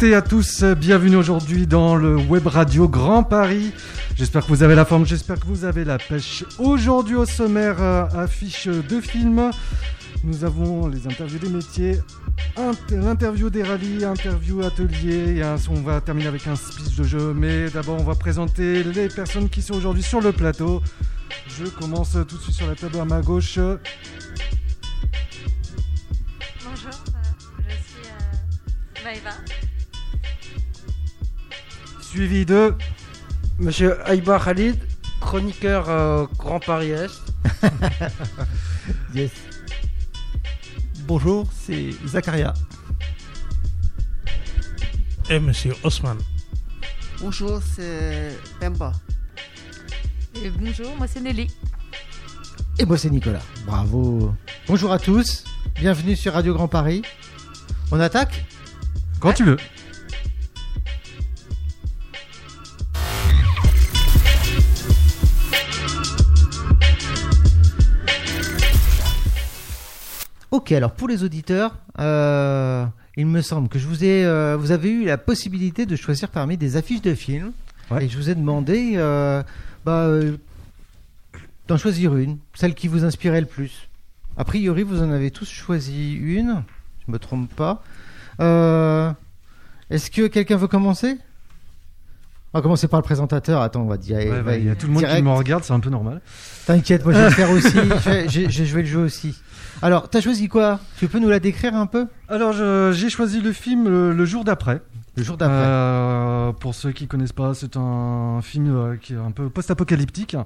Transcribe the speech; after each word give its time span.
Toutes 0.00 0.08
et 0.08 0.14
à 0.14 0.22
tous, 0.22 0.64
bienvenue 0.64 1.16
aujourd'hui 1.16 1.66
dans 1.66 1.94
le 1.94 2.16
Web 2.16 2.46
Radio 2.46 2.88
Grand 2.88 3.22
Paris. 3.22 3.70
J'espère 4.16 4.46
que 4.46 4.48
vous 4.48 4.62
avez 4.62 4.74
la 4.74 4.86
forme, 4.86 5.04
j'espère 5.04 5.38
que 5.38 5.44
vous 5.44 5.66
avez 5.66 5.84
la 5.84 5.98
pêche. 5.98 6.42
Aujourd'hui 6.58 7.16
au 7.16 7.26
sommaire, 7.26 7.82
euh, 7.82 8.06
affiche 8.16 8.66
de 8.66 8.98
films. 8.98 9.50
Nous 10.24 10.42
avons 10.42 10.88
les 10.88 11.06
interviews 11.06 11.38
des 11.38 11.50
métiers, 11.50 12.00
l'interview 12.90 13.50
des 13.50 13.62
rallyes, 13.62 14.06
interview 14.06 14.62
atelier, 14.62 15.36
et 15.36 15.44
on 15.68 15.82
va 15.82 16.00
terminer 16.00 16.28
avec 16.28 16.46
un 16.46 16.56
speech 16.56 16.96
de 16.96 17.04
jeu. 17.04 17.34
Mais 17.34 17.68
d'abord, 17.68 18.00
on 18.00 18.04
va 18.04 18.14
présenter 18.14 18.82
les 18.82 19.08
personnes 19.08 19.50
qui 19.50 19.60
sont 19.60 19.74
aujourd'hui 19.74 20.02
sur 20.02 20.22
le 20.22 20.32
plateau. 20.32 20.80
Je 21.46 21.66
commence 21.66 22.16
tout 22.26 22.38
de 22.38 22.42
suite 22.42 22.54
sur 22.54 22.66
la 22.66 22.74
table 22.74 22.98
à 23.00 23.04
ma 23.04 23.20
gauche. 23.20 23.58
Bonjour, 26.64 26.86
euh, 26.86 27.68
je 27.68 27.74
suis 27.74 28.08
euh, 28.08 29.04
Maëva. 29.04 29.32
Suivi 32.10 32.44
de 32.44 32.74
Monsieur 33.60 34.02
Aïba 34.04 34.40
Khalid, 34.44 34.76
chroniqueur 35.20 35.88
euh, 35.88 36.26
Grand 36.36 36.58
Paris 36.58 36.90
Est. 36.90 37.22
Yes. 39.14 39.30
Bonjour, 41.06 41.46
c'est 41.56 41.90
Zakaria. 42.04 42.52
Et 45.28 45.38
Monsieur 45.38 45.72
Osman. 45.84 46.18
Bonjour, 47.20 47.60
c'est 47.76 48.36
Pemba. 48.58 48.92
Et 50.42 50.50
bonjour, 50.50 50.96
moi 50.96 51.06
c'est 51.06 51.20
Nelly. 51.20 51.46
Et 52.80 52.84
moi 52.86 52.98
c'est 52.98 53.10
Nicolas. 53.10 53.42
Bravo. 53.66 54.34
Bonjour 54.66 54.90
à 54.90 54.98
tous. 54.98 55.44
Bienvenue 55.76 56.16
sur 56.16 56.32
Radio 56.32 56.54
Grand 56.54 56.66
Paris. 56.66 57.02
On 57.92 58.00
attaque? 58.00 58.44
Quand 59.20 59.32
tu 59.32 59.44
veux. 59.44 59.58
Ok, 70.50 70.72
alors 70.72 70.92
pour 70.92 71.06
les 71.06 71.22
auditeurs, 71.22 71.76
euh, 72.00 72.84
il 73.16 73.26
me 73.26 73.40
semble 73.40 73.68
que 73.68 73.78
je 73.78 73.86
vous 73.86 74.04
ai, 74.04 74.24
euh, 74.24 74.56
vous 74.58 74.72
avez 74.72 74.90
eu 74.90 75.04
la 75.04 75.16
possibilité 75.16 75.86
de 75.86 75.94
choisir 75.94 76.28
parmi 76.28 76.56
des 76.56 76.76
affiches 76.76 77.02
de 77.02 77.14
films. 77.14 77.52
Ouais. 77.90 78.04
Et 78.04 78.08
je 78.08 78.16
vous 78.16 78.30
ai 78.30 78.34
demandé 78.34 78.94
euh, 78.96 79.42
bah, 79.84 80.08
d'en 81.68 81.76
choisir 81.76 82.16
une, 82.16 82.38
celle 82.54 82.74
qui 82.74 82.88
vous 82.88 83.04
inspirait 83.04 83.40
le 83.40 83.46
plus. 83.46 83.88
A 84.36 84.44
priori, 84.44 84.82
vous 84.82 85.02
en 85.02 85.10
avez 85.12 85.30
tous 85.30 85.48
choisi 85.48 86.14
une, 86.14 86.62
je 87.06 87.12
me 87.12 87.18
trompe 87.18 87.48
pas. 87.54 87.82
Est-ce 89.90 90.10
que 90.10 90.26
quelqu'un 90.26 90.56
veut 90.56 90.68
commencer? 90.68 91.16
On 92.52 92.58
va 92.58 92.62
commencer 92.62 92.88
par 92.88 92.98
le 92.98 93.04
présentateur. 93.04 93.60
Attends, 93.60 93.82
on 93.82 93.86
va 93.86 93.96
dire. 93.96 94.16
Ouais, 94.16 94.42
bah, 94.42 94.56
Il 94.56 94.66
y 94.66 94.70
a 94.70 94.74
tout 94.74 94.88
le 94.88 94.92
monde 94.92 95.06
qui 95.06 95.22
me 95.22 95.30
regarde, 95.30 95.62
c'est 95.62 95.72
un 95.72 95.78
peu 95.78 95.90
normal. 95.90 96.20
T'inquiète, 96.66 97.04
moi 97.04 97.12
je 97.14 97.18
vais 97.18 97.24
le 97.26 97.30
faire 97.30 97.50
aussi. 97.50 98.48
J'ai 98.48 98.66
joué 98.66 98.82
le 98.82 98.88
jeu 98.88 98.98
aussi. 98.98 99.36
Alors, 99.82 100.10
t'as 100.10 100.20
choisi 100.20 100.48
quoi? 100.48 100.78
Tu 100.98 101.08
peux 101.08 101.18
nous 101.18 101.30
la 101.30 101.40
décrire 101.40 101.74
un 101.74 101.86
peu? 101.86 102.06
Alors, 102.28 102.52
j'ai 102.92 103.08
choisi 103.08 103.40
le 103.40 103.52
film 103.52 103.88
le, 103.88 104.12
le 104.12 104.24
jour 104.26 104.44
d'après. 104.44 104.82
Le 105.16 105.22
jour 105.22 105.38
d'après. 105.38 105.56
Euh, 105.56 106.52
pour 106.52 106.74
ceux 106.74 106.92
qui 106.92 107.06
connaissent 107.06 107.32
pas, 107.32 107.54
c'est 107.54 107.76
un 107.76 108.40
film 108.42 108.74
euh, 108.74 108.96
qui 108.96 109.14
est 109.14 109.16
un 109.16 109.30
peu 109.30 109.48
post-apocalyptique, 109.48 110.36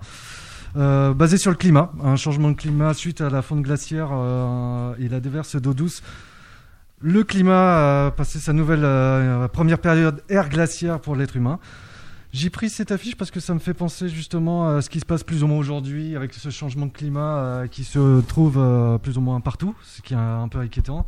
euh, 0.77 1.13
basé 1.15 1.37
sur 1.37 1.51
le 1.51 1.57
climat, 1.57 1.91
un 2.03 2.17
changement 2.17 2.51
de 2.51 2.57
climat 2.57 2.95
suite 2.95 3.21
à 3.21 3.29
la 3.29 3.43
fonte 3.43 3.63
glaciaire 3.63 4.11
euh, 4.13 4.95
et 5.01 5.09
la 5.09 5.19
déverse 5.19 5.57
d'eau 5.57 5.75
douce. 5.75 6.03
Le 7.01 7.25
climat 7.25 8.07
a 8.07 8.11
passé 8.13 8.39
sa 8.39 8.53
nouvelle 8.53 8.85
euh, 8.85 9.49
première 9.49 9.79
période 9.79 10.23
ère 10.29 10.49
glaciaire 10.49 11.01
pour 11.01 11.17
l'être 11.17 11.37
humain. 11.37 11.59
J'ai 12.35 12.51
pris 12.51 12.69
cette 12.69 12.91
affiche 12.91 13.15
parce 13.15 13.31
que 13.31 13.39
ça 13.39 13.55
me 13.55 13.61
fait 13.61 13.75
penser 13.75 14.09
justement 14.09 14.69
à 14.69 14.83
ce 14.83 14.91
qui 14.91 14.99
se 14.99 15.07
passe 15.07 15.23
plus 15.23 15.45
ou 15.45 15.47
moins 15.47 15.59
aujourd'hui 15.59 16.17
avec 16.17 16.35
ce 16.35 16.51
changement 16.51 16.87
de 16.87 16.91
climat 16.91 17.39
euh, 17.39 17.67
qui 17.69 17.85
se 17.85 18.23
trouve 18.23 18.57
euh, 18.59 18.99
plus 18.99 19.17
ou 19.17 19.21
moins 19.21 19.41
partout, 19.41 19.77
ce 19.85 20.03
qui 20.03 20.15
est 20.15 20.17
un 20.17 20.49
peu 20.49 20.59
inquiétant 20.59 21.07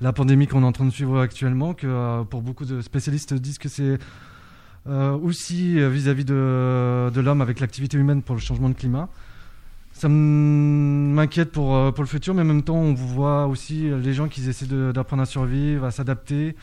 la 0.00 0.12
pandémie 0.12 0.48
qu'on 0.48 0.64
est 0.64 0.66
en 0.66 0.72
train 0.72 0.84
de 0.84 0.90
suivre 0.90 1.20
actuellement, 1.20 1.74
que 1.74 1.86
euh, 1.86 2.24
pour 2.24 2.42
beaucoup 2.42 2.64
de 2.64 2.80
spécialistes 2.80 3.34
disent 3.34 3.58
que 3.58 3.68
c'est 3.68 3.98
aussi 5.22 5.78
vis-à-vis 5.88 6.24
de, 6.24 7.10
de 7.14 7.20
l'homme 7.20 7.42
avec 7.42 7.60
l'activité 7.60 7.96
humaine 7.96 8.22
pour 8.22 8.34
le 8.34 8.40
changement 8.40 8.70
de 8.70 8.74
climat. 8.74 9.08
Ça 9.92 10.08
m'inquiète 10.08 11.52
pour, 11.52 11.92
pour 11.92 12.02
le 12.02 12.08
futur, 12.08 12.34
mais 12.34 12.42
en 12.42 12.46
même 12.46 12.62
temps, 12.62 12.78
on 12.78 12.94
voit 12.94 13.46
aussi 13.46 13.90
les 13.90 14.14
gens 14.14 14.28
qui 14.28 14.48
essaient 14.48 14.66
d'apprendre 14.66 15.22
à 15.22 15.26
survivre, 15.26 15.84
à 15.84 15.90
s'adapter. 15.90 16.56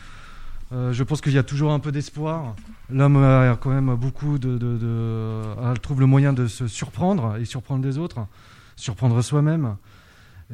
Euh, 0.72 0.92
je 0.92 1.04
pense 1.04 1.20
qu'il 1.20 1.32
y 1.32 1.38
a 1.38 1.42
toujours 1.44 1.72
un 1.72 1.78
peu 1.78 1.92
d'espoir. 1.92 2.56
L'homme 2.90 3.16
a 3.16 3.56
quand 3.56 3.70
même 3.70 3.94
beaucoup 3.94 4.38
de, 4.38 4.58
trouve 5.80 6.00
le 6.00 6.06
moyen 6.06 6.32
de 6.32 6.46
se 6.46 6.66
surprendre 6.66 7.36
et 7.36 7.44
surprendre 7.44 7.84
les 7.84 7.98
autres, 7.98 8.26
surprendre 8.74 9.22
soi-même. 9.22 9.76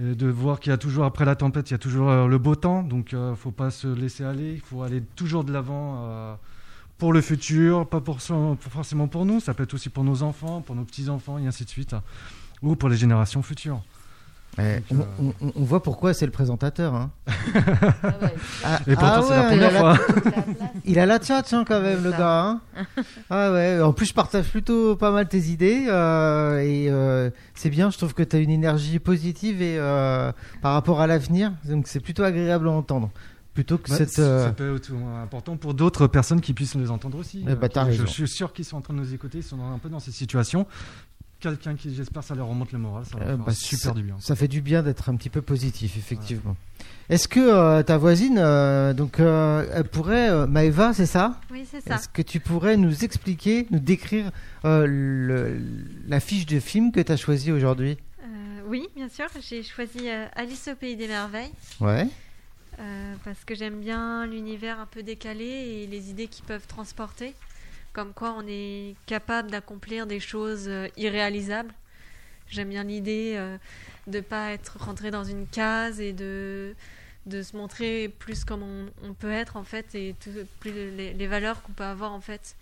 Et 0.00 0.14
de 0.14 0.26
voir 0.26 0.58
qu'il 0.58 0.70
y 0.70 0.72
a 0.72 0.78
toujours, 0.78 1.04
après 1.04 1.26
la 1.26 1.36
tempête, 1.36 1.68
il 1.68 1.74
y 1.74 1.74
a 1.74 1.78
toujours 1.78 2.08
euh, 2.08 2.26
le 2.26 2.38
beau 2.38 2.54
temps. 2.54 2.82
Donc, 2.82 3.12
il 3.12 3.18
ne 3.18 3.34
faut 3.34 3.50
pas 3.50 3.70
se 3.70 3.86
laisser 3.86 4.24
aller. 4.24 4.54
Il 4.54 4.60
faut 4.60 4.82
aller 4.82 5.02
toujours 5.16 5.44
de 5.44 5.52
l'avant 5.52 6.04
euh, 6.06 6.34
pour 6.96 7.12
le 7.12 7.20
futur, 7.20 7.86
pas 7.86 8.00
pour- 8.00 8.18
forcément 8.58 9.06
pour 9.06 9.26
nous. 9.26 9.38
Ça 9.40 9.52
peut 9.52 9.64
être 9.64 9.74
aussi 9.74 9.90
pour 9.90 10.02
nos 10.04 10.22
enfants, 10.22 10.62
pour 10.62 10.76
nos 10.76 10.84
petits-enfants, 10.84 11.36
et 11.36 11.46
ainsi 11.46 11.64
de 11.64 11.68
suite. 11.68 11.94
Ou 12.62 12.74
pour 12.74 12.88
les 12.88 12.96
générations 12.96 13.42
futures. 13.42 13.82
Eh, 14.58 14.80
Donc, 14.94 15.02
euh, 15.02 15.04
on, 15.40 15.46
on- 15.46 15.52
on 15.56 15.62
voit 15.64 15.82
pourquoi 15.82 16.12
c'est 16.12 16.26
le 16.26 16.32
présentateur. 16.32 16.94
hein. 16.94 17.10
Ah, 18.64 18.80
Et 18.86 18.94
pourtant, 18.94 19.06
ah 19.20 19.22
c'est 19.26 19.34
la 19.36 19.42
il 19.42 19.46
première 19.48 19.72
la- 19.72 19.78
fois. 19.96 19.98
Il 20.84 20.98
a 20.98 21.06
la 21.06 21.18
tchatch 21.18 21.52
hein, 21.52 21.64
quand 21.66 21.80
même, 21.80 22.02
le 22.04 22.10
gars. 22.10 22.42
hein. 22.46 22.60
ah 23.30 23.52
ouais. 23.52 23.80
En 23.80 23.92
plus, 23.92 24.06
je 24.06 24.14
partage 24.14 24.48
plutôt 24.48 24.94
pas 24.96 25.10
mal 25.10 25.28
tes 25.28 25.38
idées. 25.50 25.86
euh, 25.88 26.58
et 26.60 26.88
euh, 26.90 27.30
c'est 27.54 27.70
bien, 27.70 27.90
je 27.90 27.96
trouve 27.98 28.14
que 28.14 28.22
tu 28.22 28.36
as 28.36 28.40
une 28.40 28.50
énergie 28.50 28.98
positive 28.98 29.62
et, 29.62 29.76
euh, 29.78 30.32
par 30.60 30.74
rapport 30.74 31.00
à 31.00 31.06
l'avenir. 31.06 31.52
Donc 31.64 31.88
c'est 31.88 32.00
plutôt 32.00 32.22
agréable 32.22 32.68
à 32.68 32.72
entendre. 32.72 33.10
Plutôt 33.54 33.76
que 33.76 33.90
cette. 33.90 34.18
euh, 34.18 34.46
Ça 34.46 34.52
peut 34.52 34.76
être 34.76 34.90
important 35.22 35.58
pour 35.58 35.74
d'autres 35.74 36.06
personnes 36.06 36.40
qui 36.40 36.54
puissent 36.54 36.74
les 36.74 36.90
entendre 36.90 37.18
aussi. 37.18 37.44
Eh 37.46 37.54
bah, 37.54 37.68
Euh, 37.76 37.82
raison. 37.82 38.04
Je 38.06 38.10
suis 38.10 38.26
sûr 38.28 38.52
qu'ils 38.54 38.64
sont 38.64 38.78
en 38.78 38.80
train 38.80 38.94
de 38.94 38.98
nous 39.00 39.12
écouter, 39.12 39.38
ils 39.38 39.44
sont 39.44 39.58
un 39.74 39.76
peu 39.78 39.90
dans 39.90 40.00
ces 40.00 40.10
situations. 40.10 40.66
Quelqu'un 41.42 41.74
qui, 41.74 41.92
j'espère, 41.94 42.22
ça 42.22 42.34
leur 42.36 42.46
remonte 42.46 42.70
le 42.72 42.78
moral. 42.78 43.04
Ça 43.04 43.18
va 43.18 43.24
Euh, 43.24 43.36
faire 43.36 43.44
bah, 43.46 43.52
super 43.52 43.94
du 43.94 44.02
bien. 44.04 44.16
Ça 44.20 44.36
fait 44.36 44.46
du 44.48 44.60
bien 44.60 44.82
d'être 44.82 45.08
un 45.08 45.16
petit 45.16 45.28
peu 45.28 45.42
positif, 45.42 45.96
effectivement. 45.98 46.56
Est-ce 47.08 47.26
que 47.26 47.40
euh, 47.40 47.82
ta 47.82 47.98
voisine, 47.98 48.38
euh, 48.38 48.94
donc, 48.94 49.18
euh, 49.18 49.66
elle 49.74 49.84
pourrait, 49.88 50.30
euh, 50.30 50.46
Maëva, 50.46 50.94
c'est 50.94 51.04
ça? 51.06 51.40
Oui, 51.50 51.66
c'est 51.68 51.80
ça. 51.80 51.96
Est-ce 51.96 52.08
que 52.08 52.22
tu 52.22 52.38
pourrais 52.38 52.76
nous 52.76 53.04
expliquer, 53.04 53.66
nous 53.72 53.80
décrire 53.80 54.30
euh, 54.64 54.86
le- 54.86 55.60
la 56.06 56.20
fiche 56.20 56.46
de 56.46 56.60
film 56.60 56.92
que 56.92 57.00
tu 57.00 57.10
as 57.10 57.16
choisie 57.16 57.50
aujourd'hui? 57.50 57.98
Euh, 58.22 58.60
oui, 58.68 58.86
bien 58.94 59.08
sûr, 59.08 59.26
j'ai 59.40 59.64
choisi 59.64 60.08
euh, 60.08 60.26
Alice 60.36 60.68
au 60.72 60.76
pays 60.76 60.94
des 60.94 61.08
merveilles 61.08 61.50
Ouais. 61.80 62.06
euh, 62.78 63.14
parce 63.24 63.44
que 63.44 63.56
j'aime 63.56 63.80
bien 63.80 64.26
l'univers 64.26 64.78
un 64.78 64.86
peu 64.86 65.02
décalé 65.02 65.44
et 65.44 65.86
les 65.88 66.08
idées 66.10 66.28
qu'ils 66.28 66.44
peuvent 66.44 66.66
transporter. 66.68 67.34
Comme 67.92 68.12
quoi 68.14 68.34
on 68.38 68.44
est 68.46 68.94
capable 69.06 69.50
d'accomplir 69.50 70.06
des 70.06 70.20
choses 70.20 70.66
euh, 70.68 70.88
irréalisables. 70.96 71.74
J'aime 72.48 72.70
bien 72.70 72.84
l'idée 72.84 73.34
euh, 73.36 73.56
de 74.06 74.20
pas 74.20 74.52
être 74.52 74.78
rentré 74.78 75.10
dans 75.10 75.24
une 75.24 75.46
case 75.46 76.00
et 76.00 76.12
de 76.12 76.74
de 77.26 77.40
se 77.40 77.56
montrer 77.56 78.08
plus 78.18 78.44
comme 78.44 78.64
on, 79.04 79.14
peut 79.14 79.30
être 79.30 79.56
en 79.56 79.62
fait 79.62 79.94
et 79.94 80.16
tout- 80.18 80.44
plus 80.58 80.72
les, 80.72 81.12
les 81.14 81.26
valeurs 81.28 81.62
qu'on 81.62 81.70
peut 81.72 81.84
avoir 81.84 82.12
en 82.12 82.20
fait. 82.20 82.56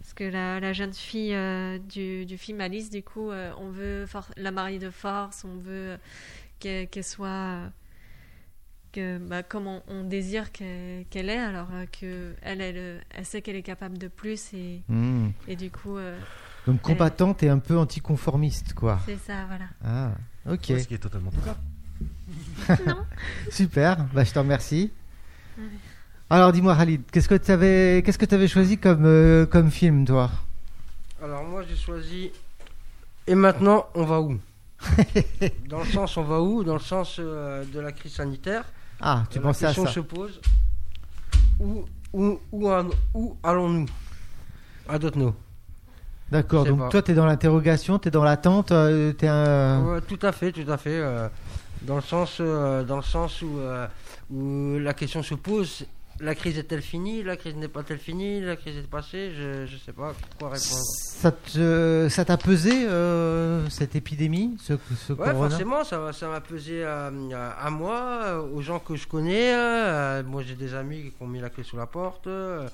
Parce 0.00 0.12
que 0.12 0.24
la, 0.24 0.58
la 0.58 0.72
jeune 0.72 0.92
fille 0.92 1.34
euh, 1.34 1.78
du, 1.78 2.26
du 2.26 2.36
film 2.36 2.60
Alice, 2.60 2.90
du 2.90 3.04
coup, 3.04 3.30
on 3.30 3.68
veut 3.70 4.06
la 4.36 4.50
marier 4.50 4.80
de 4.80 4.90
force, 4.90 5.44
on 5.44 5.56
veut 5.58 5.98
qu'elle 6.58 7.04
soit 7.04 7.60
que, 8.92 9.18
bah, 9.18 9.42
comme 9.42 9.66
on, 9.66 9.82
on 9.88 10.04
désire 10.04 10.52
qu'elle 10.52 11.04
qu'elle 11.10 11.28
est, 11.28 11.38
alors 11.38 11.68
euh, 11.72 11.84
que 12.00 12.34
elle, 12.42 12.60
elle, 12.60 12.76
euh, 12.78 12.98
elle 13.14 13.24
sait 13.26 13.42
qu'elle 13.42 13.56
est 13.56 13.62
capable 13.62 13.98
de 13.98 14.08
plus 14.08 14.52
et, 14.54 14.82
Hmm. 14.88 15.28
et 15.48 15.56
du 15.56 15.70
coup, 15.70 15.96
euh, 15.96 16.18
Donc 16.66 16.80
combattante 16.82 17.42
et 17.42 17.48
un 17.48 17.58
peu 17.58 17.76
anticonformiste, 17.78 18.74
quoi. 18.74 19.00
c'est 19.06 19.18
ça, 19.18 19.44
voilà. 19.48 19.66
Ah, 19.84 20.12
ok. 20.50 20.64
Ce 20.64 20.86
qui 20.88 20.94
est 20.94 20.98
totalement 20.98 21.30
tout 21.30 21.40
cas. 21.40 21.56
Super, 23.50 24.04
bah, 24.14 24.24
je 24.24 24.32
te 24.32 24.38
remercie. 24.38 24.90
Ouais. 25.58 25.64
Alors 26.28 26.52
dis-moi 26.52 26.74
Khalid, 26.76 27.02
qu'est-ce 27.12 27.28
que 27.28 27.36
tu 27.36 27.50
avais, 27.52 28.02
qu'est-ce 28.04 28.18
que 28.18 28.24
tu 28.24 28.34
avais 28.34 28.48
choisi 28.48 28.78
comme, 28.78 29.04
euh, 29.06 29.46
comme 29.46 29.70
film, 29.70 30.04
toi? 30.04 30.30
Alors 31.22 31.44
moi 31.44 31.62
j'ai 31.68 31.76
choisi. 31.76 32.30
Et 33.28 33.34
maintenant 33.34 33.86
on 33.94 34.04
va 34.04 34.20
où? 34.20 34.38
Dans 35.68 35.78
le 35.78 35.86
sens 35.86 36.16
on 36.16 36.24
va 36.24 36.40
où? 36.42 36.64
Dans 36.64 36.74
le 36.74 36.80
sens 36.80 37.16
euh, 37.18 37.64
de 37.64 37.78
la 37.80 37.92
crise 37.92 38.14
sanitaire. 38.14 38.64
Ah, 39.00 39.24
tu 39.30 39.38
Euh, 39.38 39.42
pensais 39.42 39.64
la 39.64 39.70
à 39.70 39.74
question 39.74 39.86
ça 39.86 39.92
se 39.92 40.00
pose. 40.00 40.40
Où, 41.60 41.84
où, 42.12 42.40
où, 42.52 42.70
en- 42.70 42.90
où 43.14 43.36
allons-nous? 43.42 43.86
À 44.88 44.98
d'autres 44.98 45.18
nous. 45.18 45.34
D'accord, 46.30 46.64
donc 46.64 46.78
pas. 46.78 46.88
toi 46.88 47.02
tu 47.02 47.12
es 47.12 47.14
dans 47.14 47.26
l'interrogation, 47.26 47.98
tu 47.98 48.08
es 48.08 48.10
dans 48.10 48.24
l'attente, 48.24 48.72
euh, 48.72 49.12
tu 49.16 49.24
es 49.24 49.28
un... 49.28 49.82
Ouais, 49.84 50.00
tout 50.00 50.18
à 50.22 50.32
fait, 50.32 50.50
tout 50.52 50.70
à 50.70 50.76
fait. 50.76 50.90
euh, 50.98 51.28
Dans 51.82 51.96
le 51.96 52.02
sens, 52.02 52.38
euh, 52.40 52.82
dans 52.84 52.96
le 52.96 53.02
sens 53.02 53.42
où, 53.42 53.58
euh, 53.58 53.86
où 54.30 54.78
la 54.80 54.92
question 54.94 55.22
se 55.22 55.34
pose 55.34 55.84
la 56.20 56.34
crise 56.34 56.58
est-elle 56.58 56.82
finie? 56.82 57.22
La 57.22 57.36
crise 57.36 57.54
n'est 57.56 57.68
pas-elle 57.68 57.98
finie? 57.98 58.40
La 58.40 58.56
crise 58.56 58.76
est 58.76 58.88
passée? 58.90 59.32
Je 59.36 59.62
ne 59.62 59.78
sais 59.84 59.92
pas 59.92 60.14
quoi 60.38 60.50
répondre. 60.50 60.58
Ça 60.60 61.32
te- 61.32 62.08
ça 62.10 62.24
t'a 62.24 62.36
pesé 62.36 62.86
euh, 62.88 63.68
cette 63.70 63.96
épidémie, 63.96 64.56
ce, 64.60 64.74
ce 65.06 65.12
Ouais, 65.12 65.26
corona? 65.30 65.48
forcément, 65.50 65.84
ça 65.84 66.28
m'a 66.28 66.40
pesé 66.40 66.84
à, 66.84 67.10
moi, 67.70 68.40
aux 68.52 68.62
gens 68.62 68.78
que 68.78 68.96
je 68.96 69.06
connais. 69.06 69.54
euh, 69.54 70.22
moi, 70.24 70.42
j'ai 70.42 70.54
des 70.54 70.74
amis 70.74 71.10
qui 71.10 71.22
ont 71.22 71.26
mis 71.26 71.40
la 71.40 71.50
clé 71.50 71.64
sous 71.64 71.76
la 71.76 71.86
porte. 71.86 72.26
euh. 72.26 72.68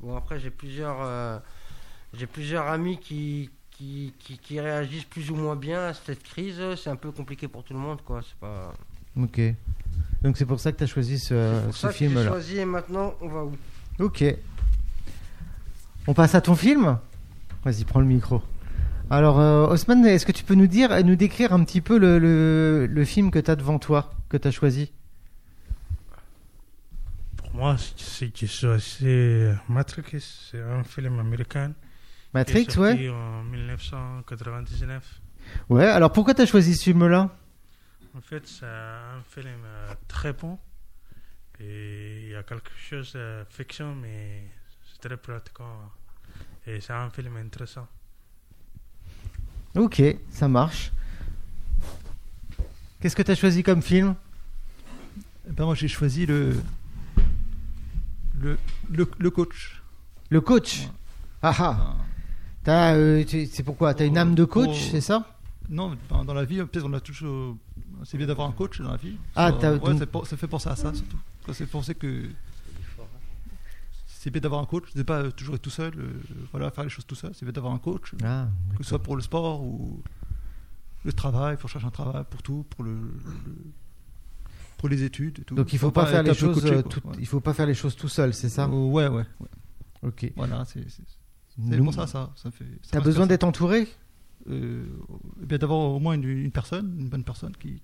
Bon, 0.00 0.16
après, 0.16 0.38
j'ai 0.38 0.50
plusieurs, 0.50 1.40
j'ai 2.14 2.26
plusieurs 2.26 2.66
amis 2.68 2.98
qui, 2.98 3.50
qui, 3.70 4.12
qui, 4.18 4.36
qui 4.38 4.60
réagissent 4.60 5.04
plus 5.04 5.30
ou 5.30 5.34
moins 5.36 5.56
bien 5.56 5.86
à 5.88 5.94
cette 5.94 6.22
crise. 6.22 6.60
C'est 6.76 6.90
un 6.90 6.96
peu 6.96 7.10
compliqué 7.12 7.48
pour 7.48 7.64
tout 7.64 7.72
le 7.72 7.78
monde, 7.80 8.02
quoi. 8.02 8.20
C'est 8.22 8.38
pas. 8.38 8.72
Ok. 9.20 9.40
Donc 10.22 10.36
c'est 10.36 10.44
pour 10.46 10.60
ça 10.60 10.72
que 10.72 10.78
tu 10.78 10.84
as 10.84 10.86
choisi 10.86 11.18
ce, 11.18 11.64
pour 11.64 11.74
ce 11.74 11.80
ça 11.80 11.88
que 11.88 11.92
j'ai 11.94 11.98
film-là. 12.08 12.26
choisi 12.28 12.58
et 12.58 12.64
maintenant, 12.64 13.14
on 13.20 13.28
va 13.28 13.44
où? 13.44 13.52
Ok. 13.98 14.24
On 16.06 16.14
passe 16.14 16.34
à 16.34 16.40
ton 16.40 16.54
film? 16.54 16.98
Vas-y, 17.64 17.84
prends 17.84 18.00
le 18.00 18.06
micro. 18.06 18.42
Alors, 19.10 19.38
euh, 19.40 19.66
Osman, 19.68 20.04
est-ce 20.04 20.26
que 20.26 20.32
tu 20.32 20.42
peux 20.44 20.54
nous 20.54 20.66
dire, 20.66 20.90
nous 21.04 21.16
décrire 21.16 21.52
un 21.52 21.62
petit 21.64 21.80
peu 21.80 21.96
le, 21.98 22.18
le, 22.18 22.86
le 22.86 23.04
film 23.04 23.30
que 23.30 23.38
tu 23.38 23.50
as 23.50 23.56
devant 23.56 23.78
toi, 23.78 24.12
que 24.28 24.36
tu 24.36 24.48
as 24.48 24.50
choisi? 24.50 24.92
Pour 27.36 27.54
moi, 27.54 27.76
c'est 27.96 28.28
que 28.32 28.46
c'est 28.46 29.54
Matrix, 29.68 30.20
c'est 30.50 30.60
un 30.60 30.82
film 30.84 31.18
américain. 31.18 31.68
qui 31.68 31.72
est 31.72 32.34
Matrix, 32.34 32.64
sorti 32.64 32.78
ouais 32.80 33.08
en 33.10 33.42
1999. 33.44 35.20
Ouais, 35.70 35.86
alors 35.86 36.12
pourquoi 36.12 36.34
tu 36.34 36.42
as 36.42 36.46
choisi 36.46 36.74
ce 36.76 36.82
film-là? 36.84 37.30
En 38.16 38.20
fait, 38.20 38.46
c'est 38.46 38.64
un 38.66 39.22
film 39.28 39.62
euh, 39.64 39.92
très 40.08 40.32
bon. 40.32 40.58
Et 41.60 42.22
il 42.24 42.28
y 42.30 42.34
a 42.34 42.42
quelque 42.42 42.70
chose 42.78 43.12
de 43.12 43.44
fiction, 43.50 43.94
mais 43.94 44.46
c'est 44.90 45.06
très 45.08 45.16
pratiquant. 45.16 45.90
Et 46.66 46.80
c'est 46.80 46.92
un 46.92 47.10
film 47.10 47.36
intéressant. 47.36 47.86
Ok, 49.74 50.02
ça 50.30 50.48
marche. 50.48 50.92
Qu'est-ce 53.00 53.14
que 53.16 53.22
tu 53.22 53.30
as 53.30 53.34
choisi 53.34 53.62
comme 53.62 53.82
film? 53.82 54.14
Eh 55.48 55.52
ben, 55.52 55.64
moi, 55.66 55.74
j'ai 55.74 55.88
choisi 55.88 56.24
le, 56.26 56.56
le, 58.40 58.58
le, 58.90 59.08
le 59.18 59.30
coach. 59.30 59.82
Le 60.30 60.40
coach? 60.40 60.88
Ah 61.42 61.54
ah 61.58 61.96
T'as, 62.64 62.94
euh, 62.94 63.22
tu- 63.24 63.46
C'est 63.46 63.62
pourquoi? 63.62 63.94
T'as 63.94 64.06
une 64.06 64.18
âme 64.18 64.34
de 64.34 64.44
coach, 64.44 64.66
Pour- 64.66 64.90
c'est 64.90 65.00
ça? 65.00 65.35
Non, 65.68 65.96
ben, 66.10 66.24
dans 66.24 66.34
la 66.34 66.44
vie, 66.44 66.56
peut-être 66.58 66.84
on 66.86 66.92
a 66.92 67.00
toujours. 67.00 67.56
C'est 68.04 68.16
bien 68.18 68.26
d'avoir 68.26 68.48
un 68.48 68.52
coach 68.52 68.80
dans 68.80 68.90
la 68.90 68.96
vie. 68.96 69.16
Ah, 69.34 69.52
ça, 69.60 69.72
ouais, 69.72 69.78
donc- 69.78 69.98
c'est 69.98 70.06
pour- 70.06 70.26
ça 70.26 70.36
fait 70.36 70.46
penser 70.46 70.68
à 70.68 70.76
ça 70.76 70.92
surtout. 70.94 71.18
C'est 71.52 71.66
penser 71.66 71.94
que 71.94 72.28
c'est 74.06 74.30
bien 74.30 74.40
d'avoir 74.40 74.60
un 74.60 74.66
coach. 74.66 74.84
C'est 74.94 75.04
pas 75.04 75.30
toujours 75.30 75.54
être 75.54 75.62
tout 75.62 75.70
seul. 75.70 75.92
euh, 75.96 76.20
voilà, 76.52 76.70
faire 76.70 76.84
les 76.84 76.90
choses 76.90 77.06
tout 77.06 77.14
seul. 77.14 77.32
C'est 77.34 77.44
bien 77.44 77.52
d'avoir 77.52 77.72
un 77.72 77.78
coach, 77.78 78.12
Ah, 78.24 78.48
que 78.76 78.82
ce 78.82 78.88
soit 78.90 79.02
pour 79.02 79.16
le 79.16 79.22
sport 79.22 79.62
ou 79.62 80.02
le 81.04 81.12
travail. 81.12 81.56
Pour 81.56 81.68
chercher 81.70 81.86
un 81.86 81.90
travail, 81.90 82.24
pour 82.30 82.42
tout, 82.42 82.64
pour 82.70 82.84
le, 82.84 82.94
le- 82.94 83.72
pour 84.78 84.88
les 84.88 85.02
études 85.04 85.38
et 85.40 85.42
tout. 85.42 85.54
Donc 85.54 85.72
il 85.72 85.78
faut 85.78 85.90
pas 85.90 86.06
faire 86.06 86.22
les 86.22 86.34
choses, 86.34 86.60
coaché, 86.60 86.74
euh, 86.76 86.82
tout- 86.82 87.00
Ouais. 87.06 87.14
il 87.18 87.26
faut 87.26 87.40
pas 87.40 87.54
faire 87.54 87.66
les 87.66 87.74
choses 87.74 87.96
tout 87.96 88.08
seul, 88.08 88.34
c'est 88.34 88.48
ça 88.48 88.64
Euh, 88.66 88.68
ouais, 88.68 89.08
ouais, 89.08 89.24
ouais. 89.40 89.48
Ok. 90.02 90.32
Voilà, 90.36 90.64
c'est 90.64 90.84
pour 91.78 91.94
ça, 91.94 92.06
ça, 92.06 92.30
ça 92.36 92.50
fait. 92.50 92.64
ça 92.82 92.90
T'as 92.92 93.00
besoin 93.00 93.26
d'être 93.26 93.44
entouré? 93.44 93.82
euh, 93.82 93.86
eh 94.50 95.46
bien 95.46 95.58
d'avoir 95.58 95.78
au 95.80 95.98
moins 95.98 96.14
une, 96.14 96.24
une 96.24 96.50
personne, 96.50 96.94
une 96.98 97.08
bonne 97.08 97.24
personne 97.24 97.52
qui, 97.58 97.80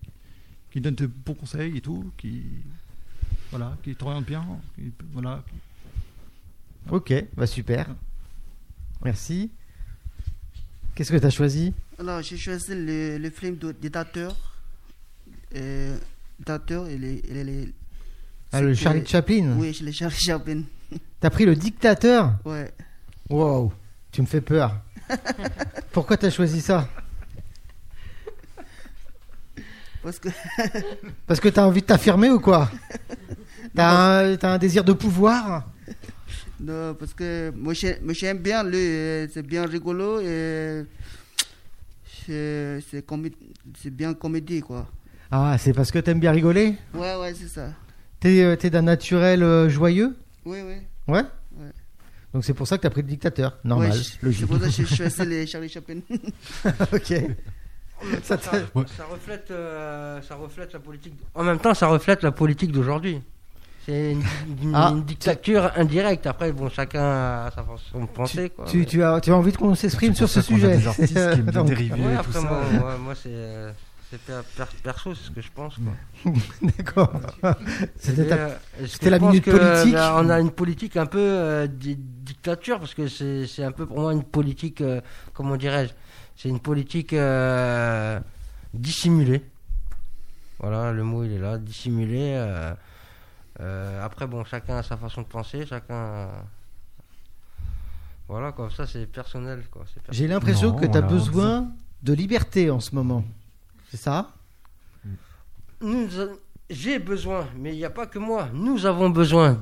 qui 0.70 0.81
donne 0.81 0.94
de 0.94 1.06
bons 1.06 1.35
conseils 1.35 1.76
et 1.76 1.81
tout, 1.81 2.11
qui 2.17 2.43
voilà, 3.50 3.76
qui 3.82 3.94
t'oriente 3.94 4.25
bien, 4.26 4.44
qui- 4.76 4.93
voilà. 5.12 5.43
Ok, 6.91 7.12
bah 7.37 7.47
super. 7.47 7.87
Merci. 9.05 9.50
Qu'est-ce 10.94 11.12
que 11.12 11.17
tu 11.17 11.26
as 11.26 11.31
choisi? 11.31 11.73
Alors, 11.99 12.23
j'ai 12.23 12.37
choisi 12.37 12.75
le, 12.75 13.19
le 13.19 13.31
film 13.31 13.56
de 13.56 13.73
dictateur. 13.73 14.37
Euh, 15.55 15.97
dictateur, 16.38 16.87
et 16.88 16.99
les. 16.99 17.14
et 17.29 17.44
les- 17.44 17.73
Ah, 18.53 18.61
le 18.61 18.75
Charlie 18.75 19.06
Chaplin? 19.06 19.56
Oui, 19.59 19.73
c'est 19.75 19.85
le 19.85 19.93
Charlie 19.93 20.17
Chaplin. 20.17 20.62
T'as 21.20 21.31
pris 21.31 21.44
le 21.47 21.55
dictateur? 21.56 22.38
Ouais. 22.44 22.70
Wow, 23.31 23.73
tu 24.11 24.20
me 24.20 24.26
fais 24.26 24.41
peur. 24.43 24.79
Pourquoi 25.93 26.16
t'as 26.16 26.31
choisi 26.31 26.60
ça 26.60 26.88
Parce 30.02 30.19
que. 30.19 30.28
Parce 31.26 31.40
que 31.40 31.49
t'as 31.49 31.64
envie 31.64 31.81
de 31.82 31.87
t'affirmer 31.87 32.31
ou 32.31 32.40
quoi 32.40 32.70
T'as 33.75 34.25
un, 34.25 34.37
un 34.43 34.58
désir 34.58 34.84
de 34.84 34.93
pouvoir 34.93 35.66
Non, 36.60 36.94
parce 36.94 37.14
que 37.14 37.50
moi 37.56 37.72
j'ai- 37.72 37.99
moi, 38.02 38.12
j'aime 38.12 38.38
bien 38.38 38.62
lui, 38.64 39.28
c'est 39.32 39.43
bien 39.46 39.64
rigolo 39.64 40.20
et 40.20 40.84
c'est 42.26 42.81
c'est 42.90 43.06
comé- 43.06 43.32
bien 43.87 44.12
comédie 44.14 44.60
quoi. 44.60 44.87
Ah, 45.31 45.56
c'est 45.58 45.72
parce 45.72 45.90
que 45.90 45.99
t'aimes 46.00 46.20
bien 46.20 46.32
rigoler? 46.32 46.76
Ouais, 46.93 47.14
ouais, 47.16 47.32
c'est 47.34 47.49
ça. 47.49 47.70
T'es, 48.20 48.43
euh, 48.43 48.56
t'es 48.56 48.69
d'un 48.69 48.82
naturel 48.82 49.43
euh, 49.43 49.69
joyeux? 49.70 50.14
Oui, 50.44 50.58
oui. 50.66 50.75
Ouais? 51.08 51.22
Donc 52.34 52.44
c'est 52.44 52.55
pour 52.55 52.67
ça 52.67 52.79
que 52.79 52.82
t'as 52.82 52.90
pris 52.90 53.02
le 53.02 53.08
dictateur. 53.08 53.58
Normal, 53.64 53.90
Ouais, 53.90 53.96
c'est 53.96 54.23
logique. 54.23 54.46
pour 54.46 54.58
ça 54.58 54.67
que 54.67 54.70
j'ai 54.73 54.87
choisi 54.87 55.26
les 55.26 55.46
Charlie 55.49 55.69
Chaplin. 55.69 55.96
ok. 56.93 57.14
Ça 58.25 58.37
Ça, 58.37 58.50
ça 58.50 59.05
reflète, 59.11 59.50
euh, 59.50 60.20
ça 60.23 60.34
reflète 60.34 60.73
la 60.73 60.79
politique. 60.81 61.14
En 61.34 61.44
même 61.44 61.58
temps, 61.58 61.73
ça 61.75 61.87
reflète 61.87 62.23
la 62.23 62.32
politique 62.32 62.73
d'aujourd'hui. 62.73 63.20
C'est 63.87 64.12
une, 64.12 64.23
une- 64.62 64.73
Ah, 64.75 64.90
une 64.93 65.02
dictature 65.05 65.70
indirecte. 65.76 66.26
Après, 66.26 66.52
bon, 66.52 66.69
chacun 66.69 67.02
a 67.02 67.50
sa 67.55 67.62
façon 67.64 68.00
de 68.00 68.06
penser. 68.06 68.50
Quoi, 68.50 68.64
Tu, 68.67 68.78
mais- 68.78 68.85
tu 68.87 69.02
as, 69.02 69.20
tu 69.20 69.31
as 69.31 69.37
envie 69.37 69.52
qu'on 69.52 69.75
s'exprime 69.75 70.12
C'est 70.12 70.19
sur 70.19 70.28
ce 70.28 70.40
sujet 70.40 70.76
des 70.78 70.87
artistes 70.87 71.12
qui 71.12 71.19
aiment 71.19 71.40
bien 71.50 71.64
dériver 71.64 71.94
Ouais, 72.00 72.14
tout 72.14 72.20
après, 72.20 72.32
ça. 72.32 72.40
moi, 72.40 72.61
moi, 72.80 72.97
moi, 72.99 73.14
c'est 73.21 73.30
euh, 74.12 74.19
c'est 74.19 74.21
per- 74.21 74.42
per- 74.57 74.76
perso, 74.83 75.14
c'est 75.14 75.25
ce 75.26 75.31
que 75.31 75.40
je 75.40 75.50
pense. 75.52 75.76
D'accord. 76.62 77.12
C'était 77.97 78.28
ta- 78.28 78.37
euh, 78.37 78.57
c'était 78.87 79.11
la 79.11 79.19
minute 79.19 79.45
que, 79.45 79.50
politique. 79.50 79.95
là, 79.95 80.16
on 80.19 80.28
a 80.31 80.40
une 80.40 80.50
politique 80.50 80.97
un 80.97 81.07
peu 81.07 81.19
euh, 81.21 81.66
di- 81.66 81.97
dictature 81.97 82.78
parce 82.78 82.95
que 82.95 83.09
c'est 83.09 83.47
c'est 83.47 83.64
un 83.64 83.73
peu 83.73 83.87
pour 83.87 83.99
moi 84.00 84.12
une 84.12 84.25
politique, 84.25 84.81
euh, 84.81 85.00
comment 85.33 85.57
dirais-je, 85.57 85.92
c'est 86.37 86.49
une 86.49 86.61
politique 86.61 87.12
euh, 87.12 88.21
dissimulée. 88.75 89.42
Voilà, 90.59 90.92
le 90.92 91.02
mot 91.02 91.25
il 91.25 91.33
est 91.33 91.38
là, 91.38 91.59
dissimulée. 91.59 92.35
euh, 92.37 92.73
euh, 93.61 94.04
après, 94.04 94.26
bon, 94.26 94.45
chacun 94.45 94.76
a 94.78 94.83
sa 94.83 94.97
façon 94.97 95.23
de 95.23 95.26
penser, 95.26 95.66
chacun. 95.66 96.28
Voilà, 98.28 98.52
quoi, 98.52 98.71
ça 98.71 98.87
c'est 98.87 99.07
personnel. 99.07 99.61
personnel. 99.62 100.04
J'ai 100.11 100.26
l'impression 100.28 100.73
que 100.73 100.87
tu 100.87 100.97
as 100.97 101.02
besoin 101.02 101.69
de 102.02 102.12
liberté 102.14 102.71
en 102.71 102.81
ce 102.81 102.95
moment. 102.95 103.25
C'est 103.92 103.99
ça? 103.99 104.30
J'ai 106.70 106.99
besoin, 106.99 107.46
mais 107.58 107.75
il 107.75 107.76
n'y 107.76 107.84
a 107.84 107.90
pas 107.90 108.06
que 108.06 108.18
moi. 108.18 108.49
Nous 108.54 108.87
avons 108.87 109.11
besoin 109.11 109.61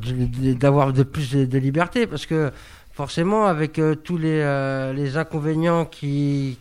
d'avoir 0.61 0.93
de, 0.93 1.03
plus 1.03 1.33
de, 1.33 1.59
liberté 1.59 2.07
parce 2.07 2.27
que 2.27 2.53
forcément, 2.93 3.47
avec 3.47 3.81
euh, 3.81 3.97
tous 3.97 4.19
les, 4.19 4.41
euh, 4.41 4.93
les 4.93 5.17
inconvénients 5.17 5.85
qui, 5.85 6.57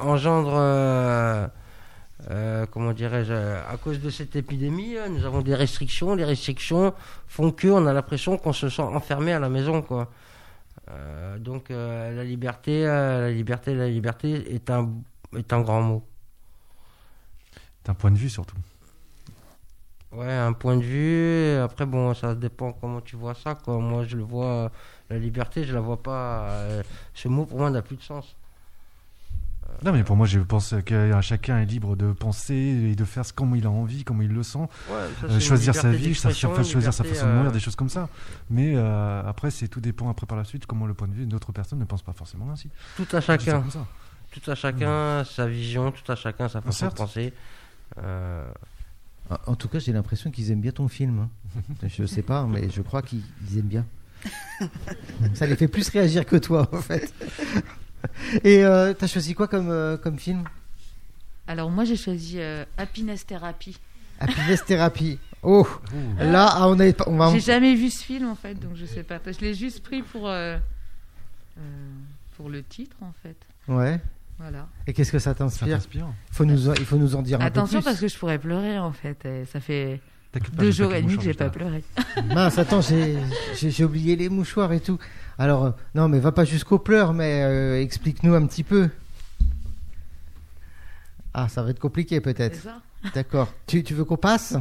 engendrent, 0.00 0.56
euh, 2.30 2.64
comment 2.70 2.92
dirais-je, 2.94 3.34
à 3.34 3.76
cause 3.84 4.00
de 4.00 4.08
cette 4.08 4.34
épidémie, 4.34 4.96
nous 5.10 5.26
avons 5.26 5.42
des 5.42 5.54
restrictions. 5.54 6.14
Les 6.14 6.24
restrictions 6.24 6.94
font 7.26 7.50
que 7.50 7.68
on 7.68 7.86
a 7.86 7.92
l'impression 7.92 8.38
qu'on 8.38 8.54
se 8.54 8.70
sent 8.70 8.80
enfermé 8.80 9.34
à 9.34 9.38
la 9.38 9.50
maison, 9.50 9.82
quoi. 9.82 10.10
Donc 11.40 11.68
la 11.68 12.24
liberté, 12.24 12.84
la 12.84 13.30
liberté, 13.30 13.74
la 13.74 13.88
liberté 13.88 14.54
est 14.54 14.70
un, 14.70 14.88
est 15.36 15.52
un 15.52 15.60
grand 15.60 15.82
mot. 15.82 16.02
D'un 17.88 17.94
point 17.94 18.10
de 18.12 18.16
vue 18.18 18.28
surtout. 18.28 18.54
Ouais, 20.12 20.30
un 20.32 20.52
point 20.52 20.76
de 20.76 20.82
vue. 20.82 21.56
Après, 21.62 21.86
bon, 21.86 22.14
ça 22.14 22.34
dépend 22.34 22.72
comment 22.72 23.00
tu 23.00 23.16
vois 23.16 23.34
ça. 23.34 23.54
Quoi. 23.54 23.78
Moi, 23.78 24.04
je 24.06 24.16
le 24.16 24.22
vois, 24.22 24.70
la 25.10 25.18
liberté, 25.18 25.64
je 25.64 25.74
la 25.74 25.80
vois 25.80 26.02
pas. 26.02 26.48
euh, 26.50 26.82
ce 27.14 27.28
mot, 27.28 27.46
pour 27.46 27.58
moi, 27.58 27.70
n'a 27.70 27.82
plus 27.82 27.96
de 27.96 28.02
sens. 28.02 28.36
Non, 29.84 29.92
mais 29.92 30.02
pour 30.04 30.16
moi, 30.16 30.26
je 30.26 30.40
pense 30.40 30.74
que 30.84 31.12
chacun 31.20 31.58
est 31.60 31.66
libre 31.66 31.94
de 31.94 32.12
penser 32.12 32.54
et 32.54 32.94
de 32.94 33.04
faire 33.04 33.24
ce 33.24 33.32
comme 33.32 33.54
il 33.54 33.64
a 33.66 33.70
envie, 33.70 34.02
comme 34.04 34.22
il 34.22 34.32
le 34.32 34.42
sent. 34.42 34.58
Ouais, 34.58 34.66
ça, 35.20 35.26
Euh, 35.26 35.40
choisir 35.40 35.74
sa 35.74 35.90
vie, 35.90 36.14
choisir 36.14 36.92
sa 36.92 37.04
façon 37.04 37.26
de 37.26 37.32
mourir, 37.32 37.50
euh, 37.50 37.52
des 37.52 37.60
choses 37.60 37.76
comme 37.76 37.88
ça. 37.90 38.08
Mais 38.50 38.74
euh, 38.76 39.22
après, 39.26 39.50
c'est 39.50 39.68
tout 39.68 39.80
dépend 39.80 40.10
après 40.10 40.26
par 40.26 40.36
la 40.36 40.44
suite 40.44 40.66
comment 40.66 40.86
le 40.86 40.94
point 40.94 41.06
de 41.08 41.14
vue 41.14 41.26
d'autres 41.26 41.52
personnes 41.52 41.78
ne 41.78 41.84
pense 41.84 42.02
pas 42.02 42.12
forcément 42.12 42.50
ainsi. 42.50 42.70
Tout 42.96 43.06
à 43.12 43.20
chacun. 43.20 43.62
Tout 44.30 44.50
à 44.50 44.54
chacun 44.54 45.24
sa 45.24 45.46
vision, 45.46 45.90
tout 45.92 46.10
à 46.12 46.16
chacun 46.16 46.48
sa 46.48 46.60
façon 46.60 46.88
de 46.88 46.92
penser. 46.92 47.32
Euh, 48.02 48.46
En 49.46 49.54
tout 49.56 49.68
cas, 49.68 49.78
j'ai 49.78 49.92
l'impression 49.92 50.30
qu'ils 50.30 50.50
aiment 50.50 50.60
bien 50.60 50.72
ton 50.72 50.88
film. 50.88 51.28
hein. 51.56 51.60
je 51.88 52.04
sais 52.06 52.22
pas, 52.22 52.44
mais 52.46 52.68
je 52.70 52.82
crois 52.82 53.02
qu'ils 53.02 53.22
ils 53.50 53.58
aiment 53.58 53.66
bien. 53.66 53.86
Ça 55.34 55.46
les 55.46 55.56
fait 55.56 55.68
plus 55.68 55.88
réagir 55.90 56.24
que 56.26 56.36
toi, 56.36 56.68
en 56.72 56.80
fait. 56.80 57.12
Et 58.44 58.64
euh, 58.64 58.92
t'as 58.94 59.06
choisi 59.06 59.34
quoi 59.34 59.48
comme, 59.48 59.70
euh, 59.70 59.96
comme 59.96 60.18
film? 60.18 60.44
Alors 61.46 61.70
moi 61.70 61.84
j'ai 61.84 61.96
choisi 61.96 62.38
euh, 62.38 62.64
Happiness 62.76 63.24
Therapy. 63.26 63.78
Happiness 64.20 64.64
Therapy. 64.64 65.18
Oh, 65.44 65.64
là, 66.18 66.48
ah, 66.50 66.68
on, 66.68 66.80
est, 66.80 67.00
on 67.06 67.16
va. 67.16 67.30
J'ai 67.32 67.38
jamais 67.38 67.76
vu 67.76 67.90
ce 67.90 68.02
film 68.02 68.28
en 68.28 68.34
fait, 68.34 68.54
donc 68.56 68.74
je 68.74 68.86
sais 68.86 69.04
pas. 69.04 69.20
Je 69.24 69.38
l'ai 69.38 69.54
juste 69.54 69.84
pris 69.84 70.02
pour 70.02 70.28
euh, 70.28 70.58
euh, 71.58 71.60
pour 72.36 72.48
le 72.48 72.64
titre 72.64 72.96
en 73.02 73.12
fait. 73.22 73.36
Ouais. 73.68 74.00
Voilà. 74.38 74.68
Et 74.86 74.92
qu'est-ce 74.92 75.10
que 75.12 75.18
ça 75.18 75.34
t'inspire 75.34 75.80
faut 76.30 76.44
nous, 76.44 76.70
Il 76.74 76.84
faut 76.84 76.96
nous 76.96 77.16
en 77.16 77.22
dire 77.22 77.40
un 77.40 77.44
Attention 77.44 77.80
peu 77.80 77.84
parce 77.86 78.00
que 78.00 78.08
je 78.08 78.16
pourrais 78.16 78.38
pleurer 78.38 78.78
en 78.78 78.92
fait. 78.92 79.24
Et 79.24 79.44
ça 79.46 79.60
fait 79.60 80.00
deux 80.52 80.70
jours 80.70 80.94
et 80.94 81.02
demi 81.02 81.16
que 81.16 81.24
j'ai 81.24 81.34
pas 81.34 81.50
pleuré. 81.50 81.82
plus. 81.94 82.22
Mince, 82.34 82.58
attends, 82.58 82.80
j'ai 82.80 83.84
oublié 83.84 84.16
les 84.16 84.28
mouchoirs 84.28 84.72
et 84.72 84.80
tout. 84.80 84.98
Alors, 85.38 85.64
euh, 85.64 85.70
non, 85.94 86.08
mais 86.08 86.18
va 86.20 86.32
pas 86.32 86.44
jusqu'aux 86.44 86.78
pleurs, 86.78 87.14
mais 87.14 87.42
euh, 87.42 87.80
explique-nous 87.80 88.34
un 88.34 88.46
petit 88.46 88.64
peu. 88.64 88.90
Ah, 91.34 91.48
ça 91.48 91.62
va 91.62 91.70
être 91.70 91.78
compliqué 91.78 92.20
peut-être. 92.20 92.66
D'accord. 93.14 93.52
Tu, 93.66 93.82
tu 93.84 93.94
veux 93.94 94.04
qu'on 94.04 94.16
passe 94.16 94.56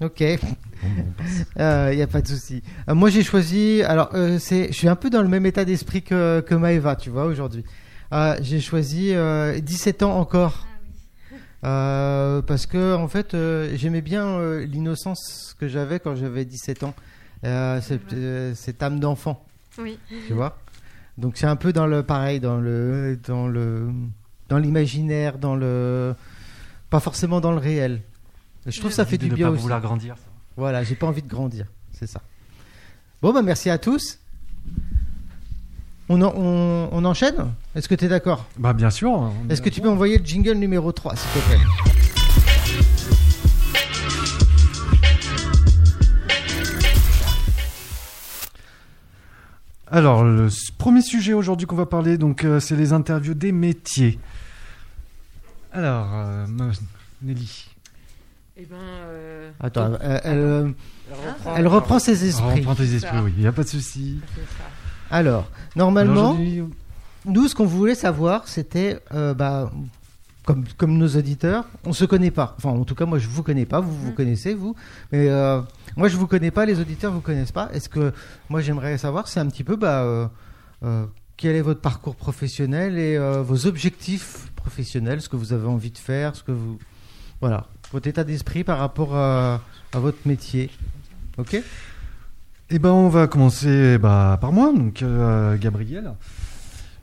Ok. 0.00 0.20
Il 0.20 0.38
passe. 1.16 1.94
n'y 1.94 2.02
a 2.02 2.06
pas 2.06 2.20
de 2.20 2.28
souci. 2.28 2.62
Euh, 2.88 2.94
moi, 2.94 3.10
j'ai 3.10 3.22
choisi. 3.22 3.82
Alors, 3.82 4.10
euh, 4.14 4.38
c'est, 4.38 4.68
je 4.68 4.72
suis 4.72 4.88
un 4.88 4.96
peu 4.96 5.10
dans 5.10 5.22
le 5.22 5.28
même 5.28 5.46
état 5.46 5.64
d'esprit 5.64 6.02
que, 6.02 6.40
que 6.40 6.54
Maëva, 6.54 6.96
tu 6.96 7.10
vois, 7.10 7.24
aujourd'hui. 7.26 7.64
Euh, 8.12 8.36
j'ai 8.40 8.60
choisi 8.60 9.14
euh, 9.14 9.58
17 9.60 10.02
ans 10.02 10.18
encore. 10.18 10.66
Euh, 11.64 12.42
parce 12.42 12.66
que, 12.66 12.94
en 12.96 13.06
fait, 13.08 13.34
euh, 13.34 13.72
j'aimais 13.76 14.00
bien 14.02 14.26
euh, 14.26 14.66
l'innocence 14.66 15.54
que 15.60 15.68
j'avais 15.68 16.00
quand 16.00 16.16
j'avais 16.16 16.44
17 16.44 16.82
ans. 16.82 16.94
Euh, 17.44 17.80
cette, 17.80 18.12
euh, 18.12 18.54
cette 18.54 18.82
âme 18.82 19.00
d'enfant, 19.00 19.44
Oui. 19.78 19.98
tu 20.26 20.32
vois? 20.32 20.58
Donc, 21.18 21.36
c'est 21.36 21.46
un 21.46 21.56
peu 21.56 21.72
dans 21.72 21.86
le 21.86 22.02
pareil, 22.02 22.38
dans 22.40 22.58
le, 22.58 23.18
dans 23.26 23.46
le, 23.48 23.88
dans 24.48 24.58
l'imaginaire, 24.58 25.38
dans 25.38 25.56
le, 25.56 26.14
pas 26.90 27.00
forcément 27.00 27.40
dans 27.40 27.50
le 27.52 27.58
réel. 27.58 28.02
Je 28.66 28.78
trouve 28.78 28.90
que 28.90 28.96
ça 28.96 29.04
fait 29.04 29.18
De 29.18 29.24
du 29.24 29.30
ne 29.30 29.34
bien 29.36 29.46
pas 29.48 29.52
aussi. 29.54 29.62
vouloir 29.62 29.80
grandir. 29.80 30.16
ça. 30.16 30.22
Voilà, 30.56 30.84
j'ai 30.84 30.94
pas 30.94 31.06
envie 31.06 31.22
de 31.22 31.28
grandir, 31.28 31.66
c'est 31.92 32.06
ça. 32.06 32.20
Bon, 33.20 33.32
bah 33.32 33.42
merci 33.42 33.70
à 33.70 33.78
tous. 33.78 34.18
On, 36.14 36.20
en- 36.20 36.34
on, 36.36 36.88
on 36.92 37.04
enchaîne? 37.06 37.52
Est-ce 37.74 37.88
que 37.88 37.94
tu 37.94 38.04
es 38.04 38.08
d'accord? 38.08 38.44
Bah 38.58 38.74
bien 38.74 38.90
sûr. 38.90 39.10
on 39.12 39.30
est 39.48 39.52
Est-ce 39.54 39.62
que 39.62 39.70
tu 39.70 39.80
peux 39.80 39.88
envoyer 39.88 40.18
le 40.18 40.24
jingle 40.26 40.52
numéro 40.58 40.92
3, 40.92 41.16
s'il 41.16 41.30
te 41.40 41.46
plaît? 41.48 41.58
Alors, 49.90 50.24
le 50.24 50.46
s- 50.46 50.70
premier 50.76 51.02
sujet 51.02 51.32
aujourd'hui 51.34 51.66
qu'on 51.66 51.76
va 51.76 51.86
parler, 51.86 52.16
donc, 52.16 52.44
euh, 52.44 52.60
c'est 52.60 52.76
les 52.76 52.92
interviews 52.92 53.34
des 53.34 53.52
métiers. 53.52 54.18
Alors, 55.72 56.08
euh, 56.14 56.46
ma- 56.46 56.70
Nelly, 57.22 57.66
Eh 58.56 58.64
ben. 58.66 58.76
euh, 58.80 59.50
Attends, 59.60 59.92
euh, 60.00 60.20
elle, 60.24 60.38
euh, 60.38 60.68
Elle 61.10 61.14
reprend, 61.28 61.56
elle 61.56 61.68
reprend 61.68 61.98
ses 61.98 62.22
on 62.22 62.26
esprits. 62.28 62.60
reprend 62.60 62.74
tes 62.74 62.94
esprits, 62.94 63.18
oui, 63.22 63.32
il 63.36 63.40
n'y 63.42 63.46
a 63.46 63.52
pas 63.52 63.64
de 63.64 63.68
souci. 63.68 64.18
c'est 64.34 64.40
ça. 64.42 64.64
Alors, 65.12 65.48
normalement, 65.76 66.34
nous, 67.24 67.46
ce 67.48 67.54
qu'on 67.54 67.66
voulait 67.66 67.94
savoir, 67.94 68.48
c'était, 68.48 68.98
euh, 69.14 69.32
bah, 69.34 69.70
comme, 70.44 70.64
comme 70.76 70.98
nos 70.98 71.08
auditeurs, 71.08 71.66
on 71.84 71.92
se 71.92 72.04
connaît 72.04 72.30
pas. 72.32 72.54
Enfin, 72.58 72.70
en 72.70 72.84
tout 72.84 72.94
cas, 72.96 73.04
moi, 73.06 73.18
je 73.18 73.28
vous 73.28 73.42
connais 73.44 73.66
pas. 73.66 73.80
Vous 73.80 73.92
vous 73.96 74.08
Mhm. 74.08 74.14
connaissez, 74.14 74.54
vous. 74.54 74.74
Mais 75.12 75.28
euh, 75.28 75.60
moi, 75.96 76.08
je 76.08 76.16
vous 76.16 76.26
connais 76.26 76.50
pas. 76.50 76.66
Les 76.66 76.80
auditeurs 76.80 77.12
vous 77.12 77.20
connaissent 77.20 77.52
pas. 77.52 77.68
Est-ce 77.72 77.88
que 77.88 78.12
moi, 78.48 78.60
j'aimerais 78.60 78.98
savoir, 78.98 79.28
c'est 79.28 79.38
un 79.38 79.46
petit 79.46 79.62
peu, 79.62 79.76
bah, 79.76 80.02
euh, 80.02 80.26
euh, 80.82 81.04
quel 81.36 81.54
est 81.56 81.60
votre 81.62 81.80
parcours 81.80 82.16
professionnel 82.16 82.98
et 82.98 83.16
euh, 83.16 83.42
vos 83.42 83.66
objectifs 83.66 84.50
professionnels, 84.56 85.20
ce 85.20 85.28
que 85.28 85.36
vous 85.36 85.52
avez 85.52 85.66
envie 85.68 85.90
de 85.92 85.98
faire, 85.98 86.34
ce 86.34 86.42
que 86.42 86.52
vous, 86.52 86.78
voilà, 87.40 87.66
votre 87.92 88.06
état 88.08 88.24
d'esprit 88.24 88.64
par 88.64 88.78
rapport 88.78 89.14
à, 89.16 89.60
à 89.92 89.98
votre 89.98 90.18
métier. 90.26 90.70
Ok? 91.38 91.56
Eh 92.74 92.78
ben, 92.78 92.88
on 92.88 93.10
va 93.10 93.26
commencer 93.26 93.98
bah, 93.98 94.38
par 94.40 94.50
moi, 94.50 94.72
donc 94.72 95.02
euh, 95.02 95.58
Gabriel. 95.58 96.14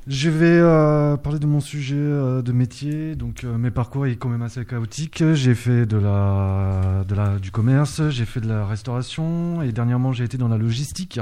Je 0.07 0.31
vais 0.31 0.47
euh, 0.47 1.15
parler 1.15 1.37
de 1.37 1.45
mon 1.45 1.59
sujet 1.59 1.93
euh, 1.95 2.41
de 2.41 2.51
métier. 2.51 3.13
Donc, 3.13 3.43
mes 3.43 3.69
parcours 3.69 4.07
est 4.07 4.15
quand 4.15 4.29
même 4.29 4.41
assez 4.41 4.65
chaotique. 4.65 5.23
J'ai 5.33 5.53
fait 5.53 5.85
de 5.85 5.97
la, 5.97 7.37
du 7.39 7.51
commerce, 7.51 8.01
j'ai 8.09 8.25
fait 8.25 8.41
de 8.41 8.47
la 8.47 8.65
restauration 8.65 9.61
et 9.61 9.71
dernièrement, 9.71 10.11
j'ai 10.11 10.23
été 10.23 10.39
dans 10.39 10.47
la 10.47 10.57
logistique. 10.57 11.19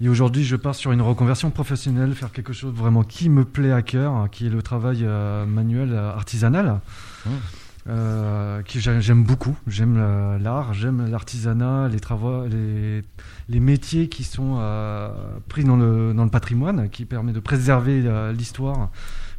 Et 0.00 0.08
aujourd'hui, 0.08 0.42
je 0.42 0.56
pars 0.56 0.74
sur 0.74 0.92
une 0.92 1.02
reconversion 1.02 1.50
professionnelle, 1.50 2.14
faire 2.14 2.32
quelque 2.32 2.54
chose 2.54 2.72
vraiment 2.72 3.02
qui 3.02 3.28
me 3.28 3.44
plaît 3.44 3.72
à 3.72 3.82
cœur, 3.82 4.30
qui 4.30 4.46
est 4.46 4.50
le 4.50 4.62
travail 4.62 5.06
manuel 5.46 5.94
artisanal. 5.94 6.80
Mmh. 7.26 7.30
Euh, 7.88 8.62
j'ai- 8.66 9.00
j'aime 9.00 9.22
beaucoup. 9.24 9.56
J'aime 9.68 9.96
la- 9.96 10.38
l'art, 10.38 10.74
j'aime 10.74 11.08
l'artisanat, 11.08 11.88
les 11.88 12.00
travaux, 12.00 12.44
les, 12.46 13.02
les 13.48 13.60
métiers 13.60 14.08
qui 14.08 14.24
sont 14.24 14.56
euh, 14.58 15.08
pris 15.48 15.62
dans 15.64 15.76
le, 15.76 16.12
dans 16.12 16.24
le 16.24 16.30
patrimoine, 16.30 16.88
qui 16.90 17.04
permet 17.04 17.32
de 17.32 17.38
préserver 17.40 18.02
euh, 18.04 18.32
l'histoire 18.32 18.90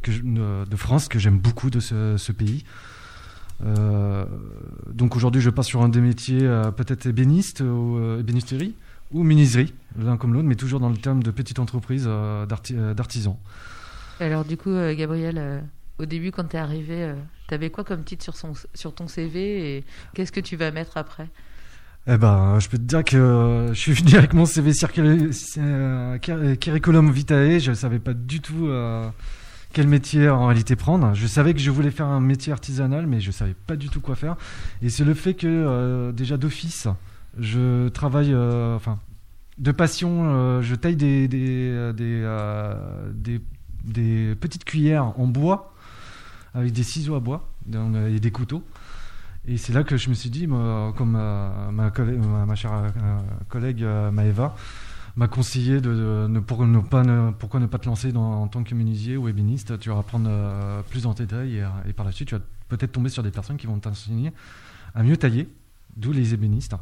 que 0.02 0.10
de, 0.10 0.76
France, 0.76 1.08
que 1.08 1.18
j'aime 1.18 1.38
beaucoup 1.38 1.68
de 1.70 1.80
ce, 1.80 2.16
ce 2.16 2.32
pays. 2.32 2.64
Euh, 3.66 4.24
donc 4.92 5.16
aujourd'hui, 5.16 5.40
je 5.42 5.50
passe 5.50 5.66
sur 5.66 5.82
un 5.82 5.88
des 5.88 6.00
métiers 6.00 6.40
euh, 6.46 6.70
peut-être 6.70 7.06
ébéniste 7.06 7.60
ou 7.60 7.98
euh, 7.98 8.20
ébénisterie 8.20 8.74
ou 9.10 9.24
menuiserie, 9.24 9.74
l'un 9.98 10.16
comme 10.16 10.32
l'autre, 10.32 10.46
mais 10.46 10.54
toujours 10.54 10.80
dans 10.80 10.90
le 10.90 10.96
terme 10.96 11.22
de 11.22 11.30
petite 11.30 11.58
entreprise 11.58 12.04
euh, 12.06 12.46
d'arti- 12.46 12.76
euh, 12.76 12.94
d'artisans. 12.94 13.36
Alors 14.20 14.44
du 14.44 14.56
coup, 14.56 14.70
euh, 14.70 14.94
Gabriel, 14.94 15.36
euh, 15.38 15.60
au 15.98 16.04
début 16.06 16.30
quand 16.30 16.44
t'es 16.44 16.58
arrivé, 16.58 17.02
euh, 17.02 17.14
t'avais 17.48 17.70
quoi 17.70 17.84
comme 17.84 18.04
titre 18.04 18.32
sur, 18.74 18.94
ton 18.94 19.08
CV 19.08 19.76
et 19.76 19.84
qu'est-ce 20.14 20.32
que 20.32 20.40
tu 20.40 20.56
vas 20.56 20.70
mettre 20.70 20.96
après? 20.96 21.28
Eh 22.06 22.16
ben, 22.16 22.58
je 22.58 22.68
peux 22.68 22.78
te 22.78 22.82
dire 22.82 23.04
que 23.04 23.16
euh, 23.16 23.68
je 23.74 23.78
suis 23.78 23.92
venu 23.92 24.14
avec 24.16 24.32
mon 24.32 24.46
CV 24.46 24.72
euh, 25.58 26.18
cur- 26.18 26.58
curriculum 26.58 27.10
vitae. 27.10 27.58
Je 27.58 27.70
ne 27.70 27.74
savais 27.74 27.98
pas 27.98 28.14
du 28.14 28.40
tout 28.40 28.66
euh, 28.68 29.10
quel 29.74 29.88
métier 29.88 30.30
en 30.30 30.46
réalité 30.46 30.74
prendre. 30.74 31.14
Je 31.14 31.26
savais 31.26 31.52
que 31.52 31.60
je 31.60 31.70
voulais 31.70 31.90
faire 31.90 32.06
un 32.06 32.20
métier 32.20 32.52
artisanal, 32.52 33.06
mais 33.06 33.20
je 33.20 33.30
savais 33.30 33.54
pas 33.66 33.76
du 33.76 33.90
tout 33.90 34.00
quoi 34.00 34.14
faire. 34.16 34.36
Et 34.80 34.88
c'est 34.88 35.04
le 35.04 35.12
fait 35.12 35.34
que 35.34 35.46
euh, 35.46 36.12
déjà 36.12 36.38
d'office, 36.38 36.88
je 37.38 37.88
travaille, 37.88 38.32
euh, 38.32 38.74
enfin, 38.76 38.98
de 39.58 39.72
passion, 39.72 40.22
euh, 40.24 40.62
je 40.62 40.74
taille 40.76 40.96
des 40.96 41.28
euh, 41.32 41.92
euh, 42.00 43.10
des 43.12 43.40
des 43.84 44.34
petites 44.40 44.64
cuillères 44.64 45.18
en 45.18 45.26
bois 45.26 45.74
avec 46.58 46.72
des 46.72 46.82
ciseaux 46.82 47.14
à 47.14 47.20
bois 47.20 47.48
et 47.72 48.20
des 48.20 48.30
couteaux. 48.30 48.62
Et 49.46 49.56
c'est 49.56 49.72
là 49.72 49.82
que 49.84 49.96
je 49.96 50.08
me 50.10 50.14
suis 50.14 50.28
dit, 50.30 50.46
moi, 50.46 50.92
comme 50.96 51.16
euh, 51.16 51.70
ma, 51.70 51.90
collègue- 51.90 52.18
ma, 52.18 52.44
ma 52.44 52.54
chère 52.54 52.72
euh, 52.74 52.90
collègue 53.48 53.82
euh, 53.82 54.10
Maëva 54.10 54.54
m'a 55.16 55.26
conseillé 55.28 55.80
de, 55.80 56.28
de 56.28 56.40
pour 56.40 56.66
ne 56.66 56.80
pas 56.80 57.02
ne- 57.02 57.30
pourquoi 57.32 57.58
ne 57.60 57.66
pas 57.66 57.78
te 57.78 57.86
lancer 57.86 58.12
dans, 58.12 58.42
en 58.42 58.48
tant 58.48 58.62
que 58.62 58.74
menuisier 58.74 59.16
ou 59.16 59.26
ébéniste, 59.28 59.78
tu 59.78 59.88
vas 59.88 59.98
apprendre 59.98 60.28
euh, 60.30 60.82
plus 60.90 61.06
en 61.06 61.14
détail 61.14 61.56
et, 61.56 61.66
et 61.88 61.92
par 61.92 62.04
la 62.04 62.12
suite 62.12 62.28
tu 62.28 62.34
vas 62.34 62.42
peut-être 62.68 62.92
tomber 62.92 63.08
sur 63.08 63.22
des 63.22 63.30
personnes 63.30 63.56
qui 63.56 63.66
vont 63.66 63.78
t'enseigner 63.78 64.32
à 64.94 65.02
mieux 65.02 65.16
tailler, 65.16 65.48
d'où 65.96 66.12
les 66.12 66.34
ébénistes. 66.34 66.74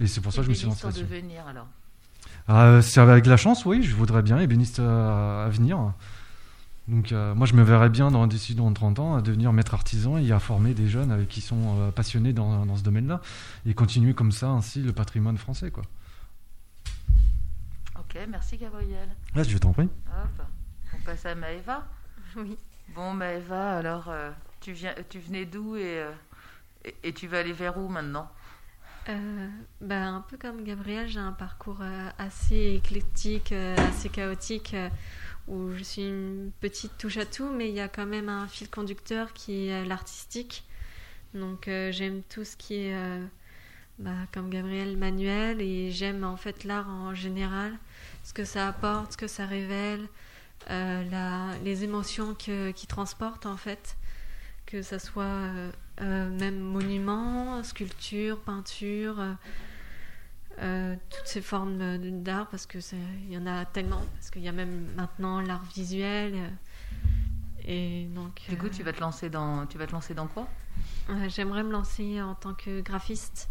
Et 0.00 0.06
c'est 0.06 0.20
pour 0.20 0.32
ça 0.32 0.38
que 0.38 0.44
je 0.46 0.50
me 0.50 0.54
suis 0.54 0.66
lancé 0.66 0.86
là-dessus. 0.86 1.04
devenir 1.04 1.46
alors. 1.46 1.66
Ah, 2.48 2.80
c'est 2.82 3.00
avec 3.00 3.26
la 3.26 3.36
chance, 3.36 3.64
oui, 3.66 3.82
je 3.82 3.94
voudrais 3.94 4.22
bien 4.22 4.38
ébéniste 4.40 4.80
euh, 4.80 5.46
à 5.46 5.48
venir. 5.48 5.78
Donc 6.90 7.12
euh, 7.12 7.36
moi 7.36 7.46
je 7.46 7.54
me 7.54 7.62
verrais 7.62 7.88
bien 7.88 8.10
dans 8.10 8.26
d'ici 8.26 8.56
dans 8.56 8.72
30 8.72 8.98
ans 8.98 9.14
à 9.14 9.22
devenir 9.22 9.52
maître 9.52 9.74
artisan 9.74 10.18
et 10.18 10.32
à 10.32 10.40
former 10.40 10.74
des 10.74 10.88
jeunes 10.88 11.12
avec 11.12 11.28
qui 11.28 11.40
sont 11.40 11.78
euh, 11.78 11.90
passionnés 11.92 12.32
dans, 12.32 12.66
dans 12.66 12.76
ce 12.76 12.82
domaine-là 12.82 13.20
et 13.64 13.74
continuer 13.74 14.12
comme 14.12 14.32
ça 14.32 14.48
ainsi 14.48 14.82
le 14.82 14.92
patrimoine 14.92 15.38
français 15.38 15.70
quoi. 15.70 15.84
Ok, 17.96 18.18
merci 18.28 18.56
Gabriel. 18.56 19.08
Là 19.36 19.44
je 19.44 19.56
t'en 19.56 19.72
prie. 19.72 19.88
Hop, 20.08 20.46
on 20.92 21.04
passe 21.04 21.26
à 21.26 21.36
Maëva. 21.36 21.86
Oui. 22.36 22.56
Bon 22.96 23.14
Maëva, 23.14 23.76
alors 23.78 24.08
euh, 24.08 24.32
tu, 24.60 24.72
viens, 24.72 24.94
tu 25.08 25.20
venais 25.20 25.46
d'où 25.46 25.76
et, 25.76 26.00
euh, 26.00 26.10
et, 26.84 26.94
et 27.04 27.12
tu 27.12 27.28
vas 27.28 27.38
aller 27.38 27.52
vers 27.52 27.78
où 27.78 27.88
maintenant? 27.88 28.28
Euh, 29.08 29.48
bah, 29.80 30.06
un 30.08 30.20
peu 30.20 30.36
comme 30.36 30.62
Gabriel, 30.62 31.08
j'ai 31.08 31.20
un 31.20 31.32
parcours 31.32 31.78
euh, 31.80 32.08
assez 32.18 32.74
éclectique, 32.74 33.52
euh, 33.52 33.74
assez 33.88 34.08
chaotique, 34.08 34.74
euh, 34.74 34.88
où 35.50 35.72
je 35.76 35.82
suis 35.82 36.02
une 36.06 36.50
petite 36.60 36.96
touche 36.96 37.16
à 37.18 37.26
tout, 37.26 37.48
mais 37.50 37.68
il 37.68 37.74
y 37.74 37.80
a 37.80 37.88
quand 37.88 38.06
même 38.06 38.28
un 38.28 38.46
fil 38.48 38.70
conducteur 38.70 39.32
qui 39.32 39.66
est 39.68 39.84
l'artistique. 39.84 40.64
Donc 41.34 41.68
euh, 41.68 41.92
j'aime 41.92 42.22
tout 42.28 42.44
ce 42.44 42.56
qui 42.56 42.74
est, 42.76 42.94
euh, 42.94 43.24
bah, 43.98 44.10
comme 44.32 44.48
Gabriel, 44.50 44.96
manuel, 44.96 45.60
et 45.60 45.90
j'aime 45.90 46.24
en 46.24 46.36
fait 46.36 46.64
l'art 46.64 46.88
en 46.88 47.14
général, 47.14 47.72
ce 48.24 48.32
que 48.32 48.44
ça 48.44 48.68
apporte, 48.68 49.12
ce 49.12 49.16
que 49.16 49.26
ça 49.28 49.44
révèle, 49.46 50.06
euh, 50.70 51.02
la- 51.10 51.56
les 51.64 51.84
émotions 51.84 52.34
que, 52.34 52.70
qui 52.70 52.86
transporte 52.86 53.46
en 53.46 53.56
fait 53.56 53.96
que 54.66 54.82
ça 54.82 54.98
soit 55.00 55.50
même 56.00 56.60
monument, 56.60 57.62
sculpture, 57.64 58.38
peinture, 58.40 59.16
euh, 60.60 60.94
euh, 60.94 60.96
toutes 61.10 61.26
ces 61.26 61.40
formes 61.42 61.98
d'art, 62.22 62.48
parce 62.48 62.66
que 62.66 62.78
il 63.26 63.32
y 63.32 63.38
en 63.38 63.46
a 63.46 63.64
tellement, 63.64 64.02
parce 64.14 64.30
qu'il 64.30 64.42
y 64.42 64.48
a 64.48 64.52
même 64.52 64.86
maintenant 64.96 65.40
l'art 65.40 65.64
visuel, 65.74 66.34
euh, 66.34 66.48
Et 67.64 68.06
donc, 68.14 68.40
Du 68.48 68.56
coup, 68.58 68.66
euh, 68.66 68.70
tu 68.70 68.82
vas 68.82 68.92
te 68.92 69.00
lancer 69.00 69.30
dans, 69.30 69.66
tu 69.66 69.78
vas 69.78 69.86
te 69.86 69.92
lancer 69.92 70.14
dans 70.14 70.26
quoi? 70.28 70.48
euh, 71.10 71.28
j'aimerais 71.28 71.62
me 71.62 71.72
lancer 71.72 72.20
en 72.22 72.34
tant 72.34 72.54
que 72.54 72.80
graphiste 72.80 73.48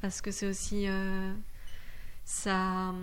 parce 0.00 0.20
que 0.20 0.30
c'est 0.30 0.48
aussi 0.48 0.88
euh, 0.88 1.32
ça, 2.24 2.94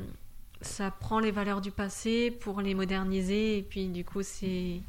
ça 0.62 0.92
prend 0.92 1.20
les 1.20 1.32
valeurs 1.32 1.62
du 1.62 1.72
passé 1.72 2.32
pour 2.32 2.62
les 2.62 2.76
moderniser 2.76 3.58
et 3.58 3.64
puis 3.64 3.88
du 3.90 4.04
coup 4.06 4.22
c'est 4.24 4.82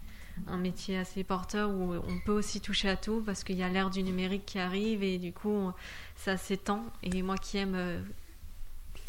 un 0.46 0.56
métier 0.56 0.98
assez 0.98 1.22
porteur 1.24 1.70
où 1.70 1.94
on 1.94 2.18
peut 2.24 2.32
aussi 2.32 2.60
toucher 2.60 2.88
à 2.88 2.96
tout 2.96 3.22
parce 3.24 3.44
qu'il 3.44 3.56
y 3.56 3.62
a 3.62 3.68
l'ère 3.68 3.90
du 3.90 4.02
numérique 4.02 4.46
qui 4.46 4.58
arrive 4.58 5.02
et 5.02 5.18
du 5.18 5.32
coup 5.32 5.70
ça 6.16 6.36
s'étend. 6.36 6.84
Et 7.02 7.22
moi 7.22 7.36
qui 7.36 7.58
aime 7.58 7.74
euh, 7.74 8.00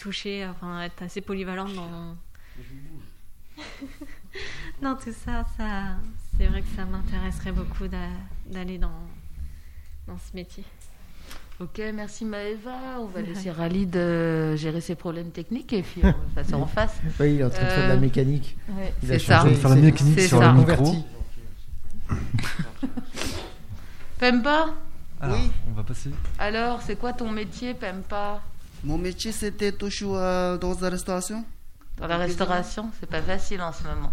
toucher, 0.01 0.45
enfin 0.47 0.81
être 0.81 1.03
assez 1.03 1.21
polyvalente 1.21 1.73
dans 1.75 2.15
dans 4.81 4.95
tout 4.95 5.11
ça, 5.13 5.45
ça 5.57 5.95
c'est 6.37 6.47
vrai 6.47 6.61
que 6.61 6.67
ça 6.75 6.85
m'intéresserait 6.85 7.51
beaucoup 7.51 7.87
d'a- 7.87 7.97
d'aller 8.47 8.77
dans 8.77 8.91
dans 10.07 10.17
ce 10.17 10.35
métier. 10.35 10.63
Ok, 11.59 11.79
merci 11.93 12.25
Maëva. 12.25 12.99
On 12.99 13.05
va 13.05 13.21
laisser 13.21 13.51
Rally 13.51 13.85
de 13.85 14.55
gérer 14.55 14.81
ses 14.81 14.95
problèmes 14.95 15.29
techniques 15.29 15.71
et 15.73 15.83
puis 15.83 16.01
on 16.03 16.07
va 16.07 16.13
passer 16.35 16.55
en 16.55 16.65
face. 16.65 16.99
Oui, 17.19 17.35
il 17.35 17.41
est 17.41 17.43
en 17.43 17.49
train 17.51 17.63
de 17.63 17.69
faire 17.69 17.83
de 17.83 17.89
la 17.89 17.93
Euh, 17.95 17.99
mécanique. 17.99 18.57
Ouais, 18.69 18.93
Il 19.03 19.11
a 19.13 19.19
c'est 19.19 19.25
ça. 19.25 19.43
de 19.43 19.49
faire 19.53 19.69
la 19.69 19.75
mécanique 19.75 20.19
sur 20.21 20.39
ça. 20.39 20.51
le 20.53 20.57
micro. 20.57 20.95
Alors, 25.19 25.37
Oui. 25.37 25.51
on 25.69 25.73
va 25.73 25.83
passer. 25.83 26.09
alors 26.39 26.81
c'est 26.81 26.95
quoi 26.95 27.13
ton 27.13 27.29
métier, 27.31 27.75
Pemba? 27.75 28.41
Mon 28.83 28.97
métier, 28.97 29.31
c'était 29.31 29.71
toujours 29.71 30.17
euh, 30.17 30.57
dans 30.57 30.73
la 30.79 30.89
restauration. 30.89 31.45
Dans 31.97 32.07
la 32.07 32.17
restauration, 32.17 32.89
c'est 32.99 33.09
pas 33.09 33.21
facile 33.21 33.61
en 33.61 33.71
ce 33.71 33.83
moment. 33.83 34.11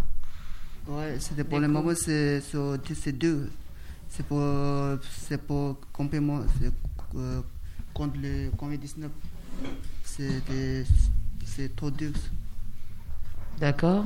Ouais, 0.87 1.17
c'était 1.19 1.43
pour 1.43 1.59
le 1.59 1.67
moment, 1.67 1.91
c'est 1.95 2.41
c'est- 2.41 3.11
deux. 3.11 3.49
C'est 4.09 4.25
pour, 4.25 4.41
c'est 5.27 5.41
pour 5.41 5.77
complément, 5.93 6.41
c'est 6.59 6.71
euh, 7.17 7.41
contre 7.93 8.15
le 8.21 8.49
Covid-19. 8.51 9.09
C'est 11.45 11.75
trop 11.75 11.91
dur. 11.91 12.11
D'accord. 13.59 14.05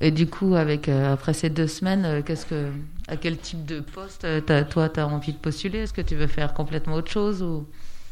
Et 0.00 0.10
du 0.10 0.26
coup, 0.26 0.54
avec 0.54 0.88
euh, 0.88 1.12
après 1.12 1.34
ces 1.34 1.50
deux 1.50 1.66
semaines, 1.66 2.04
euh, 2.06 2.22
qu'est-ce 2.22 2.46
que, 2.46 2.70
à 3.06 3.16
quel 3.16 3.38
type 3.38 3.64
de 3.66 3.80
poste 3.80 4.26
toi 4.70 4.88
tu 4.88 5.00
as 5.00 5.06
envie 5.06 5.32
de 5.32 5.38
postuler? 5.38 5.80
Est-ce 5.80 5.92
que 5.92 6.00
tu 6.00 6.16
veux 6.16 6.26
faire 6.26 6.54
complètement 6.54 6.94
autre 6.94 7.10
chose 7.10 7.42
ou? 7.42 7.66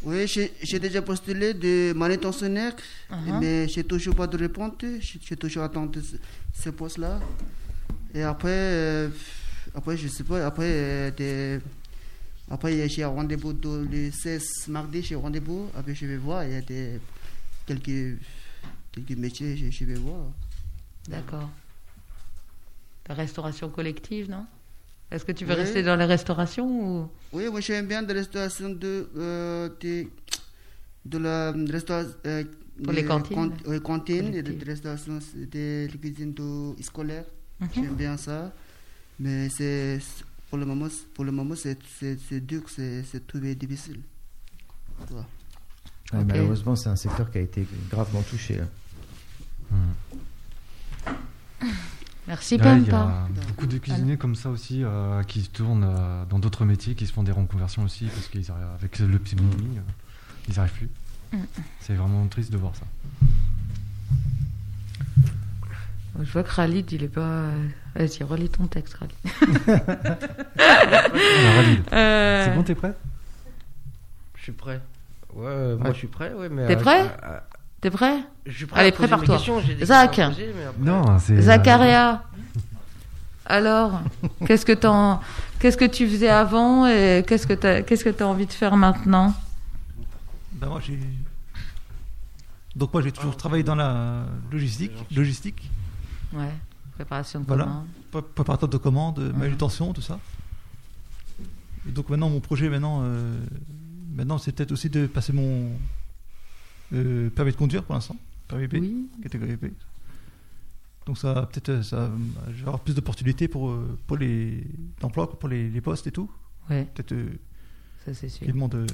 Oui, 0.04 0.26
j'ai 0.28 0.78
déjà 0.78 1.02
postulé 1.02 1.54
de 1.54 1.92
manutentionnaire, 1.92 2.74
Uh-huh. 3.10 3.40
mais 3.40 3.66
j'ai 3.68 3.82
toujours 3.84 4.14
pas 4.14 4.26
de 4.28 4.36
réponse. 4.36 4.72
J'ai 5.00 5.36
toujours 5.36 5.64
attendu 5.64 6.00
ce, 6.02 6.16
ce 6.62 6.70
poste-là. 6.70 7.18
Et 8.14 8.22
après, 8.22 8.48
euh, 8.50 9.08
après, 9.74 9.96
je 9.96 10.06
sais 10.08 10.24
pas, 10.24 10.46
après, 10.46 10.70
euh, 10.70 11.10
des- 11.10 11.60
après 12.50 12.88
j'ai 12.88 13.02
un 13.02 13.08
rendez-vous 13.08 13.52
de- 13.52 13.86
le 13.90 14.10
16 14.12 14.68
mardi, 14.68 15.02
j'ai 15.02 15.16
rendez-vous. 15.16 15.68
Après, 15.76 15.94
je 15.94 16.06
vais 16.06 16.16
voir, 16.16 16.44
il 16.44 16.52
y 16.52 16.56
a 16.56 16.60
des, 16.60 17.00
quelques, 17.66 18.18
quelques 18.92 19.18
métiers, 19.18 19.56
je, 19.56 19.70
je 19.70 19.84
vais 19.84 19.94
voir. 19.94 20.20
D'accord. 21.08 21.50
La 23.08 23.14
restauration 23.14 23.68
collective, 23.70 24.30
non? 24.30 24.46
Est-ce 25.10 25.24
que 25.24 25.32
tu 25.32 25.44
veux 25.46 25.54
Oui. 25.54 25.60
rester 25.60 25.82
dans 25.82 25.96
la 25.96 26.06
restauration 26.06 26.66
ou? 26.68 27.08
Oui, 27.32 27.48
moi 27.50 27.60
j'aime 27.60 27.86
bien 27.86 28.02
de 28.02 28.12
la 28.12 28.20
restauration 28.20 28.68
de, 28.70 29.08
euh, 29.16 29.68
de, 29.80 30.06
de 31.06 31.18
la 31.18 31.52
restauration. 31.52 32.14
euh, 32.26 32.44
Pour 32.84 32.92
les 32.92 33.02
de 33.02 33.08
cantines, 33.08 33.34
cant- 33.34 33.52
oui, 33.66 33.80
cantines, 33.80 34.34
et 34.34 34.42
de, 34.42 34.64
restauration 34.64 35.18
de 35.34 35.88
la 35.90 35.98
cuisine 35.98 36.32
de, 36.34 36.82
scolaire. 36.82 37.24
Mhm. 37.60 37.68
J'aime 37.74 37.94
bien 37.94 38.16
ça. 38.16 38.52
Mais 39.18 39.48
c'est, 39.48 39.98
pour 40.48 40.58
le 40.58 40.66
moment, 40.66 40.88
pour 41.14 41.24
le 41.24 41.32
moment 41.32 41.54
c'est, 41.56 41.76
dur, 42.46 42.62
c'est, 42.68 43.02
c'est 43.10 43.26
trouvé 43.26 43.54
difficile. 43.54 44.00
Voilà. 45.08 45.26
Ouais, 46.12 46.20
Ok. 46.20 46.26
Malheureusement, 46.28 46.76
c'est 46.76 46.88
un 46.88 46.96
secteur 46.96 47.30
qui 47.30 47.38
a 47.38 47.42
été 47.42 47.66
gravement 47.90 48.22
touché. 48.22 48.60
hein. 48.60 48.68
Merci 52.28 52.56
Ouais, 52.56 52.78
il 52.80 52.86
y 52.86 52.90
a 52.90 53.24
beaucoup 53.48 53.66
de 53.66 53.78
cuisiniers 53.78 54.18
comme 54.18 54.34
ça 54.34 54.50
aussi 54.50 54.84
euh, 54.84 55.22
qui 55.22 55.40
se 55.42 55.48
tournent 55.48 55.84
euh, 55.88 56.24
dans 56.26 56.38
d'autres 56.38 56.64
métiers, 56.66 56.94
qui 56.94 57.06
se 57.06 57.12
font 57.12 57.22
des 57.22 57.32
reconversions 57.32 57.82
aussi 57.84 58.04
parce 58.06 58.28
qu'avec 58.28 58.98
le 58.98 59.18
pandémie, 59.18 59.78
euh, 59.78 59.80
ils 60.46 60.52
n'y 60.52 60.58
arrivent 60.58 60.72
plus. 60.72 60.90
Mm. 61.32 61.38
C'est 61.80 61.94
vraiment 61.94 62.26
triste 62.26 62.52
de 62.52 62.58
voir 62.58 62.72
ça. 62.76 62.84
Je 66.20 66.30
vois 66.32 66.42
que 66.42 66.54
Khalid, 66.54 66.90
il 66.92 67.04
est 67.04 67.08
pas. 67.08 67.20
euh, 67.20 67.68
Vas-y, 67.94 68.22
relis 68.24 68.48
ton 68.50 68.66
texte, 68.66 68.98
Khalid. 68.98 69.14
Euh, 71.92 72.44
C'est 72.44 72.54
bon, 72.54 72.62
t'es 72.62 72.74
prêt? 72.74 72.92
Je 74.36 74.42
suis 74.42 74.52
prêt. 74.52 74.80
Ouais, 75.34 75.76
moi 75.76 75.92
je 75.92 75.98
suis 75.98 76.06
prêt, 76.08 76.32
ouais, 76.34 76.48
mais. 76.48 76.66
T'es 76.66 76.76
prêt? 76.76 77.02
euh, 77.02 77.08
euh, 77.24 77.38
T'es 77.80 77.90
prêt 77.90 78.18
Je 78.46 78.52
suis 78.56 78.66
prêt 78.66 78.80
Allez, 78.80 78.92
prépare-toi. 78.92 79.38
Zach. 79.84 80.18
après- 80.18 80.34
Non, 80.80 81.18
c'est. 81.18 81.34
euh, 81.34 81.40
Zacharia. 81.42 82.24
Alors, 83.46 84.00
qu'est-ce 84.46 84.66
que 84.66 84.72
t'en- 84.72 85.20
qu'est-ce 85.58 85.76
que 85.76 85.84
tu 85.86 86.06
faisais 86.08 86.28
avant 86.28 86.86
et 86.86 87.24
qu'est-ce 87.26 87.46
que 87.46 87.54
t'as, 87.54 87.82
qu'est-ce 87.82 88.04
que 88.04 88.10
t'as 88.10 88.26
envie 88.26 88.46
de 88.46 88.52
faire 88.52 88.76
maintenant 88.76 89.34
Ben 90.52 90.68
moi, 90.68 90.80
j'ai. 90.84 90.98
Donc, 92.76 92.92
moi, 92.92 93.02
j'ai 93.02 93.12
toujours 93.12 93.36
travaillé 93.36 93.62
dans 93.62 93.74
la 93.74 94.24
logistique. 94.52 94.92
logistique 95.14 95.70
Ouais. 96.32 96.52
Préparation 96.94 97.40
de 97.40 97.46
Voilà. 97.46 97.64
commande. 97.64 97.86
pré- 98.10 98.22
préparateur 98.34 98.68
de 98.68 98.76
commandes, 98.76 99.18
Mhm. 99.20 99.38
manutention, 99.38 99.92
tout 99.92 100.02
ça. 100.02 100.18
Et 101.88 101.92
donc 101.92 102.08
maintenant, 102.10 102.28
mon 102.28 102.40
projet, 102.40 102.68
maintenant, 102.68 103.00
euh, 103.02 103.38
maintenant 104.14 104.36
c'est 104.36 104.52
peut-être 104.52 104.72
aussi 104.72 104.90
de 104.90 105.06
passer 105.06 105.32
mon 105.32 105.70
euh, 106.92 107.30
permis 107.30 107.52
de 107.52 107.56
conduire 107.56 107.84
pour 107.84 107.94
l'instant, 107.94 108.16
permis 108.48 108.66
B, 108.66 108.74
Oui. 108.74 109.08
catégorie 109.22 109.56
B. 109.56 109.66
Donc 111.06 111.16
ça, 111.18 111.48
peut-être, 111.50 111.68
euh, 111.70 111.82
ça, 111.82 112.10
je 112.48 112.52
vais 112.54 112.60
avoir 112.62 112.80
plus 112.80 112.94
d'opportunités 112.94 113.48
pour 113.48 113.70
euh, 113.70 113.98
pour 114.06 114.16
les 114.18 114.64
d'emploi, 115.00 115.30
pour 115.38 115.48
les, 115.48 115.70
les 115.70 115.80
postes 115.80 116.06
et 116.06 116.12
tout. 116.12 116.30
Ouais, 116.68 116.86
Peut-être 116.94 117.12
euh, 117.12 117.30
ça 118.04 118.12
c'est 118.14 118.28
sûr. 118.28 118.46
euh, 118.74 118.86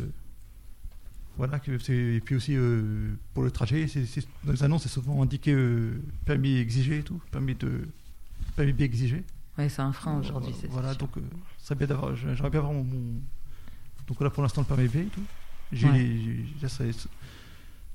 voilà, 1.37 1.57
et 1.57 2.21
puis 2.21 2.37
aussi 2.37 2.55
pour 3.35 3.43
le 3.43 3.51
trajet, 3.51 3.87
dans 4.45 4.53
les 4.53 4.63
annonces, 4.63 4.85
c'est 4.85 4.89
souvent 4.89 5.21
indiqué 5.21 5.53
permis 6.25 6.57
exigé 6.59 6.99
et 6.99 7.03
tout, 7.03 7.21
permis 7.33 7.57
de 7.57 7.89
permis 8.55 8.73
B 8.73 8.83
exigé. 8.83 9.25
Ouais, 9.59 9.69
c'est 9.69 9.83
un 9.83 9.93
frein 9.93 10.19
aujourd'hui. 10.19 10.51
Voilà, 10.53 10.61
c'est 10.61 10.71
Voilà, 10.71 10.89
sûr. 10.93 10.99
donc 10.99 11.11
ça 11.59 11.75
bien 11.75 11.89
d'avoir, 11.89 12.15
j'aimerais 12.15 12.51
bien 12.51 12.61
avoir 12.61 12.73
mon, 12.73 12.85
mon- 12.85 13.21
Donc 14.07 14.21
là, 14.21 14.31
pour 14.31 14.43
l'instant, 14.45 14.61
le 14.61 14.67
permis 14.69 14.87
B 14.89 14.97
et 14.97 15.05
tout. 15.07 15.23
J'ai, 15.73 15.89
Ouais. 15.89 16.45
ça- 16.93 17.09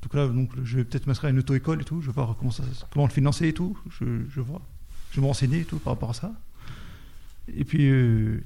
donc 0.01 0.13
là, 0.13 0.27
donc, 0.27 0.49
je 0.63 0.77
vais 0.77 0.83
peut-être 0.85 1.07
m'inscrire 1.07 1.27
à 1.27 1.31
une 1.31 1.39
auto-école 1.39 1.81
et 1.81 1.85
tout. 1.85 2.01
Je 2.01 2.07
vais 2.07 2.13
voir 2.13 2.35
comment, 2.37 2.51
ça, 2.51 2.63
comment 2.91 3.05
le 3.05 3.11
financer 3.11 3.47
et 3.47 3.53
tout. 3.53 3.77
Je, 3.99 4.05
je 4.29 4.41
vois. 4.41 4.61
Je 5.11 5.15
vais 5.17 5.21
me 5.21 5.27
renseigner 5.27 5.59
et 5.61 5.65
tout 5.65 5.79
par 5.79 5.93
rapport 5.93 6.11
à 6.11 6.13
ça. 6.13 6.31
Et 7.53 7.65
puis, 7.65 7.89
euh, 7.89 8.41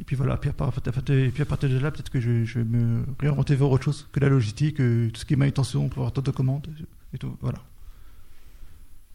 et 0.00 0.04
puis 0.04 0.16
voilà. 0.16 0.36
Puis 0.38 0.50
à, 0.50 0.52
part- 0.52 0.72
et 1.10 1.30
puis 1.30 1.42
à 1.42 1.46
partir 1.46 1.68
de 1.68 1.78
là, 1.78 1.90
peut-être 1.90 2.10
que 2.10 2.20
je, 2.20 2.44
je 2.44 2.58
vais 2.58 2.64
me 2.64 3.04
réorienter 3.20 3.54
vers 3.54 3.70
autre 3.70 3.84
chose 3.84 4.08
que 4.12 4.18
la 4.20 4.28
logistique, 4.28 4.80
euh, 4.80 5.10
tout 5.10 5.20
ce 5.20 5.24
qui 5.24 5.34
est 5.34 5.36
manutention, 5.36 5.88
préparateur 5.88 6.24
de 6.24 6.30
commandes 6.30 6.66
et 7.14 7.18
tout. 7.18 7.36
Voilà. 7.40 7.58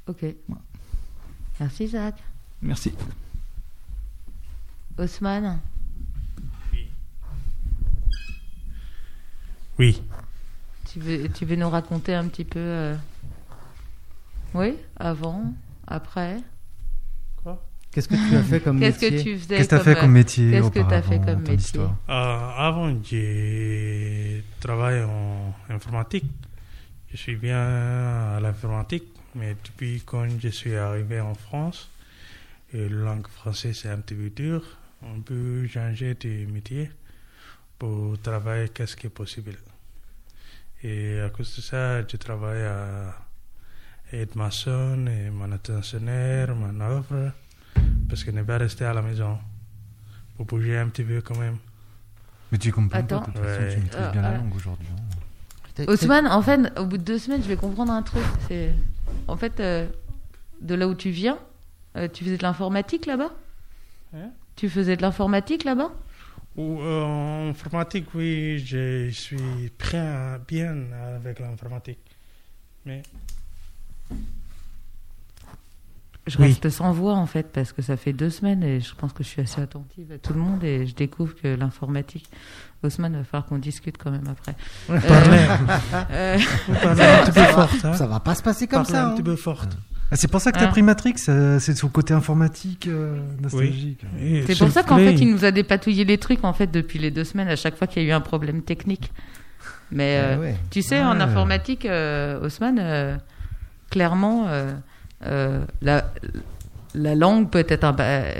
Ok. 0.08 0.24
Merci 1.60 1.88
Zach. 1.88 2.16
Merci. 2.62 2.94
Osman, 4.98 5.60
Oui. 9.80 10.02
Tu 11.00 11.04
veux, 11.04 11.30
tu 11.30 11.46
veux 11.46 11.56
nous 11.56 11.70
raconter 11.70 12.14
un 12.16 12.28
petit 12.28 12.46
peu. 12.46 12.60
euh, 12.60 12.96
Oui, 14.54 14.76
avant, 14.98 15.54
après? 15.88 16.38
Qu'est-ce 17.92 18.10
que 18.10 18.16
tu 18.16 18.36
as 18.36 18.44
fait 18.44 18.60
comme 18.60 18.80
Qu'est-ce 18.80 19.04
métier? 19.04 19.18
que 19.18 19.24
tu 19.24 19.38
faisais 19.38 19.58
Qu'est-ce 19.58 19.70
comme, 19.70 19.80
fait 19.80 19.96
comme 19.96 20.10
euh, 20.10 20.14
métier 20.14 20.52
qu'est-ce 20.52 20.70
que 20.70 20.80
t'as 20.80 21.02
fait 21.02 21.16
auparavant, 21.16 21.26
comme 21.26 21.42
métier? 21.48 21.80
Euh, 21.82 22.50
avant, 22.58 23.04
j'ai 23.04 24.44
travaillé 24.60 25.04
en 25.04 25.56
informatique. 25.70 26.26
Je 27.12 27.18
suis 27.18 27.36
bien 27.36 27.58
à 28.36 28.40
l'informatique, 28.40 29.06
mais 29.34 29.56
depuis 29.64 30.02
quand 30.06 30.28
je 30.40 30.50
suis 30.50 30.76
arrivé 30.76 31.20
en 31.22 31.34
France, 31.34 31.90
et 32.74 32.90
la 32.90 32.96
langue 32.98 33.28
française 33.28 33.80
c'est 33.82 33.90
un 33.90 33.98
petit 34.00 34.14
peu 34.14 34.30
dur, 34.30 34.62
on 35.02 35.22
peut 35.22 35.66
changer 35.68 36.14
de 36.16 36.46
métier 36.52 36.92
pour 37.80 38.20
travailler 38.22 38.70
qu'est-ce 38.70 38.96
qui 38.96 39.08
est 39.08 39.10
possible? 39.10 39.56
Et 40.84 41.20
à 41.22 41.30
cause 41.30 41.56
de 41.56 41.62
ça, 41.62 42.02
je 42.08 42.18
travaille 42.18 42.62
à 42.64 43.14
être 44.14 44.36
maçon 44.36 45.06
et 45.08 45.30
manutentionnaire, 45.30 46.56
manœuvre, 46.56 47.32
parce 48.10 48.24
que 48.24 48.32
je 48.32 48.36
ne 48.36 48.42
vais 48.42 48.48
pas 48.48 48.58
rester 48.58 48.86
à 48.86 48.94
la 48.94 49.02
maison 49.02 49.38
pour 50.36 50.46
bouger 50.46 50.78
un 50.78 50.88
petit 50.90 51.04
peu 51.04 51.22
quand 51.22 51.38
même. 51.38 51.58
Mais 52.52 52.58
tu 52.58 52.72
comprends 52.72 53.00
Attends. 53.00 53.20
pas, 53.22 53.26
de 53.28 53.32
toute 53.32 53.44
façon, 53.44 53.62
Ouais. 53.62 53.74
tu 53.76 53.80
maîtrises 53.82 54.02
Euh, 54.06 54.12
bien 54.12 54.22
la 54.22 54.30
euh, 54.30 54.38
langue 54.38 54.56
aujourd'hui. 54.56 54.88
hein. 54.92 55.84
Osman, 55.88 56.26
en 56.28 56.42
fait, 56.42 56.80
au 56.80 56.86
bout 56.86 56.98
de 56.98 57.04
deux 57.04 57.20
semaines, 57.20 57.44
je 57.44 57.48
vais 57.48 57.56
comprendre 57.58 57.92
un 57.92 58.02
truc. 58.02 58.24
C'est, 58.48 58.74
en 59.28 59.36
fait, 59.38 59.60
euh, 59.60 59.88
de 60.62 60.74
là 60.76 60.88
où 60.88 60.96
tu 60.96 61.10
viens, 61.12 61.38
euh, 61.96 62.08
tu 62.12 62.24
faisais 62.24 62.38
de 62.38 62.44
l'informatique 62.44 63.06
là-bas? 63.06 63.32
Hein? 64.16 64.30
Tu 64.56 64.70
faisais 64.70 64.96
de 64.96 65.02
l'informatique 65.04 65.64
là-bas? 65.66 65.92
En 66.58 67.50
informatique, 67.50 68.08
oui, 68.16 68.60
je 68.60 69.10
suis 69.12 69.70
prêt 69.78 70.40
bien 70.48 70.76
avec 71.16 71.40
l'informatique. 71.40 72.00
Mais 72.86 73.04
Je 76.26 76.38
Oui. 76.40 76.48
reste 76.48 76.70
sans 76.70 76.92
voix 76.92 77.14
en 77.16 77.26
fait 77.26 77.54
parce 77.54 77.72
que 77.72 77.82
ça 77.82 77.96
fait 77.96 78.12
deux 78.12 78.30
semaines 78.30 78.62
et 78.62 78.82
je 78.82 78.94
pense 78.96 79.14
que 79.14 79.24
je 79.24 79.30
suis 79.30 79.42
assez 79.42 79.62
attentive 79.62 80.12
à 80.12 80.18
tout 80.18 80.34
le 80.34 80.40
monde 80.42 80.62
et 80.64 80.86
je 80.86 80.94
découvre 80.94 81.34
que 81.36 81.48
l'informatique. 81.48 82.30
Haussmann, 82.84 83.14
il 83.14 83.20
va 83.20 83.24
falloir 83.24 83.46
qu'on 83.48 83.58
discute 83.60 83.98
quand 83.98 84.12
même 84.12 84.28
après. 84.28 84.54
Euh, 84.90 85.00
euh, 86.12 86.38
parlez 86.84 87.02
un 87.04 87.24
petit 87.26 87.32
peu 87.32 87.44
forte. 87.46 87.86
Hein? 87.86 87.94
Ça 87.94 88.08
va 88.08 88.20
pas 88.20 88.36
se 88.36 88.44
passer 88.44 88.68
comme 88.68 88.84
Parlez 88.84 88.92
ça. 88.92 89.06
un 89.06 89.10
hein. 89.12 89.14
petit 89.16 89.24
peu 89.24 89.36
forte. 89.38 89.78
Ah, 90.12 90.16
c'est 90.16 90.30
pour 90.30 90.40
ça 90.40 90.52
que 90.54 90.58
t'as 90.60 90.66
Ah. 90.68 90.70
pris 90.70 90.82
Matrix, 90.84 91.16
euh, 91.28 91.60
c'est 91.60 91.76
son 91.76 91.90
côté 91.90 92.14
informatique 92.14 92.88
euh, 92.88 93.20
nostalgique. 93.42 94.00
C'est 94.48 94.58
pour 94.58 94.70
ça 94.72 94.84
qu'en 94.84 94.96
fait, 94.98 95.14
il 95.16 95.30
nous 95.32 95.44
a 95.44 95.52
dépatouillé 95.52 96.06
les 96.06 96.18
trucs 96.18 96.44
en 96.46 96.54
fait 96.54 96.68
depuis 96.68 96.98
les 97.00 97.12
deux 97.12 97.26
semaines 97.26 97.50
à 97.50 97.56
chaque 97.58 97.76
fois 97.76 97.88
qu'il 97.88 98.04
y 98.04 98.06
a 98.06 98.10
eu 98.10 98.12
un 98.14 98.22
problème 98.22 98.62
technique. 98.62 99.12
Mais 99.92 100.20
euh, 100.22 100.36
Ouais, 100.36 100.42
ouais. 100.48 100.56
tu 100.72 100.82
sais, 100.82 101.02
en 101.04 101.20
informatique, 101.20 101.86
euh, 101.86 102.40
Haussmann, 102.46 102.78
euh, 102.80 103.18
clairement, 103.90 104.46
euh, 104.48 104.74
euh, 105.26 105.64
la, 105.82 106.06
la 106.94 107.16
langue 107.16 107.50
peut 107.50 107.66
être 107.68 107.84
un 107.84 107.96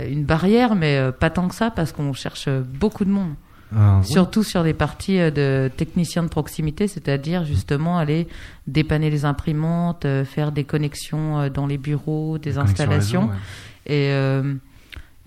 une 0.10 0.24
barrière, 0.26 0.76
mais 0.76 0.98
euh, 0.98 1.12
pas 1.12 1.30
tant 1.30 1.48
que 1.48 1.56
ça 1.56 1.70
parce 1.72 1.92
qu'on 1.92 2.14
cherche 2.14 2.48
beaucoup 2.50 3.04
de 3.06 3.12
monde. 3.12 3.34
Ah, 3.76 4.00
oui. 4.02 4.08
Surtout 4.08 4.44
sur 4.44 4.64
des 4.64 4.74
parties 4.74 5.20
euh, 5.20 5.30
de 5.30 5.70
techniciens 5.76 6.24
de 6.24 6.30
proximité, 6.30 6.88
c'est-à-dire 6.88 7.44
justement 7.44 7.98
aller 7.98 8.28
dépanner 8.66 9.10
les 9.10 9.26
imprimantes, 9.26 10.06
euh, 10.06 10.24
faire 10.24 10.52
des 10.54 10.64
connexions 10.64 11.40
euh, 11.40 11.50
dans 11.50 11.68
les 11.68 11.78
bureaux, 11.78 12.38
des 12.38 12.52
Les 12.52 12.58
installations. 12.58 13.22
réseau, 13.28 13.32
ouais. 13.32 13.94
Et 13.94 14.12
euh, 14.12 14.54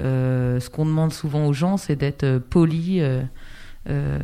euh, 0.00 0.58
ce 0.60 0.70
qu'on 0.70 0.86
demande 0.86 1.12
souvent 1.12 1.46
aux 1.46 1.52
gens, 1.52 1.76
c'est 1.76 1.96
d'être 1.96 2.38
poli, 2.38 3.00
euh, 3.02 3.22
euh, 3.90 4.18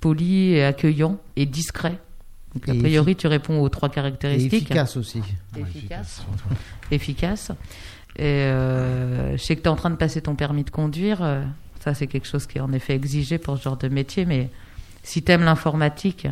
poli 0.00 0.52
et 0.52 0.64
accueillant 0.64 1.18
et 1.36 1.44
discret. 1.44 1.98
Donc, 2.54 2.66
a 2.68 2.74
Et 2.74 2.78
priori, 2.78 3.14
tu 3.14 3.26
réponds 3.26 3.60
aux 3.60 3.68
trois 3.68 3.90
Et 3.90 3.92
caractéristiques. 3.92 4.54
efficace 4.54 4.96
aussi. 4.96 5.18
Ouais, 5.54 5.60
Efficace. 5.62 6.24
Efficace. 6.90 7.50
Et 8.16 8.24
euh, 8.24 9.36
je 9.36 9.42
sais 9.42 9.54
que 9.54 9.60
tu 9.60 9.66
es 9.66 9.70
en 9.70 9.76
train 9.76 9.90
de 9.90 9.96
passer 9.96 10.22
ton 10.22 10.34
permis 10.34 10.64
de 10.64 10.70
conduire. 10.70 11.18
Ça, 11.88 11.94
c'est 11.94 12.06
quelque 12.06 12.26
chose 12.26 12.46
qui 12.46 12.58
est 12.58 12.60
en 12.60 12.72
effet 12.72 12.94
exigé 12.94 13.38
pour 13.38 13.56
ce 13.56 13.62
genre 13.62 13.78
de 13.78 13.88
métier. 13.88 14.26
Mais 14.26 14.50
si 15.02 15.22
tu 15.22 15.32
aimes 15.32 15.44
l'informatique, 15.44 16.28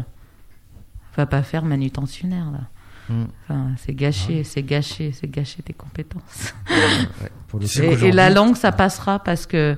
va 1.16 1.24
pas 1.24 1.42
faire 1.42 1.64
manutentionnaire. 1.64 2.50
Là. 2.50 2.60
Mm. 3.08 3.24
Enfin, 3.42 3.70
c'est 3.78 3.94
gâché, 3.94 4.44
c'est 4.44 4.62
gâché, 4.62 5.12
c'est 5.12 5.28
gâché 5.28 5.62
tes 5.62 5.72
compétences. 5.72 6.54
Ouais, 6.68 7.30
pour 7.48 7.60
Et, 7.62 8.12
la 8.12 8.28
langue, 8.28 8.56
ça 8.56 8.70
passera 8.70 9.18
parce 9.18 9.46
que 9.46 9.76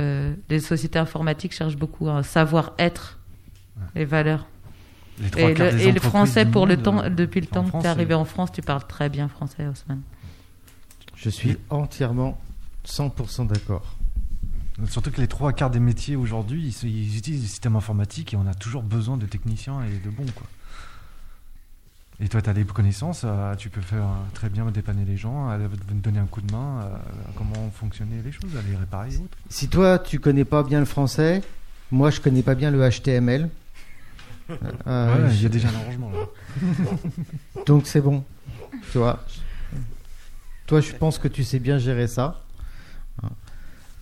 euh, 0.00 0.34
les 0.48 0.58
sociétés 0.58 0.98
informatiques 0.98 1.52
cherchent 1.52 1.76
beaucoup 1.76 2.08
à 2.08 2.24
savoir-être, 2.24 3.20
les 3.94 4.04
valeurs. 4.04 4.46
Les 5.20 5.40
Et 5.40 5.54
le, 5.54 5.80
et 5.80 5.92
le 5.92 6.00
français, 6.00 6.44
pour 6.44 6.66
le 6.66 6.76
temps, 6.76 7.04
euh, 7.04 7.08
depuis 7.08 7.40
le 7.40 7.46
temps 7.46 7.62
que 7.62 7.70
tu 7.70 7.84
es 7.84 7.86
arrivé 7.86 8.14
en 8.14 8.24
France, 8.24 8.50
tu 8.50 8.62
parles 8.62 8.84
très 8.88 9.08
bien 9.08 9.28
français, 9.28 9.64
Haussmann. 9.64 10.00
Je 11.14 11.30
suis 11.30 11.56
entièrement 11.70 12.36
100% 12.84 13.46
d'accord. 13.46 13.94
Surtout 14.88 15.10
que 15.12 15.20
les 15.20 15.28
trois 15.28 15.52
quarts 15.52 15.70
des 15.70 15.78
métiers 15.80 16.16
aujourd'hui, 16.16 16.66
ils, 16.66 16.72
se- 16.72 16.86
ils 16.86 17.16
utilisent 17.16 17.42
le 17.42 17.48
système 17.48 17.76
informatique 17.76 18.34
et 18.34 18.36
on 18.36 18.46
a 18.46 18.54
toujours 18.54 18.82
besoin 18.82 19.16
de 19.16 19.26
techniciens 19.26 19.82
et 19.84 19.98
de 20.04 20.10
bons. 20.10 20.26
Quoi. 20.34 20.46
Et 22.20 22.28
toi, 22.28 22.42
tu 22.42 22.50
as 22.50 22.52
des 22.54 22.64
connaissances, 22.64 23.22
euh, 23.24 23.54
tu 23.56 23.70
peux 23.70 23.80
faire 23.80 24.02
euh, 24.04 24.14
très 24.34 24.48
bien 24.48 24.64
dépanner 24.70 25.04
les 25.04 25.16
gens, 25.16 25.50
euh, 25.50 25.68
donner 25.92 26.18
un 26.18 26.26
coup 26.26 26.40
de 26.40 26.52
main, 26.52 26.80
euh, 26.82 26.96
comment 27.36 27.70
fonctionner 27.72 28.20
les 28.24 28.32
choses, 28.32 28.56
à 28.56 28.62
les 28.68 28.76
réparer 28.76 29.14
et 29.14 29.18
autres. 29.18 29.36
Si 29.48 29.68
toi, 29.68 29.98
tu 29.98 30.18
connais 30.20 30.44
pas 30.44 30.62
bien 30.64 30.80
le 30.80 30.86
français, 30.86 31.42
moi, 31.92 32.10
je 32.10 32.20
connais 32.20 32.42
pas 32.42 32.54
bien 32.56 32.70
le 32.72 32.88
HTML. 32.88 33.48
Euh, 34.50 35.24
Ouais, 35.26 35.34
il 35.34 35.42
y 35.42 35.46
a 35.46 35.48
déjà 35.48 35.68
un 35.70 35.74
arrangement 35.74 36.10
là. 36.10 36.26
Donc 37.66 37.86
c'est 37.86 38.00
bon. 38.02 38.22
Tu 38.92 38.98
vois. 38.98 39.24
Toi, 40.66 40.80
je 40.80 40.92
pense 40.92 41.18
que 41.18 41.28
tu 41.28 41.44
sais 41.44 41.58
bien 41.60 41.78
gérer 41.78 42.06
ça. 42.08 42.42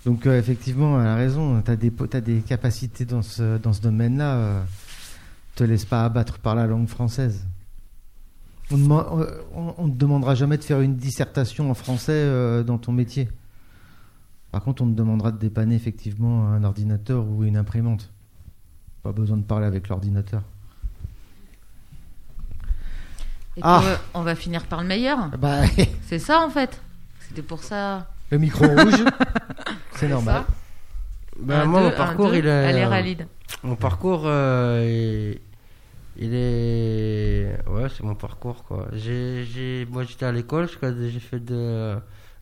Donc 0.04 0.26
euh, 0.26 0.38
effectivement, 0.38 1.00
elle 1.00 1.06
a 1.06 1.14
raison. 1.14 1.62
Tu 1.62 1.70
as 1.70 1.76
des, 1.76 1.90
des 2.22 2.40
capacités 2.40 3.04
dans 3.04 3.22
ce, 3.22 3.58
dans 3.58 3.72
ce 3.72 3.80
domaine-là. 3.80 4.34
euh, 4.34 4.62
te 5.54 5.64
laisse 5.64 5.84
pas 5.84 6.04
abattre 6.04 6.38
par 6.38 6.54
la 6.54 6.66
langue 6.66 6.88
française. 6.88 7.44
On 8.70 8.78
ne 8.78 8.92
on, 9.54 9.74
on 9.76 9.88
te 9.88 9.94
demandera 9.96 10.34
jamais 10.34 10.56
de 10.56 10.64
faire 10.64 10.80
une 10.80 10.96
dissertation 10.96 11.70
en 11.70 11.74
français 11.74 12.12
euh, 12.12 12.62
dans 12.62 12.78
ton 12.78 12.90
métier. 12.92 13.28
Par 14.50 14.62
contre, 14.62 14.82
on 14.82 14.86
te 14.86 14.94
demandera 14.96 15.30
de 15.30 15.38
dépanner 15.38 15.74
effectivement 15.74 16.48
un 16.48 16.64
ordinateur 16.64 17.24
ou 17.26 17.44
une 17.44 17.56
imprimante. 17.56 18.10
Pas 19.02 19.12
besoin 19.12 19.36
de 19.36 19.42
parler 19.42 19.66
avec 19.66 19.88
l'ordinateur. 19.88 20.42
Et 23.56 23.60
Ah. 23.62 23.82
euh, 23.84 23.96
on 24.14 24.22
va 24.22 24.34
finir 24.34 24.64
par 24.66 24.80
le 24.82 24.88
meilleur. 24.88 25.28
Bah, 25.38 25.62
C'est 26.06 26.18
ça, 26.18 26.40
en 26.40 26.50
fait. 26.50 26.80
C'était 27.28 27.42
pour 27.42 27.62
ça. 27.62 28.10
le 28.30 28.38
micro 28.38 28.66
rouge, 28.66 29.04
c'est 30.02 30.12
normal. 30.12 30.44
ça. 30.48 30.54
Ben, 31.38 31.60
Un, 31.60 31.64
moi, 31.66 31.80
deux, 31.80 31.86
mon 31.90 31.96
parcours, 31.96 32.30
deux. 32.30 32.36
il 32.38 32.46
est. 32.46 32.50
Allez, 32.50 32.82
euh, 32.82 32.90
Khalid. 32.90 33.26
Mon 33.64 33.76
parcours, 33.76 34.22
euh, 34.26 35.38
il, 36.16 36.24
il 36.24 36.34
est. 36.34 37.58
Ouais, 37.68 37.88
c'est 37.88 38.02
mon 38.02 38.14
parcours, 38.14 38.64
quoi. 38.64 38.86
J'ai, 38.92 39.44
j'ai, 39.44 39.86
moi, 39.90 40.04
j'étais 40.04 40.26
à 40.26 40.32
l'école, 40.32 40.68
j'ai 40.68 41.20
fait 41.20 41.40
de. 41.40 41.96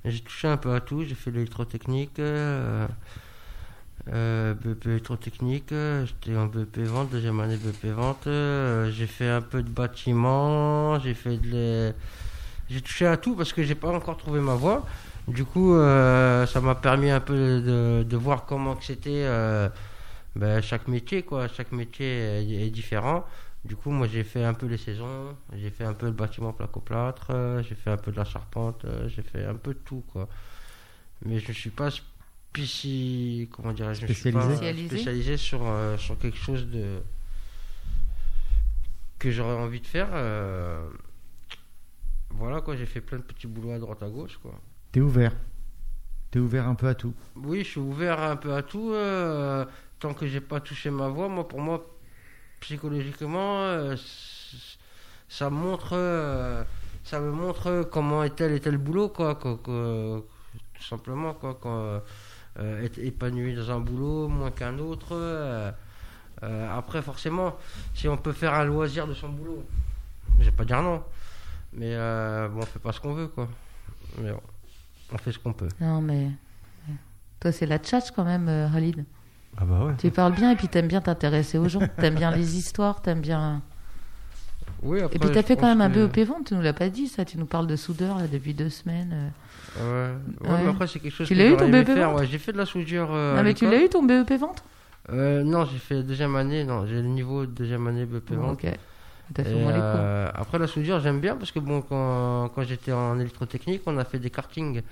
J'ai 0.05 0.21
touché 0.21 0.49
un 0.49 0.57
peu 0.57 0.75
à 0.75 0.81
tout. 0.81 1.05
J'ai 1.05 1.15
fait 1.15 1.31
de 1.31 1.37
l'électrotechnique, 1.37 2.19
euh, 2.19 2.87
euh, 4.13 4.55
BP 4.55 4.87
électrotechnique. 4.87 5.69
J'étais 5.71 6.37
en 6.37 6.47
BP 6.47 6.79
vente, 6.81 7.11
deuxième 7.11 7.39
année 7.41 7.57
BP 7.59 7.87
vente. 7.93 8.27
euh, 8.27 8.91
j'ai 8.91 9.07
fait 9.07 9.29
un 9.29 9.43
peu 9.43 9.63
de 9.63 9.69
bâtiment. 9.69 10.99
J'ai 11.01 11.15
fait 11.15 11.37
de. 11.37 11.47
l'é- 11.49 11.95
J'ai 12.71 12.81
touché 12.81 13.07
à 13.07 13.17
tout 13.17 13.35
parce 13.37 13.53
que 13.53 13.63
j'ai 13.63 13.75
pas 13.75 13.89
encore 13.91 14.17
trouvé 14.17 14.41
ma 14.41 14.55
voie. 14.55 14.85
Du 15.29 15.45
coup, 15.45 15.75
euh, 15.75 16.47
ça 16.47 16.61
m'a 16.61 16.75
permis 16.75 17.11
un 17.11 17.21
peu 17.21 17.35
de, 17.61 18.03
de 18.09 18.17
voir 18.17 18.47
comment 18.47 18.77
que 18.77 18.85
c'était. 18.85 19.25
euh, 19.25 19.69
ben, 20.37 20.61
chaque 20.63 20.89
métier, 20.89 21.23
quoi. 21.23 21.49
Chaque 21.49 21.73
métier 21.73 22.07
est, 22.07 22.67
est 22.67 22.71
différent. 22.71 23.25
Du 23.65 23.77
coup, 23.77 23.91
moi, 23.91 24.07
j'ai 24.09 24.25
fait 24.25 24.45
un 24.45 24.55
peu 24.55 24.67
les 24.67 24.79
saisons, 24.79 25.37
j'ai 25.55 25.71
fait 25.71 25.85
un 25.85 25.93
peu 25.95 26.07
le 26.07 26.13
bâtiment 26.13 26.53
placo-plâtre, 26.53 27.29
euh, 27.31 27.63
j'ai 27.63 27.75
fait 27.75 27.91
un 27.91 27.99
peu 27.99 28.11
de 28.13 28.17
la 28.17 28.25
charpente, 28.25 28.85
euh, 28.87 29.09
j'ai 29.09 29.23
fait 29.23 29.45
un 29.45 29.55
peu 29.55 29.75
de 29.75 29.79
tout, 29.81 30.03
quoi. 30.13 30.29
Mais 31.25 31.41
je 31.41 31.49
ne 31.49 31.53
suis 31.55 31.71
pas 31.71 31.91
spéci... 31.91 33.49
comment 33.53 33.73
dirais 33.73 33.95
je 33.95 34.07
ne 34.07 34.09
suis 34.09 34.33
pas 34.33 34.43
Spécialisé. 34.43 34.89
spécialisé 34.89 35.37
sur, 35.37 35.61
euh, 35.67 35.97
sur 35.99 36.19
quelque 36.19 36.39
chose 36.39 36.67
de 36.69 37.01
que 39.19 39.31
j'aurais 39.31 39.55
envie 39.55 39.81
de 39.81 39.87
faire. 39.87 40.09
euh, 40.13 40.89
Voilà, 42.31 42.61
quoi. 42.61 42.77
J'ai 42.77 42.87
fait 42.87 43.01
plein 43.01 43.19
de 43.19 43.23
petits 43.23 43.47
boulots 43.47 43.73
à 43.73 43.79
droite 43.79 44.03
à 44.03 44.09
gauche, 44.09 44.39
quoi. 44.43 44.53
T'es 44.93 45.01
ouvert. 45.01 45.33
T'es 46.31 46.39
ouvert 46.39 46.67
un 46.69 46.75
peu 46.75 46.89
à 46.89 46.95
tout. 46.95 47.15
Oui, 47.37 47.61
je 47.65 47.71
suis 47.71 47.81
ouvert 47.81 48.21
un 48.23 48.37
peu 48.37 48.55
à 48.55 48.63
tout. 48.63 48.93
euh, 48.93 49.65
tant 49.99 50.15
que 50.15 50.27
j'ai 50.27 50.41
pas 50.41 50.61
touché 50.61 50.91
ma 50.91 51.09
voix, 51.09 51.29
moi, 51.29 51.47
pour 51.47 51.61
moi, 51.61 51.85
psychologiquement, 52.61 53.61
euh, 53.63 53.97
ça 55.29 55.51
montre, 55.51 55.91
euh, 55.93 56.65
ça 57.05 57.21
me 57.21 57.31
montre 57.31 57.83
comment 57.91 58.25
est 58.25 58.31
tel 58.37 58.53
et 58.53 58.61
tel 58.61 58.79
boulot, 58.79 59.09
quoi, 59.11 59.35
que- 59.37 60.19
tout 60.75 60.83
simplement, 60.83 61.35
quoi, 61.35 61.59
quand, 61.61 62.01
être 62.59 62.99
épanoui 62.99 63.55
dans 63.55 63.71
un 63.71 63.81
boulot 63.81 64.29
moins 64.29 64.51
qu'un 64.51 64.79
autre. 64.79 65.15
après, 66.43 67.03
forcément, 67.03 67.57
si 67.95 68.09
on 68.09 68.17
peut 68.17 68.33
faire 68.33 68.55
un 68.55 68.65
loisir 68.65 69.07
de 69.07 69.15
son 69.15 69.29
boulot, 69.29 69.63
je 70.39 70.45
vais 70.47 70.51
pas 70.53 70.65
dire 70.65 70.83
non, 70.83 71.05
mais 71.75 71.95
bon, 72.49 72.61
on 72.61 72.67
fait 72.67 72.79
pas 72.79 72.93
ce 72.93 73.01
qu'on 73.01 73.15
veut, 73.15 73.29
quoi. 73.29 73.49
Mais 74.19 74.33
bon, 74.33 74.41
on 75.13 75.19
fait 75.19 75.33
ce 75.33 75.39
qu'on 75.39 75.53
peut. 75.53 75.69
Non, 75.81 76.01
mais. 76.01 76.29
Toi, 77.41 77.53
c'est 77.53 77.67
la 77.67 77.79
tchatch 77.79 78.11
quand 78.11 78.25
même, 78.25 78.49
euh, 78.49 78.69
Khalid. 78.71 79.05
Ah 79.57 79.65
bah 79.65 79.85
ouais. 79.87 79.93
Tu 79.99 80.11
parles 80.11 80.35
bien 80.35 80.51
et 80.53 80.57
puis 80.57 80.69
t'aimes 80.69 80.87
bien 80.89 81.01
t'intéresser 81.01 81.57
aux 81.59 81.69
gens. 81.69 81.81
T'aimes 81.99 82.15
bien 82.17 82.31
les 82.31 82.57
histoires, 82.59 83.01
t'aimes 83.03 83.21
bien. 83.21 83.63
Oui, 84.83 85.01
après, 85.01 85.17
Et 85.17 85.19
puis 85.19 85.31
t'as 85.33 85.43
fait 85.43 85.57
quand 85.57 85.67
même 85.67 85.81
un 85.81 85.89
BEP 85.89 86.19
vente, 86.27 86.47
tu 86.47 86.55
nous 86.55 86.61
l'as 86.63 86.73
pas 86.73 86.89
dit 86.89 87.07
ça. 87.09 87.25
Tu 87.25 87.37
nous 87.39 87.47
parles 87.47 87.67
de 87.67 87.77
soudeur 87.77 88.17
là 88.19 88.27
depuis 88.29 88.55
deux 88.55 88.69
semaines. 88.71 89.33
euh. 89.79 90.15
Ouais, 90.43 90.49
ouais, 90.49 90.55
Ouais. 90.55 90.63
mais 90.65 90.71
après 90.71 90.87
c'est 90.87 91.01
quelque 91.01 91.13
chose 91.15 91.27
Tu 91.29 91.35
que 91.35 91.39
l'as 91.39 91.49
eu, 91.51 91.57
ton 91.57 91.69
BEP 91.71 91.87
faire. 91.87 92.11
vente 92.11 92.21
Ouais, 92.21 92.27
j'ai 92.27 92.39
fait 92.39 92.53
de 92.53 92.59
la 92.59 92.67
soudure. 92.67 93.09
euh, 93.13 93.37
non, 93.37 93.43
mais 93.43 93.55
tu 93.55 93.69
l'as 93.69 93.83
eu 93.83 93.89
ton 93.89 94.03
BEP 94.03 94.33
vente? 94.39 94.63
Euh, 95.11 95.43
Non, 95.43 95.65
j'ai 95.65 95.79
fait 95.79 96.03
deuxième 96.03 96.37
année. 96.37 96.65
Non, 96.65 96.87
j'ai 96.87 96.97
le 97.03 97.09
niveau 97.09 97.47
de 97.47 97.51
deuxième 97.53 97.87
année 97.87 98.05
BEP 98.07 98.33
vente. 98.33 98.53
Ok. 98.65 98.71
Fait 99.37 99.55
moins 99.55 99.73
les 99.73 99.79
euh, 99.81 100.29
après 100.35 100.59
la 100.59 100.67
soudure, 100.67 101.01
j'aime 101.01 101.21
bien 101.21 101.37
parce 101.37 101.53
que 101.53 101.61
bon, 101.61 101.83
quand, 101.83 102.51
quand 102.55 102.63
j'étais 102.63 102.93
en 102.93 103.19
électrotechnique, 103.19 103.83
on 103.87 103.97
a 103.99 104.05
fait 104.05 104.19
des 104.19 104.31
kartings. 104.31 104.83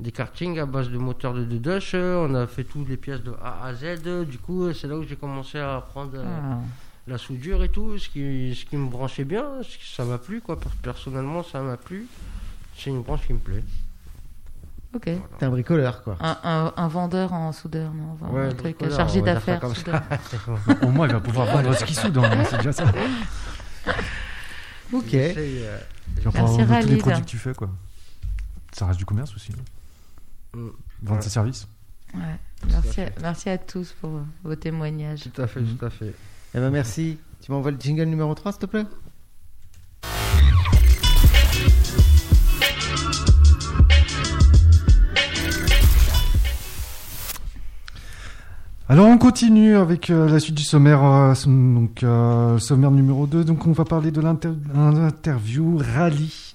Des 0.00 0.10
kartings 0.12 0.58
à 0.58 0.66
base 0.66 0.90
de 0.90 0.98
moteurs 0.98 1.34
de 1.34 1.44
Dudush. 1.44 1.94
On 1.94 2.34
a 2.34 2.46
fait 2.46 2.64
toutes 2.64 2.88
les 2.88 2.96
pièces 2.96 3.22
de 3.22 3.32
A 3.42 3.66
à 3.66 3.74
Z. 3.74 4.26
Du 4.28 4.38
coup, 4.38 4.72
c'est 4.72 4.86
là 4.88 4.96
où 4.96 5.04
j'ai 5.04 5.16
commencé 5.16 5.58
à 5.58 5.76
apprendre 5.76 6.12
euh, 6.16 6.24
Ah. 6.24 6.58
la 7.06 7.16
soudure 7.18 7.62
et 7.62 7.68
tout, 7.68 7.96
ce 7.98 8.08
qui, 8.08 8.54
ce 8.56 8.64
qui 8.64 8.76
me 8.76 8.88
branchait 8.88 9.24
bien. 9.24 9.44
ce 9.62 9.76
qui- 9.78 9.94
Ça 9.94 10.04
m'a 10.04 10.18
plu, 10.18 10.40
quoi. 10.40 10.58
Personnellement, 10.82 11.42
ça 11.44 11.60
m'a 11.60 11.76
plu. 11.76 12.06
C'est 12.76 12.90
une 12.90 13.02
branche 13.02 13.26
qui 13.26 13.32
me 13.34 13.38
plaît. 13.38 13.62
Ok. 14.96 15.02
T'es 15.38 15.44
un 15.46 15.50
bricoleur, 15.50 16.02
quoi. 16.02 16.16
Un, 16.20 16.36
un- 16.44 16.72
un 16.76 16.88
vendeur 16.88 17.32
en 17.32 17.52
soudeur, 17.52 17.92
non 17.94 18.12
enfin, 18.14 18.32
Ouais, 18.32 18.42
Un 18.46 18.48
truc 18.50 18.60
bricoleur, 18.76 18.96
chargé 18.96 19.22
d'affaires. 19.22 19.60
Au 20.82 20.88
moins, 20.88 21.06
il 21.08 21.12
va 21.12 21.20
pouvoir 21.20 21.46
vendre 21.48 21.72
ce 21.74 21.84
qu'il 21.84 21.96
soude, 21.96 22.16
hein, 22.18 22.30
c'est 22.48 22.58
déjà 22.58 22.72
ça. 22.72 22.84
Ok. 24.92 25.06
J'essaye, 25.10 25.62
euh, 25.62 25.78
pouvoir 26.22 26.44
Merci, 26.44 26.62
vendre 26.62 26.80
tous 26.82 26.88
les 26.88 26.96
produits 26.98 27.22
que 27.22 27.26
tu 27.26 27.38
fais, 27.38 27.54
quoi. 27.54 27.70
Ça 28.72 28.86
reste 28.86 28.98
du 28.98 29.04
commerce 29.04 29.34
aussi. 29.34 29.52
Mm. 30.54 30.68
Vendre 31.02 31.22
ses 31.22 31.30
services. 31.30 31.66
Ouais. 32.14 32.38
Merci, 32.68 33.00
à 33.00 33.10
merci 33.20 33.50
à 33.50 33.58
tous 33.58 33.92
pour 34.00 34.20
vos 34.42 34.56
témoignages. 34.56 35.20
Tout 35.20 35.42
à 35.42 35.46
fait, 35.46 35.62
tout 35.62 35.84
à 35.84 35.90
fait. 35.90 36.14
Eh 36.54 36.58
ben 36.58 36.70
merci. 36.70 37.18
Tu 37.40 37.50
m'envoies 37.50 37.72
le 37.72 37.80
jingle 37.80 38.04
numéro 38.04 38.34
3, 38.34 38.52
s'il 38.52 38.60
te 38.60 38.66
plaît? 38.66 38.84
Alors 48.88 49.06
on 49.06 49.16
continue 49.16 49.76
avec 49.76 50.10
euh, 50.10 50.28
la 50.28 50.38
suite 50.38 50.56
du 50.56 50.62
sommaire, 50.62 51.02
euh, 51.02 51.34
donc 51.46 52.02
euh, 52.02 52.58
sommaire 52.58 52.90
numéro 52.90 53.26
2. 53.26 53.44
Donc 53.44 53.66
on 53.66 53.72
va 53.72 53.84
parler 53.84 54.10
de 54.10 54.20
l'interview 54.20 55.78
rallye. 55.78 56.54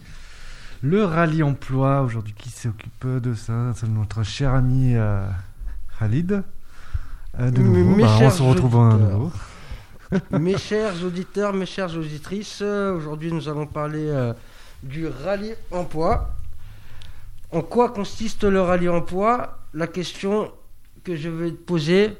Le 0.81 1.03
rallye 1.03 1.41
emploi, 1.43 2.03
aujourd'hui 2.03 2.33
qui 2.37 2.49
s'occupe 2.49 3.05
de 3.07 3.33
ça, 3.33 3.73
c'est 3.75 3.89
notre 3.89 4.23
cher 4.23 4.53
ami 4.53 4.95
euh, 4.95 5.25
Khalid. 5.99 6.43
Euh, 7.39 7.51
de 7.51 7.61
Mes- 7.61 7.81
nouveau, 7.83 8.01
bah, 8.01 8.07
on 8.15 8.19
chers 8.19 8.31
se 8.31 8.43
retrouve 8.43 8.75
à 8.75 8.79
auditeurs. 8.89 9.09
nouveau. 9.17 9.31
mes 10.39 10.57
chers 10.57 11.03
auditeurs, 11.03 11.53
mes 11.53 11.65
chères 11.65 11.95
auditrices, 11.97 12.61
aujourd'hui 12.61 13.31
nous 13.31 13.47
allons 13.49 13.67
parler 13.67 14.11
du 14.83 15.07
rallye 15.07 15.53
emploi. 15.71 16.29
En 17.51 17.61
quoi 17.61 17.89
consiste 17.89 18.43
le 18.43 18.61
rallye 18.61 18.89
emploi? 18.89 19.57
La 19.73 19.87
question 19.87 20.51
que 21.03 21.15
je 21.15 21.29
vais 21.29 21.51
te 21.51 21.55
poser 21.55 22.17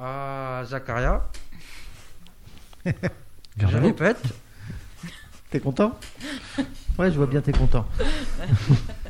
à 0.00 0.62
Zacharia, 0.66 1.22
je 3.58 3.76
répète, 3.76 4.22
T'es 5.50 5.60
content? 5.60 5.98
Ouais, 6.98 7.10
je 7.12 7.16
vois 7.16 7.26
bien, 7.26 7.40
t'es 7.40 7.52
content. 7.52 7.86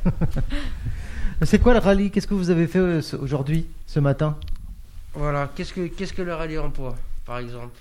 C'est 1.43 1.59
quoi 1.59 1.73
le 1.73 1.79
rallye? 1.79 2.09
Qu'est-ce 2.11 2.27
que 2.27 2.33
vous 2.35 2.49
avez 2.49 2.67
fait 2.67 2.79
euh, 2.79 3.01
aujourd'hui, 3.21 3.65
ce 3.85 3.99
matin? 3.99 4.37
Voilà, 5.13 5.49
qu'est-ce 5.55 5.73
que, 5.73 5.87
qu'est-ce 5.87 6.13
que 6.13 6.21
le 6.21 6.33
rallye 6.33 6.57
emploi, 6.57 6.95
par 7.25 7.39
exemple? 7.39 7.75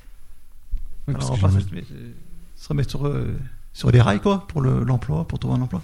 Oui, 1.08 1.14
parce 1.14 1.26
Alors, 1.26 1.38
que 1.38 1.44
on 1.44 1.48
j'en 1.48 1.54
va 1.54 1.60
ai- 1.60 1.64
se, 1.68 1.74
mettre- 1.74 1.88
se 2.56 2.68
remettre 2.68 2.90
sur, 2.90 3.06
euh, 3.06 3.36
sur 3.72 3.90
les 3.90 4.00
rails, 4.00 4.20
quoi, 4.20 4.46
pour 4.48 4.60
le- 4.62 4.82
l'emploi, 4.84 5.26
pour 5.28 5.38
trouver 5.38 5.56
un 5.58 5.62
emploi. 5.62 5.82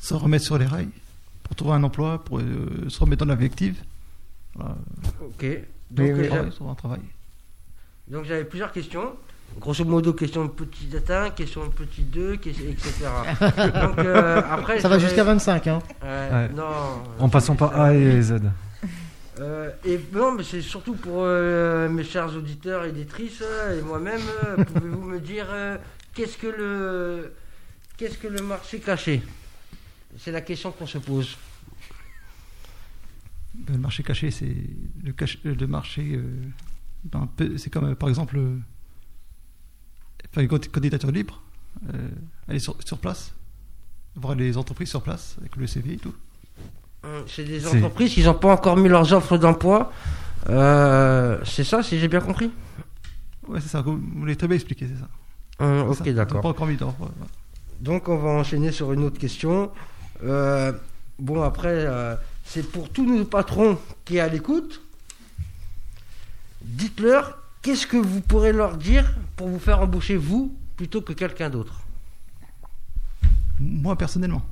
Se 0.00 0.14
remettre 0.14 0.44
sur 0.44 0.58
les 0.58 0.66
rails 0.66 0.88
pour 1.50 1.56
trouver 1.56 1.72
un 1.74 1.82
emploi, 1.82 2.22
pour 2.24 2.38
euh, 2.38 2.88
se 2.88 3.00
remettre 3.00 3.24
dans 3.24 3.30
la 3.32 3.34
vie 3.34 3.46
active. 3.46 3.76
Voilà, 4.54 4.76
Ok, 5.20 5.44
donc, 5.90 6.08
euh, 6.10 6.50
trouver 6.50 6.70
un 6.70 6.74
travail. 6.76 7.00
donc 8.06 8.24
j'avais 8.24 8.44
plusieurs 8.44 8.70
questions. 8.70 9.14
Grosso 9.58 9.84
modo, 9.84 10.12
question 10.12 10.44
de 10.44 10.50
petit 10.50 10.88
1, 11.08 11.30
question 11.30 11.64
de 11.66 11.70
petit 11.72 12.02
2, 12.02 12.36
question- 12.36 12.66
etc. 12.70 12.92
Donc, 13.82 13.98
euh, 13.98 14.40
après, 14.48 14.78
Ça 14.78 14.88
va 14.88 15.00
jusqu'à 15.00 15.24
25, 15.24 15.66
hein 15.66 15.80
Ouais, 16.00 16.08
Ouais. 16.08 16.48
Non. 16.54 17.02
En 17.18 17.28
passant 17.28 17.56
par 17.56 17.78
A 17.80 17.92
et 17.92 18.22
Z. 18.22 18.34
Euh, 19.40 19.70
et 19.84 19.98
non, 20.12 20.32
mais 20.36 20.44
c'est 20.44 20.60
surtout 20.60 20.94
pour 20.94 21.22
euh, 21.24 21.88
mes 21.88 22.04
chers 22.04 22.36
auditeurs 22.36 22.84
et 22.84 22.90
auditrices 22.90 23.42
euh, 23.42 23.76
et 23.76 23.82
moi-même. 23.82 24.20
euh, 24.44 24.62
Pouvez-vous 24.64 25.02
me 25.02 25.18
dire 25.18 25.46
euh, 25.50 25.78
qu'est-ce 26.14 26.36
que 26.38 26.46
le 26.46 27.32
qu'est-ce 27.96 28.18
que 28.18 28.28
le 28.28 28.42
marché 28.42 28.78
caché? 28.78 29.20
C'est 30.18 30.32
la 30.32 30.40
question 30.40 30.72
qu'on 30.72 30.86
se 30.86 30.98
pose. 30.98 31.36
Ben, 33.54 33.74
Le 33.74 33.78
marché 33.78 34.02
caché, 34.02 34.30
c'est 34.30 34.54
le, 35.02 35.12
cach- 35.12 35.38
euh, 35.46 35.54
le 35.54 35.66
marché. 35.66 36.12
euh, 36.14 36.22
ben, 37.04 37.28
peu- 37.36 37.56
c'est 37.58 37.70
comme, 37.70 37.84
euh, 37.90 37.94
par 37.94 38.08
exemple, 38.08 38.36
euh, 38.38 38.58
faire 40.32 40.42
une 40.42 40.48
candi- 40.48 40.68
candidature 40.68 41.10
libre, 41.10 41.42
euh, 41.92 42.08
aller 42.48 42.58
sur, 42.58 42.76
sur 42.84 42.98
place, 42.98 43.34
voir 44.14 44.34
les 44.34 44.56
entreprises 44.56 44.88
sur 44.90 45.02
place 45.02 45.36
avec 45.40 45.56
le 45.56 45.66
CV 45.66 45.94
et 45.94 45.96
tout. 45.96 46.14
Hum, 47.02 47.24
C'est 47.26 47.44
des 47.44 47.66
entreprises 47.66 48.12
qui 48.14 48.22
n'ont 48.22 48.34
pas 48.34 48.52
encore 48.52 48.76
mis 48.76 48.88
leurs 48.88 49.12
offres 49.12 49.38
d'emploi. 49.38 49.92
Euh, 50.48 51.38
c'est 51.44 51.64
ça, 51.64 51.82
si 51.82 51.98
j'ai 51.98 52.08
bien 52.08 52.20
compris 52.20 52.50
Ouais, 53.48 53.60
c'est 53.60 53.68
ça. 53.68 53.80
Vous 53.80 53.96
vous 53.98 54.24
l'avez 54.24 54.36
très 54.36 54.46
bien 54.46 54.56
expliqué, 54.56 54.86
c'est 54.86 55.00
ça. 55.00 55.08
Hum, 55.64 55.88
Ok. 55.90 55.98
Ils 56.06 56.14
d'accord. 56.14 56.40
Pas 56.42 56.48
encore 56.50 56.66
mis 56.66 56.76
d'offre, 56.76 57.00
ouais, 57.00 57.06
ouais. 57.06 57.26
Donc 57.80 58.08
on 58.08 58.18
va 58.18 58.30
enchaîner 58.30 58.70
sur 58.72 58.92
une 58.92 59.02
autre 59.04 59.18
question. 59.18 59.70
Euh, 60.24 60.72
bon 61.18 61.42
après, 61.42 61.68
euh, 61.86 62.14
c'est 62.44 62.62
pour 62.70 62.88
tous 62.90 63.04
nos 63.06 63.24
patrons 63.24 63.78
qui 64.04 64.16
est 64.16 64.20
à 64.20 64.28
l'écoute. 64.28 64.82
Dites-leur 66.62 67.38
qu'est-ce 67.62 67.86
que 67.86 67.96
vous 67.96 68.20
pourrez 68.20 68.52
leur 68.52 68.76
dire 68.76 69.14
pour 69.36 69.48
vous 69.48 69.58
faire 69.58 69.80
embaucher 69.80 70.16
vous 70.16 70.54
plutôt 70.76 71.00
que 71.02 71.12
quelqu'un 71.12 71.50
d'autre? 71.50 71.80
Moi, 73.58 73.96
personnellement. 73.96 74.42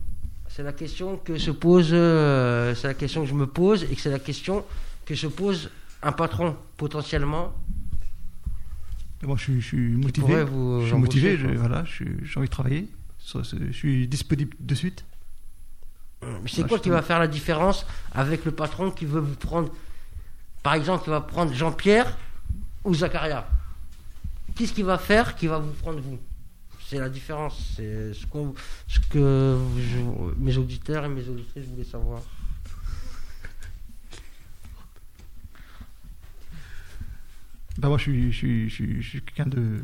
C'est 0.49 0.63
la 0.63 0.73
question 0.73 1.17
que 1.17 1.39
se 1.39 1.51
pose, 1.51 1.91
euh, 1.93 2.75
c'est 2.75 2.89
la 2.89 2.95
question 2.95 3.23
que 3.23 3.29
je 3.29 3.35
me 3.35 3.47
pose 3.47 3.85
et 3.85 3.95
que 3.95 4.01
c'est 4.01 4.11
la 4.11 4.19
question 4.19 4.65
que 5.05 5.15
se 5.15 5.27
pose 5.27 5.71
un 6.03 6.13
patron 6.13 6.57
potentiellement. 6.77 7.53
Moi, 9.23 9.37
je 9.37 9.43
suis, 9.43 9.61
je 9.61 9.67
suis 9.67 9.91
qui 9.93 9.97
motivé. 9.97 10.45
vous 10.45 10.81
je 10.83 10.87
suis 10.87 10.97
motivé, 10.97 11.37
je- 11.37 11.47
voilà, 11.49 11.85
j'ai 11.87 12.07
envie 12.37 12.47
de 12.49 12.53
travailler. 12.53 12.89
Je 13.27 13.73
suis 13.73 14.07
disponible 14.09 14.57
de 14.61 14.75
suite. 14.75 15.05
C'est 16.47 16.67
quoi 16.67 16.79
qui 16.79 16.91
va 16.91 17.03
faire 17.03 17.19
la 17.19 17.29
différence 17.29 17.87
avec 18.13 18.45
le 18.45 18.51
patron 18.51 18.91
qui 18.91 19.05
veut 19.05 19.21
vous 19.21 19.37
prendre, 19.37 19.73
par 20.63 20.75
exemple, 20.75 21.05
qui 21.05 21.11
va 21.11 21.21
prendre 21.21 21.53
Jean-Pierre 21.53 22.17
ou 22.85 22.95
Zacharia? 22.95 23.47
Qu'est-ce 24.57 24.73
qu'il 24.73 24.85
va 24.85 24.99
faire 24.99 25.37
qui 25.37 25.47
va 25.47 25.59
vous 25.59 25.73
prendre 25.73 26.01
vous? 26.01 26.19
C'est 26.89 26.99
la 26.99 27.09
différence. 27.09 27.75
C'est 27.77 28.15
ce, 28.15 28.27
que 29.11 29.59
mes 30.39 30.57
auditeurs 30.57 31.05
et 31.05 31.09
mes 31.09 31.29
auditrices 31.29 31.67
voulaient 31.67 31.85
savoir. 31.85 32.23
Bah, 37.79 37.89
moi, 37.89 37.99
je 37.99 38.31
suis, 38.31 39.23
quelqu'un 39.25 39.47
de. 39.47 39.81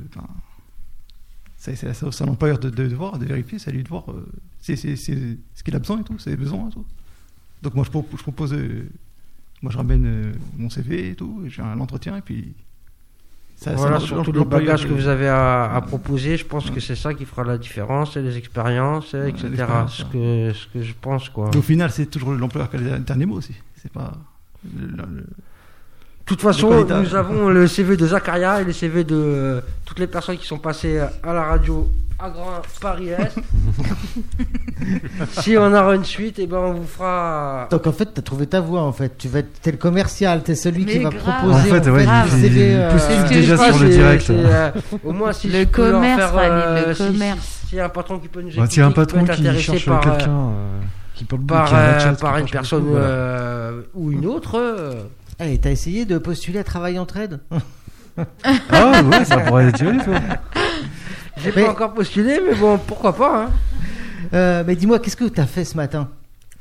C'est 1.74 2.22
à 2.22 2.26
l'employeur 2.26 2.58
de, 2.58 2.68
de, 2.70 2.86
de 2.88 2.94
voir, 2.94 3.18
de 3.18 3.24
vérifier, 3.24 3.58
c'est 3.58 3.70
à 3.70 3.72
lui 3.72 3.82
de 3.82 3.88
voir 3.88 4.04
euh, 4.10 4.26
c'est 4.60 4.76
ce 4.76 5.62
qu'il 5.64 5.74
a 5.74 5.78
besoin 5.78 6.00
et 6.00 6.04
tout, 6.04 6.18
ses 6.18 6.36
besoins 6.36 6.68
et 6.68 6.72
tout. 6.72 6.84
Donc, 7.62 7.74
moi, 7.74 7.84
je, 7.84 7.90
pro- 7.90 8.06
je 8.16 8.22
propose. 8.22 8.52
euh, 8.52 8.86
moi, 9.62 9.72
je 9.72 9.78
ramène 9.78 10.04
euh, 10.06 10.32
mon 10.58 10.68
CV 10.68 11.10
et 11.10 11.14
tout, 11.14 11.42
j'ai 11.48 11.62
un 11.62 11.80
entretien, 11.80 12.16
et 12.18 12.20
puis. 12.20 12.52
ça- 13.56 13.74
voilà, 13.74 13.98
ça- 13.98 14.06
sur 14.06 14.22
tous 14.22 14.32
les 14.32 14.38
l'employeur, 14.40 14.66
bagages 14.66 14.86
que 14.86 14.92
vous 14.92 15.08
avez 15.08 15.28
à, 15.28 15.74
à 15.74 15.80
proposer, 15.80 16.36
je 16.36 16.44
pense 16.44 16.70
que 16.70 16.80
c'est 16.80 16.96
ça 16.96 17.14
qui 17.14 17.24
fera 17.24 17.44
la 17.44 17.56
différence, 17.56 18.16
et 18.18 18.22
les 18.22 18.36
expériences, 18.36 19.14
etc. 19.14 19.44
l'expérience, 19.48 19.94
Ce 19.96 20.04
que, 20.04 20.52
ce 20.52 20.66
que 20.68 20.82
je 20.82 20.92
pense, 21.00 21.30
quoi. 21.30 21.50
et 21.54 21.56
Au 21.56 21.62
final, 21.62 21.90
c'est 21.90 22.06
toujours 22.06 22.32
l'employeur 22.34 22.68
qui 22.70 22.76
a 22.76 22.80
le 22.80 22.98
dernier 22.98 23.24
mot 23.26 23.36
aussi. 23.36 23.54
C'est 23.80 23.90
pas. 23.92 24.12
le- 24.78 24.86
le- 24.86 24.96
le- 25.16 25.26
De 26.24 26.28
toute 26.28 26.40
façon, 26.40 26.86
nous 26.86 27.14
avons 27.14 27.48
le 27.50 27.66
CV 27.66 27.96
de 27.98 28.06
Zacharia 28.06 28.62
et 28.62 28.64
le 28.64 28.72
CV 28.72 29.04
de 29.04 29.14
euh, 29.14 29.60
toutes 29.84 29.98
les 29.98 30.06
personnes 30.06 30.38
qui 30.38 30.46
sont 30.46 30.56
passées 30.58 30.98
à 30.98 31.32
la 31.34 31.42
radio 31.44 31.86
à 32.18 32.30
Grand 32.30 32.62
Paris-Est. 32.80 33.34
si 35.42 35.56
on 35.58 35.66
aura 35.74 35.94
une 35.96 36.04
suite, 36.04 36.38
et 36.38 36.46
ben 36.46 36.58
on 36.58 36.72
vous 36.72 36.86
fera. 36.86 37.68
Donc 37.70 37.86
en 37.86 37.92
fait, 37.92 38.06
t'as 38.14 38.22
trouvé 38.22 38.46
ta 38.46 38.60
voie 38.60 38.80
en 38.82 38.92
fait. 38.92 39.18
Tu 39.18 39.28
vas 39.28 39.40
être, 39.40 39.60
t'es 39.60 39.72
le 39.72 39.76
commercial, 39.76 40.42
t'es 40.42 40.54
celui 40.54 40.86
qui 40.86 40.98
Mais 40.98 41.04
va 41.04 41.10
grave. 41.10 41.22
proposer 41.22 41.70
En 41.72 41.74
fait, 41.82 41.90
ouais, 41.90 42.04
grave. 42.04 42.28
il, 42.32 42.38
il 42.38 42.42
CV, 42.52 42.74
euh, 42.76 43.28
déjà 43.28 43.56
sur 43.58 43.78
le 43.82 43.88
direct. 43.90 44.30
euh, 44.30 44.70
au 45.04 45.12
moins, 45.12 45.32
si 45.32 45.48
Le 45.48 45.60
je 45.60 45.64
peux 45.64 45.82
leur 45.90 46.00
commerce, 46.00 46.32
faire, 46.32 46.86
le 46.88 46.94
si- 46.94 47.02
si- 47.02 47.12
commerce. 47.12 47.60
S'il 47.68 47.78
y 47.78 47.80
a 47.80 47.84
un 47.84 47.88
patron 47.90 48.18
qui 48.18 48.28
peut 48.28 48.40
nous 48.40 48.48
écouter, 48.50 48.70
S'il 48.70 48.78
y 48.78 48.82
a 48.82 48.86
un 48.86 48.88
qui 48.90 48.94
peut 48.94 49.06
patron 49.06 49.24
qui 49.24 49.30
intéressé 49.32 49.60
cherche 49.62 49.84
par, 49.86 49.98
euh, 50.06 50.10
quelqu'un 50.16 50.30
euh, 50.30 50.80
qui 51.16 51.24
parle 51.24 51.42
par, 51.42 51.68
qui 51.68 51.74
euh, 51.74 52.12
qui 52.14 52.20
par 52.22 52.38
une 52.38 52.48
personne 52.48 52.86
euh, 52.94 53.82
ou 53.94 54.10
une 54.12 54.24
autre. 54.26 54.58
Euh, 55.40 55.44
Eh, 55.52 55.58
t'as 55.58 55.70
essayé 55.70 56.04
de 56.04 56.18
postuler 56.18 56.58
à 56.58 56.64
travail 56.64 56.98
en 56.98 57.06
trade 57.06 57.40
Ah 58.70 59.02
ouais, 59.02 59.24
ça 59.24 59.38
pourrait 59.38 59.66
être 59.68 59.78
joli. 59.78 59.98
J'ai 61.38 61.52
Mais- 61.56 61.64
pas 61.64 61.70
encore 61.70 61.94
postulé, 61.94 62.40
mais 62.48 62.54
bon, 62.54 62.78
pourquoi 62.78 63.14
pas. 63.14 63.44
hein. 63.46 63.50
Euh, 64.32 64.62
Mais 64.66 64.76
dis-moi, 64.76 64.98
qu'est-ce 65.00 65.16
que 65.16 65.24
t'as 65.24 65.46
fait 65.46 65.64
ce 65.64 65.76
matin? 65.76 66.08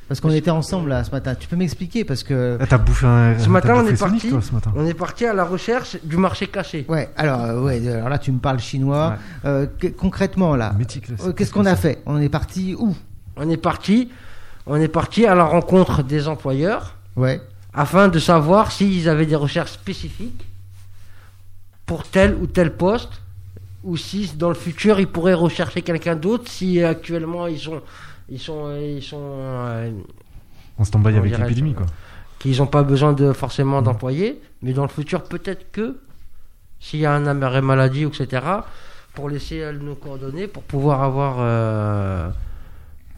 Parce 0.07 0.19
qu'on 0.19 0.31
était 0.31 0.51
ensemble 0.51 0.89
là 0.89 1.03
ce 1.03 1.11
matin. 1.11 1.33
Tu 1.33 1.47
peux 1.47 1.55
m'expliquer 1.55 2.03
parce 2.03 2.23
que. 2.23 2.57
Ah, 2.59 2.65
T'as 2.67 2.77
bouffé 2.77 3.05
un. 3.05 3.39
Ce 3.39 3.47
matin, 3.49 3.75
on 3.77 3.87
est 3.87 3.97
parti. 3.97 4.29
toi, 4.29 4.41
ce 4.41 4.51
matin. 4.51 4.73
On 4.75 4.85
est 4.85 4.93
parti 4.93 5.25
à 5.25 5.33
la 5.33 5.45
recherche 5.45 5.97
du 6.03 6.17
marché 6.17 6.47
caché. 6.47 6.85
Ouais. 6.89 7.09
Alors 7.15 7.41
euh, 7.41 7.61
ouais. 7.61 7.87
Alors 7.87 8.09
là, 8.09 8.17
tu 8.17 8.31
me 8.31 8.39
parles 8.39 8.59
chinois. 8.59 9.15
Euh, 9.45 9.65
concrètement 9.97 10.55
là, 10.55 10.73
euh, 11.23 11.31
qu'est-ce 11.33 11.53
qu'on 11.53 11.65
a 11.65 11.75
fait? 11.75 12.01
On 12.05 12.19
est 12.19 12.29
parti 12.29 12.75
où? 12.77 12.95
On 13.37 13.49
est 13.49 13.57
parti, 13.57 14.09
on 14.67 14.75
est 14.75 14.87
parti 14.89 15.25
à 15.25 15.35
la 15.35 15.45
rencontre 15.45 16.03
des 16.03 16.27
employeurs 16.27 16.97
Ouais. 17.15 17.41
Afin 17.73 18.07
de 18.07 18.19
savoir 18.19 18.71
s'ils 18.71 19.09
avaient 19.09 19.25
des 19.25 19.35
recherches 19.35 19.71
spécifiques 19.71 20.45
pour 21.85 22.03
tel 22.03 22.35
ou 22.35 22.47
tel 22.47 22.75
poste 22.75 23.21
ou 23.83 23.97
si 23.97 24.31
dans 24.37 24.49
le 24.49 24.55
futur 24.55 24.99
ils 24.99 25.07
pourraient 25.07 25.33
rechercher 25.33 25.81
quelqu'un 25.81 26.15
d'autre 26.15 26.49
si 26.49 26.81
actuellement 26.81 27.47
ils 27.47 27.69
ont 27.69 27.81
ils 28.29 28.39
sont, 28.39 28.73
ils 28.79 29.03
sont, 29.03 29.19
euh, 29.21 29.91
On 30.79 30.85
stand-by 30.85 31.11
Comment 31.11 31.17
avec 31.25 31.37
l'épidémie, 31.37 31.73
quoi. 31.73 31.85
qu'ils 32.39 32.57
n'ont 32.59 32.67
pas 32.67 32.83
besoin 32.83 33.11
de 33.13 33.33
forcément 33.33 33.81
Mm. 33.81 33.83
d'employés, 33.83 34.41
mais 34.61 34.71
dans 34.73 34.83
le 34.83 34.87
futur 34.89 35.23
peut-être 35.23 35.71
que 35.71 35.99
s'il 36.79 37.01
y 37.01 37.05
a 37.05 37.13
un 37.13 37.41
arrêt 37.41 37.61
maladie, 37.61 38.03
etc., 38.03 38.43
pour 39.13 39.29
laisser 39.29 39.63
nos 39.79 39.95
coordonnées 39.95 40.47
pour 40.47 40.63
pouvoir 40.63 41.03
avoir 41.03 41.35
euh, 41.39 42.29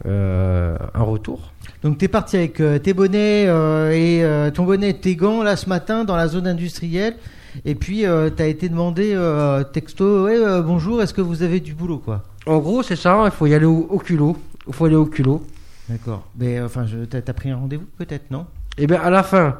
euh, 0.04 0.76
un 0.94 1.02
retour. 1.02 1.52
Donc 1.82 1.98
t'es 1.98 2.08
parti 2.08 2.36
avec 2.36 2.60
euh, 2.60 2.78
tes 2.78 2.92
bonnets 2.92 3.46
euh, 3.46 3.90
et 3.92 4.22
euh, 4.24 4.50
ton 4.50 4.64
bonnet 4.64 4.90
et 4.90 4.94
tes 4.98 5.16
gants 5.16 5.42
là 5.42 5.56
ce 5.56 5.68
matin 5.68 6.04
dans 6.04 6.16
la 6.16 6.28
zone 6.28 6.46
industrielle. 6.46 7.16
Et 7.64 7.74
puis 7.74 8.04
euh, 8.04 8.28
t'as 8.28 8.46
été 8.46 8.68
demandé 8.68 9.12
euh, 9.14 9.64
texto, 9.64 10.24
ouais 10.24 10.36
euh, 10.36 10.60
bonjour, 10.62 11.00
est-ce 11.02 11.14
que 11.14 11.22
vous 11.22 11.42
avez 11.42 11.60
du 11.60 11.74
boulot 11.74 11.98
quoi? 11.98 12.22
En 12.46 12.58
gros, 12.58 12.82
c'est 12.82 12.96
ça, 12.96 13.22
il 13.24 13.30
faut 13.30 13.46
y 13.46 13.54
aller 13.54 13.64
au, 13.64 13.86
au 13.90 13.98
culot. 13.98 14.36
Il 14.68 14.72
faut 14.74 14.84
aller 14.84 14.94
au 14.96 15.06
culot. 15.06 15.42
D'accord. 15.88 16.24
Mais 16.38 16.60
enfin, 16.60 16.84
t'as 17.10 17.20
t'as 17.22 17.32
pris 17.32 17.50
un 17.50 17.56
rendez-vous 17.56 17.86
peut-être 17.96 18.30
non? 18.30 18.46
Et 18.78 18.86
bien 18.86 19.00
à 19.00 19.08
la 19.10 19.22
fin, 19.22 19.56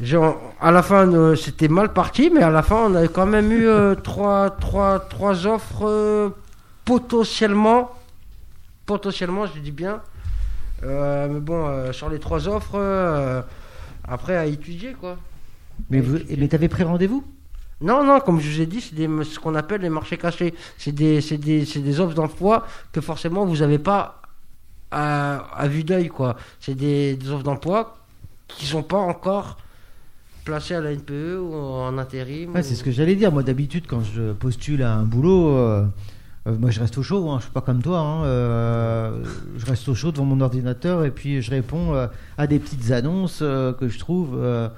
j'ai- 0.00 0.20
à 0.60 0.70
la 0.70 0.82
fin 0.82 1.12
euh, 1.12 1.34
c'était 1.36 1.68
mal 1.68 1.92
parti, 1.92 2.30
mais 2.32 2.42
à 2.42 2.50
la 2.50 2.62
fin 2.62 2.76
on 2.88 2.94
avait 2.94 3.08
quand 3.08 3.26
même 3.26 3.50
eu 3.50 3.66
euh, 3.66 3.94
trois, 4.02 4.50
trois, 4.50 5.00
trois 5.00 5.46
offres 5.46 5.82
euh, 5.86 6.28
potentiellement, 6.84 7.90
potentiellement, 8.86 9.46
je 9.46 9.58
dis 9.60 9.70
bien. 9.72 10.00
Euh, 10.82 11.28
mais 11.30 11.40
bon, 11.40 11.66
euh, 11.66 11.92
sur 11.92 12.08
les 12.10 12.18
trois 12.18 12.48
offres, 12.48 12.74
euh, 12.76 13.40
après 14.06 14.36
à 14.36 14.46
étudier 14.46 14.92
quoi. 14.92 15.16
Mais 15.90 16.00
vous, 16.00 16.18
mais 16.36 16.48
t'avais 16.48 16.68
pris 16.68 16.82
rendez-vous? 16.82 17.24
Non, 17.80 18.04
non, 18.04 18.20
comme 18.20 18.40
je 18.40 18.48
vous 18.50 18.60
ai 18.60 18.66
dit, 18.66 18.80
c'est 18.80 18.94
des- 18.94 19.08
ce 19.24 19.38
qu'on 19.38 19.54
appelle 19.54 19.80
les 19.80 19.88
marchés 19.90 20.16
cachés. 20.16 20.54
C'est 20.78 20.92
des, 20.92 21.20
c'est 21.20 21.38
des, 21.38 21.64
c'est 21.64 21.80
des 21.80 22.00
offres 22.00 22.14
d'emploi 22.14 22.66
que 22.92 23.00
forcément 23.00 23.44
vous 23.44 23.56
n'avez 23.58 23.78
pas 23.78 24.22
à, 24.90 25.38
à 25.56 25.66
vue 25.68 25.84
d'œil, 25.84 26.08
quoi. 26.08 26.36
C'est 26.60 26.74
des, 26.74 27.16
des 27.16 27.30
offres 27.30 27.42
d'emploi 27.42 27.96
qui 28.46 28.66
sont 28.66 28.82
pas 28.82 28.98
encore 28.98 29.58
placées 30.44 30.74
à 30.74 30.80
la 30.80 30.92
NPE 30.92 31.38
ou 31.40 31.54
en 31.54 31.98
intérim. 31.98 32.52
Ouais, 32.54 32.60
ou- 32.60 32.62
c'est 32.62 32.74
ce 32.76 32.84
que 32.84 32.92
j'allais 32.92 33.16
dire. 33.16 33.32
Moi, 33.32 33.42
d'habitude, 33.42 33.86
quand 33.88 34.02
je 34.02 34.32
postule 34.32 34.82
à 34.82 34.94
un 34.94 35.02
boulot, 35.02 35.56
euh, 36.46 36.56
moi, 36.58 36.70
je 36.70 36.80
reste 36.80 36.96
au 36.98 37.02
chaud. 37.02 37.30
Hein, 37.30 37.36
je 37.38 37.44
suis 37.44 37.52
pas 37.52 37.60
comme 37.62 37.82
toi. 37.82 37.98
hein, 38.00 38.24
euh, 38.24 39.24
je 39.56 39.66
reste 39.66 39.88
au 39.88 39.94
chaud 39.94 40.12
devant 40.12 40.24
mon 40.24 40.40
ordinateur 40.40 41.04
et 41.04 41.10
puis 41.10 41.40
je 41.42 41.50
réponds 41.50 41.94
euh, 41.94 42.06
à 42.38 42.46
des 42.46 42.58
petites 42.58 42.90
annonces 42.90 43.40
euh, 43.42 43.72
que 43.72 43.88
je 43.88 43.98
trouve 43.98 44.30
euh, 44.36 44.68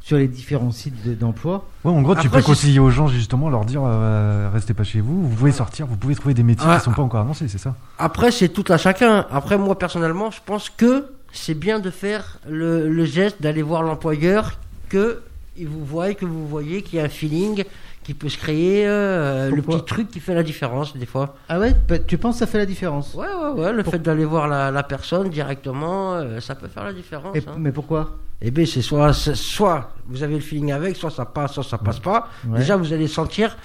sur 0.00 0.16
les 0.18 0.28
différents 0.28 0.70
sites 0.72 1.06
de- 1.06 1.14
d'emploi. 1.14 1.64
Ouais, 1.84 1.92
en 1.92 2.02
gros, 2.02 2.14
tu 2.14 2.26
Après, 2.26 2.30
peux 2.30 2.40
c'est- 2.40 2.46
conseiller 2.46 2.78
aux 2.80 2.90
gens, 2.90 3.06
justement, 3.08 3.48
leur 3.48 3.64
dire 3.64 3.82
euh, 3.84 4.50
restez 4.52 4.74
pas 4.74 4.84
chez 4.84 5.00
vous, 5.00 5.28
vous 5.28 5.34
pouvez 5.36 5.52
sortir, 5.52 5.86
vous 5.86 5.96
pouvez 5.96 6.14
trouver 6.14 6.34
des 6.34 6.42
métiers 6.42 6.66
Ah. 6.68 6.78
qui 6.78 6.84
sont 6.84 6.92
pas 6.92 7.02
encore 7.02 7.20
avancés, 7.20 7.48
c'est 7.48 7.58
ça? 7.58 7.74
Après, 7.98 8.30
c'est 8.30 8.48
tout 8.50 8.64
à 8.70 8.76
chacun. 8.76 9.24
Après, 9.30 9.56
moi, 9.56 9.78
personnellement, 9.78 10.30
je 10.30 10.40
pense 10.44 10.68
que 10.68 11.06
c'est 11.32 11.54
bien 11.54 11.78
de 11.78 11.90
faire 11.90 12.38
le, 12.48 12.88
le 12.90 13.04
geste 13.06 13.40
d'aller 13.40 13.62
voir 13.62 13.82
l'employeur, 13.82 14.58
que 14.90 15.20
il 15.56 15.68
vous 15.68 15.84
voit, 15.84 16.12
que 16.14 16.24
vous 16.24 16.46
voyez 16.48 16.82
qu'il 16.82 16.98
y 16.98 17.02
a 17.02 17.04
un 17.04 17.08
feeling 17.08 17.64
qui 18.02 18.12
peut 18.14 18.28
se 18.28 18.36
créer, 18.36 18.86
euh, 18.86 19.50
le 19.50 19.62
petit 19.62 19.82
truc 19.84 20.08
qui 20.10 20.20
fait 20.20 20.34
la 20.34 20.42
différence, 20.42 20.94
des 20.96 21.06
fois. 21.06 21.36
Ah 21.48 21.58
ouais 21.58 21.74
bah, 21.88 21.98
Tu 21.98 22.18
penses 22.18 22.34
que 22.34 22.38
ça 22.40 22.46
fait 22.46 22.58
la 22.58 22.66
différence? 22.66 23.14
Ouais, 23.14 23.26
ouais, 23.26 23.60
ouais. 23.62 23.72
Le 23.72 23.82
fait 23.82 23.98
d'aller 23.98 24.24
voir 24.26 24.46
la, 24.48 24.70
la 24.70 24.82
personne 24.82 25.30
directement, 25.30 26.14
euh, 26.14 26.40
ça 26.40 26.54
peut 26.54 26.68
faire 26.68 26.84
la 26.84 26.92
différence. 26.92 27.34
Et- 27.36 27.40
hein. 27.48 27.54
Mais 27.58 27.72
pourquoi? 27.72 28.18
Eh 28.42 28.50
bien, 28.50 28.66
c'est 28.66 28.82
soit, 28.82 29.12
soit 29.14 29.92
vous 30.06 30.22
avez 30.22 30.34
le 30.34 30.40
feeling 30.40 30.72
avec, 30.72 30.96
soit 30.96 31.10
ça 31.10 31.24
passe, 31.24 31.52
soit 31.54 31.62
ça 31.64 31.78
passe 31.78 31.98
pas. 32.00 32.28
Ouais. 32.46 32.58
Déjà, 32.58 32.76
vous 32.76 32.92
allez 32.92 33.08
sentir 33.08 33.56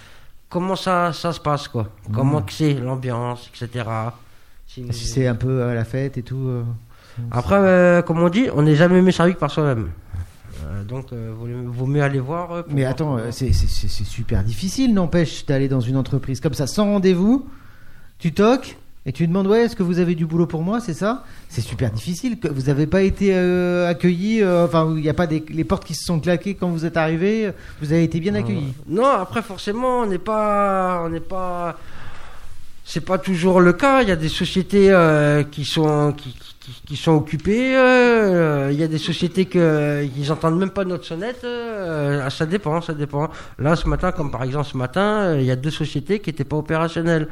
comment 0.48 0.78
ça, 0.78 1.12
ça 1.12 1.34
se 1.34 1.40
passe, 1.42 1.68
quoi. 1.68 1.90
Comment 2.14 2.42
que 2.42 2.54
c'est, 2.54 2.76
l'ambiance, 2.76 3.50
etc. 3.54 3.84
Si 4.68 4.86
c'est 4.94 5.28
un 5.28 5.36
peu 5.36 5.64
à 5.64 5.74
la 5.74 5.84
fête 5.84 6.18
et 6.18 6.24
tout. 6.24 6.38
euh, 6.48 6.64
Après, 7.32 8.04
comme 8.06 8.20
on 8.22 8.30
dit, 8.30 8.48
on 8.56 8.62
n'est 8.62 8.76
jamais 8.76 9.02
mieux 9.02 9.12
servi 9.12 9.34
que 9.34 9.40
par 9.40 9.52
soi-même. 9.52 9.90
Euh, 10.70 10.84
donc, 10.84 11.12
euh, 11.14 11.34
vaut, 11.36 11.86
mieux 11.88 12.04
aller 12.04 12.20
voir. 12.20 12.52
euh, 12.52 12.62
Mais 12.70 12.86
attends, 12.86 13.18
c'est 13.32 13.52
super 13.54 14.44
difficile, 14.44 14.94
n'empêche, 14.94 15.46
d'aller 15.46 15.68
dans 15.68 15.80
une 15.80 15.98
entreprise 15.98 16.40
comme 16.40 16.54
ça, 16.54 16.68
sans 16.68 16.86
rendez-vous. 16.86 17.48
Tu 18.20 18.34
toques 18.34 18.78
et 19.06 19.12
tu 19.12 19.26
demandes, 19.26 19.48
ouais, 19.48 19.62
est-ce 19.62 19.76
que 19.76 19.82
vous 19.82 20.00
avez 20.00 20.14
du 20.14 20.26
boulot 20.26 20.46
pour 20.46 20.62
moi, 20.62 20.82
c'est 20.82 20.94
ça? 20.94 21.24
C'est 21.48 21.62
super 21.62 21.90
difficile. 21.90 22.38
que 22.38 22.50
Vous 22.50 22.64
n'avez 22.64 22.86
pas 22.86 23.02
été 23.02 23.34
euh, 23.34 23.90
accueilli, 23.90 24.44
euh, 24.44 24.66
enfin, 24.66 24.94
il 24.96 25.02
n'y 25.02 25.10
a 25.10 25.14
pas 25.14 25.26
des, 25.26 25.44
les 25.50 25.64
portes 25.64 25.86
qui 25.86 25.96
se 25.96 26.04
sont 26.04 26.20
claquées 26.20 26.54
quand 26.54 26.70
vous 26.70 26.86
êtes 26.86 26.98
arrivé. 26.98 27.52
Vous 27.82 27.92
avez 27.94 28.04
été 28.04 28.20
bien 28.20 28.36
accueilli. 28.36 28.74
Non, 28.88 29.08
après 29.08 29.42
forcément, 29.42 30.02
on 30.02 30.06
n'est 30.06 30.18
pas, 30.20 31.02
on 31.06 31.10
n'est 31.10 31.22
pas, 31.22 31.80
c'est 32.84 33.06
pas 33.06 33.18
toujours 33.18 33.62
le 33.62 33.74
cas. 33.74 34.04
Il 34.04 34.10
y 34.10 34.12
a 34.12 34.18
des 34.18 34.30
sociétés 34.30 34.92
euh, 34.92 35.44
qui 35.44 35.64
sont 35.64 36.12
qui, 36.12 36.34
qui, 36.34 36.49
qui 36.86 36.96
sont 36.96 37.14
occupées. 37.14 37.76
euh, 37.76 38.70
il 38.72 38.80
y 38.80 38.84
a 38.84 38.88
des 38.88 38.98
sociétés 38.98 39.46
que 39.46 40.08
ils 40.18 40.32
entendent 40.32 40.60
même 40.60 40.72
pas 40.72 40.86
notre 40.86 41.06
sonnette. 41.06 41.44
euh, 41.44 42.30
ça 42.30 42.46
dépend, 42.46 42.82
ça 42.82 42.94
dépend. 42.94 43.30
Là, 43.58 43.76
ce 43.76 43.88
matin, 43.88 44.12
comme 44.12 44.32
par 44.32 44.44
exemple 44.44 44.68
ce 44.68 44.78
matin, 44.78 45.02
euh, 45.02 45.38
il 45.40 45.46
y 45.46 45.52
a 45.52 45.56
deux 45.56 45.72
sociétés 45.72 46.20
qui 46.20 46.30
n'étaient 46.30 46.44
pas 46.44 46.58
opérationnelles. 46.58 47.28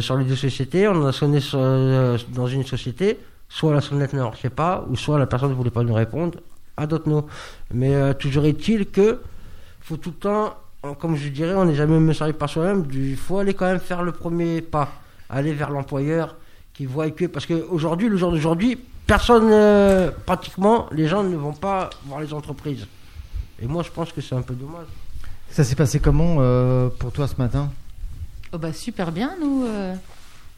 Sur 0.00 0.16
les 0.16 0.24
deux 0.24 0.34
sociétés, 0.34 0.88
on 0.88 1.06
a 1.06 1.12
sonné 1.12 1.38
dans 1.52 2.48
une 2.48 2.64
société, 2.64 3.20
soit 3.48 3.72
la 3.72 3.80
sonnette 3.80 4.14
ne 4.14 4.20
marchait 4.20 4.50
pas, 4.50 4.84
ou 4.90 4.96
soit 4.96 5.16
la 5.16 5.26
personne 5.26 5.50
ne 5.50 5.54
voulait 5.54 5.70
pas 5.70 5.84
nous 5.84 5.94
répondre, 5.94 6.40
à 6.76 6.88
d'autres 6.88 7.08
non. 7.08 7.24
Mais 7.72 8.12
toujours 8.14 8.46
est-il 8.46 8.86
que 8.86 9.20
faut 9.80 9.96
tout 9.96 10.10
le 10.10 10.16
temps, 10.16 10.56
comme 10.98 11.14
je 11.14 11.28
dirais, 11.28 11.54
on 11.54 11.66
n'est 11.66 11.76
jamais 11.76 12.00
mieux 12.00 12.14
servi 12.14 12.32
par 12.32 12.50
soi-même, 12.50 12.84
il 12.92 13.14
faut 13.14 13.38
aller 13.38 13.54
quand 13.54 13.66
même 13.66 13.78
faire 13.78 14.02
le 14.02 14.10
premier 14.10 14.60
pas, 14.60 14.88
aller 15.30 15.52
vers 15.52 15.70
l'employeur 15.70 16.34
qui 16.76 16.86
voit 16.86 17.10
que, 17.10 17.24
parce 17.24 17.46
qu'aujourd'hui, 17.46 18.08
le 18.08 18.16
jour 18.16 18.30
d'aujourd'hui, 18.30 18.78
personne, 19.06 19.48
euh, 19.50 20.10
pratiquement, 20.26 20.86
les 20.92 21.08
gens 21.08 21.22
ne 21.22 21.36
vont 21.36 21.52
pas 21.54 21.90
voir 22.06 22.20
les 22.20 22.32
entreprises. 22.34 22.86
Et 23.62 23.66
moi, 23.66 23.82
je 23.82 23.90
pense 23.90 24.12
que 24.12 24.20
c'est 24.20 24.34
un 24.34 24.42
peu 24.42 24.54
dommage. 24.54 24.86
Ça 25.50 25.64
s'est 25.64 25.74
passé 25.76 26.00
comment 26.00 26.36
euh, 26.40 26.88
pour 26.98 27.12
toi 27.12 27.26
ce 27.26 27.36
matin? 27.36 27.70
Oh 28.52 28.58
bah 28.58 28.72
super 28.72 29.10
bien, 29.12 29.32
nous. 29.40 29.64
euh, 29.64 29.94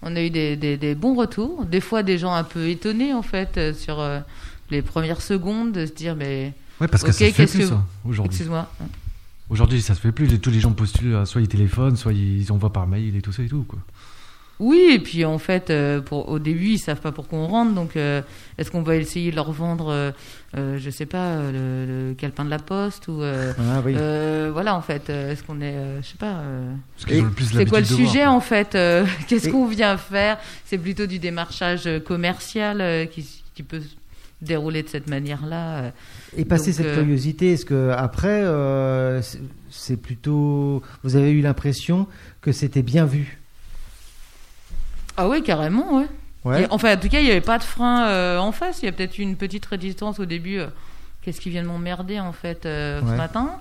on 0.03 0.15
a 0.17 0.23
eu 0.23 0.31
des, 0.31 0.57
des- 0.57 0.77
des 0.77 0.95
bons 0.95 1.15
retours. 1.15 1.65
Des 1.65 1.81
fois, 1.81 2.03
des 2.03 2.19
gens 2.19 2.33
un 2.33 2.45
peu 2.45 2.69
étonnés, 2.69 3.13
en 3.15 3.23
fait, 3.23 3.57
euh, 3.57 3.73
sur 3.75 4.01
euh, 4.01 4.19
les 4.71 4.83
premières 4.83 5.21
secondes, 5.23 5.73
de 5.73 5.87
se 5.87 5.93
dire, 5.93 6.17
mais. 6.17 6.53
Ouais, 6.81 6.89
parce 6.89 7.03
que 7.03 7.09
Ok, 7.11 7.15
ça 7.15 7.27
se 7.29 7.33
fait 7.33 7.47
plus, 7.47 7.59
que 7.59 7.67
ça, 7.67 7.75
vous- 8.03 8.11
aujourd'hui. 8.11 8.31
Excuse-moi. 8.31 8.69
Aujourd'hui, 9.51 9.81
ça 9.83 9.95
se 9.95 10.01
fait 10.01 10.13
plus. 10.13 10.39
Tous 10.41 10.51
les 10.51 10.61
gens 10.61 10.73
postulent, 10.73 11.23
soit 11.25 11.41
ils 11.41 11.49
téléphonent, 11.49 11.97
soit 11.97 12.13
ils 12.13 12.51
envoient 12.53 12.73
par 12.73 12.87
mail 12.87 13.17
et 13.17 13.23
tout 13.23 13.33
ça 13.33 13.43
et 13.43 13.49
tout, 13.49 13.65
quoi. 13.67 13.79
Oui, 14.61 14.91
et 14.93 14.99
puis 14.99 15.25
en 15.25 15.39
fait, 15.39 15.71
euh, 15.71 16.01
pour, 16.01 16.29
au 16.29 16.39
début, 16.41 16.71
ils 16.71 16.79
savent 16.79 17.01
pas 17.01 17.13
pour 17.13 17.29
qu'on 17.29 17.47
rentre, 17.47 17.75
donc 17.75 17.97
euh, 17.97 18.23
est-ce 18.59 18.71
qu'on 18.73 18.83
va 18.83 18.97
essayer 18.97 19.31
de 19.31 19.37
leur 19.37 19.53
vendre, 19.53 19.89
euh, 19.93 20.11
euh, 20.57 20.79
je 20.79 20.91
sais 20.91 21.07
pas, 21.07 21.37
le, 21.53 21.87
le 22.09 22.15
calepin 22.15 22.45
de 22.45 22.51
la 22.51 22.59
poste 22.59 23.07
ou 23.07 23.23
euh, 23.23 23.53
Ah 23.57 23.81
oui. 23.85 23.95
euh, 23.97 24.51
voilà 24.53 24.75
en 24.75 24.81
fait, 24.83 25.11
euh, 25.11 25.31
est-ce 25.31 25.45
qu'on 25.45 25.61
est, 25.61 25.75
euh, 25.77 26.03
je 26.03 26.09
sais 26.09 26.17
pas. 26.19 26.39
euh, 26.41 26.73
C'est 26.97 27.67
quoi 27.69 27.79
le 27.81 27.87
voir, 27.87 27.99
sujet 27.99 28.25
quoi. 28.25 28.31
en 28.33 28.41
fait 28.41 28.75
euh, 28.75 29.07
Qu'est-ce 29.29 29.49
Et- 29.49 29.53
qu'on 29.53 29.67
vient 29.69 29.97
faire? 29.97 30.39
C'est 30.65 30.79
plutôt 30.79 31.07
du 31.07 31.19
démarchage 31.21 31.89
commercial 32.05 32.81
euh, 32.81 33.07
qui, 33.07 33.43
qui 33.55 33.63
peut 33.63 33.81
se 33.81 33.95
dérouler 34.43 34.83
de 34.83 34.89
cette 34.89 35.09
manière-là. 35.09 35.79
euh. 35.79 35.91
Et 36.37 36.45
passer 36.45 36.71
Donc, 36.73 36.77
cette 36.79 36.87
euh, 36.87 36.97
curiosité, 37.03 37.53
est-ce 37.53 37.65
que 37.65 37.91
après, 37.97 38.43
euh, 38.45 39.21
c'est 39.71 39.97
plutôt, 39.97 40.83
vous 41.05 41.15
avez 41.17 41.31
eu 41.31 41.43
l'impression 41.43 42.07
que 42.41 42.51
c'était 42.53 42.83
bien 42.83 43.05
vu? 43.05 43.39
Ah 45.19 45.29
oui, 45.29 45.43
carrément, 45.43 45.99
ouais. 45.99 46.07
Ouais. 46.45 46.63
Et, 46.63 46.67
enfin, 46.71 46.95
en 46.95 46.97
tout 46.97 47.09
cas, 47.09 47.19
il 47.21 47.25
n'y 47.25 47.31
avait 47.31 47.41
pas 47.41 47.59
de 47.59 47.65
frein 47.65 48.07
euh, 48.09 48.39
en 48.39 48.53
face. 48.53 48.81
Il 48.83 48.87
y 48.87 48.89
a 48.89 48.93
peut-être 48.93 49.19
eu 49.19 49.23
une 49.23 49.37
petite 49.37 49.67
résistance 49.67 50.19
au 50.21 50.25
début. 50.25 50.59
euh, 50.61 50.69
Qu'est-ce 51.21 51.41
qui 51.41 51.51
vient 51.51 51.63
de 51.63 51.67
m'emmerder 51.67 52.21
en 52.21 52.33
fait 52.33 52.65
euh, 52.65 53.03
Ouais. 53.03 53.11
ce 53.11 53.17
matin 53.17 53.59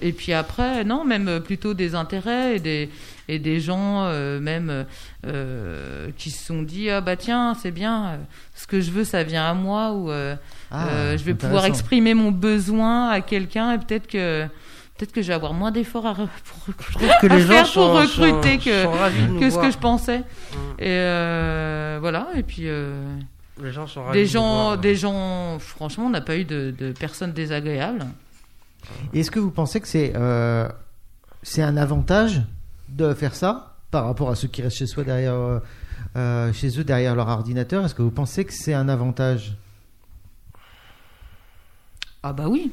Et 0.00 0.12
puis 0.12 0.32
après, 0.32 0.84
non, 0.84 1.04
même 1.04 1.40
plutôt 1.40 1.74
des 1.74 1.94
intérêts 1.96 2.56
et 2.56 2.60
des, 2.60 2.88
et 3.28 3.38
des 3.40 3.60
gens 3.60 4.08
même 4.40 4.86
qui 6.16 6.30
se 6.30 6.46
sont 6.46 6.62
dit 6.62 6.88
ah 6.88 7.00
bah 7.02 7.16
tiens 7.16 7.54
c'est 7.60 7.72
bien, 7.72 8.20
ce 8.54 8.66
que 8.66 8.80
je 8.80 8.90
veux 8.92 9.04
ça 9.04 9.22
vient 9.24 9.44
à 9.50 9.54
moi 9.54 9.92
ou 9.92 10.10
Ah, 10.70 11.16
je 11.16 11.22
vais 11.24 11.34
pouvoir 11.34 11.64
exprimer 11.66 12.14
mon 12.14 12.30
besoin 12.30 13.10
à 13.10 13.20
quelqu'un 13.20 13.72
et 13.72 13.78
peut-être 13.78 14.06
que 14.06 14.46
peut-être 14.98 15.12
que 15.12 15.22
je 15.22 15.28
vais 15.28 15.34
avoir 15.34 15.54
moins 15.54 15.70
d'efforts 15.70 16.06
à, 16.06 16.12
re- 16.12 16.28
pour, 16.44 16.74
que 17.20 17.26
à 17.32 17.36
les 17.36 17.40
gens 17.42 17.48
faire 17.48 17.66
sont, 17.66 17.80
pour 17.80 18.00
recruter 18.00 18.58
sont- 18.58 18.64
que 18.64 18.82
sont 18.82 18.92
ce 19.48 19.54
voir. 19.54 19.64
que 19.64 19.70
je 19.70 19.78
pensais. 19.78 20.18
Mm. 20.18 20.22
Et 20.80 20.84
euh, 20.88 21.98
voilà, 22.00 22.28
et 22.34 22.42
puis 22.42 22.62
euh, 22.68 23.02
Les 23.62 23.72
gens 23.72 23.86
sont 23.86 24.02
ravis 24.04 24.18
des 24.18 24.24
de 24.24 24.26
nous 24.28 24.32
gens, 24.32 24.62
voir. 24.64 24.78
des 24.78 24.94
gens, 24.96 25.58
franchement, 25.58 26.06
on 26.06 26.10
n'a 26.10 26.20
pas 26.20 26.36
eu 26.36 26.44
de, 26.44 26.74
de 26.76 26.92
personnes 26.92 27.32
désagréables. 27.32 28.04
Est-ce 29.14 29.30
que 29.30 29.38
vous 29.40 29.50
pensez 29.50 29.80
que 29.80 29.88
c'est 29.88 30.12
euh, 30.16 30.68
c'est 31.42 31.62
un 31.62 31.76
avantage 31.76 32.42
de 32.88 33.14
faire 33.14 33.34
ça 33.34 33.76
par 33.90 34.04
rapport 34.04 34.30
à 34.30 34.34
ceux 34.34 34.48
qui 34.48 34.62
restent 34.62 34.76
chez 34.78 34.86
soi 34.86 35.04
derrière 35.04 35.60
euh, 36.16 36.52
chez 36.52 36.78
eux 36.78 36.84
derrière 36.84 37.14
leur 37.14 37.28
ordinateur? 37.28 37.84
Est-ce 37.84 37.94
que 37.94 38.02
vous 38.02 38.10
pensez 38.10 38.44
que 38.44 38.52
c'est 38.52 38.74
un 38.74 38.88
avantage? 38.88 39.56
Ah 42.22 42.32
bah 42.32 42.44
oui. 42.48 42.72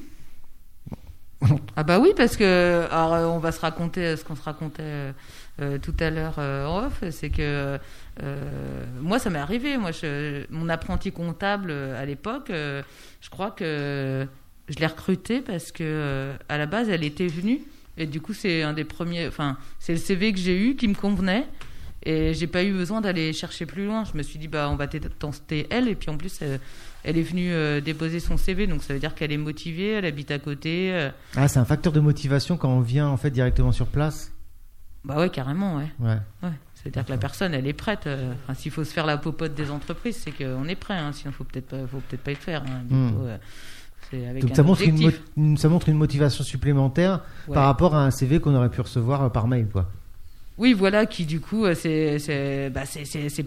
Ah 1.75 1.83
bah 1.83 1.99
oui, 1.99 2.11
parce 2.15 2.38
que 2.38 2.86
alors, 2.91 3.13
euh, 3.13 3.25
on 3.25 3.39
va 3.39 3.51
se 3.51 3.59
raconter 3.59 4.01
euh, 4.01 4.17
ce 4.17 4.23
qu'on 4.23 4.36
se 4.36 4.43
racontait 4.43 5.13
euh, 5.61 5.77
tout 5.81 5.95
à 5.99 6.09
l'heure 6.09 6.39
en 6.39 6.86
off, 6.86 7.03
c'est 7.11 7.29
que 7.29 7.77
moi, 9.01 9.19
ça 9.19 9.29
m'est 9.29 9.39
arrivé. 9.39 9.77
Moi, 9.77 9.91
mon 10.49 10.69
apprenti 10.69 11.11
comptable 11.11 11.71
à 11.71 12.05
l'époque, 12.05 12.47
je 12.49 13.29
crois 13.29 13.51
que 13.51 14.27
je 14.67 14.79
l'ai 14.79 14.88
recrutée 14.88 15.41
parce 15.41 15.71
que 15.71 16.31
à 16.49 16.57
la 16.57 16.65
base, 16.65 16.89
elle 16.89 17.03
était 17.03 17.27
venue. 17.27 17.61
Et 17.97 18.05
du 18.05 18.19
coup, 18.19 18.33
c'est 18.33 18.61
un 18.61 18.73
des 18.73 18.83
premiers. 18.83 19.27
Enfin, 19.27 19.57
c'est 19.79 19.93
le 19.93 19.99
CV 19.99 20.33
que 20.33 20.39
j'ai 20.39 20.57
eu 20.59 20.75
qui 20.75 20.88
me 20.88 20.95
convenait. 20.95 21.45
Et 22.03 22.33
j'ai 22.33 22.47
pas 22.47 22.63
eu 22.63 22.71
besoin 22.71 23.01
d'aller 23.01 23.33
chercher 23.33 23.65
plus 23.65 23.86
loin. 23.86 24.03
Je 24.03 24.17
me 24.17 24.23
suis 24.23 24.38
dit, 24.38 24.47
bah, 24.47 24.69
on 24.69 24.75
va 24.75 24.88
tenter 24.88 25.67
elle. 25.69 25.88
Et 25.88 25.95
puis 25.95 26.09
en 26.09 26.17
plus, 26.17 26.39
elle 27.05 27.17
est 27.17 27.21
venue 27.23 27.53
euh, 27.53 27.79
déposer 27.81 28.19
son 28.19 28.35
CV. 28.37 28.67
Donc 28.67 28.83
ça 28.83 28.93
veut 28.93 28.99
dire 28.99 29.15
qu'elle 29.15 29.31
est 29.31 29.37
motivée, 29.37 29.91
elle 29.93 30.05
habite 30.05 30.31
à 30.31 30.39
côté. 30.39 30.91
euh. 30.93 31.09
Ah, 31.37 31.47
c'est 31.47 31.59
un 31.59 31.65
facteur 31.65 31.93
de 31.93 31.99
motivation 31.99 32.57
quand 32.57 32.69
on 32.69 32.81
vient 32.81 33.07
en 33.07 33.17
fait 33.17 33.31
directement 33.31 33.71
sur 33.71 33.87
place. 33.87 34.31
Bah 35.05 35.17
ouais, 35.19 35.29
carrément, 35.29 35.77
ouais. 35.77 35.87
Ouais. 35.99 36.17
Ouais, 36.43 36.49
c'est-à-dire 36.73 37.05
que 37.05 37.11
la 37.11 37.17
personne, 37.17 37.53
elle 37.53 37.67
est 37.67 37.73
prête. 37.73 38.07
euh, 38.07 38.33
Enfin, 38.43 38.55
s'il 38.55 38.71
faut 38.71 38.83
se 38.83 38.91
faire 38.91 39.05
la 39.05 39.17
popote 39.17 39.53
des 39.53 39.69
entreprises, 39.69 40.17
c'est 40.17 40.31
qu'on 40.31 40.65
est 40.67 40.75
prêt. 40.75 40.95
Hein, 40.97 41.11
sinon, 41.13 41.31
faut 41.31 41.43
peut-être 41.43 41.67
pas, 41.67 41.85
faut 41.87 41.99
peut-être 42.09 42.23
pas 42.23 42.31
y 42.31 42.35
faire. 42.35 42.63
hein, 42.63 42.81
Hmm. 42.89 43.07
plutôt, 43.09 43.23
euh, 43.25 43.37
c'est 44.09 44.25
avec 44.27 44.41
Donc 44.41 44.51
un 44.51 44.55
ça 44.55 44.63
montre, 44.63 44.81
une 44.81 44.95
objectif. 44.95 45.21
mo- 45.37 45.43
une- 45.43 45.57
ça 45.57 45.69
montre 45.69 45.89
une 45.89 45.97
motivation 45.97 46.43
supplémentaire 46.43 47.21
Ouais. 47.47 47.53
par 47.53 47.65
rapport 47.65 47.93
à 47.95 48.03
un 48.03 48.09
CV 48.11 48.39
qu'on 48.39 48.55
aurait 48.55 48.69
pu 48.69 48.81
recevoir 48.81 49.21
euh, 49.23 49.29
par 49.29 49.47
mail, 49.47 49.67
quoi. 49.71 49.89
Oui, 50.57 50.71
voilà, 50.71 51.05
qui 51.05 51.25
du 51.25 51.41
coup, 51.41 51.65
euh, 51.65 51.75
c'est 51.75 52.17
c'est 52.17 52.69
bah, 52.69 52.83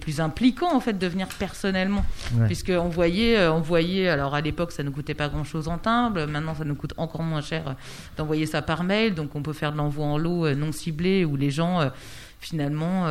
plus 0.00 0.20
impliquant 0.20 0.74
en 0.76 0.80
fait 0.80 0.92
de 0.98 1.06
venir 1.06 1.26
personnellement, 1.38 2.04
Ouais. 2.36 2.44
puisque 2.46 2.68
on 2.70 2.88
voyait, 2.90 3.38
euh, 3.38 3.52
on 3.52 3.60
voyait. 3.62 4.08
Alors 4.08 4.34
à 4.34 4.42
l'époque, 4.42 4.72
ça 4.72 4.82
ne 4.82 4.90
coûtait 4.90 5.14
pas 5.14 5.28
grand-chose 5.30 5.68
en 5.68 5.78
timbre. 5.78 6.26
Maintenant, 6.26 6.54
ça 6.54 6.64
nous 6.64 6.74
coûte 6.74 6.92
encore 6.98 7.22
moins 7.22 7.40
cher 7.40 7.62
euh, 7.68 7.72
d'envoyer 8.18 8.44
ça 8.44 8.60
par 8.60 8.84
mail. 8.84 9.14
Donc, 9.14 9.34
on 9.36 9.42
peut 9.42 9.54
faire 9.54 9.72
de 9.72 9.78
l'envoi 9.78 10.04
en 10.04 10.18
lot 10.18 10.54
non 10.54 10.70
ciblé 10.70 11.24
où 11.24 11.36
les 11.36 11.50
gens, 11.50 11.90
finalement, 12.40 13.06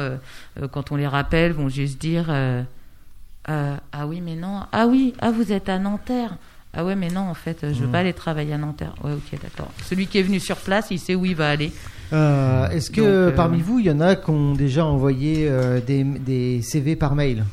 quand 0.71 0.91
on 0.91 0.95
les 0.95 1.07
rappelle, 1.07 1.53
vont 1.53 1.69
juste 1.69 1.99
dire 1.99 2.27
ah 3.47 4.05
oui, 4.05 4.21
mais 4.21 4.35
non, 4.35 4.61
ah 4.71 4.87
oui, 4.87 5.13
ah 5.19 5.31
vous 5.31 5.51
êtes 5.51 5.69
à 5.69 5.79
Nanterre. 5.79 6.37
Ah 6.73 6.83
ouais, 6.85 6.95
mais 6.95 7.07
non, 7.09 7.21
en 7.21 7.33
fait, 7.33 7.59
je 7.73 7.79
veux 7.81 7.87
Mm. 7.87 7.91
pas 7.91 7.99
aller 7.99 8.13
travailler 8.13 8.53
à 8.53 8.57
Nanterre. 8.57 8.93
Ouais, 9.03 9.13
ok, 9.13 9.39
d'accord. 9.41 9.71
Celui 9.85 10.05
qui 10.05 10.19
est 10.19 10.21
venu 10.23 10.39
sur 10.39 10.57
place, 10.57 10.87
il 10.91 10.99
sait 10.99 11.15
où 11.15 11.25
il 11.25 11.35
va 11.35 11.49
aller. 11.49 11.71
Euh, 12.14 12.70
Est-ce 12.70 12.89
que 12.89 13.01
Donc, 13.01 13.10
euh, 13.10 13.32
parmi 13.32 13.62
vous, 13.62 13.80
il 13.80 13.86
y 13.86 13.91
en 13.91 13.99
a 13.99 14.16
qui 14.16 14.30
ont 14.30 14.53
déjà 14.53 14.86
envoyé 14.86 15.47
euh, 15.49 15.82
des, 15.82 16.03
des 16.03 16.62
CV 16.62 16.95
par 16.95 17.16
mail? 17.16 17.43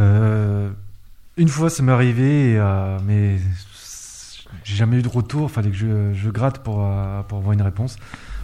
Euh, 0.00 0.70
une 1.36 1.48
fois, 1.48 1.70
ça 1.70 1.82
m'est 1.82 1.92
arrivé, 1.92 2.56
euh, 2.58 2.98
mais 3.06 3.38
j'ai 4.64 4.76
jamais 4.76 4.98
eu 4.98 5.02
de 5.02 5.08
retour. 5.08 5.50
Fallait 5.50 5.70
que 5.70 5.76
je, 5.76 6.14
je 6.14 6.30
gratte 6.30 6.58
pour, 6.60 6.84
euh, 6.84 7.22
pour 7.22 7.38
avoir 7.38 7.52
une 7.52 7.62
réponse. 7.62 7.96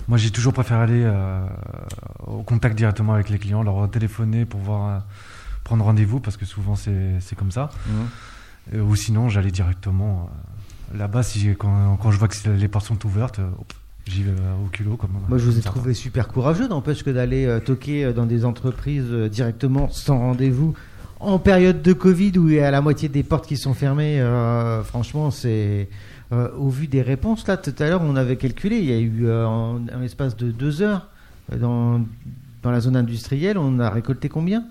Moi, 0.09 0.17
j'ai 0.19 0.31
toujours 0.31 0.53
préféré 0.53 0.81
aller 0.81 1.03
euh, 1.05 1.45
au 2.27 2.43
contact 2.43 2.77
directement 2.77 3.13
avec 3.15 3.29
les 3.29 3.39
clients, 3.39 3.63
leur 3.63 3.91
téléphoner 3.91 4.45
pour 4.47 4.61
voir, 4.61 4.89
euh, 4.89 4.99
prendre 5.65 5.85
rendez-vous, 5.85 6.19
parce 6.21 6.39
que 6.39 6.47
souvent 6.47 6.77
c'est 6.77 7.17
c'est 7.21 7.37
comme 7.37 7.51
ça. 7.51 7.69
Euh, 8.75 8.81
ou 8.81 8.97
sinon, 8.97 9.29
j'allais 9.29 9.51
directement 9.51 10.31
euh, 10.95 10.99
là-bas. 10.99 11.23
Si, 11.23 11.55
quand, 11.59 11.99
quand 12.01 12.11
je 12.11 12.19
vois 12.19 12.29
que 12.29 12.49
les 12.49 12.69
portes 12.69 12.87
sont 12.87 13.05
ouvertes, 13.05 13.39
euh, 13.39 13.49
hop, 13.59 13.73
j'y 14.09 14.23
vais 14.23 14.31
euh, 14.31 14.65
au 14.65 14.69
culot. 14.69 14.97
Comme, 14.97 15.11
Moi, 15.29 15.39
je 15.39 15.45
vous 15.45 15.59
ai 15.59 15.63
trouvé 15.63 15.95
super 15.95 16.29
courageux, 16.29 16.69
n'empêche 16.69 17.03
que 17.03 17.11
d'aller 17.11 17.47
euh, 17.47 17.61
toquer 17.61 18.05
euh, 18.07 18.13
dans 18.13 18.27
des 18.27 18.45
entreprises 18.45 19.07
euh, 19.11 19.29
directement 19.29 19.89
sans 19.91 20.19
rendez-vous 20.19 20.75
en 21.21 21.39
période 21.39 21.83
de 21.83 21.93
Covid 21.93 22.39
où 22.39 22.49
il 22.49 22.55
y 22.57 22.61
a 22.61 22.71
la 22.71 22.81
moitié 22.81 23.09
des 23.09 23.23
portes 23.23 23.47
qui 23.47 23.57
sont 23.57 23.75
fermées. 23.75 24.21
euh, 24.21 24.83
franchement, 24.85 25.31
c'est 25.31 25.89
euh, 26.33 26.49
au 26.57 26.69
vu 26.69 26.87
des 26.87 27.03
réponses 27.03 27.47
là. 27.49 27.57
Tout 27.57 27.75
à 27.79 27.89
l'heure, 27.89 28.03
on 28.03 28.15
avait 28.17 28.37
calculé, 28.37 28.77
il 28.79 28.85
y 28.85 28.93
a 28.93 28.99
eu 29.01 29.27
euh, 29.27 29.45
en 29.47 29.81
un 29.93 30.03
espace 30.03 30.37
de 30.37 30.51
deux 30.51 30.81
heures 30.83 31.09
euh, 31.53 31.57
dans 31.59 32.01
dans 32.63 32.71
la 32.73 32.81
zone 32.81 32.97
industrielle, 32.97 33.57
on 33.57 33.79
a 33.79 33.89
récolté 33.89 34.29
combien? 34.29 34.65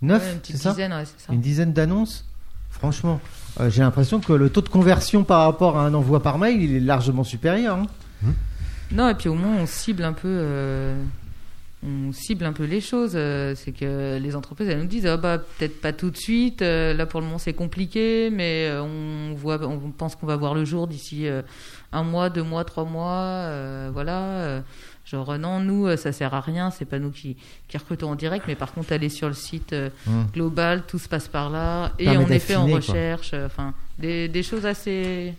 Neuf, 0.00 0.22
Ouais, 0.22 0.28
une 0.28 0.34
c'est 0.34 0.40
petite 0.40 0.56
ça? 0.58 0.70
dizaine, 0.70 0.92
ouais, 0.92 1.04
c'est 1.04 1.26
ça. 1.26 1.32
Une 1.32 1.40
dizaine 1.40 1.72
d'annonces? 1.72 2.24
Franchement, 2.70 3.20
euh, 3.60 3.68
j'ai 3.68 3.82
l'impression 3.82 4.20
que 4.20 4.32
le 4.32 4.48
taux 4.48 4.60
de 4.62 4.68
conversion 4.68 5.24
par 5.24 5.40
rapport 5.44 5.76
à 5.76 5.84
un 5.84 5.92
envoi 5.94 6.22
par 6.22 6.38
mail, 6.38 6.62
il 6.62 6.74
est 6.76 6.80
largement 6.80 7.24
supérieur. 7.24 7.78
hein. 8.24 8.28
Non, 8.92 9.08
et 9.08 9.14
puis 9.14 9.28
au 9.28 9.34
moins 9.34 9.56
on 9.56 9.66
cible 9.66 10.02
un 10.04 10.12
peu, 10.12 10.26
euh, 10.28 11.00
on 11.86 12.12
cible 12.12 12.44
un 12.44 12.52
peu 12.52 12.64
les 12.64 12.80
choses. 12.80 13.12
euh, 13.14 13.54
c'est 13.54 13.72
que 13.72 14.18
les 14.20 14.34
entreprises 14.36 14.68
elles 14.68 14.80
nous 14.80 14.86
disent 14.86 15.06
ah 15.06 15.16
bah 15.16 15.38
peut-être 15.38 15.80
pas 15.80 15.92
tout 15.92 16.10
de 16.10 16.16
suite. 16.16 16.62
euh, 16.62 16.92
là 16.94 17.06
pour 17.06 17.20
le 17.20 17.26
moment 17.26 17.38
c'est 17.38 17.52
compliqué, 17.52 18.30
mais 18.32 18.70
on 18.80 19.34
voit, 19.34 19.60
on 19.66 19.78
pense 19.90 20.16
qu'on 20.16 20.26
va 20.26 20.36
voir 20.36 20.54
le 20.54 20.64
jour 20.64 20.86
d'ici 20.88 21.26
un 21.92 22.02
mois, 22.02 22.30
deux 22.30 22.42
mois, 22.42 22.64
trois 22.64 22.84
mois. 22.84 23.48
voilà. 23.92 24.62
Genre 25.06 25.38
non, 25.38 25.58
nous 25.60 25.96
ça 25.96 26.12
sert 26.12 26.34
à 26.34 26.40
rien, 26.40 26.70
c'est 26.70 26.84
pas 26.84 26.98
nous 27.00 27.10
qui, 27.10 27.36
qui 27.68 27.76
recrutons 27.78 28.10
en 28.10 28.14
direct, 28.14 28.44
mais 28.46 28.54
par 28.54 28.72
contre 28.72 28.92
aller 28.92 29.08
sur 29.08 29.26
le 29.28 29.34
site 29.34 29.74
Hum. 30.06 30.26
global, 30.32 30.82
tout 30.86 30.98
se 30.98 31.08
passe 31.08 31.26
par 31.26 31.50
là, 31.50 31.92
et 31.98 32.04
Permet 32.04 32.24
en 32.24 32.28
effet 32.28 32.54
en 32.56 32.66
recherche, 32.66 33.34
enfin 33.34 33.72
des, 33.98 34.28
des 34.28 34.42
choses 34.44 34.66
assez 34.66 35.34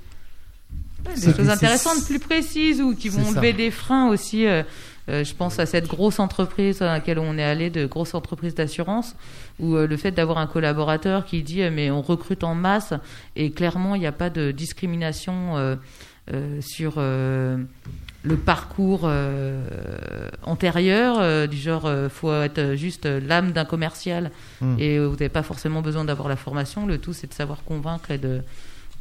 Ouais, 1.07 1.15
des 1.15 1.33
choses 1.33 1.49
intéressantes, 1.49 2.05
plus 2.05 2.19
précises 2.19 2.81
ou 2.81 2.95
qui 2.95 3.09
vont 3.09 3.23
ça. 3.25 3.35
lever 3.41 3.53
des 3.53 3.71
freins 3.71 4.07
aussi. 4.09 4.45
euh, 4.45 4.63
euh, 5.09 5.23
je 5.23 5.33
pense 5.33 5.57
à 5.59 5.65
cette 5.65 5.87
grosse 5.87 6.19
entreprise 6.19 6.81
à 6.83 6.85
laquelle 6.85 7.17
on 7.19 7.37
est 7.37 7.43
allé, 7.43 7.69
de 7.71 7.87
grosse 7.87 8.13
entreprise 8.13 8.53
d'assurance, 8.53 9.15
où 9.59 9.75
euh, 9.75 9.87
le 9.87 9.97
fait 9.97 10.11
d'avoir 10.11 10.37
un 10.37 10.45
collaborateur 10.47 11.25
qui 11.25 11.41
dit 11.41 11.61
mais 11.71 11.89
on 11.89 12.01
recrute 12.03 12.43
en 12.43 12.53
masse 12.53 12.93
et 13.35 13.51
clairement 13.51 13.95
il 13.95 13.99
n'y 14.01 14.07
a 14.07 14.11
pas 14.11 14.29
de 14.29 14.51
discrimination 14.51 15.77
sur 16.61 16.99
le 18.23 18.35
parcours 18.37 19.01
euh, 19.05 20.29
antérieur, 20.43 21.17
euh, 21.19 21.47
du 21.47 21.57
genre 21.57 21.85
euh, 21.87 22.07
faut 22.07 22.31
être 22.31 22.75
juste 22.75 23.05
l'âme 23.07 23.51
d'un 23.51 23.65
commercial 23.65 24.29
Hmm. 24.61 24.75
et 24.77 24.99
vous 24.99 25.13
n'avez 25.13 25.29
pas 25.29 25.41
forcément 25.41 25.81
besoin 25.81 26.05
d'avoir 26.05 26.29
la 26.29 26.35
formation. 26.35 26.85
Le 26.85 26.99
tout 26.99 27.13
c'est 27.13 27.25
de 27.25 27.33
savoir 27.33 27.63
convaincre 27.63 28.11
et 28.11 28.19
de 28.19 28.41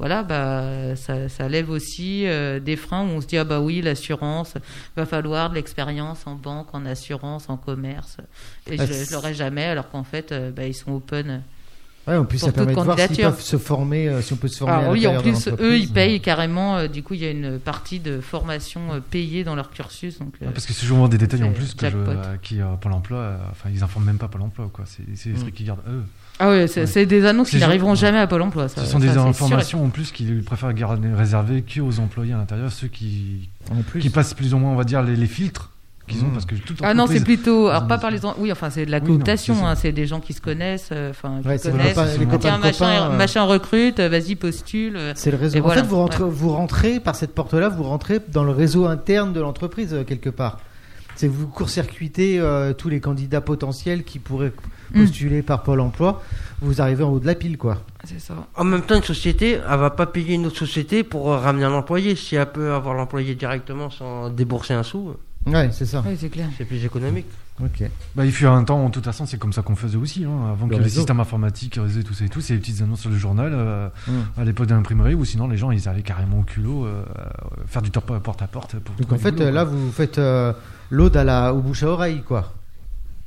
voilà, 0.00 0.22
bah, 0.22 0.96
ça, 0.96 1.28
ça 1.28 1.46
lève 1.46 1.68
aussi 1.68 2.26
euh, 2.26 2.58
des 2.58 2.76
freins 2.76 3.02
où 3.02 3.10
on 3.10 3.20
se 3.20 3.26
dit 3.26 3.36
ah 3.36 3.44
bah 3.44 3.60
oui 3.60 3.82
l'assurance 3.82 4.54
va 4.96 5.04
falloir 5.04 5.50
de 5.50 5.56
l'expérience 5.56 6.26
en 6.26 6.36
banque, 6.36 6.68
en 6.74 6.86
assurance, 6.86 7.50
en 7.50 7.58
commerce 7.58 8.16
et 8.66 8.76
Ah, 8.78 8.86
je, 8.86 8.94
je 8.94 9.12
l'aurais 9.12 9.34
jamais 9.34 9.64
alors 9.64 9.90
qu'en 9.90 10.02
fait 10.02 10.32
euh, 10.32 10.50
bah, 10.52 10.66
ils 10.66 10.74
sont 10.74 10.92
open. 10.92 11.42
Ouais, 12.10 12.16
en 12.16 12.24
plus, 12.24 12.38
Pour 12.40 12.48
ça 12.48 12.52
permet 12.52 12.74
de 12.74 12.80
voir 12.80 12.98
s'ils 12.98 13.16
peuvent 13.22 13.40
se 13.40 13.56
former, 13.56 14.08
euh, 14.08 14.20
si 14.22 14.32
on 14.32 14.36
peut 14.36 14.48
se 14.48 14.58
former. 14.58 14.74
Ah 14.76 14.88
à 14.88 14.92
oui, 14.92 15.06
en 15.06 15.20
plus 15.22 15.48
eux 15.60 15.78
ils 15.78 15.88
payent 15.88 16.20
carrément. 16.20 16.76
euh, 16.76 16.88
du 16.88 17.02
coup 17.02 17.14
il 17.14 17.20
y 17.20 17.26
a 17.26 17.30
une 17.30 17.58
partie 17.58 18.00
de 18.00 18.20
formation 18.20 18.80
euh, 18.92 19.00
payée 19.00 19.44
dans 19.44 19.54
leur 19.54 19.70
cursus 19.70 20.18
donc. 20.18 20.34
euh, 20.42 20.46
Ah, 20.48 20.52
Parce 20.52 20.66
que 20.66 20.72
c'est 20.72 20.86
souvent 20.86 21.08
des 21.08 21.18
détails 21.18 21.42
en 21.44 21.52
plus 21.52 21.74
que 21.74 21.88
je, 21.88 21.96
euh, 21.96 22.14
qui 22.42 22.60
euh, 22.60 22.64
Pôle 22.80 22.92
emploi, 22.92 23.18
euh, 23.18 23.36
enfin 23.50 23.68
ils 23.72 23.82
informent 23.82 24.06
même 24.06 24.18
pas 24.18 24.28
Pôle 24.28 24.42
emploi 24.42 24.68
quoi. 24.72 24.84
C'est 24.86 25.02
c'est 25.14 25.30
des 25.30 25.36
Mm. 25.36 25.40
trucs 25.42 25.54
qu'ils 25.54 25.66
gardent 25.66 25.80
eux. 25.88 26.02
Ah 26.42 26.48
ouais, 26.48 26.66
c'est 26.68 26.86
Ouais. 26.96 27.06
des 27.06 27.26
annonces 27.26 27.50
qui 27.50 27.58
n'arriveront 27.58 27.90
ouais. 27.90 27.96
jamais 27.96 28.18
à 28.18 28.26
Pôle 28.26 28.40
Emploi. 28.42 28.68
Ça, 28.68 28.80
Ce 28.84 28.90
sont 28.90 28.98
ça, 28.98 29.06
des 29.06 29.18
informations 29.18 29.84
en 29.84 29.90
plus 29.90 30.10
qu'ils 30.10 30.42
préfèrent 30.42 30.72
garder 30.72 31.08
réservées 31.12 31.62
qu'aux 31.62 31.98
employés 32.00 32.32
à 32.32 32.38
l'intérieur, 32.38 32.72
ceux 32.72 32.88
qui, 32.88 33.50
En 33.70 33.82
plus. 33.82 34.00
qui 34.00 34.08
passent 34.08 34.32
plus 34.32 34.54
ou 34.54 34.58
moins, 34.58 34.72
on 34.72 34.76
va 34.76 34.84
dire, 34.84 35.02
les, 35.02 35.16
les 35.16 35.26
filtres 35.26 35.70
qu'ils 36.10 36.24
ont 36.24 36.30
parce 36.30 36.44
que 36.44 36.54
toute 36.56 36.78
Ah 36.82 36.92
non, 36.94 37.06
c'est 37.06 37.24
plutôt. 37.24 37.68
Alors, 37.68 37.82
Ils 37.84 37.88
pas 37.88 37.98
par 37.98 38.10
les. 38.10 38.18
Oui, 38.38 38.52
enfin, 38.52 38.68
c'est 38.70 38.84
de 38.86 38.90
la 38.90 38.98
Oui, 38.98 39.06
cooptation. 39.06 39.54
c'est 39.54 39.64
hein, 39.64 39.74
c'est 39.74 39.92
des 39.92 40.06
gens 40.06 40.20
qui 40.20 40.32
se 40.32 40.40
connaissent. 40.40 40.90
euh, 40.92 41.10
Enfin, 41.10 41.38
qui 41.42 41.48
Ouais, 41.48 41.58
c'est 41.58 41.68
les 41.70 41.78
connaissent. 41.78 41.94
copains- 41.94 42.06
les 42.06 42.16
Tiens, 42.18 42.26
copains 42.26 42.56
de 42.58 42.62
machin, 42.62 42.78
copains, 43.00 43.10
euh. 43.12 43.16
machin 43.16 43.42
recrute, 43.44 44.00
euh, 44.00 44.08
vas-y, 44.08 44.34
postule. 44.36 44.96
euh. 44.96 45.12
C'est 45.16 45.30
le 45.30 45.36
réseau. 45.38 45.56
Et 45.56 45.60
en 45.60 45.64
voilà, 45.64 45.82
fait, 45.82 45.88
vous 45.88 45.96
rentrez, 45.96 46.22
ouais. 46.24 46.30
vous 46.30 46.48
rentrez 46.50 47.00
par 47.00 47.14
cette 47.14 47.34
porte-là, 47.34 47.68
vous 47.68 47.84
rentrez 47.84 48.18
dans 48.28 48.44
le 48.44 48.52
réseau 48.52 48.86
interne 48.86 49.32
de 49.32 49.40
l'entreprise 49.40 49.94
euh, 49.94 50.04
quelque 50.04 50.30
part. 50.30 50.58
C'est 51.16 51.28
vous 51.28 51.46
court-circuitez 51.48 52.38
euh, 52.40 52.72
tous 52.72 52.88
les 52.88 53.00
candidats 53.00 53.40
potentiels 53.40 54.04
qui 54.04 54.18
pourraient 54.18 54.52
Mm. 54.92 55.02
postuler 55.04 55.42
par 55.42 55.62
Pôle 55.62 55.78
Emploi. 55.78 56.20
Vous 56.62 56.80
arrivez 56.80 57.04
en 57.04 57.10
haut 57.10 57.20
de 57.20 57.26
la 57.26 57.36
pile, 57.36 57.56
quoi. 57.58 57.78
C'est 58.02 58.18
ça. 58.18 58.34
En 58.56 58.64
même 58.64 58.82
temps, 58.82 58.96
une 58.96 59.04
société, 59.04 59.52
elle 59.52 59.78
va 59.78 59.90
pas 59.90 60.06
payer 60.06 60.34
une 60.34 60.46
autre 60.46 60.56
société 60.58 61.04
pour 61.04 61.30
euh, 61.32 61.38
ramener 61.38 61.64
un 61.64 61.72
employé. 61.72 62.16
Si 62.16 62.34
elle 62.34 62.50
peut 62.50 62.72
avoir 62.72 62.94
l'employé 62.94 63.36
directement 63.36 63.88
sans 63.90 64.30
débourser 64.30 64.74
un 64.74 64.82
sou, 64.82 65.12
Ouais, 65.46 65.70
c'est 65.72 65.86
ça. 65.86 66.02
Oui, 66.06 66.16
c'est 66.18 66.28
clair. 66.28 66.48
c'est 66.58 66.64
plus 66.64 66.84
économique. 66.84 67.26
Ok. 67.62 67.82
Bah, 68.14 68.24
il 68.24 68.32
fut 68.32 68.46
un 68.46 68.62
temps, 68.64 68.84
en 68.84 68.90
toute 68.90 69.04
façon, 69.04 69.26
c'est 69.26 69.38
comme 69.38 69.52
ça 69.52 69.62
qu'on 69.62 69.76
faisait 69.76 69.96
aussi. 69.96 70.24
hein, 70.24 70.50
avant 70.52 70.66
Le 70.66 70.72
que 70.72 70.76
le 70.78 70.82
réseau. 70.84 70.96
système 71.00 71.20
informatique, 71.20 71.76
le 71.76 71.82
réseau 71.82 72.00
et 72.00 72.04
tout 72.04 72.14
ça 72.14 72.24
et 72.24 72.28
tout, 72.28 72.40
c'est 72.40 72.54
les 72.54 72.58
petites 72.60 72.80
annonces 72.82 73.00
sur 73.00 73.10
le 73.10 73.16
journal 73.16 73.52
euh, 73.54 73.88
Mm. 74.06 74.40
à 74.40 74.44
l'époque 74.44 74.66
de 74.66 74.74
l'imprimerie, 74.74 75.14
ou 75.14 75.24
sinon 75.24 75.48
les 75.48 75.56
gens 75.56 75.70
ils 75.70 75.88
allaient 75.88 76.02
carrément 76.02 76.40
au 76.40 76.42
culot 76.42 76.84
euh, 76.86 77.02
faire 77.66 77.82
du 77.82 77.90
top 77.90 78.18
porte 78.22 78.42
à 78.42 78.46
porte. 78.46 78.78
Pour 78.78 78.94
Donc 78.96 79.12
en 79.12 79.18
fait, 79.18 79.32
boulot, 79.32 79.50
là, 79.50 79.64
quoi. 79.64 79.72
vous 79.74 79.92
faites 79.92 80.18
euh, 80.18 80.52
l'aude 80.90 81.16
à 81.16 81.24
la, 81.24 81.54
au 81.54 81.60
bouche 81.60 81.82
à 81.82 81.88
oreille, 81.88 82.22
quoi. 82.22 82.52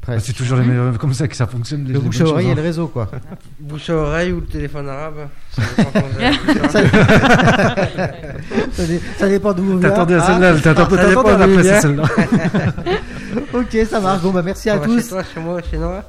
Bah, 0.07 0.19
c'est 0.19 0.33
toujours 0.33 0.57
les 0.57 0.65
meilleurs- 0.65 0.97
comme 0.97 1.13
ça 1.13 1.27
que 1.27 1.35
ça 1.35 1.47
fonctionne. 1.47 1.85
les- 1.85 1.93
le 1.93 1.99
bouche 1.99 2.19
à 2.21 2.25
oreille 2.25 2.33
choses, 2.43 2.49
et 2.49 2.51
hein. 2.51 2.55
le 2.55 2.61
réseau, 2.61 2.87
quoi. 2.87 3.09
Bouche 3.59 3.89
à 3.89 3.95
oreille 3.95 4.31
ou 4.33 4.41
le 4.41 4.45
téléphone 4.45 4.89
arabe. 4.89 5.27
Ça 5.51 5.61
dépend 5.77 5.99
vu 6.07 6.69
ça. 6.69 6.81
ça, 8.73 8.83
dé- 8.85 9.01
ça 9.17 9.29
dépend 9.29 9.53
d'où 9.53 9.63
vous 9.63 9.69
venez. 9.77 9.81
T'attendais 9.89 10.15
à 10.15 10.21
Ah, 10.23 10.27
celle-là, 10.27 10.59
t'attendais 10.59 10.99
à 10.99 11.37
la 11.37 11.47
vient. 11.47 11.79
celle-là. 11.81 12.03
Ok, 13.53 13.77
ça 13.89 13.99
marche. 13.99 14.21
Bon, 14.21 14.29
bah 14.31 14.41
merci 14.43 14.69
à 14.69 14.77
tous. 14.77 15.01
Chez 15.01 15.07
toi, 15.09 15.23
chez 15.23 15.39
moi, 15.39 15.59
chez 15.69 15.77
Noah. 15.77 16.03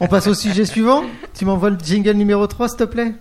On 0.00 0.06
passe 0.06 0.26
au 0.26 0.34
sujet 0.34 0.64
suivant. 0.64 1.04
Tu 1.34 1.44
m'envoies 1.44 1.70
le 1.70 1.76
jingle 1.82 2.12
numéro 2.12 2.46
3, 2.46 2.68
s'il 2.68 2.78
te 2.78 2.84
plaît? 2.84 3.14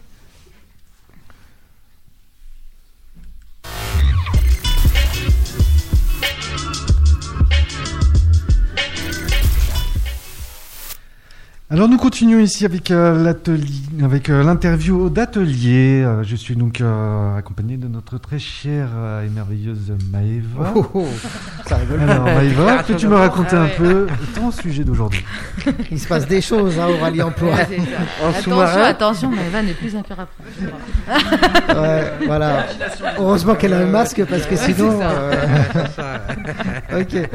Alors 11.75 11.89
nous 11.89 11.97
continuons 11.97 12.39
ici 12.39 12.63
avec 12.63 12.89
euh, 12.89 13.21
l'atelier, 13.21 13.67
avec 14.01 14.29
euh, 14.29 14.43
l'interview 14.43 15.09
d'atelier. 15.09 16.03
Euh, 16.05 16.23
je 16.23 16.37
suis 16.37 16.55
donc 16.55 16.79
euh, 16.79 17.37
accompagné 17.37 17.75
de 17.75 17.89
notre 17.89 18.17
très 18.17 18.39
chère 18.39 18.87
euh, 18.95 19.25
et 19.25 19.29
merveilleuse 19.29 19.91
Maëva. 20.09 20.71
Oh, 20.73 20.85
oh, 20.93 21.05
ça 21.67 21.75
rigole. 21.75 21.99
Alors 22.09 22.23
Maëva, 22.23 22.81
peux-tu 22.83 23.09
me 23.09 23.15
raconter 23.15 23.57
Ah 23.57 23.63
un 23.63 23.65
ouais. 23.65 23.75
peu 23.77 24.07
ton 24.35 24.51
sujet 24.51 24.85
d'aujourd'hui? 24.85 25.25
Il 25.91 25.99
se 25.99 26.07
passe 26.07 26.25
des 26.25 26.39
choses, 26.39 26.79
hein, 26.79 26.87
Aurélie 26.97 27.21
Emploi. 27.21 27.49
Ouais, 27.51 27.67
Attention, 28.23 28.61
attention, 28.81 29.31
mais 29.31 29.45
Evan 29.47 29.65
n'est 29.65 29.73
plus 29.73 29.93
un 29.97 30.01
cœur 30.01 30.19
à 30.21 30.27
prendre. 30.27 31.81
Ouais, 31.81 32.13
voilà. 32.25 32.67
Heureusement 33.19 33.55
qu'elle 33.55 33.73
a 33.73 33.79
un 33.79 33.85
masque 33.87 34.23
parce 34.29 34.45
que 34.45 34.55
sinon. 34.55 34.97
ça. 34.97 35.09
euh, 35.11 37.01
ok. 37.01 37.29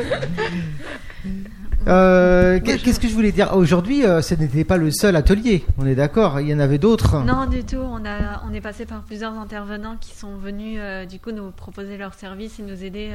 Euh, 1.90 2.60
qu'est- 2.60 2.78
Qu'est-ce 2.78 3.00
que 3.00 3.08
je 3.08 3.14
voulais 3.14 3.32
dire 3.32 3.54
Aujourd'hui, 3.56 4.04
euh, 4.06 4.22
ce 4.22 4.34
n'était 4.34 4.64
pas 4.64 4.76
le 4.76 4.90
seul 4.90 5.16
atelier. 5.16 5.64
On 5.78 5.86
est 5.86 5.94
d'accord 5.96 6.40
Il 6.40 6.48
y 6.48 6.54
en 6.54 6.60
avait 6.60 6.78
d'autres. 6.78 7.18
Non, 7.24 7.46
du 7.46 7.64
tout. 7.64 7.76
On, 7.78 8.04
a, 8.04 8.42
on 8.48 8.54
est 8.54 8.60
passé 8.60 8.86
par 8.86 9.02
plusieurs 9.02 9.32
intervenants 9.34 9.96
qui 10.00 10.14
sont 10.14 10.36
venus 10.36 10.78
euh, 10.80 11.04
du 11.04 11.18
coup 11.18 11.32
nous 11.32 11.50
proposer 11.50 11.96
leurs 11.96 12.14
services 12.14 12.58
et 12.60 12.62
nous 12.62 12.84
aider 12.84 13.10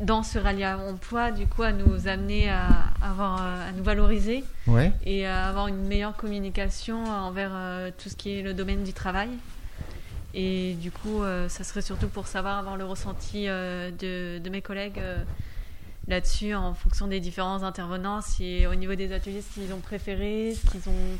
dans 0.00 0.22
ce 0.22 0.38
rallye 0.38 0.64
à 0.64 0.78
emploi, 0.78 1.30
du 1.32 1.46
coup 1.46 1.62
à 1.62 1.72
nous 1.72 2.06
amener 2.08 2.48
à, 2.50 2.68
avoir, 3.02 3.42
à 3.42 3.72
nous 3.76 3.82
valoriser 3.82 4.44
Ouais. 4.66 4.92
et 5.04 5.26
à 5.26 5.46
avoir 5.48 5.66
une 5.68 5.86
meilleure 5.86 6.16
communication 6.16 7.04
envers 7.04 7.50
tout 8.02 8.08
ce 8.08 8.14
qui 8.16 8.38
est 8.38 8.42
le 8.42 8.54
domaine 8.54 8.82
du 8.84 8.92
travail. 8.92 9.28
Et 10.34 10.74
du 10.80 10.90
coup, 10.92 11.22
ça 11.48 11.64
serait 11.64 11.82
surtout 11.82 12.06
pour 12.08 12.26
savoir 12.28 12.58
avoir 12.58 12.76
le 12.76 12.84
ressenti 12.84 13.46
de, 13.46 14.38
de 14.38 14.50
mes 14.50 14.62
collègues 14.62 15.00
là-dessus 16.12 16.54
en 16.54 16.74
fonction 16.74 17.06
des 17.06 17.20
différents 17.20 17.62
intervenants, 17.62 18.20
si 18.22 18.66
au 18.66 18.74
niveau 18.74 18.94
des 18.94 19.12
ateliers, 19.12 19.42
ce 19.42 19.54
qu'ils 19.60 19.72
ont 19.72 19.80
préféré, 19.80 20.54
ce 20.60 20.70
qu'ils 20.70 20.88
ont 20.88 21.16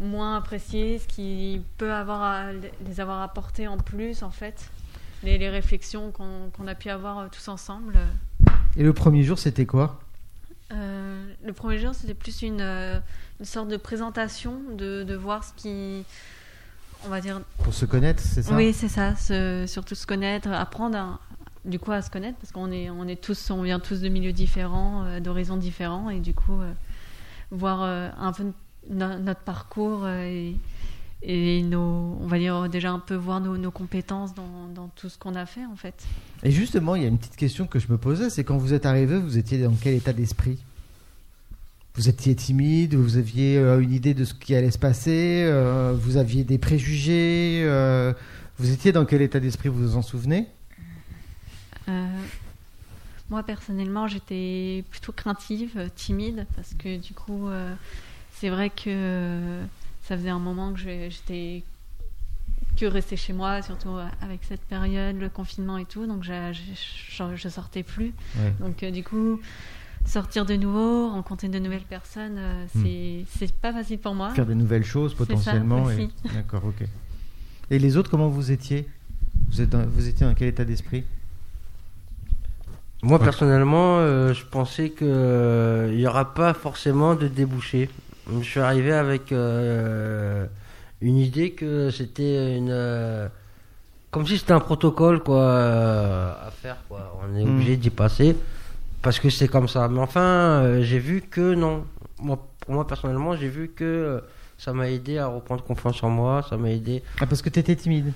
moins 0.00 0.36
apprécié, 0.36 0.98
ce 0.98 1.06
qui 1.06 1.60
peut 1.78 1.92
avoir 1.92 2.22
à- 2.22 2.52
les 2.52 3.00
avoir 3.00 3.20
apporté 3.22 3.68
en 3.68 3.76
plus 3.76 4.22
en 4.22 4.30
fait, 4.30 4.70
les, 5.22 5.38
les 5.38 5.50
réflexions 5.50 6.10
qu'on 6.10 6.50
qu'on 6.56 6.66
a 6.66 6.74
pu 6.74 6.88
avoir 6.90 7.18
euh, 7.18 7.26
tous 7.30 7.46
ensemble. 7.48 7.96
Et 8.76 8.82
le 8.82 8.92
premier 8.94 9.22
jour, 9.22 9.38
c'était 9.38 9.66
quoi? 9.66 10.00
Euh, 10.72 11.22
le 11.44 11.52
premier 11.52 11.78
jour, 11.78 11.94
c'était 11.94 12.14
plus 12.14 12.40
une, 12.40 12.62
euh, 12.62 12.98
une 13.38 13.44
sorte 13.46 13.68
de 13.68 13.76
présentation, 13.76 14.54
de, 14.76 15.02
de 15.02 15.14
voir 15.14 15.44
ce 15.44 15.52
qui, 15.54 16.04
on 17.04 17.08
va 17.10 17.20
dire, 17.20 17.42
Pour 17.62 17.74
se 17.74 17.84
connaître, 17.84 18.22
c'est 18.22 18.42
ça? 18.42 18.54
Oui, 18.56 18.72
c'est 18.72 18.88
ça, 18.88 19.14
se- 19.14 19.66
surtout 19.68 19.94
se 19.94 20.06
connaître, 20.06 20.48
apprendre 20.48 20.96
à- 20.96 21.20
du 21.64 21.78
coup 21.78 21.92
à 21.92 22.02
se 22.02 22.10
connaître 22.10 22.38
parce 22.38 22.52
qu'on 22.52 22.72
est, 22.72 22.90
on 22.90 23.06
est 23.06 23.20
tous, 23.20 23.50
on 23.50 23.62
vient 23.62 23.78
tous 23.78 24.00
de 24.00 24.08
milieux 24.08 24.32
différents, 24.32 25.04
euh, 25.04 25.20
d'horizons 25.20 25.56
différents 25.56 26.10
et 26.10 26.20
du 26.20 26.34
coup 26.34 26.60
euh, 26.60 26.72
voir 27.50 27.82
euh, 27.82 28.08
un 28.18 28.32
peu 28.32 28.44
no- 28.90 29.18
notre 29.18 29.40
parcours 29.40 30.08
et, 30.08 30.56
nos, 31.62 32.18
on 32.20 32.26
va 32.26 32.38
dire 32.38 32.68
déjà 32.68 32.90
un 32.90 32.98
peu 32.98 33.14
voir 33.14 33.40
nos, 33.40 33.70
compétences 33.70 34.34
dans, 34.34 34.88
tout 34.96 35.08
ce 35.08 35.16
qu'on 35.16 35.36
a 35.36 35.46
fait 35.46 35.64
en 35.64 35.76
fait. 35.76 35.94
Et 36.42 36.50
justement, 36.50 36.96
il 36.96 37.02
y 37.02 37.04
a 37.04 37.08
une 37.08 37.18
petite 37.18 37.36
question 37.36 37.68
que 37.68 37.78
je 37.78 37.86
me 37.90 37.96
posais, 37.96 38.28
c'est 38.28 38.42
quand 38.42 38.58
vous 38.58 38.74
êtes 38.74 38.86
arrivé, 38.86 39.18
vous 39.18 39.38
étiez 39.38 39.62
dans 39.62 39.74
quel 39.80 39.94
état 39.94 40.12
d'esprit? 40.12 40.58
Vous 41.94 42.08
étiez 42.08 42.34
timide, 42.34 42.94
vous 42.94 43.18
aviez 43.18 43.58
une 43.58 43.92
idée 43.92 44.14
de 44.14 44.24
ce 44.24 44.34
qui 44.34 44.56
allait 44.56 44.72
se 44.72 44.78
passer, 44.78 45.48
vous 45.94 46.16
aviez 46.16 46.42
des 46.42 46.58
préjugés, 46.58 47.64
vous 48.58 48.72
étiez 48.72 48.90
dans 48.90 49.04
quel 49.04 49.22
état 49.22 49.38
d'esprit, 49.38 49.68
vous 49.68 49.90
vous 49.90 49.96
en 49.96 50.02
souvenez? 50.02 50.48
Moi 53.30 53.42
personnellement, 53.42 54.06
j'étais 54.08 54.84
plutôt 54.90 55.12
craintive, 55.12 55.72
euh, 55.76 55.88
timide, 55.94 56.46
parce 56.54 56.74
que 56.74 56.98
du 56.98 57.14
coup, 57.14 57.48
euh, 57.48 57.74
c'est 58.32 58.50
vrai 58.50 58.68
que 58.70 58.84
euh, 58.88 59.64
ça 60.02 60.16
faisait 60.16 60.28
un 60.30 60.38
moment 60.38 60.72
que 60.72 60.80
j'étais 60.80 61.62
que 62.76 62.86
restée 62.86 63.16
chez 63.16 63.32
moi, 63.32 63.62
surtout 63.62 63.90
euh, 63.96 64.06
avec 64.22 64.40
cette 64.44 64.62
période, 64.62 65.18
le 65.18 65.28
confinement 65.28 65.78
et 65.78 65.84
tout, 65.84 66.06
donc 66.06 66.24
je, 66.24 66.52
je, 66.52 67.36
je 67.36 67.48
sortais 67.48 67.82
plus. 67.82 68.12
Ouais. 68.36 68.52
Donc 68.60 68.82
euh, 68.82 68.90
du 68.90 69.02
coup, 69.04 69.40
sortir 70.06 70.44
de 70.46 70.54
nouveau, 70.54 71.10
rencontrer 71.10 71.48
de 71.48 71.58
nouvelles 71.58 71.82
personnes, 71.82 72.36
euh, 72.38 72.66
c'est 72.82 73.24
c'est 73.38 73.52
pas 73.54 73.72
facile 73.72 73.98
pour 73.98 74.14
moi. 74.14 74.30
Faire 74.34 74.46
de 74.46 74.54
nouvelles 74.54 74.84
choses 74.84 75.12
ça, 75.12 75.16
potentiellement. 75.18 75.88
et-. 75.90 76.08
D'accord, 76.34 76.64
ok. 76.64 76.86
Et 77.70 77.78
les 77.78 77.96
autres, 77.96 78.10
comment 78.10 78.28
vous 78.28 78.50
étiez? 78.50 78.86
Vous, 79.48 79.60
êtes 79.60 79.70
dans- 79.70 79.86
vous 79.86 80.08
étiez 80.08 80.26
dans 80.26 80.34
quel 80.34 80.48
état 80.48 80.64
d'esprit? 80.64 81.04
Moi, 83.02 83.18
personnellement, 83.18 83.98
euh, 83.98 84.32
je 84.32 84.44
pensais 84.44 84.90
qu'il 84.90 85.96
n'y 85.96 86.06
aura 86.06 86.34
pas 86.34 86.54
forcément 86.54 87.14
de 87.16 87.26
débouché. 87.26 87.90
Je 88.40 88.44
suis 88.44 88.60
arrivé 88.60 88.92
avec 88.92 89.32
euh, 89.32 90.46
une 91.00 91.16
idée 91.18 91.50
que 91.50 91.90
c'était 91.90 92.56
une. 92.56 92.70
euh, 92.70 93.28
comme 94.12 94.26
si 94.26 94.38
c'était 94.38 94.52
un 94.52 94.60
protocole 94.60 95.20
quoi, 95.20 95.40
euh, 95.42 96.32
à 96.46 96.50
faire. 96.50 96.76
Quoi. 96.88 97.18
On 97.22 97.36
est 97.36 97.44
Mm. 97.44 97.48
obligé 97.54 97.76
d'y 97.76 97.90
passer 97.90 98.36
parce 99.00 99.18
que 99.18 99.30
c'est 99.30 99.48
comme 99.48 99.66
ça. 99.68 99.88
Mais 99.88 99.98
enfin, 100.00 100.20
euh, 100.20 100.82
j'ai 100.82 100.98
vu 101.00 101.22
que 101.22 101.54
non. 101.54 101.84
Moi, 102.20 102.38
pour 102.60 102.74
moi, 102.74 102.86
personnellement, 102.86 103.34
j'ai 103.36 103.48
vu 103.48 103.72
que 103.74 103.82
euh, 103.84 104.20
ça 104.58 104.72
m'a 104.72 104.88
aidé 104.88 105.18
à 105.18 105.26
reprendre 105.26 105.64
confiance 105.64 106.00
en 106.04 106.10
moi. 106.10 106.44
Ça 106.48 106.56
m'a 106.56 106.70
aidé. 106.70 107.02
ah, 107.20 107.26
Parce 107.26 107.42
que 107.42 107.48
tu 107.50 107.58
étais 107.58 107.74
timide. 107.74 108.12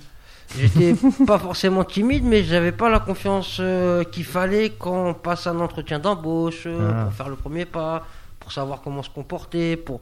J'étais 0.59 0.95
pas 1.27 1.39
forcément 1.39 1.85
timide, 1.85 2.25
mais 2.25 2.43
j'avais 2.45 2.73
pas 2.73 2.89
la 2.89 3.01
confiance 3.01 3.59
euh, 3.61 4.05
qu'il 4.05 4.25
fallait 4.25 4.71
quand 4.79 5.09
on 5.09 5.15
passe 5.15 5.47
un 5.47 5.59
entretien 5.61 5.99
d'embauche, 5.99 6.65
euh, 6.67 6.91
Ah. 6.93 7.05
pour 7.05 7.13
faire 7.15 7.29
le 7.29 7.37
premier 7.37 7.65
pas, 7.65 8.05
pour 8.41 8.53
savoir 8.53 8.81
comment 8.83 9.03
se 9.03 9.11
comporter. 9.11 9.77
Pour... 9.77 10.01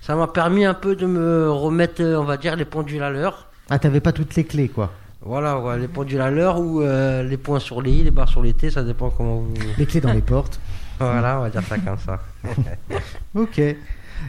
Ça 0.00 0.14
m'a 0.14 0.26
permis 0.28 0.64
un 0.64 0.74
peu 0.74 0.94
de 0.94 1.06
me 1.06 1.50
remettre, 1.50 2.02
euh, 2.02 2.16
on 2.20 2.24
va 2.24 2.36
dire, 2.36 2.54
les 2.56 2.64
pendules 2.64 3.02
à 3.02 3.10
l'heure. 3.10 3.46
Ah, 3.70 3.78
t'avais 3.78 4.00
pas 4.00 4.12
toutes 4.12 4.34
les 4.36 4.44
clés, 4.44 4.68
quoi. 4.68 4.92
Voilà, 5.20 5.58
ouais, 5.58 5.78
les 5.78 5.88
pendules 5.88 6.20
à 6.20 6.30
l'heure 6.30 6.60
ou 6.60 6.80
euh, 6.80 7.22
les 7.24 7.36
points 7.36 7.58
sur 7.58 7.82
les 7.82 7.90
i, 7.90 8.04
les 8.04 8.10
barres 8.12 8.28
sur 8.28 8.40
les 8.42 8.54
t, 8.54 8.70
ça 8.70 8.82
dépend 8.84 9.10
comment 9.10 9.40
vous. 9.40 9.54
Les 9.76 9.84
clés 9.86 10.00
dans 10.00 10.12
les 10.12 10.20
portes. 10.34 10.60
Voilà, 11.00 11.38
on 11.38 11.42
va 11.42 11.50
dire 11.50 11.62
ça 11.62 11.76
comme 11.78 11.98
ça. 11.98 12.20
Ok. 13.34 13.58
Et, 13.58 13.76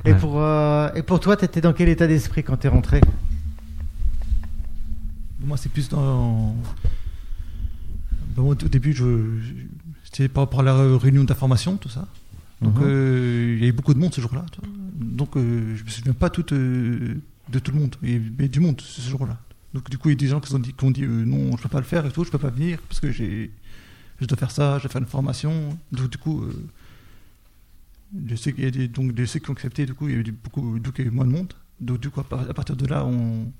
Ouais. 0.06 0.14
pour, 0.16 0.42
et 0.96 1.02
pour 1.04 1.20
toi, 1.20 1.36
t'étais 1.36 1.62
dans 1.62 1.74
quel 1.74 1.90
état 1.90 2.06
d'esprit 2.08 2.44
quand 2.44 2.58
t'es 2.58 2.68
rentré? 2.68 3.02
Moi, 5.42 5.58
c'est 5.58 5.70
plus 5.70 5.90
dans. 5.90 6.56
Ben, 8.36 8.44
moi, 8.44 8.52
au 8.62 8.68
début, 8.68 8.94
je... 8.94 9.06
c'était 10.04 10.28
par 10.28 10.44
rapport 10.44 10.60
à 10.62 10.64
la 10.64 10.98
réunion 10.98 11.24
d'information, 11.24 11.78
tout 11.78 11.90
ça. 11.90 12.08
Donc, 12.62 12.76
Mhm. 12.76 12.84
euh, 12.84 13.54
il 13.56 13.60
y 13.60 13.64
avait 13.64 13.72
beaucoup 13.72 13.94
de 13.94 14.00
monde 14.00 14.14
ce 14.14 14.20
jour-là. 14.22 14.46
Donc, 15.00 15.38
euh, 15.38 15.76
je 15.78 15.84
me 15.84 15.90
souviens 15.90 16.14
pas 16.14 16.30
tout, 16.30 16.46
euh, 16.54 17.16
de 17.50 17.60
tout 17.60 17.72
le 17.72 17.80
monde. 17.80 17.96
Avait 18.04 18.50
du 18.50 18.60
monde 18.60 18.82
ce 18.82 19.02
jour-là. 19.10 19.38
Donc, 19.74 19.90
du 19.90 19.98
coup, 19.98 20.10
il 20.10 20.14
y 20.14 20.16
a 20.16 20.18
des 20.18 20.28
gens 20.28 20.40
qui 20.42 20.54
ont 20.54 20.60
dit, 20.60 20.74
qui 20.74 20.84
ont 20.84 20.92
dit 20.92 21.04
euh, 21.04 21.24
non, 21.26 21.56
je 21.56 21.64
peux 21.64 21.70
pas 21.70 21.80
le 21.80 21.86
faire 21.86 22.06
et 22.06 22.12
tout, 22.12 22.24
je 22.26 22.32
peux 22.32 22.38
pas 22.38 22.50
venir 22.50 22.80
parce 22.90 23.00
que 23.00 23.12
j'ai, 23.12 23.52
je 24.20 24.26
dois 24.26 24.38
faire 24.38 24.52
ça, 24.52 24.78
je 24.78 24.84
dois 24.84 24.92
faire 24.92 25.02
une 25.02 25.08
formation. 25.08 25.78
Donc, 25.92 26.10
du 26.10 26.18
coup, 26.18 26.44
je 28.28 28.36
sais 28.36 28.52
qu'il 28.52 28.64
y 28.66 28.68
a 28.68 28.72
des, 28.72 28.88
donc, 28.88 29.14
de 29.14 29.26
ceux 29.26 29.40
qui 29.40 29.50
ont 29.50 29.54
accepté, 29.54 29.86
du 29.86 29.94
coup, 29.94 30.10
il 30.10 30.18
y 30.18 30.20
avait 30.20 30.32
beaucoup, 30.32 30.80
donc, 30.80 30.96
il 30.98 31.06
y 31.06 31.08
avait 31.08 31.16
moins 31.16 31.26
de 31.26 31.32
monde. 31.32 31.54
Donc, 31.80 32.00
du 32.02 32.10
coup, 32.10 32.20
à 32.20 32.54
partir 32.54 32.76
de 32.76 32.86
là, 32.88 33.06
on. 33.06 33.52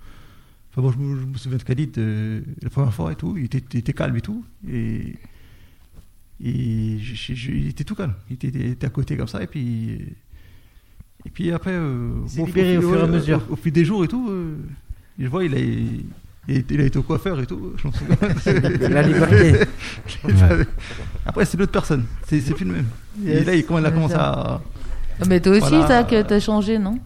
Enfin, 0.80 0.82
bon, 0.82 0.92
je, 0.92 0.98
me, 0.98 1.20
je 1.20 1.26
me 1.26 1.38
souviens 1.38 1.58
de 1.58 1.64
Khalid 1.64 1.98
euh, 1.98 2.42
la 2.62 2.70
première 2.70 2.94
fois 2.94 3.12
et 3.12 3.16
tout, 3.16 3.36
il 3.38 3.46
était, 3.46 3.62
il 3.74 3.80
était 3.80 3.94
calme 3.94 4.16
et 4.16 4.22
tout. 4.22 4.44
Et. 4.70 5.16
Et 6.42 6.98
je- 7.00 7.16
je- 7.16 7.34
je- 7.34 7.52
il 7.52 7.68
était 7.68 7.84
tout 7.84 7.96
calme. 7.96 8.14
Il 8.30 8.36
était, 8.36 8.48
il 8.48 8.66
était 8.72 8.88
à 8.88 8.90
côté 8.90 9.18
comme 9.18 9.28
ça. 9.28 9.44
Et 9.44 9.48
puis. 9.48 10.16
Et 11.26 11.30
puis 11.30 11.52
après. 11.52 11.72
euh, 11.74 12.12
bon, 12.38 12.46
libéré 12.46 12.78
au 12.78 12.82
fur 12.92 13.00
et 13.00 13.04
à 13.04 13.08
mesure. 13.08 13.42
Au, 13.50 13.54
au 13.54 13.56
fil 13.58 13.74
des 13.74 13.84
jours 13.84 14.04
et 14.06 14.08
tout. 14.08 14.28
euh, 14.30 14.56
je 15.20 15.28
vois, 15.28 15.44
il 15.44 15.54
a, 15.54 15.58
il, 15.60 16.06
il 16.48 16.80
a 16.82 16.86
été 16.86 16.98
au 16.98 17.04
coiffeur 17.04 17.40
et 17.42 17.46
tout. 17.46 17.74
Je 17.76 17.88
m'en 17.88 17.94
souviens. 17.94 18.90
La 18.90 19.02
liberté. 19.02 19.52
Ouais. 20.24 20.66
Après, 21.26 21.44
c'est 21.46 21.58
l'autre 21.58 21.74
personne. 21.74 22.06
C'est 22.26 22.40
c'est 22.40 22.54
plus 22.54 22.64
le 22.66 22.72
même. 22.72 22.88
Et 23.26 23.44
là, 23.44 23.54
il, 23.54 23.66
quand 23.66 23.78
il 23.78 23.86
a 23.86 23.92
commencé 23.92 24.14
à. 24.16 24.62
Ah, 25.22 25.26
Mais 25.28 25.42
toi 25.42 25.52
aussi, 25.58 25.68
Voilà. 25.76 26.24
T'as 26.24 26.40
changé, 26.40 26.80
non? 26.80 26.98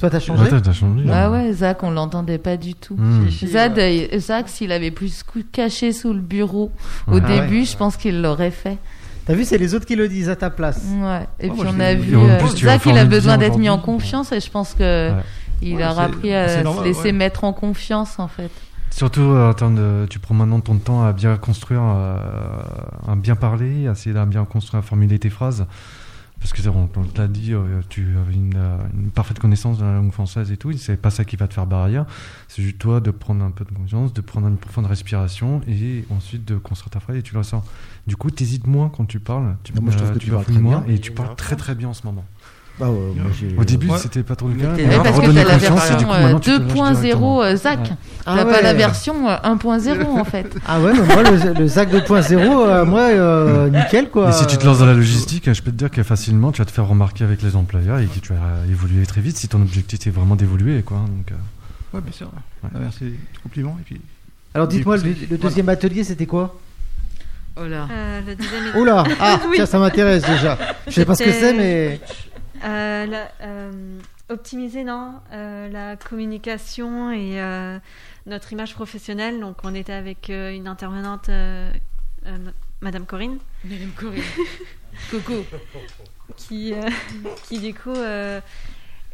Toi, 0.00 0.08
t'as 0.10 0.18
changé 0.18 0.48
t'as 0.62 0.72
changé. 0.72 1.04
Ah 1.12 1.30
ouais, 1.30 1.52
Zach, 1.52 1.82
on 1.82 1.90
l'entendait 1.90 2.38
pas 2.38 2.56
du 2.56 2.74
tout. 2.74 2.94
Hmm. 2.96 3.28
Zach, 3.28 3.72
euh, 3.78 4.18
Zach, 4.18 4.48
s'il 4.48 4.72
avait 4.72 4.90
plus 4.90 5.22
caché 5.52 5.92
sous 5.92 6.12
le 6.14 6.20
bureau 6.20 6.72
au 7.06 7.12
Ouais. 7.14 7.20
Ah 7.24 7.28
début, 7.40 7.64
je 7.66 7.76
pense 7.76 7.96
qu'il 7.98 8.22
l'aurait 8.22 8.50
fait. 8.50 8.78
T'as 9.26 9.34
vu, 9.34 9.44
c'est 9.44 9.58
les 9.58 9.74
autres 9.74 9.84
qui 9.86 9.96
le 9.96 10.08
disent 10.08 10.30
à 10.30 10.36
ta 10.36 10.48
place. 10.50 10.82
Ouais. 11.02 11.26
Et 11.38 11.48
Ouais, 11.50 11.52
puis 11.54 11.62
moi, 11.64 11.72
on 11.76 11.80
a 11.80 11.94
vu 11.94 12.16
euh, 12.16 12.46
Zach, 12.56 12.80
il 12.86 12.96
a 12.96 13.04
besoin 13.04 13.36
d'être 13.36 13.58
mis 13.58 13.68
en 13.68 13.78
confiance 13.78 14.32
et 14.32 14.40
je 14.40 14.50
pense 14.50 14.72
que 14.74 15.10
Ouais. 15.10 15.22
il 15.62 15.76
Ouais, 15.76 15.84
aura 15.86 16.04
appris 16.04 16.32
à 16.34 16.48
se 16.58 16.64
normal, 16.64 16.84
laisser 16.86 17.02
ouais. 17.02 17.12
mettre 17.12 17.44
en 17.44 17.52
confiance 17.52 18.18
en 18.18 18.28
fait. 18.28 18.50
Surtout, 18.92 19.20
euh, 19.20 19.50
attends, 19.50 19.70
de- 19.70 20.06
tu 20.10 20.18
prends 20.18 20.34
maintenant 20.34 20.58
ton 20.60 20.76
temps 20.78 21.04
à 21.04 21.12
bien 21.12 21.36
construire, 21.36 21.82
euh, 21.84 22.16
à 23.06 23.14
bien 23.14 23.36
parler, 23.36 23.86
à 23.86 23.92
essayer 23.92 24.14
de 24.14 24.24
bien 24.24 24.44
construire, 24.44 24.80
à 24.80 24.82
formuler 24.82 25.18
tes 25.18 25.30
phrases. 25.30 25.66
Parce 26.40 26.52
que 26.54 26.62
c'est 26.62 26.70
bon, 26.70 26.88
on 26.96 27.04
te 27.04 27.18
l'a 27.20 27.28
dit, 27.28 27.52
euh, 27.52 27.80
tu 27.90 28.16
avais 28.16 28.34
une, 28.34 28.54
euh, 28.56 28.78
une 28.94 29.10
parfaite 29.10 29.38
connaissance 29.38 29.78
de 29.78 29.84
la 29.84 29.92
langue 29.94 30.10
française 30.10 30.50
et 30.50 30.56
tout, 30.56 30.70
et 30.70 30.76
c'est 30.78 30.96
pas 30.96 31.10
ça 31.10 31.24
qui 31.24 31.36
va 31.36 31.46
te 31.46 31.52
faire 31.54 31.66
barrière. 31.66 32.06
C'est 32.48 32.62
juste 32.62 32.78
toi 32.78 33.00
de 33.00 33.10
prendre 33.10 33.44
un 33.44 33.50
peu 33.50 33.64
de 33.64 33.70
confiance, 33.72 34.14
de 34.14 34.20
prendre 34.22 34.46
une 34.48 34.56
profonde 34.56 34.86
respiration 34.86 35.60
et 35.68 36.04
ensuite 36.10 36.46
de 36.46 36.56
construire 36.56 36.90
ta 36.90 37.00
phrase 37.00 37.16
et 37.18 37.22
tu 37.22 37.34
la 37.34 37.42
sors. 37.42 37.64
Du 38.06 38.16
coup, 38.16 38.30
t'hésites 38.30 38.66
moins 38.66 38.88
quand 38.88 39.04
tu 39.04 39.20
parles. 39.20 39.54
Tu, 39.64 39.72
Ah, 39.76 39.80
moi, 39.82 39.92
je 39.92 39.98
trouve 39.98 40.12
que 40.12 40.18
tu 40.18 40.30
vas 40.30 40.36
parles 40.36 40.44
plus 40.46 40.54
très 40.54 40.62
moins 40.62 40.80
bien. 40.80 40.94
et 40.94 40.98
tu 40.98 41.12
parles 41.12 41.36
très 41.36 41.56
très 41.56 41.74
bien 41.74 41.88
en 41.90 41.94
ce 41.94 42.06
moment. 42.06 42.24
Bah, 42.80 42.88
ouais, 42.88 42.96
moi, 43.14 43.30
j'ai- 43.38 43.54
Au 43.58 43.64
début, 43.64 43.88
Ouais. 43.90 43.98
c'était 43.98 44.22
pas 44.22 44.34
trop 44.36 44.48
le 44.48 44.54
cas. 44.54 44.68
mais 44.74 44.84
parce 45.02 45.20
que 45.20 45.26
t'as 45.26 45.44
la 45.44 45.56
version 45.58 45.74
coup, 45.76 46.12
euh, 46.12 46.22
maintenant, 46.22 46.40
tu 46.40 46.50
te 46.50 46.58
lâches 46.58 46.60
2.0 46.60 47.00
directement. 47.02 47.42
euh, 47.42 47.56
Zach. 47.56 47.78
Ouais. 47.80 47.88
Ah 48.26 48.34
T'as 48.38 48.44
pas 48.46 48.62
la 48.62 48.72
version 48.74 49.28
euh, 49.28 49.36
1.0 49.44 50.02
en 50.18 50.24
fait. 50.24 50.56
Ah 50.66 50.80
ouais, 50.80 50.92
mais 50.94 51.14
moi, 51.14 51.22
le, 51.30 51.52
le 51.60 51.66
Zach 51.68 51.90
2.0, 51.92 52.40
euh, 52.40 52.84
moi, 52.86 53.00
euh, 53.00 53.68
nickel 53.84 54.08
quoi. 54.08 54.30
Et 54.30 54.32
si 54.32 54.46
tu 54.46 54.56
te 54.56 54.64
lances 54.64 54.78
dans 54.78 54.86
la 54.86 54.94
logistique, 54.94 55.52
je 55.52 55.62
peux 55.62 55.70
te 55.70 55.76
dire 55.76 55.90
que 55.90 56.02
facilement, 56.02 56.52
tu 56.52 56.62
vas 56.62 56.64
te 56.64 56.70
faire 56.70 56.86
remarquer 56.88 57.22
avec 57.24 57.42
les 57.42 57.54
employeurs 57.54 57.98
et 57.98 58.06
que 58.06 58.18
tu 58.18 58.32
vas 58.32 58.38
évoluer 58.70 59.04
très 59.04 59.20
vite 59.20 59.36
si 59.36 59.46
ton 59.48 59.60
objectif 59.60 60.06
est 60.06 60.10
vraiment 60.10 60.34
d'évoluer. 60.36 60.80
Quoi. 60.82 60.96
Donc, 60.98 61.30
euh, 61.32 61.34
Ouais, 61.92 62.00
bien 62.00 62.12
sûr. 62.12 62.28
Ouais. 62.28 62.70
Ah, 62.74 62.78
merci 62.80 63.04
du 63.04 63.18
compliment. 63.42 63.76
Et 63.80 63.82
puis, 63.84 64.00
Alors 64.54 64.68
dites-moi, 64.68 64.96
le, 64.96 65.36
deuxième 65.36 65.68
atelier, 65.68 66.02
c'était 66.04 66.26
quoi? 66.26 66.58
Oh 67.60 67.66
là. 67.66 67.88
Euh, 67.90 68.20
le 68.26 68.34
deuxième 68.36 68.76
Oula 68.80 69.04
Ah, 69.20 69.38
Oui. 69.50 69.56
tiens, 69.56 69.66
ça 69.66 69.78
m'intéresse 69.80 70.22
déjà. 70.22 70.56
Je 70.86 70.92
sais 70.92 71.04
pas 71.04 71.14
ce 71.14 71.24
que 71.24 71.32
c'est, 71.32 71.52
mais. 71.52 72.00
Euh, 72.64 73.06
la- 73.06 73.30
euh, 73.42 73.98
optimiser 74.28 74.84
non 74.84 75.14
Euh, 75.32 75.68
la 75.70 75.96
communication 75.96 77.10
et 77.10 77.40
euh, 77.40 77.78
notre 78.26 78.52
image 78.52 78.74
professionnelle. 78.74 79.40
Donc 79.40 79.56
on 79.64 79.74
était 79.74 79.92
avec 79.92 80.30
euh, 80.30 80.52
une 80.54 80.68
intervenante, 80.68 81.28
euh, 81.28 81.72
euh, 82.26 82.36
Madame 82.80 83.06
Corinne, 83.06 83.38
Coco. 85.10 85.44
qui, 86.36 86.72
euh, 86.74 86.88
qui 87.48 87.58
du 87.58 87.74
coup 87.74 87.90
euh, 87.90 88.40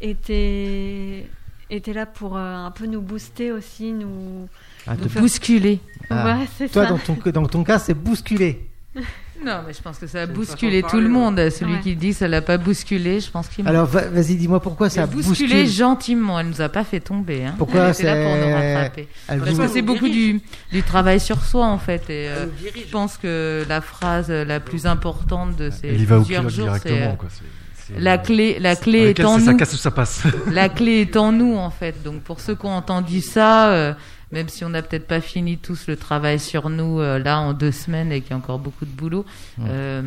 était 0.00 1.26
était 1.70 1.92
là 1.92 2.06
pour 2.06 2.36
euh, 2.36 2.54
un 2.54 2.70
peu 2.70 2.86
nous 2.86 3.00
booster 3.00 3.50
aussi, 3.52 3.92
nous. 3.92 4.48
Ah, 4.86 4.96
te- 4.96 5.08
bousculer. 5.18 5.80
Ah. 6.10 6.38
Ouais, 6.58 6.68
Toi, 6.68 6.84
ça. 6.84 6.90
dans 6.90 6.98
ton, 6.98 7.16
dans 7.32 7.46
ton 7.48 7.64
cas, 7.64 7.78
c'est 7.80 7.94
bousculé. 7.94 8.68
Non, 9.44 9.60
mais 9.66 9.72
je 9.72 9.80
pense 9.82 9.98
que 9.98 10.06
ça 10.06 10.22
a 10.22 10.26
C'est 10.26 10.32
bousculé 10.32 10.82
tout 10.82 10.96
le 10.96 11.02
parler, 11.02 11.08
monde. 11.08 11.50
Celui 11.50 11.74
Ouais. 11.74 11.80
qui 11.80 11.94
dit 11.94 12.12
ça 12.14 12.26
l'a 12.26 12.42
pas 12.42 12.58
bousculé, 12.58 13.20
je 13.20 13.30
pense 13.30 13.48
qu'il. 13.48 13.66
Alors, 13.68 13.86
va- 13.86 14.08
vas-y, 14.08 14.34
dis-moi 14.36 14.60
pourquoi 14.60 14.88
ça 14.90 15.02
a 15.02 15.06
bousculé 15.06 15.28
bousculé. 15.48 15.66
gentiment. 15.66 16.40
Elle 16.40 16.48
nous 16.48 16.60
a 16.60 16.68
pas 16.68 16.84
fait 16.84 17.00
tomber. 17.00 17.44
Hein. 17.44 17.54
Pourquoi 17.58 17.80
Elle 17.86 17.90
était 17.92 18.02
là 18.04 18.14
pour 18.24 18.34
nous 18.36 18.42
c'est- 18.42 18.74
rattraper. 18.74 19.08
Elle 19.28 19.38
Parce 19.40 19.50
vous- 19.52 19.62
que 19.62 19.68
c'est 19.68 19.82
beaucoup 19.82 20.08
du, 20.08 20.40
du 20.72 20.82
travail 20.82 21.20
sur 21.20 21.42
soi 21.44 21.66
en 21.66 21.78
fait. 21.78 22.02
Et 22.10 22.28
euh, 22.28 22.46
nous 22.46 22.80
je 22.86 22.90
pense 22.90 23.16
que 23.18 23.64
la 23.68 23.80
phrase 23.80 24.30
la 24.30 24.58
plus 24.60 24.86
importante 24.86 25.56
de 25.56 25.70
ces 25.70 25.88
elle 25.88 26.00
y 26.00 26.04
va 26.04 26.16
au 26.18 26.20
plusieurs 26.22 26.48
jours, 26.48 26.68
c'est 26.74 26.88
directement. 26.88 27.12
euh, 27.12 27.16
quoi. 27.16 27.28
C'est- 27.30 27.92
c'est- 27.94 28.00
la 28.00 28.18
clé. 28.18 28.58
La 28.58 28.74
clé 28.74 29.10
est 29.10 29.24
en 29.24 29.38
c'est 29.38 29.44
ça 29.44 29.52
nous. 29.52 29.58
casse 29.58 29.74
ou 29.74 29.76
ça 29.76 29.90
passe. 29.92 30.22
La 30.50 30.68
clé 30.68 31.02
est 31.02 31.16
en 31.16 31.30
nous 31.30 31.56
en 31.56 31.70
fait. 31.70 32.02
Donc 32.02 32.22
pour 32.22 32.40
ceux 32.40 32.54
qui 32.56 32.66
ont 32.66 32.74
entendu 32.74 33.20
ça, 33.20 33.68
euh, 33.70 33.92
même 34.32 34.48
si 34.48 34.64
on 34.64 34.68
n'a 34.70 34.82
peut-être 34.82 35.06
pas 35.06 35.20
fini 35.20 35.56
tous 35.58 35.86
le 35.86 35.96
travail 35.96 36.38
sur 36.38 36.68
nous 36.68 37.00
euh, 37.00 37.18
là 37.18 37.38
en 37.38 37.52
deux 37.52 37.72
semaines 37.72 38.10
et 38.12 38.20
qu'il 38.20 38.30
y 38.30 38.34
a 38.34 38.36
encore 38.36 38.58
beaucoup 38.58 38.84
de 38.84 38.90
boulot. 38.90 39.24
euh, 39.60 40.02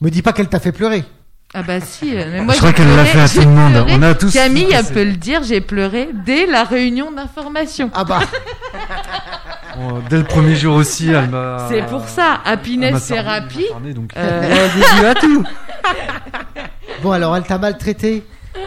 Me 0.00 0.10
dis 0.10 0.22
pas 0.22 0.32
qu'elle 0.32 0.48
t'a 0.48 0.60
fait 0.60 0.72
pleurer. 0.72 1.04
Ah 1.56 1.62
bah 1.62 1.80
si, 1.80 2.16
euh, 2.16 2.24
mais 2.32 2.40
moi 2.42 2.52
je 2.54 2.58
crois 2.58 2.72
qu'elle 2.72 2.96
l'a 2.96 3.04
fait 3.04 3.20
à 3.20 3.28
tout 3.28 3.40
le 3.48 3.54
monde. 3.54 3.72
pleuré. 3.74 3.94
On 3.96 4.02
a 4.02 4.14
tous. 4.14 4.32
Camille, 4.32 4.72
elle 4.72 4.86
peut 4.86 5.04
le 5.04 5.12
dire, 5.12 5.44
j'ai 5.44 5.60
pleuré 5.60 6.08
dès 6.26 6.46
la 6.46 6.64
réunion 6.64 7.12
d'information. 7.12 7.90
Ah 7.94 8.02
bah, 8.04 8.20
Bon, 9.76 10.00
dès 10.10 10.18
le 10.18 10.24
premier 10.24 10.56
jour 10.56 10.74
aussi, 10.76 11.10
elle 11.10 11.28
m'a. 11.30 11.68
C'est 11.70 11.82
pour 11.86 12.08
ça, 12.08 12.40
Happiness 12.44 13.06
Therapy. 13.06 13.66
elle 14.16 14.52
a 14.52 14.68
dit 14.68 15.06
à 15.06 15.14
tout. 15.14 15.44
Bon, 17.02 17.10
alors, 17.12 17.36
elle 17.36 17.42
t'a 17.44 17.58
maltraité. 17.58 18.24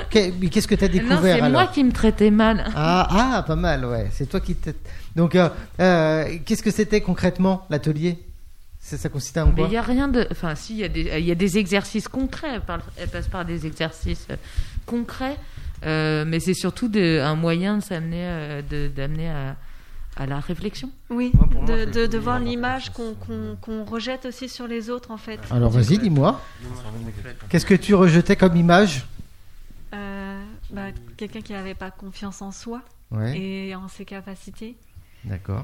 Qu'est-ce 0.09 0.67
que 0.67 0.75
t'as 0.75 0.88
non, 0.88 0.93
découvert 0.93 1.21
c'est 1.21 1.31
alors 1.41 1.61
moi 1.63 1.67
qui 1.67 1.83
me 1.83 1.91
traitais 1.91 2.31
mal. 2.31 2.65
Ah, 2.75 3.07
ah, 3.38 3.43
pas 3.43 3.55
mal, 3.55 3.85
ouais. 3.85 4.07
C'est 4.11 4.27
toi 4.27 4.39
qui 4.39 4.55
t'es. 4.55 4.73
Donc, 5.15 5.35
euh, 5.35 5.49
euh, 5.79 6.25
qu'est-ce 6.45 6.63
que 6.63 6.71
c'était 6.71 7.01
concrètement 7.01 7.65
l'atelier? 7.69 8.17
Ça, 8.79 8.97
ça 8.97 9.09
consistait 9.09 9.41
en 9.41 9.47
Mais 9.47 9.53
quoi? 9.55 9.67
il 9.67 9.73
y 9.73 9.77
a 9.77 9.81
rien 9.81 10.07
de. 10.07 10.27
Enfin, 10.31 10.55
si, 10.55 10.73
il 10.73 10.79
y, 10.79 10.83
a 10.83 10.88
des- 10.89 11.11
il 11.19 11.25
y 11.25 11.31
a 11.31 11.35
des 11.35 11.57
exercices 11.57 12.07
concrets. 12.07 12.47
Elle, 12.55 12.61
parle- 12.61 12.81
elle 12.97 13.09
passe 13.09 13.27
par 13.27 13.43
des 13.45 13.65
exercices 13.65 14.27
euh, 14.31 14.35
concrets. 14.85 15.38
euh, 15.85 16.25
mais 16.25 16.39
c'est 16.39 16.53
surtout 16.55 16.88
de- 16.88 17.19
un 17.23 17.35
moyen 17.35 17.77
de 17.77 17.83
s'amener, 17.83 18.63
de- 18.69 18.88
d'amener 18.88 19.29
à, 19.29 19.55
à 20.15 20.25
la 20.25 20.39
réflexion. 20.39 20.89
Oui, 21.11 21.31
Moi, 21.35 21.47
pour 21.51 21.61
moi, 21.63 21.85
de, 21.85 22.07
de, 22.07 22.17
voir 22.17 22.39
l'image 22.39 22.89
qu'on 22.91 23.13
qu'on- 23.13 23.55
qu'on 23.61 23.83
rejette 23.85 24.25
aussi 24.25 24.49
sur 24.49 24.67
les 24.67 24.89
autres 24.89 25.11
en 25.11 25.17
fait. 25.17 25.39
Alors, 25.51 25.69
vas-y, 25.69 25.99
dis-moi. 25.99 26.41
Qu'est-ce 27.49 27.65
que 27.65 27.75
tu 27.75 27.93
rejetais 27.93 28.35
comme 28.35 28.55
image? 28.55 29.05
Euh, 29.93 30.43
bah, 30.71 30.88
Quelqu'un 31.17 31.41
qui 31.41 31.53
n'avait 31.53 31.75
pas 31.75 31.91
confiance 31.91 32.41
en 32.41 32.51
soi 32.51 32.81
Ouais, 33.11 33.39
et 33.39 33.75
en 33.75 33.88
ses 33.88 34.03
capacités. 34.05 34.75
d'accord. 35.23 35.63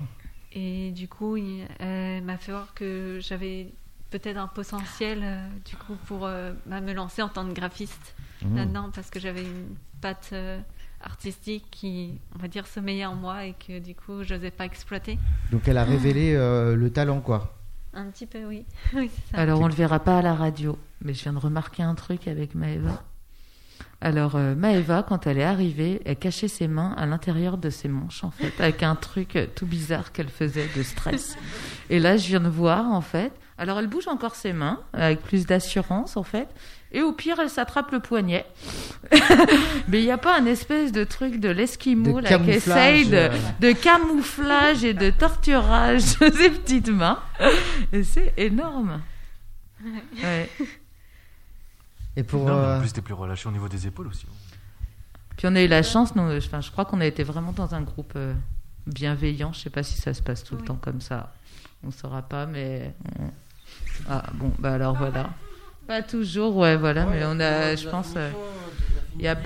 Et 0.53 0.91
du 0.91 1.07
coup, 1.09 1.35
il 1.35 1.65
elle 1.79 2.23
m'a 2.23 2.37
fait 2.37 2.51
voir 2.51 2.73
que 2.73 3.19
j'avais 3.21 3.67
peut-être 4.11 4.37
un 4.37 4.47
potentiel 4.47 5.19
euh, 5.23 5.47
du 5.65 5.75
coup 5.75 5.95
pour 6.05 6.25
euh, 6.25 6.53
bah, 6.67 6.79
me 6.79 6.93
lancer 6.93 7.21
en 7.21 7.29
tant 7.29 7.47
que 7.47 7.53
graphiste 7.53 8.15
Mmh. 8.43 8.57
là-dedans 8.57 8.91
parce 8.93 9.09
que 9.09 9.21
j'avais 9.21 9.43
une 9.43 9.75
patte 10.01 10.31
euh, 10.33 10.59
artistique 11.01 11.65
qui, 11.71 12.19
on 12.35 12.39
va 12.39 12.49
dire, 12.49 12.67
sommeillait 12.67 13.05
en 13.05 13.15
moi 13.15 13.45
et 13.45 13.53
que 13.53 13.79
du 13.79 13.95
coup, 13.95 14.23
je 14.23 14.33
n'osais 14.33 14.51
pas 14.51 14.65
exploiter. 14.65 15.17
Donc, 15.51 15.65
elle 15.69 15.77
a 15.77 15.85
révélé 15.85 16.33
euh, 16.35 16.75
le 16.75 16.89
talent, 16.91 17.21
quoi. 17.21 17.55
Un 17.93 18.07
petit 18.07 18.25
peu, 18.25 18.43
oui. 18.45 18.65
oui 18.95 19.09
c'est 19.13 19.31
ça. 19.35 19.41
Alors, 19.41 19.61
on 19.61 19.67
le 19.67 19.73
verra 19.73 19.99
pas 20.01 20.17
à 20.17 20.21
la 20.21 20.35
radio, 20.35 20.77
mais 21.01 21.13
je 21.13 21.23
viens 21.23 21.31
de 21.31 21.37
remarquer 21.37 21.83
un 21.83 21.95
truc 21.95 22.27
avec 22.27 22.53
Maëva. 22.53 23.01
Alors, 24.03 24.35
euh, 24.35 24.53
Maëva, 24.53 25.01
quand 25.01 25.27
elle 25.27 25.37
est 25.37 25.45
arrivée, 25.45 26.01
elle 26.03 26.17
cachait 26.17 26.49
ses 26.49 26.67
mains 26.67 26.93
à 26.97 27.05
l'intérieur 27.05 27.57
de 27.57 27.69
ses 27.69 27.87
manches, 27.87 28.25
en 28.25 28.31
fait, 28.31 28.51
avec 28.59 28.83
un 28.83 28.95
truc 28.95 29.39
tout 29.55 29.65
bizarre 29.65 30.11
qu'elle 30.11 30.27
faisait 30.27 30.67
de 30.75 30.83
stress. 30.83 31.37
Et 31.89 31.99
là, 31.99 32.17
je 32.17 32.27
viens 32.27 32.41
de 32.41 32.49
voir, 32.49 32.91
en 32.91 32.99
fait. 32.99 33.31
Alors, 33.57 33.79
elle 33.79 33.87
bouge 33.87 34.09
encore 34.09 34.35
ses 34.35 34.51
mains, 34.51 34.81
avec 34.91 35.21
plus 35.21 35.45
d'assurance, 35.45 36.17
en 36.17 36.23
fait. 36.23 36.49
Et 36.91 37.01
au 37.01 37.13
pire, 37.13 37.37
elle 37.39 37.49
s'attrape 37.49 37.91
le 37.91 38.01
poignet. 38.01 38.45
mais 39.87 40.01
il 40.01 40.05
n'y 40.05 40.11
a 40.11 40.17
pas 40.17 40.37
un 40.37 40.45
espèce 40.47 40.91
de 40.91 41.05
truc 41.05 41.39
de 41.39 41.47
l'esquimau, 41.47 42.19
là, 42.19 42.39
qui 42.39 42.51
essaye 42.51 43.07
de, 43.07 43.15
euh, 43.15 43.29
de 43.61 43.71
camouflage 43.71 44.83
et 44.83 44.93
de 44.93 45.11
torturage 45.11 46.19
de 46.19 46.29
ses 46.33 46.49
petites 46.49 46.89
mains. 46.89 47.19
Et 47.93 48.03
c'est 48.03 48.33
énorme. 48.35 49.01
Ouais. 50.21 50.49
Et 52.15 52.23
pour. 52.23 52.45
Non, 52.45 52.57
mais 52.57 52.67
euh, 52.67 52.77
En 52.77 52.79
plus, 52.79 52.93
t'es 52.93 53.01
plus 53.01 53.13
relâché 53.13 53.47
au 53.49 53.51
niveau 53.51 53.67
des 53.67 53.87
épaules 53.87 54.07
aussi. 54.07 54.25
Puis 55.37 55.47
on 55.47 55.55
a 55.55 55.61
eu 55.63 55.67
la 55.67 55.81
chance, 55.83 56.15
nous, 56.15 56.37
enfin, 56.37 56.61
je 56.61 56.69
crois 56.71 56.85
qu'on 56.85 57.01
a 57.01 57.05
été 57.05 57.23
vraiment 57.23 57.51
dans 57.53 57.73
un 57.73 57.81
groupe 57.81 58.13
euh, 58.15 58.33
bienveillant. 58.85 59.51
Je 59.53 59.59
sais 59.61 59.69
pas 59.71 59.81
si 59.83 59.99
ça 59.99 60.13
se 60.13 60.21
passe 60.21 60.43
tout 60.43 60.55
le 60.55 60.61
temps 60.63 60.75
comme 60.79 61.01
ça. 61.01 61.33
On 61.85 61.91
saura 61.91 62.21
pas, 62.21 62.45
mais. 62.45 62.93
on- 63.19 63.31
Ah 64.07 64.23
bon, 64.35 64.51
bah 64.59 64.73
alors 64.73 64.95
voilà. 64.95 65.31
Pas 65.87 66.01
toujours, 66.01 66.55
ouais, 66.57 66.77
voilà, 66.77 67.05
mais 67.05 67.23
on 67.25 67.39
a, 67.39 67.75
je 67.75 67.89
pense. 67.89 68.13
euh, 68.15 68.31
il 69.17 69.23
y 69.23 69.27
a- 69.27 69.37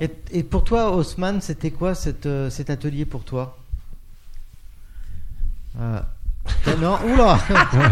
Et, 0.00 0.10
et 0.30 0.42
pour 0.44 0.62
toi, 0.64 0.94
Haussmann, 0.94 1.40
c'était 1.40 1.70
quoi 1.72 1.94
cette, 1.94 2.26
euh, 2.26 2.50
cet 2.50 2.70
atelier 2.70 3.04
pour 3.04 3.24
toi? 3.24 3.58
Euh, 5.80 6.00
Non, 6.80 6.98
oula 7.04 7.38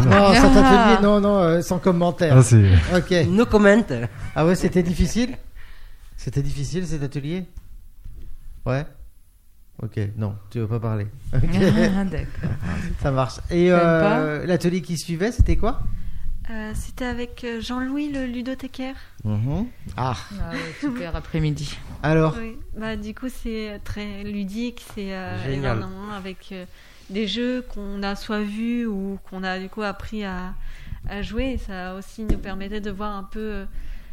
Non, 0.05 0.33
cet 0.35 0.57
atelier, 0.57 1.03
non, 1.03 1.21
non, 1.21 1.39
euh, 1.39 1.63
sans 1.63 1.79
commentaire. 1.79 2.37
Ah, 2.37 2.43
c'est. 2.43 2.71
Ok. 2.95 3.27
No 3.29 3.47
comment. 3.47 3.83
Ah 4.35 4.47
ouais, 4.47 4.55
c'était 4.55 4.83
difficile? 4.83 5.37
C'était 6.17 6.43
difficile 6.43 6.87
cet 6.87 7.03
atelier? 7.03 7.45
Ouais 8.65 8.85
Ok, 9.83 10.01
non, 10.17 10.35
tu 10.51 10.59
veux 10.61 10.69
pas 10.69 10.81
parler. 10.81 11.07
Ok, 11.35 11.43
Ah, 11.55 12.05
d'accord. 12.05 12.51
ça 13.03 13.11
marche. 13.11 13.35
Et 13.51 13.71
euh, 13.71 14.47
l'atelier 14.47 14.81
qui 14.81 14.97
suivait, 14.97 15.33
c'était 15.33 15.57
quoi? 15.57 15.81
Euh, 16.51 16.73
C'était 16.75 17.05
avec 17.05 17.45
euh, 17.45 17.61
Jean-Louis, 17.61 18.11
le 18.13 18.25
ludothécaire. 18.25 18.95
Mhm. 19.25 19.67
Ah, 19.97 20.15
Ah 20.41 20.53
ouais, 20.53 20.59
super 20.81 21.15
après-midi. 21.17 21.77
alors? 22.03 22.35
Oui. 22.41 22.57
Bah, 22.79 22.97
du 22.97 23.15
coup, 23.15 23.27
c'est 23.29 23.81
très 23.85 24.23
ludique. 24.25 24.83
C'est 24.95 25.13
euh, 25.13 25.37
Génial. 25.45 25.77
énormément 25.79 26.13
avec 26.17 26.49
euh, 26.53 26.65
des 27.11 27.27
jeux 27.27 27.65
qu'on 27.75 28.03
a 28.03 28.15
soit 28.17 28.41
vus 28.43 28.87
ou 28.87 29.19
qu'on 29.31 29.43
a 29.45 29.59
du 29.59 29.69
coup 29.69 29.83
appris 29.83 30.25
à, 30.25 30.55
à 31.09 31.23
jouer. 31.23 31.53
Et 31.53 31.59
ça 31.59 31.95
aussi 31.95 32.25
nous 32.25 32.39
permettait 32.39 32.81
de 32.81 32.91
voir 32.91 33.15
un 33.15 33.23
peu 33.25 33.39
euh, 33.41 33.65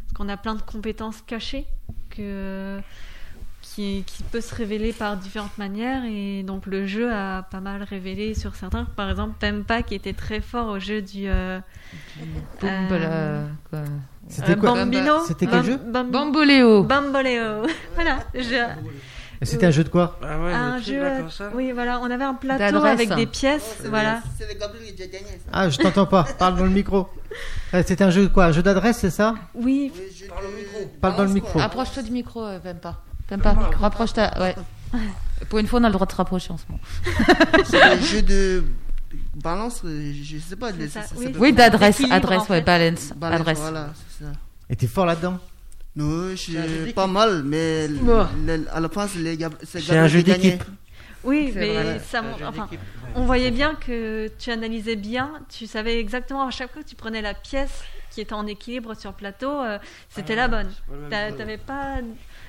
parce 0.03 0.13
qu'on 0.13 0.29
a 0.29 0.37
plein 0.37 0.55
de 0.55 0.61
compétences 0.61 1.21
cachées 1.25 1.65
que 2.09 2.79
qui, 3.61 4.03
qui 4.05 4.21
peut 4.23 4.41
se 4.41 4.53
révéler 4.53 4.91
par 4.93 5.15
différentes 5.17 5.57
manières. 5.57 6.03
Et 6.05 6.43
donc 6.43 6.65
le 6.67 6.85
jeu 6.85 7.11
a 7.11 7.43
pas 7.43 7.61
mal 7.61 7.81
révélé 7.83 8.33
sur 8.35 8.55
certains. 8.55 8.85
Par 8.85 9.09
exemple 9.09 9.33
Pempa 9.39 9.81
qui 9.81 9.95
était 9.95 10.13
très 10.13 10.41
fort 10.41 10.67
au 10.67 10.79
jeu 10.79 11.01
du 11.01 11.27
euh, 11.27 11.59
Euh, 12.63 13.47
quoi. 13.69 13.79
C'était 14.27 14.51
euh, 14.51 14.55
quoi? 14.55 14.73
Bambino. 14.75 15.19
C'était 15.27 15.47
quel 15.47 15.63
jeu? 15.63 15.77
Bam- 15.77 16.11
Bamboléo. 16.11 16.83
Bamboleo. 16.83 17.65
Voilà. 17.95 18.19
Je- 18.33 18.67
C'était 19.45 19.65
un 19.67 19.71
jeu 19.71 19.83
de 19.83 19.89
quoi 19.89 20.17
Ah 20.23 20.39
ouais, 20.39 20.53
un 20.53 20.79
jeu 20.79 21.01
oui 21.53 21.71
voilà 21.71 21.99
on 22.01 22.09
avait 22.09 22.23
un 22.23 22.33
plateau 22.33 22.59
D'adresse. 22.59 22.91
avec 22.93 23.15
des 23.15 23.25
pièces 23.25 23.77
voilà 23.89 24.21
C'est 24.37 24.51
le 24.51 24.59
Gabriel 24.59 24.93
qui 24.95 25.03
a 25.03 25.07
gagné. 25.07 25.25
ça. 25.25 25.49
Ah, 25.51 25.69
je 25.69 25.77
t'entends 25.77 26.05
pas, 26.05 26.23
parle 26.39 26.57
dans 26.57 26.63
le 26.65 26.69
micro. 26.69 27.07
Euh, 27.73 27.83
C'était 27.85 28.03
un 28.03 28.09
jeu 28.11 28.23
de 28.23 28.27
quoi? 28.27 28.45
Un 28.45 28.51
jeu 28.51 28.61
d'adresse, 28.63 28.97
c'est 28.99 29.09
ça? 29.09 29.35
Oui 29.55 29.91
Oui, 29.95 30.01
je 30.15 30.25
Parle 30.27 30.45
au 30.45 30.49
te- 30.49 30.55
micro. 30.55 30.91
Parle 31.01 31.15
dans 31.17 31.23
le 31.23 31.29
micro. 31.29 31.59
Approche-toi 31.59 32.03
du 32.03 32.11
micro, 32.11 32.43
euh, 32.45 32.59
Pempa. 32.59 33.01
Pempa, 33.27 33.55
rapproche-toi. 33.79 34.29
Ouais. 34.39 34.55
Pour 35.49 35.59
une 35.59 35.67
fois, 35.67 35.79
on 35.79 35.83
a 35.83 35.87
le 35.87 35.93
droit 35.93 36.05
de 36.05 36.11
se 36.11 36.17
rapprocher 36.17 36.51
en 36.51 36.57
ce 36.57 36.63
moment. 36.69 36.81
C'est 37.65 37.95
le 37.95 38.01
jeu 38.01 38.21
de 38.21 38.63
balance, 39.35 39.81
euh, 39.83 40.13
je 40.23 40.37
sais 40.37 40.55
pas. 40.55 40.71
C'est 40.71 40.77
le- 40.77 40.87
ça, 40.89 41.01
ça 41.01 41.15
oui. 41.17 41.53
d'adresse, 41.53 42.01
adresse, 42.11 42.41
en 42.41 42.41
ouais, 42.43 42.59
fait. 42.59 42.61
balance, 42.61 43.13
Balance, 43.15 43.39
adresse. 43.41 43.59
Voilà, 43.59 43.89
c'est 44.17 44.25
ça. 44.25 44.31
Et 44.69 44.75
t'es 44.75 44.87
fort 44.87 45.05
là-dedans? 45.05 45.37
Non, 45.95 46.29
je 46.31 46.35
suis 46.35 46.93
pas 46.93 47.07
mal, 47.07 47.43
mais 47.43 47.87
Bon. 47.87 48.25
à 48.71 48.79
la 48.79 48.89
fin, 48.89 49.07
c'est 49.07 49.91
un 49.97 50.07
jeu 50.07 50.23
d'équipe. 50.23 50.63
Oui, 51.23 51.53
mais 51.55 51.73
vrai. 51.73 52.01
ça, 52.05 52.21
mon- 52.21 52.33
enfin, 52.45 52.67
on 53.15 53.23
voyait 53.25 53.51
bien 53.51 53.75
que 53.75 54.29
tu 54.39 54.51
analysais 54.51 54.97
bien, 54.97 55.31
tu 55.47 55.67
savais 55.67 55.97
exactement 55.97 56.45
à 56.45 56.51
chaque 56.51 56.73
fois 56.73 56.83
que 56.83 56.87
tu 56.89 56.95
prenais 56.95 57.21
la 57.21 57.33
pièce 57.33 57.83
qui 58.11 58.19
était 58.19 58.33
en 58.33 58.45
équilibre 58.45 58.93
sur 58.95 59.13
plateau, 59.13 59.49
euh, 59.49 59.79
c'était 60.09 60.35
la 60.35 60.47
bonne. 60.49 60.69
T'a- 61.09 61.31
T'avais 61.31 61.57
pas. 61.57 61.95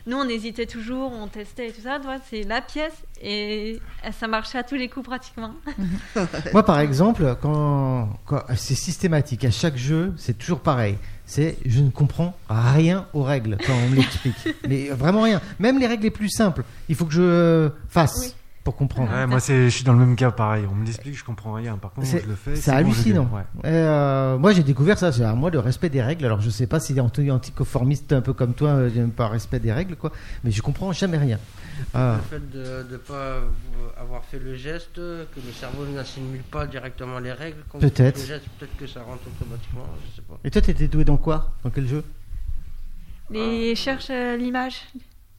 Nous, 0.06 0.16
on 0.18 0.28
hésitait 0.28 0.66
toujours, 0.66 1.12
on 1.12 1.28
testait 1.28 1.68
et 1.68 1.72
tout 1.72 1.82
ça. 1.82 2.00
Toi, 2.00 2.16
c'est 2.28 2.42
la 2.42 2.60
pièce 2.60 2.92
et 3.22 3.80
ça 4.18 4.26
marchait 4.26 4.58
à 4.58 4.62
tous 4.64 4.74
les 4.74 4.88
coups 4.88 5.06
pratiquement. 5.06 5.54
Moi, 6.52 6.62
par 6.64 6.80
exemple, 6.80 7.36
quand, 7.40 8.08
quand- 8.26 8.42
c'est 8.56 8.74
systématique, 8.74 9.44
à 9.44 9.50
chaque 9.52 9.76
jeu, 9.76 10.12
c'est 10.18 10.36
toujours 10.36 10.60
pareil. 10.60 10.98
C'est 11.26 11.56
je 11.64 11.80
ne 11.80 11.90
comprends 11.90 12.36
rien 12.48 13.06
aux 13.14 13.22
règles 13.22 13.56
quand 13.66 13.72
on 13.72 13.88
me 13.88 13.96
l'explique. 13.96 14.34
Mais 14.68 14.88
vraiment 14.88 15.22
rien. 15.22 15.40
Même 15.58 15.78
les 15.78 15.86
règles 15.86 16.04
les 16.04 16.10
plus 16.10 16.28
simples, 16.28 16.64
il 16.88 16.94
faut 16.94 17.06
que 17.06 17.14
je 17.14 17.70
fasse 17.88 18.18
Oui. 18.20 18.34
Pour 18.64 18.76
comprendre. 18.76 19.12
Ouais, 19.12 19.26
moi, 19.26 19.40
c'est, 19.40 19.64
je 19.66 19.68
suis 19.74 19.84
dans 19.84 19.92
le 19.92 19.98
même 19.98 20.16
cas, 20.16 20.30
pareil. 20.30 20.64
On 20.70 20.74
me 20.74 20.86
l'explique, 20.86 21.16
je 21.16 21.22
comprends 21.22 21.52
rien. 21.52 21.76
Par 21.76 21.92
contre, 21.92 22.06
C'est- 22.06 22.22
je 22.22 22.28
le 22.28 22.34
fais. 22.34 22.56
C'est 22.56 22.70
hallucinant. 22.70 23.28
Ouais. 23.32 23.42
Euh, 23.66 24.38
moi, 24.38 24.52
j'ai 24.52 24.62
découvert 24.62 24.98
ça. 24.98 25.12
C'est 25.12 25.22
à 25.22 25.34
moi 25.34 25.50
le 25.50 25.58
respect 25.58 25.90
des 25.90 26.02
règles. 26.02 26.24
Alors, 26.24 26.40
je 26.40 26.48
sais 26.48 26.66
pas 26.66 26.80
si 26.80 26.98
Anthony 26.98 27.30
anticonformiste 27.30 28.12
un 28.14 28.22
peu 28.22 28.32
comme 28.32 28.54
toi, 28.54 28.70
euh, 28.70 28.90
j'aime 28.92 29.10
pas 29.10 29.28
respect 29.28 29.60
des 29.60 29.72
règles, 29.72 29.96
quoi. 29.96 30.10
Mais 30.42 30.50
je 30.50 30.62
comprends 30.62 30.90
jamais 30.92 31.18
rien. 31.18 31.38
Ah. 31.92 32.16
Le 32.16 32.38
fait 32.38 32.50
de 32.50 32.86
ne 32.92 32.96
pas 32.96 33.40
avoir 34.00 34.24
fait 34.24 34.38
le 34.38 34.56
geste, 34.56 34.94
que 34.94 35.40
le 35.46 35.52
cerveau 35.52 35.84
n'assimile 35.86 36.42
pas 36.42 36.66
directement 36.66 37.18
les 37.18 37.32
règles. 37.32 37.62
Peut-être. 37.78 38.18
le 38.18 38.26
geste, 38.26 38.44
peut-être 38.58 38.76
que 38.78 38.86
ça 38.86 39.02
rentre 39.02 39.24
automatiquement, 39.26 39.84
je 40.10 40.16
sais 40.16 40.22
pas. 40.22 40.38
Et 40.42 40.50
toi, 40.50 40.62
t'étais 40.62 40.88
doué 40.88 41.04
dans 41.04 41.18
quoi? 41.18 41.52
Dans 41.62 41.70
quel 41.70 41.86
jeu? 41.86 42.02
Les 43.30 43.74
cherche 43.74 44.08
euh, 44.10 44.36
l'image. 44.36 44.82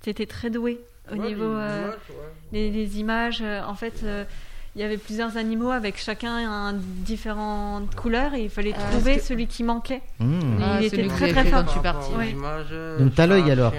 T'étais 0.01 0.26
très 0.28 0.49
doué 0.51 0.80
au 1.12 1.16
Ouais, 1.16 1.28
niveau 1.28 1.43
les 1.53 1.60
euh, 1.62 1.82
images, 1.82 1.93
ouais. 2.10 2.16
les, 2.51 2.72
les 2.72 2.99
images. 2.99 3.39
euh, 3.41 3.62
en 3.66 3.76
fait, 3.76 4.01
euh, 4.03 4.24
il 4.76 4.82
y 4.82 4.84
avait 4.84 4.97
plusieurs 4.97 5.38
animaux 5.38 5.72
avec 5.72 5.97
chacun 5.97 6.36
un 6.36 6.74
différentes 6.74 7.95
couleurs 7.95 8.34
et 8.34 8.43
il 8.43 8.49
fallait 8.49 8.74
Ah, 8.76 8.91
trouver 8.91 9.18
que- 9.18 9.24
celui 9.24 9.47
qui 9.47 9.64
manquait. 9.64 10.01
Mmh. 10.20 10.39
Il 10.58 10.64
Ah, 10.64 10.82
était 10.84 11.08
très, 11.08 11.32
très 11.32 11.45
fort. 11.45 11.60
quand 11.62 11.66
je 11.68 11.72
suis 11.72 11.80
Par 11.82 11.93
parti. 11.95 12.12
euh, 12.72 12.99
Donc, 12.99 13.16
t'as 13.16 13.26
l'œil, 13.28 13.49
alors. 13.51 13.74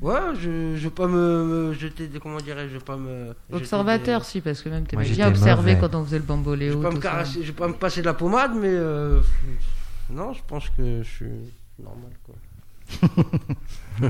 Ouais, 0.00 0.14
je 0.34 0.76
je 0.76 0.84
vais 0.84 0.90
pas 0.90 1.08
me, 1.08 1.44
me 1.44 1.72
jeter 1.74 2.06
des 2.06 2.20
comment 2.20 2.38
dirais-je, 2.38 2.68
je 2.68 2.78
vais 2.78 2.84
pas 2.84 2.96
me 2.96 3.34
Observateur, 3.52 4.20
des- 4.20 4.26
si, 4.26 4.40
parce 4.40 4.62
que 4.62 4.68
même 4.68 4.86
t'aimais 4.86 5.02
bien 5.08 5.28
mauvais. 5.56 5.76
quand 5.80 5.92
on 5.96 6.04
faisait 6.04 6.18
le 6.18 6.22
Je 6.22 6.28
bamboléo. 6.28 6.76
vais 6.78 6.82
pas 6.84 6.90
me 6.90 6.96
tout 6.96 7.02
ça. 7.02 7.10
caresser, 7.10 7.42
je 7.42 7.46
vais 7.48 7.52
pas 7.52 7.66
me 7.66 7.72
passer 7.74 8.00
de 8.02 8.06
la 8.06 8.14
pommade, 8.14 8.52
mais 8.54 8.68
euh, 8.70 9.20
non, 10.10 10.32
je 10.34 10.40
pense 10.46 10.68
que 10.70 11.02
je 11.02 11.08
suis 11.08 11.26
normal 11.82 12.12
quoi. 12.24 12.36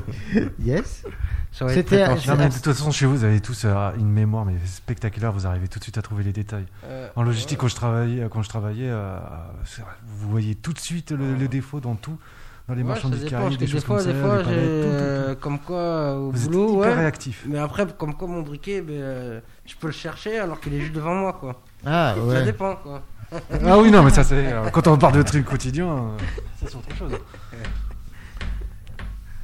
Yes. 0.62 1.04
Ça 1.50 1.66
C'était- 1.68 2.04
prétentieux. 2.04 2.30
Non, 2.32 2.38
mais 2.38 2.48
de 2.48 2.54
toute 2.54 2.64
façon, 2.64 2.90
chez 2.90 3.06
vous, 3.06 3.16
vous 3.16 3.24
avez 3.24 3.40
tous 3.40 3.62
euh, 3.64 3.90
une 3.98 4.10
mémoire 4.10 4.44
mais 4.44 4.54
spectaculaire. 4.66 5.32
Vous 5.32 5.46
arrivez 5.46 5.66
tout 5.68 5.78
de 5.78 5.84
suite 5.84 5.96
à 5.98 6.02
trouver 6.02 6.22
les 6.24 6.32
détails. 6.32 6.66
Euh, 6.84 7.08
En 7.16 7.22
logistique, 7.22 7.58
ouais. 7.58 7.62
quand 7.62 7.68
je 7.68 7.74
travaillais, 7.74 8.26
quand 8.30 8.42
je 8.42 8.48
travaillais, 8.48 8.88
euh, 8.90 9.18
vous 10.06 10.28
voyez 10.30 10.54
tout 10.54 10.72
de 10.74 10.78
suite 10.78 11.10
le, 11.10 11.34
le 11.34 11.48
défaut 11.48 11.80
dans 11.80 11.94
tout, 11.94 12.18
dans 12.68 12.74
les 12.74 12.82
Ouais, 12.82 12.88
ça 12.88 12.92
marchandises 12.94 13.24
qui 13.24 13.34
arrivent, 13.34 13.54
que 13.56 13.60
des 13.60 13.66
choses 13.66 13.80
des 13.80 13.86
fois, 13.86 13.96
comme 13.96 14.04
ça, 14.04 14.12
des 14.12 14.20
fois, 14.20 14.38
tout, 14.38 14.44
tout, 14.44 14.50
tout. 14.50 14.54
euh, 14.54 15.34
comme 15.36 15.58
quoi 15.58 15.78
euh, 15.78 16.16
au 16.16 16.30
Vous 16.32 16.44
êtes 16.44 16.50
boulot, 16.50 16.68
hyper 16.80 16.90
ouais. 16.90 16.94
réactif. 17.00 17.44
Mais 17.48 17.58
après, 17.58 17.86
comme 17.96 18.14
quoi 18.14 18.28
mon 18.28 18.42
briquet, 18.42 18.82
ben, 18.82 18.92
euh, 18.92 19.40
je 19.64 19.74
peux 19.74 19.86
le 19.86 19.92
chercher 19.94 20.38
alors 20.38 20.60
qu'il 20.60 20.74
est 20.74 20.80
juste 20.80 20.92
devant 20.94 21.14
moi, 21.14 21.32
quoi. 21.32 21.62
Ah 21.86 22.14
Ça 22.14 22.22
ouais. 22.22 22.44
dépend, 22.44 22.76
quoi. 22.76 23.02
Ah 23.64 23.78
oui, 23.78 23.90
non, 23.90 24.02
mais 24.02 24.10
ça, 24.10 24.22
c'est 24.22 24.52
euh, 24.52 24.68
quand 24.70 24.86
on 24.86 24.96
parle 24.98 25.14
de 25.16 25.22
trucs 25.22 25.44
quotidiens, 25.46 25.88
euh, 25.88 26.18
ça 26.60 26.66
c'est 26.70 26.76
autre 26.76 26.94
chose. 26.96 27.12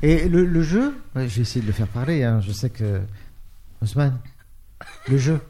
Et 0.06 0.28
le, 0.28 0.44
le 0.44 0.62
jeu, 0.62 0.94
ouais, 1.16 1.26
vais 1.26 1.40
essayer 1.42 1.62
de 1.62 1.66
le 1.66 1.72
faire 1.72 1.88
parler. 1.88 2.22
hein, 2.24 2.40
Je 2.42 2.52
sais 2.52 2.68
que 2.68 3.00
Osman, 3.80 4.12
le 5.08 5.16
jeu, 5.16 5.40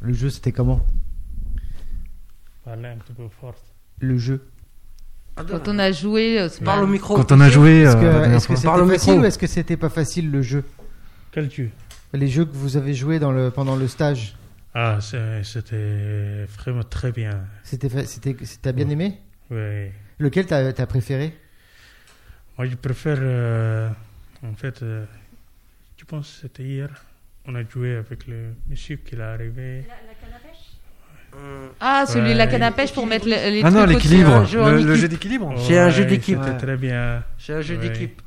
le 0.00 0.12
jeu, 0.12 0.30
c'était 0.30 0.50
comment? 0.50 0.80
Parlez 2.64 2.88
un 2.88 2.96
petit 2.96 3.12
peu 3.12 3.28
fort. 3.40 3.54
Le 4.00 4.18
jeu. 4.18 4.44
Quand 5.36 5.68
on 5.68 5.78
a 5.78 5.92
joué, 5.92 6.40
Osman, 6.42 6.64
Parle 6.64 6.84
au 6.84 6.86
micro. 6.88 7.14
Quand 7.16 7.30
on 7.32 7.40
a 7.40 7.48
joué, 7.48 7.82
Est-ce 7.82 7.96
euh, 7.96 8.24
que 8.28 8.30
est-ce 8.34 8.48
que 8.48 8.56
c'était 8.56 8.68
facile 8.68 9.12
micro. 9.12 9.20
ou 9.22 9.24
est-ce 9.26 9.38
que 9.38 9.46
c'était 9.46 9.76
pas 9.76 9.88
facile 9.88 10.30
le 10.30 10.42
jeu? 10.42 10.64
Quel 11.30 11.50
jeu 11.50 11.70
Les 12.12 12.28
jeux 12.28 12.44
que 12.44 12.52
vous 12.54 12.76
avez 12.76 12.94
joués 12.94 13.18
dans 13.20 13.30
le 13.32 13.50
pendant 13.52 13.76
le 13.76 13.86
stage, 13.88 14.36
Ah, 14.74 14.98
c'était 15.00 16.46
vraiment 16.58 16.82
très 16.84 17.12
bien. 17.12 17.44
c'était 17.62 17.88
fa- 17.88 18.04
c'était 18.06 18.36
t'as 18.60 18.72
bien 18.72 18.88
aimé? 18.88 19.18
Oui. 19.50 19.90
Lequel 20.18 20.46
t'as 20.46 20.68
as 20.76 20.86
préféré? 20.86 21.36
Moi, 22.58 22.66
je 22.66 22.76
préfère. 22.76 23.18
euh, 23.20 23.88
en 24.44 24.54
fait, 24.54 24.82
euh, 24.82 25.04
je 25.96 26.04
pense 26.04 26.28
que 26.30 26.40
c'était 26.42 26.62
hier. 26.62 26.88
On 27.46 27.54
a 27.54 27.62
joué 27.68 27.96
avec 27.96 28.26
le 28.26 28.54
monsieur 28.70 28.96
qui 28.96 29.14
est 29.14 29.20
arrivé. 29.20 29.84
Hum, 31.32 31.68
Ah, 31.80 32.04
celui 32.06 32.26
de 32.26 32.28
Ouais. 32.28 32.34
la 32.34 32.46
canne 32.46 32.62
à 32.62 32.70
pêche 32.70 32.92
pour 32.92 33.06
mettre 33.06 33.26
les, 33.26 33.50
les 33.50 33.62
Ah 33.64 33.70
non, 33.70 33.84
l'équilibre, 33.86 34.30
en 34.32 34.40
le, 34.70 34.94
jeu 34.94 35.08
d'équilibre. 35.08 35.52
C'est 35.66 35.78
un 35.78 35.90
jeu 35.90 36.04
d'équipe. 36.04 36.38
C'était 36.38 36.50
Ouais. 36.52 36.58
très 36.58 36.76
bien. 36.76 37.24
C'est 37.38 37.54
un 37.54 37.60
jeu 37.60 37.76
Ouais. 37.76 37.88
d'équipe. 37.88 38.22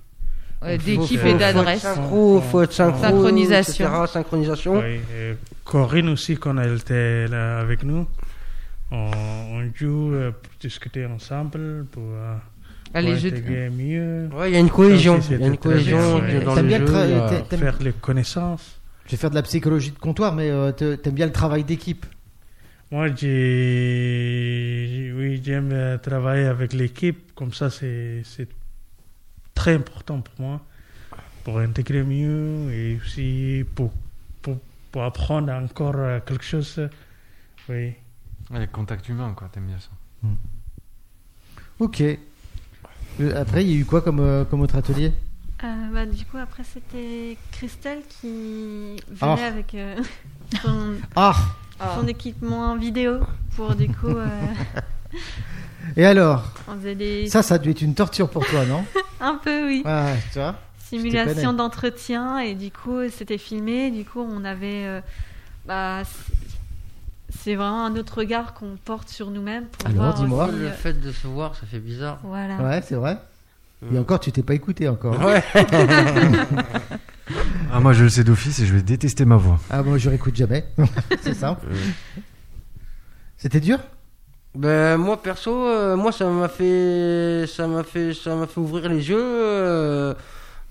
D'équipe 0.85 1.23
et 1.23 1.33
d'adresse. 1.35 1.81
synchro, 1.83 2.41
faut 2.41 2.63
être 2.63 2.73
synchro, 2.73 2.99
Synchronisation. 3.01 3.85
etc., 3.87 4.11
Synchronisation. 4.11 4.83
Corinne 5.63 6.09
aussi, 6.09 6.35
quand 6.37 6.57
elle 6.57 6.77
était 6.77 7.27
là 7.27 7.59
avec 7.59 7.83
nous, 7.83 8.07
on, 8.91 9.11
on 9.51 9.71
joue 9.75 10.13
euh, 10.13 10.31
pour 10.31 10.51
discuter 10.59 11.05
ensemble, 11.05 11.85
pour, 11.91 12.03
euh, 12.03 12.35
Les 12.95 13.17
jeux 13.17 13.31
de- 13.31 13.69
mieux, 13.69 14.29
Ouais, 14.33 14.49
il 14.49 14.53
y 14.53 14.57
a 14.57 14.59
une 14.59 14.69
cohésion. 14.69 15.19
Il 15.29 15.31
y 15.31 15.33
a 15.35 15.37
une 15.47 15.51
bien, 15.51 15.55
cohésion 15.57 16.19
dans 16.45 16.55
T'aimes 16.55 16.63
le 16.63 16.67
bien 16.67 16.77
jeu. 16.79 16.85
tra- 16.85 16.95
euh, 17.05 17.41
t'aimes- 17.49 17.59
faire 17.59 17.77
les 17.81 17.91
connaissances. 17.93 18.79
Je 19.05 19.11
vais 19.11 19.17
faire 19.17 19.29
de 19.29 19.35
la 19.35 19.43
psychologie 19.43 19.91
de 19.91 19.99
comptoir, 19.99 20.33
mais 20.35 20.49
euh, 20.49 20.71
t'aimes 20.71 21.13
bien 21.13 21.25
le 21.27 21.31
travail 21.31 21.63
d'équipe. 21.63 22.05
Moi, 22.91 23.07
j'ai, 23.15 25.13
oui, 25.15 25.41
j'aime 25.43 25.71
euh, 25.71 25.97
travailler 25.97 26.45
avec 26.45 26.73
l'équipe, 26.73 27.33
comme 27.35 27.53
ça, 27.53 27.69
c'est, 27.69 28.21
c'est 28.23 28.47
très 29.53 29.75
important 29.75 30.21
pour 30.21 30.33
moi, 30.39 30.61
pour 31.43 31.59
intégrer 31.59 32.03
mieux 32.03 32.71
et 32.71 32.97
aussi 33.01 33.65
pour, 33.75 33.91
pour, 34.41 34.57
pour 34.91 35.03
apprendre 35.03 35.51
encore 35.53 35.95
euh, 35.97 36.19
quelque 36.25 36.43
chose. 36.45 36.79
Oui. 37.69 37.93
Ouais, 38.49 38.59
le 38.59 38.67
contact 38.67 39.07
humain, 39.09 39.33
quoi, 39.35 39.49
t'aimes 39.51 39.67
bien 39.67 39.79
ça. 39.79 39.89
Ok. 41.79 42.01
Euh, 43.19 43.41
Après, 43.41 43.63
il 43.63 43.71
y 43.71 43.73
a 43.75 43.77
eu 43.79 43.85
quoi 43.85 44.01
comme, 44.01 44.19
euh, 44.19 44.43
comme 44.45 44.61
autre 44.61 44.75
atelier? 44.75 45.11
Euh, 45.63 45.67
bah, 45.93 46.05
du 46.05 46.23
coup, 46.25 46.37
après, 46.37 46.63
c'était 46.63 47.37
Christelle 47.51 47.99
qui 48.21 48.97
venait 49.09 49.21
Ah. 49.21 49.47
avec 49.47 49.73
euh, 49.75 49.95
son, 50.61 50.93
Ah. 51.15 51.35
son 51.95 52.07
équipement 52.07 52.75
vidéo 52.75 53.19
pour 53.55 53.73
du 53.75 53.87
coup, 53.87 54.07
euh, 54.07 54.27
Et 55.95 56.05
alors? 56.05 56.43
on 56.67 56.75
faisait 56.75 56.95
des 56.95 57.27
Ça, 57.27 57.41
ça 57.41 57.55
a 57.55 57.57
dû 57.57 57.71
être 57.71 57.81
une 57.81 57.95
torture 57.95 58.29
pour 58.29 58.45
toi, 58.45 58.65
non? 58.65 58.83
Un 59.19 59.35
peu 59.35 59.65
oui. 59.67 59.81
Ouais, 59.85 60.15
tu 60.31 60.39
vois 60.39 60.55
simulation 60.89 61.51
d'entretien 61.51 62.39
et 62.39 62.55
du 62.55 62.71
coup 62.71 63.09
c'était 63.09 63.37
filmé. 63.37 63.91
Du 63.91 64.05
coup, 64.05 64.21
on 64.21 64.45
avait 64.45 64.85
euh, 64.85 65.01
bah, 65.65 66.03
c'est 67.29 67.55
vraiment 67.55 67.85
un 67.85 67.95
autre 67.95 68.19
regard 68.19 68.53
qu'on 68.53 68.77
porte 68.83 69.09
sur 69.09 69.29
nous-mêmes 69.31 69.65
pour 69.65 69.87
Alors, 69.89 70.03
voir 70.03 70.13
dis-moi. 70.15 70.45
aussi, 70.45 70.55
Le 70.57 70.65
euh, 70.67 70.71
fait 70.71 70.93
de 70.93 71.11
se 71.11 71.27
voir, 71.27 71.55
ça 71.55 71.65
fait 71.65 71.79
bizarre. 71.79 72.19
voilà. 72.23 72.57
Ouais, 72.57 72.81
c'est 72.81 72.95
vrai. 72.95 73.17
Et 73.93 73.99
encore, 73.99 74.19
tu 74.19 74.31
t'es 74.31 74.41
pas 74.43 74.53
écouté 74.55 74.87
encore. 74.89 75.19
Ouais. 75.23 75.43
Ah, 77.73 77.81
moi, 77.81 77.91
je 77.91 78.03
le 78.03 78.09
sais 78.09 78.23
d'office 78.23 78.59
et 78.59 78.65
je 78.65 78.73
vais 78.73 78.81
détester 78.81 79.25
ma 79.25 79.35
voix. 79.35 79.59
Ah, 79.69 79.83
moi, 79.83 79.97
je 79.97 80.09
réécoute 80.09 80.35
jamais. 80.35 80.65
c'est 81.21 81.33
simple. 81.33 81.65
C'était 83.35 83.59
dur? 83.59 83.79
Ben 84.55 84.97
moi 84.97 85.21
perso, 85.21 85.51
euh, 85.67 85.95
moi 85.95 86.11
ça 86.11 86.27
m'a 86.29 86.47
fait, 86.47 87.45
ça 87.47 87.67
m'a 87.67 87.83
fait, 87.83 88.13
ça 88.15 88.33
m'a 88.35 88.47
fait 88.47 88.59
ouvrir 88.59 88.89
les 88.89 89.09
yeux 89.09 89.19
euh, 89.21 90.15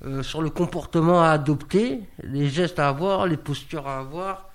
euh, 0.04 0.22
sur 0.24 0.42
le 0.42 0.50
comportement 0.50 1.22
à 1.22 1.28
adopter, 1.28 2.00
les 2.24 2.48
gestes 2.48 2.80
à 2.80 2.88
avoir, 2.88 3.26
les 3.28 3.36
postures 3.36 3.86
à 3.86 3.98
avoir. 3.98 4.48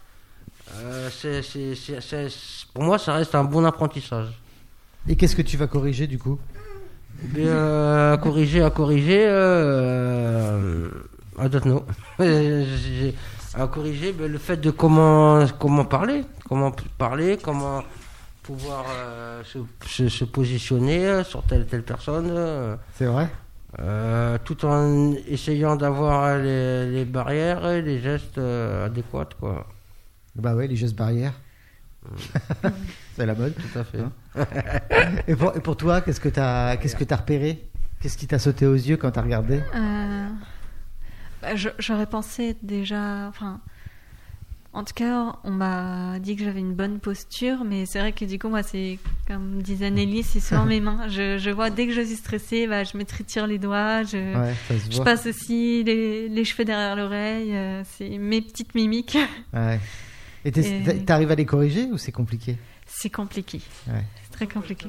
Euh, 0.75 1.09
c'est, 1.11 1.41
c'est, 1.41 1.75
c'est- 1.75 2.01
c'est- 2.01 2.27
pour 2.73 2.83
moi, 2.83 2.97
ça 2.97 3.13
reste 3.13 3.35
un 3.35 3.43
bon 3.43 3.65
apprentissage. 3.65 4.27
Et 5.07 5.15
qu'est-ce 5.15 5.35
que 5.35 5.41
tu 5.41 5.57
vas 5.57 5.67
corriger 5.67 6.07
du 6.07 6.17
coup? 6.17 6.39
Mais, 7.33 7.41
euh, 7.45 8.13
à 8.13 8.17
corriger, 8.17 8.61
à 8.63 8.69
corriger, 8.69 9.25
euh, 9.27 10.89
I 11.39 11.49
don't 11.49 11.61
know. 11.63 11.85
À 13.53 13.67
corriger 13.67 14.13
ben, 14.13 14.31
le 14.31 14.37
fait 14.37 14.55
de 14.55 14.71
comment, 14.71 15.45
comment 15.59 15.83
parler, 15.83 16.23
comment 16.47 16.71
parler, 16.97 17.37
comment 17.43 17.83
pouvoir 18.43 18.85
euh, 18.89 19.43
se, 19.43 19.59
se- 19.85 20.07
se 20.07 20.23
positionner 20.23 21.21
sur 21.25 21.43
telle 21.43 21.65
telle 21.67 21.83
personne, 21.83 22.77
C'est 22.95 23.07
vrai? 23.07 23.27
Euh, 23.79 24.37
tout 24.45 24.63
en 24.65 25.11
essayant 25.27 25.75
d'avoir 25.75 26.37
les, 26.37 26.89
les 26.91 27.03
barrières 27.05 27.67
et 27.71 27.81
les 27.81 27.99
gestes 27.99 28.37
euh, 28.37 28.85
adéquats, 28.85 29.27
quoi. 29.37 29.67
Bah 30.35 30.55
ouais, 30.55 30.67
les 30.67 30.75
gestes 30.75 30.95
barrières. 30.95 31.33
C'est 33.15 33.25
la 33.25 33.35
mode. 33.35 33.53
Tout 33.55 33.79
à 33.79 33.83
fait. 33.83 33.99
Et 35.27 35.35
pour, 35.35 35.55
et 35.55 35.59
pour 35.59 35.77
toi, 35.77 36.01
qu'est-ce 36.01 36.19
que 36.19 36.29
tu 36.29 36.39
as, 36.39 36.77
qu'est-ce 36.77 36.95
que 36.95 37.13
as 37.13 37.17
repéré? 37.17 37.67
Qu'est-ce 38.01 38.17
qui 38.17 38.25
t'a 38.27 38.39
sauté 38.39 38.65
aux 38.65 38.73
yeux 38.73 38.97
quand 38.97 39.11
tu 39.11 39.19
as 39.19 39.21
regardé? 39.21 39.61
Euh, 39.75 40.27
bah, 41.41 41.49
J'aurais 41.77 42.07
pensé 42.07 42.57
déjà. 42.63 43.27
Enfin, 43.27 43.59
en 44.73 44.83
tout 44.83 44.93
cas, 44.95 45.35
on 45.43 45.51
m'a 45.51 46.17
dit 46.19 46.35
que 46.35 46.43
j'avais 46.43 46.61
une 46.61 46.73
bonne 46.73 46.99
posture, 46.99 47.63
mais 47.63 47.85
c'est 47.85 47.99
vrai 47.99 48.13
que 48.13 48.25
du 48.25 48.39
coup, 48.39 48.47
moi, 48.49 48.63
c'est 48.63 48.97
comme 49.27 49.61
disait 49.61 49.91
Nelly, 49.91 50.23
c'est 50.23 50.39
souvent 50.39 50.65
mes 50.65 50.79
mains. 50.79 51.09
Je, 51.09 51.37
je 51.37 51.49
vois 51.51 51.69
dès 51.69 51.85
que 51.85 51.93
je 51.93 52.01
suis 52.01 52.15
stressée, 52.15 52.65
bah, 52.65 52.83
je 52.83 52.97
me 52.97 53.03
tire 53.03 53.45
les 53.45 53.59
doigts, 53.59 54.01
je, 54.03 54.17
Ouais, 54.39 54.55
je 54.89 55.01
passe 55.01 55.27
aussi 55.27 55.83
les, 55.83 56.27
les 56.29 56.45
cheveux 56.45 56.65
derrière 56.65 56.95
l'oreille. 56.95 57.55
euh, 57.55 57.83
c'est 57.97 58.17
mes 58.17 58.41
petites 58.41 58.73
mimiques. 58.73 59.17
Ouais. 59.53 59.79
Et 60.45 60.51
t'arrives 61.05 61.31
à 61.31 61.35
les 61.35 61.45
corriger 61.45 61.85
ou 61.91 61.97
c'est 61.97 62.11
compliqué? 62.11 62.57
C'est 62.87 63.09
compliqué. 63.09 63.61
Ouais. 63.87 64.03
C'est 64.23 64.31
très 64.31 64.47
compliqué. 64.47 64.87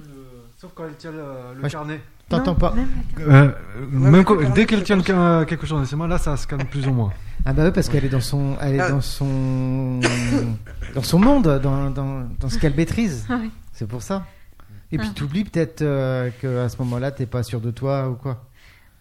Sauf 0.59 0.71
quand 0.75 0.85
elle 0.87 0.97
tient 0.97 1.11
le, 1.13 1.61
le 1.61 1.69
carnet. 1.69 2.01
T'entends 2.29 2.55
pas 2.55 2.73
même 2.73 2.89
Euh, 3.21 3.51
même 3.91 4.25
quand- 4.25 4.37
dès 4.55 4.65
qu'elle 4.65 4.83
tient 4.85 5.01
quelque 5.45 5.67
chose 5.67 5.81
dans 5.81 5.85
ses 5.85 5.97
mains, 5.97 6.09
là, 6.09 6.17
ça 6.19 6.37
se 6.37 6.47
calme 6.47 6.65
plus 6.65 6.87
ou 6.87 6.93
moins. 6.93 7.13
Ah 7.45 7.53
bah 7.53 7.65
oui, 7.67 7.73
parce 7.75 7.89
qu'elle 7.89 8.05
est 8.05 8.09
dans 8.09 8.21
son, 8.21 8.57
elle 8.61 8.77
est 8.77 8.81
Ah. 8.81 8.91
dans 8.91 9.01
son, 9.01 10.01
dans 10.95 11.03
son 11.03 11.19
monde, 11.19 11.59
dans, 11.63 11.91
dans, 11.91 12.27
dans 12.41 12.49
ce 12.49 12.59
qu'elle 12.59 12.75
maîtrise. 12.75 13.27
Ouais. 13.29 13.51
C'est 13.73 13.87
pour 13.89 14.01
ça. 14.03 14.25
Et 14.93 14.99
puis 14.99 15.09
Ah. 15.11 15.15
t'oublies 15.15 15.45
peut-être 15.45 15.83
euh, 15.83 16.31
qu'à 16.41 16.69
ce 16.69 16.77
moment-là, 16.79 17.11
t'es 17.11 17.27
pas 17.27 17.43
sûr 17.43 17.61
de 17.61 17.71
toi 17.71 18.09
ou 18.09 18.15
quoi. 18.15 18.45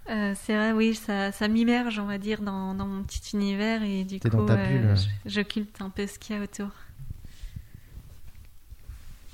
Euh, 0.10 0.34
c'est 0.44 0.56
vrai, 0.56 0.72
oui, 0.72 0.96
ça, 0.96 1.32
ça 1.32 1.48
m'immerge, 1.48 2.00
on 2.00 2.06
va 2.06 2.18
dire, 2.18 2.42
dans, 2.42 2.74
dans 2.74 2.88
mon 2.88 3.04
petit 3.04 3.36
univers 3.36 3.84
et 3.84 4.04
du 4.04 4.20
coup, 4.20 4.30
dans 4.30 4.46
ta 4.46 4.56
euh, 4.56 4.68
bulle, 4.68 4.96
j'occulte 5.26 5.80
un 5.82 5.90
peu 5.90 6.08
ce 6.08 6.18
qu'il 6.20 6.36
y 6.36 6.40
a 6.40 6.42
autour. 6.42 6.70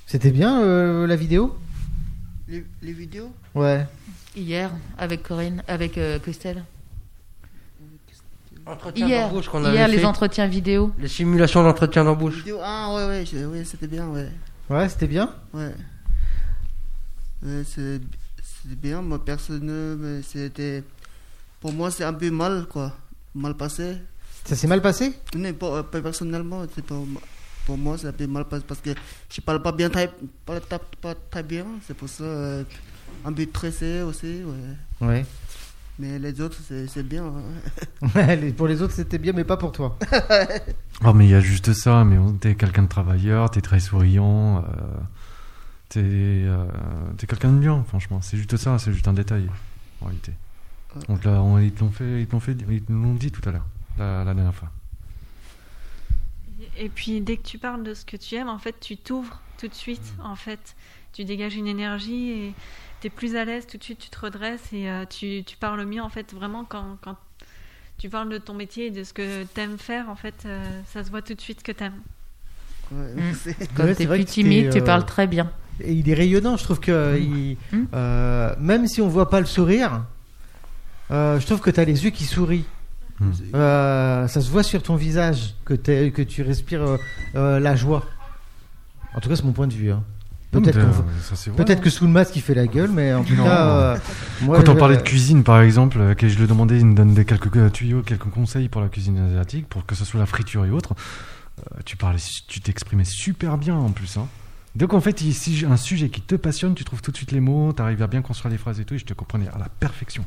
C'était 0.06 0.32
bien 0.32 0.62
euh, 0.62 1.08
la 1.08 1.16
vidéo? 1.16 1.58
Les, 2.48 2.66
les 2.82 2.94
vidéos? 2.94 3.32
Ouais. 3.56 3.88
Hier, 4.36 4.72
avec 4.98 5.24
Corinne, 5.24 5.64
avec 5.68 5.98
euh, 5.98 6.20
Christelle. 6.20 6.64
Entretien 8.66 9.08
Hier, 9.08 9.28
d'embauche 9.28 9.48
qu'on 9.48 9.62
hier 9.62 9.86
avait 9.86 9.94
les 9.94 10.00
fait. 10.00 10.06
entretiens 10.06 10.48
vidéo. 10.48 10.94
Les 11.00 11.08
simulations 11.08 11.64
d'entretien 11.64 12.04
d'embauche. 12.04 12.44
Ah 12.62 12.94
ouais, 12.94 13.26
ouais, 13.34 13.46
ouais 13.46 13.64
c'était 13.64 13.88
bien, 13.88 14.08
ouais. 14.10 14.30
Ouais, 14.70 14.90
c'était 14.90 15.08
bien? 15.08 15.34
Ouais. 15.54 15.74
Ouais, 17.44 17.64
c'est 17.66 18.02
c'est 18.64 18.80
bien, 18.80 19.02
moi 19.02 19.24
personnellement, 19.24 19.96
mais 20.00 20.22
c'était. 20.22 20.84
Pour 21.60 21.74
moi, 21.74 21.90
c'est 21.92 22.04
un 22.04 22.14
peu 22.14 22.30
mal, 22.30 22.66
quoi. 22.70 22.94
Mal 23.36 23.56
passé. 23.56 23.98
Ça 24.46 24.56
s'est 24.56 24.68
mal 24.68 24.82
passé? 24.82 25.14
Non, 25.36 25.52
pas, 25.54 25.84
pas 25.84 26.02
personnellement, 26.02 26.64
c'est 26.74 26.86
pas. 26.86 26.96
Pour 27.66 27.78
moi, 27.78 27.98
c'est 27.98 28.08
un 28.08 28.14
peu 28.14 28.28
mal 28.28 28.46
passé 28.46 28.64
parce 28.68 28.80
que 28.80 28.92
je 29.30 29.42
parle 29.42 29.62
pas 29.62 29.72
bien 29.74 29.90
très, 29.90 30.10
pas, 30.46 30.60
pas, 30.62 30.80
pas 31.02 31.16
très 31.30 31.44
bien. 31.44 31.66
C'est 31.86 31.96
pour 31.96 32.08
ça, 32.08 32.24
euh, 32.24 32.64
un 33.26 33.34
peu 33.34 33.44
stressé 33.44 34.02
aussi, 34.04 34.42
ouais. 34.44 35.08
Ouais. 35.08 35.26
Mais 36.00 36.20
les 36.20 36.40
autres, 36.42 36.58
c'est 36.70 37.04
bien. 37.04 37.26
hein. 37.26 38.38
Pour 38.56 38.68
les 38.68 38.82
autres, 38.84 38.94
c'était 38.94 39.18
bien, 39.18 39.34
mais 39.34 39.44
pas 39.44 39.58
pour 39.58 39.72
toi. 39.72 39.98
Oh, 41.06 41.14
mais 41.14 41.26
il 41.26 41.32
y 41.32 41.36
a 41.36 41.40
juste 41.42 41.74
ça. 41.74 42.04
Mais 42.04 42.18
t'es 42.40 42.56
quelqu'un 42.56 42.84
de 42.84 42.88
travailleur, 42.88 43.52
t'es 43.52 43.62
très 43.62 43.80
souriant, 43.80 44.58
euh, 44.60 44.62
t'es 45.90 46.02
euh, 46.04 46.66
t'es 47.18 47.28
quelqu'un 47.28 47.52
de 47.54 47.60
bien, 47.60 47.84
franchement. 47.84 48.22
C'est 48.22 48.38
juste 48.38 48.56
ça, 48.58 48.78
c'est 48.80 48.92
juste 48.94 49.08
un 49.08 49.14
détail, 49.14 49.50
en 50.02 50.06
réalité. 50.06 50.34
On 51.10 51.18
te 51.18 51.28
l'a- 51.28 51.42
on- 51.42 51.60
ils 51.60 51.72
te 51.72 51.82
l'ont 51.82 51.92
fait, 51.92 52.22
ils 52.22 52.28
te 52.28 52.32
l'ont 52.32 52.40
fait, 52.40 52.56
ils 52.70 52.82
te 52.82 52.92
l'ont 52.92 53.14
dit 53.14 53.32
tout 53.32 53.48
à 53.48 53.52
l'heure, 53.52 53.66
la, 53.98 54.24
la 54.24 54.34
dernière 54.34 54.56
fois. 54.56 54.70
Et 56.78 56.90
puis, 56.90 57.22
dès 57.22 57.38
que 57.38 57.44
tu 57.44 57.58
parles 57.58 57.84
de 57.84 57.94
ce 57.94 58.04
que 58.06 58.18
tu 58.18 58.36
aimes, 58.36 58.50
en 58.50 58.58
fait, 58.60 58.76
tu 58.80 58.98
t'ouvres 58.98 59.40
tout 59.60 59.68
de 59.68 59.74
suite, 59.74 60.14
en 60.24 60.36
fait. 60.36 60.76
Tu 61.14 61.24
dégages 61.24 61.56
une 61.56 61.68
énergie 61.68 62.30
et 62.32 62.54
tu 63.02 63.08
es 63.08 63.10
plus 63.10 63.36
à 63.36 63.46
l'aise, 63.46 63.66
tout 63.68 63.78
de 63.78 63.84
suite, 63.84 64.00
tu 64.00 64.10
te 64.10 64.20
redresses 64.20 64.72
et 64.74 64.90
euh, 64.90 65.06
tu, 65.06 65.44
tu 65.46 65.56
parles 65.58 65.84
mieux, 65.86 66.02
en 66.02 66.10
fait, 66.10 66.34
vraiment, 66.34 66.64
quand, 66.66 66.98
quand 67.02 67.16
tu 67.98 68.10
parles 68.10 68.30
de 68.30 68.38
ton 68.38 68.54
métier 68.54 68.88
et 68.88 68.92
de 68.92 69.04
ce 69.04 69.14
que 69.14 69.44
tu 69.44 69.60
aimes 69.60 69.78
faire, 69.78 70.10
en 70.10 70.16
fait, 70.16 70.44
euh, 70.46 70.64
ça 70.88 71.04
se 71.04 71.10
voit 71.10 71.22
tout 71.22 71.34
de 71.34 71.42
suite 71.42 71.64
que 71.64 71.72
tu 71.72 71.84
aimes. 71.84 72.02
Ouais, 72.92 73.14
Mm. 73.16 73.34
Comme 73.76 73.86
Ouais, 73.88 73.96
t'es 73.96 74.08
plus 74.08 74.26
timide, 74.26 74.66
t'es, 74.70 74.78
tu 74.78 74.82
euh, 74.82 74.86
parles 74.86 75.06
très 75.06 75.28
bien. 75.28 75.52
Et 75.84 75.94
il 75.94 76.10
est 76.10 76.14
rayonnant, 76.14 76.58
je 76.58 76.64
trouve 76.64 76.80
que 76.80 77.18
il- 77.20 77.58
Mm. 77.72 77.86
euh, 77.94 78.56
même 78.60 78.88
si 78.88 79.02
on 79.02 79.08
voit 79.08 79.30
pas 79.30 79.40
le 79.40 79.46
sourire, 79.46 80.04
euh, 81.12 81.40
je 81.40 81.46
trouve 81.46 81.60
que 81.62 81.70
tu 81.70 81.80
as 81.80 81.86
les 81.86 82.04
yeux 82.04 82.10
qui 82.12 82.26
sourient. 82.26 82.66
Hmm. 83.20 83.32
Euh, 83.56 84.28
ça 84.28 84.42
se 84.42 84.50
voit 84.52 84.62
sur 84.62 84.84
ton 84.84 84.96
visage 84.96 85.56
que, 85.66 85.74
t'es- 85.74 86.12
que 86.12 86.22
tu 86.22 86.44
respires 86.44 86.84
euh, 86.84 86.98
euh, 87.36 87.60
la 87.60 87.76
joie. 87.76 88.06
En 89.16 89.20
tout 89.20 89.28
cas, 89.30 89.36
c'est 89.36 89.44
mon 89.46 89.54
point 89.54 89.66
de 89.68 89.74
vue. 89.74 89.92
hein. 89.92 90.04
Peut-être 90.52 90.78
hein. 90.80 91.76
que 91.82 91.90
sous 91.90 92.06
le 92.06 92.12
masque, 92.12 92.36
il 92.36 92.42
fait 92.42 92.54
la 92.54 92.68
gueule, 92.68 92.90
mais 92.92 93.14
en 93.14 93.24
tout 93.24 93.34
Non. 93.36 93.44
cas, 93.44 93.68
euh, 93.68 93.98
moi, 94.42 94.58
Quand 94.58 94.70
on 94.70 94.74
je- 94.76 94.80
parlait 94.80 94.98
de 94.98 95.02
cuisine, 95.02 95.44
par 95.44 95.62
exemple, 95.62 95.98
euh, 96.00 96.14
que 96.14 96.28
je 96.30 96.38
lui 96.40 96.48
demandais, 96.48 96.78
il 96.80 96.86
me 96.86 96.96
donne 96.96 97.14
des 97.16 97.26
quelques 97.26 97.72
tuyaux, 97.74 98.02
quelques 98.02 98.30
conseils 98.30 98.70
pour 98.70 98.82
la 98.82 98.88
cuisine 98.88 99.18
asiatique, 99.18 99.68
pour 99.68 99.86
que 99.86 99.94
ce 99.96 100.06
soit 100.06 100.20
la 100.20 100.26
friture 100.26 100.64
et 100.66 100.70
autres. 100.70 100.94
Euh, 101.60 101.80
tu 101.86 101.98
parlais, 101.98 102.20
tu 102.48 102.62
t'exprimais 102.62 103.04
super 103.04 103.58
bien 103.58 103.76
en 103.76 103.90
plus. 103.90 104.16
Hein. 104.18 104.28
Donc 104.78 104.94
en 104.94 105.02
fait, 105.02 105.18
si 105.20 105.58
j'ai 105.58 105.66
un 105.66 105.76
sujet 105.78 106.10
qui 106.10 106.22
te 106.22 106.36
passionne, 106.36 106.76
tu 106.76 106.84
trouves 106.84 107.02
tout 107.02 107.12
de 107.12 107.18
suite 107.18 107.32
les 107.32 107.40
mots, 107.40 107.74
tu 107.74 107.82
arrives 107.82 108.04
à 108.04 108.08
bien 108.08 108.22
construire 108.22 108.52
les 108.52 108.58
phrases 108.60 108.80
et 108.80 108.86
tout, 108.86 108.94
et 108.94 109.00
je 109.00 109.06
te 109.06 109.14
comprenais 109.14 109.48
à 109.50 109.58
la 109.58 109.70
perfection. 109.70 110.24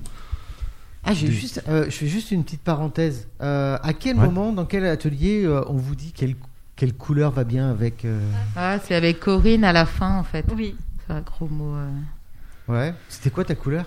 Ah, 1.04 1.14
j'ai 1.14 1.28
Des- 1.28 1.32
juste, 1.32 1.62
euh, 1.68 1.84
je 1.86 1.90
fais 1.96 2.08
juste 2.08 2.30
une 2.30 2.42
petite 2.44 2.60
parenthèse. 2.62 3.28
Euh, 3.40 3.78
à 3.82 3.92
quel 3.94 4.16
Ouais. 4.18 4.24
moment, 4.26 4.52
dans 4.52 4.64
quel 4.66 4.84
atelier, 4.86 5.44
euh, 5.44 5.62
on 5.68 5.74
vous 5.76 5.94
dit 5.94 6.12
quelle, 6.12 6.34
quelle 6.76 6.92
couleur 6.94 7.30
va 7.30 7.44
bien 7.44 7.70
avec 7.70 8.04
euh, 8.04 8.20
Ah, 8.56 8.78
c'est 8.84 8.94
avec 8.94 9.20
Corinne 9.20 9.64
à 9.64 9.72
la 9.72 9.86
fin, 9.86 10.18
en 10.18 10.24
fait. 10.24 10.44
Oui. 10.54 10.74
C'est 11.06 11.12
un 11.14 11.20
gros 11.20 11.46
mot. 11.48 11.74
euh. 11.76 11.88
Ouais. 12.68 12.92
C'était 13.08 13.30
quoi 13.30 13.44
ta 13.44 13.54
couleur? 13.54 13.84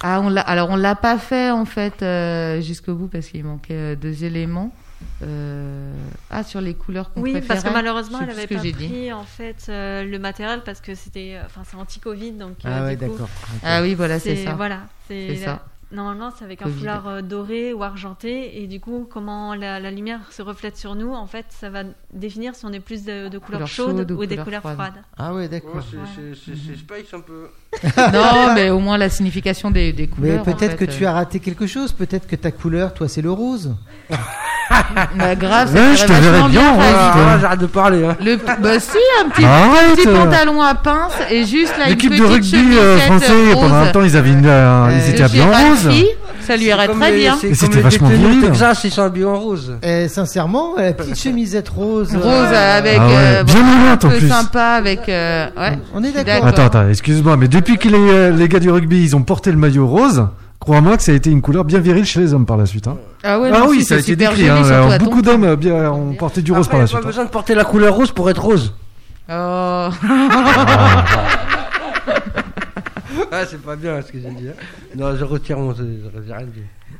Ah, 0.00 0.20
on 0.22 0.28
l'a. 0.28 0.40
Alors, 0.42 0.70
on 0.70 0.76
l'a 0.76 0.94
pas 0.94 1.18
fait 1.18 1.50
en 1.50 1.64
fait 1.64 2.02
euh, 2.02 2.60
jusqu'au 2.60 2.94
bout 2.94 3.08
parce 3.08 3.26
qu'il 3.26 3.44
manquait 3.44 3.74
euh, 3.74 3.96
deux 3.96 4.22
éléments. 4.24 4.72
Euh, 5.22 5.92
Ah, 6.30 6.42
sur 6.42 6.60
les 6.60 6.74
couleurs 6.74 7.12
qu'on 7.12 7.22
Oui, 7.22 7.32
préférait. 7.32 7.48
parce 7.54 7.64
que 7.64 7.72
malheureusement, 7.72 8.18
Je 8.18 8.24
elle 8.24 8.28
n'avait 8.36 8.46
pas 8.46 8.56
dit. 8.62 8.72
pris 8.72 9.12
en 9.12 9.24
fait 9.24 9.66
euh, 9.68 10.04
le 10.04 10.18
matériel 10.18 10.62
parce 10.64 10.80
que 10.80 10.94
c'était, 10.94 11.34
euh, 11.36 11.46
enfin, 11.46 11.62
c'est 11.68 11.76
anti-Covid, 11.76 12.32
donc 12.32 12.56
euh, 12.64 12.68
Ah 12.80 12.84
ouais, 12.84 12.96
coup, 12.96 13.00
d'accord. 13.06 13.28
Ah 13.62 13.82
oui, 13.82 13.94
voilà, 13.94 14.18
c'est 14.18 14.36
ça. 14.44 14.54
voilà, 14.54 14.80
c'est 15.08 15.36
ça. 15.36 15.64
Normalement, 15.90 16.30
c'est 16.38 16.44
avec 16.44 16.60
un 16.60 16.66
Covid. 16.66 16.78
foulard 16.80 17.08
euh, 17.08 17.22
doré 17.22 17.72
ou 17.72 17.82
argenté, 17.82 18.62
et 18.62 18.66
du 18.66 18.78
coup, 18.78 19.08
comment 19.10 19.54
la, 19.54 19.80
la 19.80 19.90
lumière 19.90 20.20
se 20.30 20.42
reflète 20.42 20.76
sur 20.76 20.94
nous, 20.94 21.14
en 21.14 21.26
fait, 21.26 21.46
ça 21.48 21.70
va 21.70 21.84
définir 22.12 22.54
si 22.54 22.66
on 22.66 22.72
est 22.74 22.80
plus 22.80 23.04
de, 23.06 23.28
de 23.30 23.38
couleurs 23.38 23.60
Couleur 23.60 23.68
chaudes 23.68 23.96
chaude 24.00 24.10
ou 24.10 24.16
ou 24.22 24.26
des 24.26 24.36
couleur 24.36 24.44
couleurs 24.44 24.60
froide. 24.60 24.76
froides. 24.76 25.02
Ah 25.16 25.32
ouais, 25.34 25.48
d'accord. 25.48 25.82
c'est 25.90 25.96
Voilà. 25.96 26.10
c'est- 26.14 26.34
c'est- 26.52 26.58
c'est 26.72 26.76
Space 26.76 27.14
un 27.14 27.20
peu. 27.20 27.48
non, 28.12 28.54
mais 28.54 28.68
au 28.68 28.80
moins 28.80 28.98
la 28.98 29.08
signification 29.08 29.70
des, 29.70 29.94
des 29.94 30.02
Mais 30.02 30.08
couleurs. 30.08 30.42
peut-être 30.42 30.74
en 30.74 30.76
que 30.76 30.84
tu 30.84 31.06
euh. 31.06 31.08
as 31.08 31.12
raté 31.12 31.40
quelque 31.40 31.66
chose. 31.66 31.92
Peut-être 31.92 32.26
que 32.26 32.36
ta 32.36 32.50
couleur, 32.50 32.92
toi, 32.92 33.08
c'est 33.08 33.22
le 33.22 33.30
rose. 33.32 33.74
Bah, 35.16 35.34
grave, 35.34 35.72
Ouais, 35.74 35.96
ça 35.96 36.06
je 36.06 36.12
te 36.12 36.12
verrais 36.20 36.48
bien, 36.48 36.60
ouais. 36.72 36.84
Ah, 36.94 37.10
putain. 37.12 37.26
là, 37.26 37.38
j'arrête 37.40 37.60
de 37.60 37.66
parler. 37.66 38.04
Hein. 38.04 38.16
Le, 38.24 38.36
bah 38.36 38.78
si, 38.80 38.96
un 39.24 39.28
petit, 39.28 39.42
petit 39.96 40.06
pantalon 40.08 40.60
à 40.62 40.74
pince 40.74 41.12
et 41.30 41.44
juste 41.44 41.74
là 41.78 41.86
L'équipe 41.88 42.14
de 42.14 42.24
rugby 42.24 42.76
euh, 42.76 42.98
français, 42.98 43.32
rose 43.54 43.62
pendant 43.62 43.74
un 43.76 43.86
temps, 43.86 44.02
ils, 44.02 44.16
avaient 44.16 44.30
une, 44.32 44.44
euh, 44.46 44.88
ils 44.90 45.08
Euh, 45.08 45.12
étaient 45.14 45.22
habillés 45.22 45.42
en 45.42 45.46
rose. 45.46 45.88
Ça 46.40 46.56
lui 46.56 46.64
irait 46.66 46.88
très 46.88 47.10
les- 47.10 47.16
bien. 47.18 47.36
C'était 47.54 47.80
vachement 47.80 48.08
viril. 48.08 48.40
Texas, 48.42 48.80
ils 48.84 48.90
sont 48.90 49.02
habillés 49.02 49.26
en 49.26 49.38
rose. 49.38 49.74
Et 49.82 50.08
sincèrement, 50.08 50.74
la 50.78 50.92
petite 50.92 51.18
chemisette 51.22 51.68
rose. 51.68 52.08
euh, 52.14 52.18
Rose 52.18 52.54
avec 52.54 52.96
Ah 53.00 53.06
ouais, 53.06 53.12
euh, 53.16 53.42
bien 53.44 53.62
moulante, 53.62 54.04
en 54.04 54.08
plus. 54.08 54.28
sympa 54.28 54.62
avec 54.78 55.08
euh, 55.08 55.46
ouais. 55.58 55.78
On 55.94 56.02
est 56.02 56.12
d'accord. 56.12 56.46
Attends, 56.48 56.64
attends, 56.66 56.88
excuse-moi, 56.88 57.36
mais 57.36 57.48
depuis 57.48 57.76
que 57.78 57.88
les, 57.88 58.30
les 58.32 58.48
gars 58.48 58.60
du 58.60 58.70
rugby, 58.70 59.02
ils 59.02 59.14
ont 59.16 59.22
porté 59.22 59.50
le 59.50 59.58
maillot 59.58 59.86
rose, 59.86 60.26
crois-moi 60.60 60.96
que 60.96 61.02
ça 61.02 61.12
a 61.12 61.14
été 61.14 61.30
une 61.30 61.40
couleur 61.42 61.64
bien 61.64 61.78
virile 61.80 62.04
chez 62.04 62.20
les 62.20 62.34
hommes 62.34 62.46
par 62.46 62.56
la 62.56 62.66
suite. 62.66 62.86
Hein. 62.86 62.98
Ah 63.24 63.40
ouais, 63.40 63.50
ah 63.52 63.58
non, 63.60 63.68
oui, 63.68 63.82
ça 63.84 63.94
a 63.94 63.98
c'est 63.98 64.12
été 64.12 64.16
décrit. 64.26 64.48
Hein, 64.48 64.62
alors, 64.64 64.98
beaucoup 64.98 65.22
d'hommes 65.22 65.54
bien, 65.56 65.90
ont 65.90 66.14
porté 66.14 66.42
du 66.42 66.52
rose 66.52 66.66
Après, 66.66 66.78
par 66.78 66.80
la 66.80 66.84
il 66.84 66.86
y 66.86 66.88
a 66.88 66.88
suite. 66.88 67.00
pas 67.00 67.06
besoin 67.06 67.24
de 67.24 67.30
porter 67.30 67.54
la 67.54 67.64
couleur 67.64 67.94
rose 67.94 68.10
pour 68.12 68.28
être 68.30 68.42
rose. 68.44 68.74
Oh. 69.30 69.88
Ah, 73.30 73.44
c'est 73.46 73.60
pas 73.60 73.76
bien 73.76 74.00
ce 74.00 74.10
que 74.12 74.18
j'ai 74.20 74.30
dit. 74.30 74.48
hein. 74.48 74.52
Non, 74.96 75.14
je 75.16 75.24
retire 75.24 75.58
mon. 75.58 75.74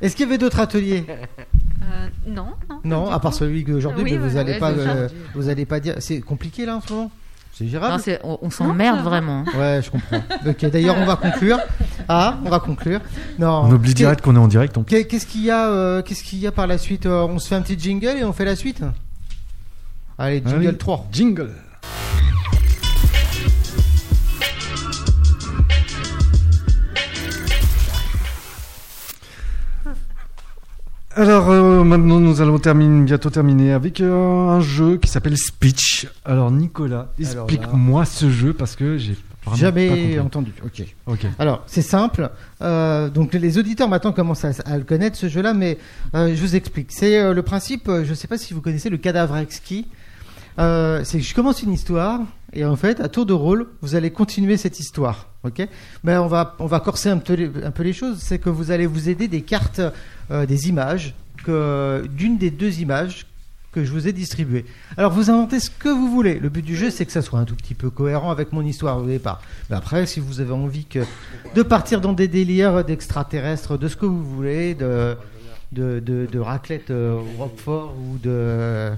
Est-ce 0.01 0.15
qu'il 0.15 0.25
y 0.25 0.29
avait 0.29 0.37
d'autres 0.37 0.59
ateliers? 0.59 1.05
Euh, 1.09 2.07
non, 2.27 2.47
non. 2.69 2.79
Non, 2.83 3.09
à 3.11 3.19
part 3.19 3.33
celui 3.33 3.63
d'aujourd'hui, 3.63 4.03
Oui, 4.03 4.11
mais 4.13 4.17
vous 4.17 4.29
voilà. 4.29 4.41
allez 4.41 4.53
Ouais, 4.53 4.59
pas, 4.59 4.71
euh, 4.71 5.07
vous 5.33 5.49
allez 5.49 5.65
pas 5.65 5.79
dire. 5.79 5.95
C'est 5.99 6.19
compliqué 6.21 6.65
là 6.65 6.75
en 6.77 6.81
ce 6.81 6.93
moment? 6.93 7.11
C'est 7.59 7.65
Non, 7.65 7.71
gérable. 7.71 8.01
c'est- 8.01 8.21
on, 8.23 8.49
s'emmerde 8.49 9.01
vraiment. 9.01 9.43
Ouais, 9.57 9.81
je 9.83 9.91
comprends. 9.91 10.21
Ok, 10.47 10.65
d'ailleurs, 10.71 10.95
on 10.97 11.05
va 11.05 11.17
conclure. 11.17 11.57
Ah, 12.07 12.37
on 12.45 12.49
va 12.49 12.59
conclure. 12.61 13.01
Non. 13.37 13.63
On 13.65 13.71
oublie 13.73 13.89
Qu'est- 13.89 13.97
direct 13.97 14.21
qu'on 14.21 14.35
est 14.37 14.39
en 14.39 14.47
direct. 14.47 14.77
qu'est- 14.87 15.03
Qu'est-ce 15.03 15.25
qu'il 15.25 15.41
y 15.43 15.51
a 15.51 15.67
euh, 15.67 16.01
Qu'est-ce 16.01 16.23
qu'il 16.23 16.39
y 16.39 16.47
a 16.47 16.53
par 16.53 16.67
la 16.67 16.77
suite 16.77 17.05
Euh, 17.05 17.27
On 17.29 17.37
se 17.37 17.49
fait 17.49 17.55
un 17.55 17.61
petit 17.61 17.77
jingle 17.77 18.15
et 18.17 18.23
on 18.23 18.31
fait 18.31 18.45
la 18.45 18.55
suite. 18.55 18.81
Allez, 20.17 20.41
jingle 20.45 20.67
Allez, 20.69 20.77
3. 20.77 21.05
Jingle. 21.11 21.51
Alors 31.15 31.49
euh, 31.49 31.83
maintenant 31.83 32.19
nous 32.19 32.41
allons 32.41 32.59
terminer, 32.59 33.03
bientôt 33.03 33.29
terminer 33.29 33.73
avec 33.73 33.99
euh, 33.99 34.47
un 34.49 34.61
jeu 34.61 34.97
qui 34.97 35.09
s'appelle 35.09 35.37
Speech. 35.37 36.07
Alors 36.23 36.51
Nicolas, 36.51 37.09
explique-moi 37.19 38.05
ce 38.05 38.29
jeu 38.29 38.53
parce 38.53 38.75
que 38.75 38.97
j'ai 38.97 39.15
Jamais 39.55 40.19
entendu. 40.19 40.51
Ok. 40.63 40.83
Ok. 41.07 41.25
Alors, 41.39 41.63
c'est 41.65 41.81
simple. 41.81 42.29
Euh, 42.61 43.09
donc, 43.09 43.33
les 43.33 43.57
auditeurs 43.57 43.89
maintenant 43.89 44.11
commencent 44.11 44.45
à, 44.45 44.51
à 44.65 44.77
le 44.77 44.83
connaître, 44.83 45.17
ce 45.17 45.27
jeu-là, 45.27 45.53
mais 45.53 45.77
euh, 46.13 46.35
je 46.35 46.41
vous 46.41 46.55
explique. 46.55 46.91
C'est 46.91 47.19
euh, 47.19 47.33
le 47.33 47.41
principe, 47.41 47.87
je 47.87 48.09
ne 48.09 48.15
sais 48.15 48.27
pas 48.27 48.37
si 48.37 48.53
vous 48.53 48.61
connaissez 48.61 48.89
le 48.89 48.97
cadavre 48.97 49.37
exquis. 49.37 49.87
C'est 50.57 51.17
que 51.19 51.23
je 51.23 51.33
commence 51.33 51.63
une 51.63 51.71
histoire, 51.71 52.19
et 52.53 52.65
en 52.65 52.75
fait, 52.75 52.99
à 52.99 53.09
tour 53.09 53.25
de 53.25 53.33
rôle, 53.33 53.67
vous 53.81 53.95
allez 53.95 54.11
continuer 54.11 54.57
cette 54.57 54.79
histoire. 54.79 55.27
ok? 55.43 55.67
Mais 56.03 56.17
on 56.17 56.27
va, 56.27 56.55
on 56.59 56.65
va 56.65 56.79
corser 56.79 57.09
un 57.09 57.17
peu 57.17 57.33
les, 57.83 57.93
choses. 57.93 58.19
C'est 58.19 58.39
que 58.39 58.49
vous 58.49 58.71
allez 58.71 58.85
vous 58.85 59.09
aider 59.09 59.27
des 59.27 59.41
cartes, 59.41 59.81
euh, 60.31 60.45
des 60.45 60.69
images, 60.69 61.13
d'une 61.47 62.37
des 62.37 62.51
deux 62.51 62.79
images 62.79 63.25
que 63.71 63.83
je 63.83 63.91
vous 63.91 64.07
ai 64.07 64.13
distribuées. 64.13 64.65
Alors, 64.97 65.11
vous 65.11 65.29
inventez 65.29 65.59
ce 65.59 65.69
que 65.69 65.89
vous 65.89 66.09
voulez. 66.09 66.39
Le 66.39 66.49
but 66.49 66.63
du 66.63 66.75
jeu, 66.75 66.89
c'est 66.89 67.05
que 67.05 67.11
ça 67.11 67.21
soit 67.21 67.39
un 67.39 67.45
tout 67.45 67.55
petit 67.55 67.75
peu 67.75 67.89
cohérent 67.89 68.31
avec 68.31 68.51
mon 68.51 68.63
histoire 68.63 68.97
au 68.97 69.05
départ. 69.05 69.41
Mais 69.69 69.75
après, 69.75 70.05
si 70.05 70.19
vous 70.19 70.41
avez 70.41 70.51
envie 70.51 70.87
de 71.55 71.63
partir 71.63 72.01
dans 72.01 72.13
des 72.13 72.27
délires 72.27 72.83
d'extraterrestres, 72.83 73.77
de 73.77 73.87
ce 73.87 73.95
que 73.95 74.05
vous 74.05 74.23
voulez, 74.23 74.73
de, 74.73 75.15
de, 75.71 75.99
de, 75.99 76.27
de 76.31 76.39
raclette 76.39 76.89
euh, 76.89 77.19
ou 77.19 78.17
de. 78.17 78.91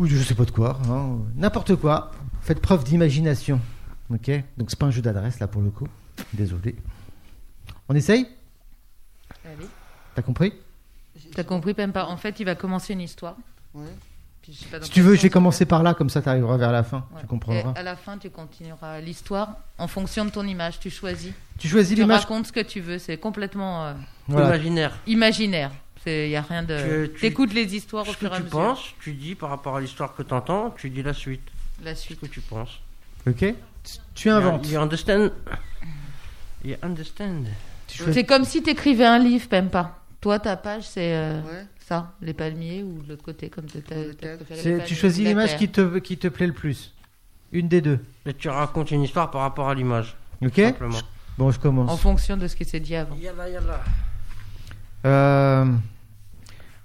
Ou 0.00 0.06
de 0.08 0.14
je 0.16 0.22
sais 0.22 0.34
pas 0.34 0.46
de 0.46 0.50
quoi, 0.50 0.78
hein, 0.88 1.18
n'importe 1.36 1.76
quoi. 1.76 2.10
Faites 2.40 2.60
preuve 2.60 2.84
d'imagination. 2.84 3.60
Ok? 4.10 4.30
Donc, 4.56 4.70
c'est 4.70 4.78
pas 4.78 4.86
un 4.86 4.90
jeu 4.90 5.02
d'adresse 5.02 5.38
là 5.40 5.46
pour 5.46 5.60
le 5.62 5.70
coup. 5.70 5.86
Désolé. 6.32 6.74
On 7.88 7.94
essaye? 7.94 8.26
Allez. 9.44 9.66
T'as 10.14 10.22
compris? 10.22 10.54
T'as 11.34 11.44
compris, 11.44 11.74
même 11.76 11.92
pas. 11.92 12.06
En 12.06 12.16
fait, 12.16 12.40
il 12.40 12.44
va 12.44 12.54
commencer 12.54 12.94
une 12.94 13.02
histoire. 13.02 13.36
Ouais. 13.74 13.84
Puis 14.42 14.54
je 14.54 14.60
sais 14.60 14.66
pas 14.70 14.78
dans 14.78 14.86
Si 14.86 14.90
tu 14.90 15.02
veux, 15.02 15.14
je 15.14 15.20
vais 15.22 15.30
commencer 15.30 15.66
par 15.66 15.82
là, 15.82 15.92
comme 15.92 16.08
ça 16.08 16.22
tu 16.22 16.28
arriveras 16.30 16.56
vers 16.56 16.72
la 16.72 16.82
fin. 16.82 17.06
Ouais. 17.14 17.20
Tu 17.20 17.26
comprendras. 17.26 17.74
Et 17.76 17.78
à 17.78 17.82
la 17.82 17.94
fin, 17.94 18.16
tu 18.16 18.30
continueras 18.30 19.00
l'histoire 19.00 19.56
en 19.76 19.86
fonction 19.86 20.24
de 20.24 20.30
ton 20.30 20.44
image. 20.46 20.80
Tu 20.80 20.88
choisis. 20.88 21.32
Tu 21.58 21.68
choisis 21.68 21.94
Tu 21.94 22.00
l'image. 22.00 22.22
racontes 22.22 22.46
ce 22.46 22.52
que 22.52 22.60
tu 22.60 22.80
veux. 22.80 22.98
C'est 22.98 23.18
complètement 23.18 23.84
euh, 23.86 23.94
Voilà. 24.28 24.46
Imaginaire. 24.56 24.98
imaginaire. 25.06 25.70
Il 26.06 26.28
n'y 26.28 26.36
a 26.36 26.42
rien 26.42 26.62
de. 26.62 26.76
Que 26.76 27.06
tu- 27.06 27.20
T'écoutes 27.20 27.52
les 27.52 27.74
histoires 27.76 28.04
au 28.08 28.12
Ce 28.12 28.16
que 28.16 28.20
fur 28.20 28.32
et 28.32 28.34
à 28.34 28.36
tu 28.38 28.44
mesure. 28.44 28.58
penses, 28.58 28.94
tu 29.02 29.12
dis 29.12 29.34
par 29.34 29.50
rapport 29.50 29.76
à 29.76 29.80
l'histoire 29.80 30.14
que 30.14 30.22
tu 30.22 30.32
entends, 30.32 30.70
tu 30.70 30.88
dis 30.90 31.02
la 31.02 31.12
suite. 31.12 31.42
La 31.84 31.94
Ce 31.94 32.02
suite. 32.02 32.20
que 32.20 32.26
tu 32.26 32.40
penses. 32.40 32.80
Ok 33.26 33.44
Tu 34.14 34.30
inventes. 34.30 34.66
You 34.70 34.80
understand? 34.80 35.30
You 36.64 36.76
understand 36.82 37.44
Tu 37.86 38.02
C'est 38.12 38.24
comme 38.24 38.44
si 38.44 38.62
tu 38.62 38.70
écrivais 38.70 39.04
un 39.06 39.18
livre, 39.18 39.46
même 39.52 39.68
pas. 39.70 39.98
Toi, 40.20 40.38
ta 40.38 40.56
page, 40.56 40.84
c'est 40.88 41.14
euh, 41.14 41.40
Ouais. 41.42 41.64
ça, 41.86 42.12
les 42.20 42.34
palmiers, 42.34 42.82
ou 42.82 43.02
de 43.02 43.08
l'autre 43.10 43.22
côté, 43.24 43.48
comme 43.50 43.64
tu 43.66 43.78
palmiers, 43.80 44.84
Tu 44.86 44.94
choisis 44.94 45.26
l'image 45.26 45.56
qui 45.56 45.68
te, 45.68 45.98
qui 45.98 46.16
te 46.18 46.28
plaît 46.28 46.46
le 46.46 46.52
plus. 46.52 46.92
Une 47.52 47.68
des 47.68 47.80
deux. 47.80 47.98
Et 48.26 48.34
tu 48.34 48.48
racontes 48.48 48.90
une 48.90 49.02
histoire 49.02 49.30
par 49.30 49.40
rapport 49.42 49.68
à 49.68 49.74
l'image. 49.74 50.16
Ok 50.42 50.56
Simplement. 50.56 50.98
Bon, 51.36 51.50
je 51.50 51.58
commence. 51.58 51.90
En 51.90 51.96
fonction 51.96 52.36
de 52.36 52.46
ce 52.46 52.54
qui 52.56 52.64
s'est 52.64 52.80
dit 52.80 52.94
avant. 52.96 53.16
Yalla, 53.16 53.48
yalla. 53.48 53.82
Euh, 55.04 55.64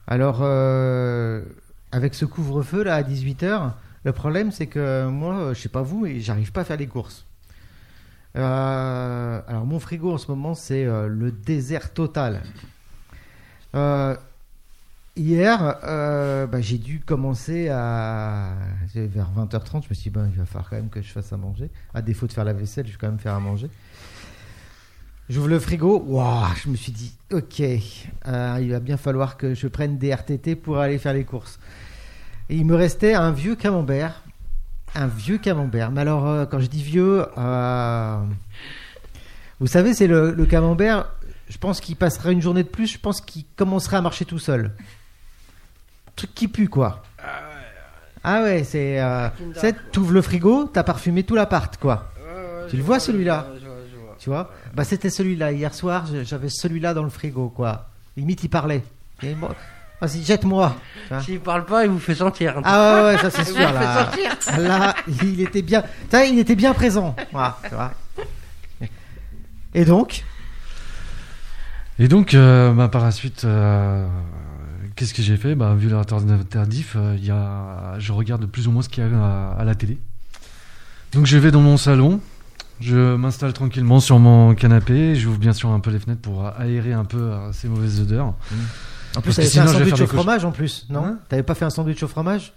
alors, 0.08 0.40
euh, 0.42 1.44
avec 1.92 2.14
ce 2.14 2.26
couvre-feu 2.26 2.84
là 2.84 2.96
à 2.96 3.04
18h, 3.04 3.74
le 4.04 4.12
problème 4.12 4.52
c'est 4.52 4.68
que 4.68 5.08
moi, 5.08 5.36
euh, 5.36 5.54
je 5.54 5.62
sais 5.62 5.70
pas 5.70 5.82
vous, 5.82 6.02
mais 6.02 6.20
j'arrive 6.20 6.52
pas 6.52 6.62
à 6.62 6.64
faire 6.64 6.78
les 6.78 6.88
courses. 6.88 7.26
Alors, 8.36 9.66
mon 9.66 9.80
frigo 9.80 10.12
en 10.12 10.18
ce 10.18 10.28
moment, 10.30 10.56
c'est 10.56 10.84
le 10.84 11.32
désert 11.32 11.94
total. 11.94 12.42
Hier, 15.16 15.78
bah, 15.82 16.60
j'ai 16.60 16.78
dû 16.78 17.00
commencer 17.00 17.70
à. 17.70 18.56
Vers 18.94 19.32
20h30, 19.32 19.84
je 19.84 19.90
me 19.90 19.94
suis 19.94 20.12
dit, 20.12 20.20
il 20.32 20.38
va 20.38 20.46
falloir 20.46 20.70
quand 20.70 20.76
même 20.76 20.90
que 20.90 21.02
je 21.02 21.10
fasse 21.14 21.32
à 21.32 21.38
manger. 21.38 21.70
À 21.94 22.02
défaut 22.02 22.28
de 22.28 22.34
faire 22.34 22.44
la 22.44 22.52
vaisselle, 22.52 22.86
je 22.88 22.92
vais 22.92 22.98
quand 22.98 23.08
même 23.08 23.20
faire 23.20 23.36
à 23.36 23.40
manger. 23.40 23.70
J'ouvre 25.28 25.48
le 25.48 25.60
frigo, 25.60 26.04
Ouah, 26.06 26.50
je 26.64 26.70
me 26.70 26.76
suis 26.76 26.92
dit, 26.92 27.12
ok, 27.32 27.60
euh, 27.60 28.58
il 28.62 28.72
va 28.72 28.80
bien 28.80 28.96
falloir 28.96 29.38
que 29.38 29.56
je 29.56 29.68
prenne 29.68 29.98
des 29.98 30.14
RTT 30.14 30.56
pour 30.56 30.78
aller 30.78 31.00
faire 31.00 31.14
les 31.14 31.24
courses. 31.24 31.60
Et 32.50 32.56
il 32.58 32.66
me 32.66 32.76
restait 32.76 33.16
un 33.16 33.32
vieux 33.32 33.56
camembert, 33.56 34.22
un 34.94 35.08
vieux 35.08 35.40
camembert. 35.40 35.90
Mais 35.92 36.02
alors, 36.02 36.28
euh, 36.28 36.46
quand 36.46 36.60
je 36.60 36.68
dis 36.68 36.84
vieux, 36.84 37.26
euh, 37.40 38.18
vous 39.60 39.66
savez, 39.66 39.96
c'est 39.96 40.06
le, 40.06 40.32
le 40.32 40.46
camembert, 40.46 41.10
je 41.50 41.58
pense 41.58 41.82
qu'il 41.82 41.96
passerait 41.96 42.34
une 42.34 42.42
journée 42.42 42.64
de 42.64 42.70
plus, 42.70 42.86
je 42.86 43.00
pense 43.00 43.20
qu'il 43.20 43.46
commencerait 43.56 43.98
à 43.98 44.02
marcher 44.02 44.26
tout 44.26 44.40
seul. 44.40 44.74
Truc 46.16 46.36
qui 46.36 46.48
pue, 46.48 46.70
quoi. 46.70 47.02
Ah 48.24 48.44
ouais, 48.44 48.64
c'est... 48.64 49.02
Euh, 49.02 49.30
t'ouvres 49.92 50.14
le 50.14 50.22
frigo, 50.22 50.66
t'as 50.72 50.84
parfumé 50.84 51.24
tout 51.24 51.34
l'appart, 51.36 51.78
quoi. 51.78 52.12
Tu 52.70 52.78
le 52.78 52.84
vois, 52.84 53.00
celui-là 53.00 53.48
Tu 54.20 54.30
vois 54.30 54.52
Bah 54.74 54.84
c'était 54.84 55.10
celui-là. 55.10 55.52
Hier 55.52 55.74
soir, 55.74 56.06
j'avais 56.24 56.50
celui-là 56.50 56.94
dans 56.94 57.04
le 57.04 57.10
frigo, 57.10 57.50
quoi. 57.50 57.90
Limite, 58.18 58.44
il 58.44 58.50
parlait. 58.50 58.84
Et 59.24 59.36
moi, 59.36 59.56
Vas-y, 60.02 60.24
jette-moi. 60.24 60.76
S'il 61.22 61.40
parle 61.40 61.66
pas, 61.66 61.86
il 61.86 61.90
vous 61.90 62.00
fait 62.00 62.16
sentir. 62.16 62.60
Ah 62.64 62.96
ouais, 62.96 63.04
ouais, 63.04 63.18
ça 63.18 63.30
c'est 63.30 63.46
sûr. 63.46 63.56
fait 63.56 64.58
Là, 64.62 64.94
il 65.08 65.40
était 65.42 65.62
bien. 65.62 65.84
Il 66.14 66.38
était 66.40 66.56
bien 66.56 66.74
présent. 66.74 67.16
Voilà, 67.32 67.58
tu 67.64 67.76
vois. 67.76 67.92
Et 69.74 69.86
donc 69.86 70.24
Et 72.00 72.08
donc, 72.08 72.34
euh, 72.34 72.74
bah, 72.74 72.90
par 72.90 73.04
la 73.04 73.12
suite, 73.12 73.44
euh, 73.46 74.08
qu'est-ce 74.96 75.14
que 75.14 75.22
j'ai 75.22 75.38
fait 75.38 75.56
bah, 75.56 75.76
Vu 75.76 75.90
tardif, 76.50 76.96
euh, 76.98 77.16
il 77.18 77.26
y 77.26 77.32
a, 77.32 77.96
je 78.00 78.12
regarde 78.12 78.46
plus 78.48 78.68
ou 78.68 78.72
moins 78.72 78.82
ce 78.82 78.90
qu'il 78.90 79.04
y 79.04 79.08
a 79.08 79.18
à, 79.18 79.56
à 79.58 79.64
la 79.64 79.76
télé. 79.76 79.98
Donc, 81.14 81.26
je 81.26 81.38
vais 81.38 81.52
dans 81.52 81.62
mon 81.62 81.78
salon, 81.78 82.20
je 82.82 83.16
m'installe 83.16 83.54
tranquillement 83.54 84.00
sur 84.00 84.20
mon 84.20 84.54
canapé, 84.56 85.16
j'ouvre 85.16 85.38
bien 85.38 85.54
sûr 85.54 85.70
un 85.70 85.80
peu 85.80 85.92
les 85.92 86.00
fenêtres 86.00 86.22
pour 86.22 86.46
aérer 86.60 86.94
un 86.94 87.06
peu 87.06 87.18
euh, 87.18 87.52
ces 87.54 87.68
mauvaises 87.68 88.02
odeurs. 88.02 88.26
En 88.28 89.22
Parce 89.22 89.24
plus, 89.24 89.36
t'avais 89.36 89.48
fait 89.48 89.60
un 89.60 89.68
je 89.68 89.72
sandwich 89.74 90.02
au 90.02 90.08
fromage 90.08 90.44
en 90.46 90.52
plus, 90.52 90.86
non 90.90 91.06
Hein 91.06 91.18
T'avais 91.30 91.44
pas 91.44 91.56
fait 91.56 91.66
un 91.66 91.70
sandwich 91.70 92.04
au 92.04 92.08
fromage 92.08 92.52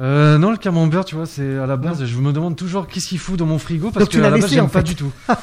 Euh, 0.00 0.38
non, 0.38 0.52
le 0.52 0.56
camembert, 0.56 1.04
tu 1.04 1.16
vois, 1.16 1.26
c'est 1.26 1.58
à 1.58 1.66
la 1.66 1.76
base, 1.76 2.04
je 2.06 2.16
me 2.18 2.32
demande 2.32 2.56
toujours 2.56 2.86
qu'est-ce 2.86 3.08
qu'il 3.08 3.18
fout 3.18 3.36
dans 3.38 3.44
mon 3.46 3.58
frigo 3.58 3.90
parce 3.90 4.04
Donc, 4.06 4.12
que 4.14 4.18
l'as 4.18 4.28
à 4.28 4.30
la 4.30 4.38
base, 4.38 4.48
j'aime 4.50 4.64
en 4.64 4.68
pas 4.68 4.82
du 4.82 4.94
tout. 4.94 5.12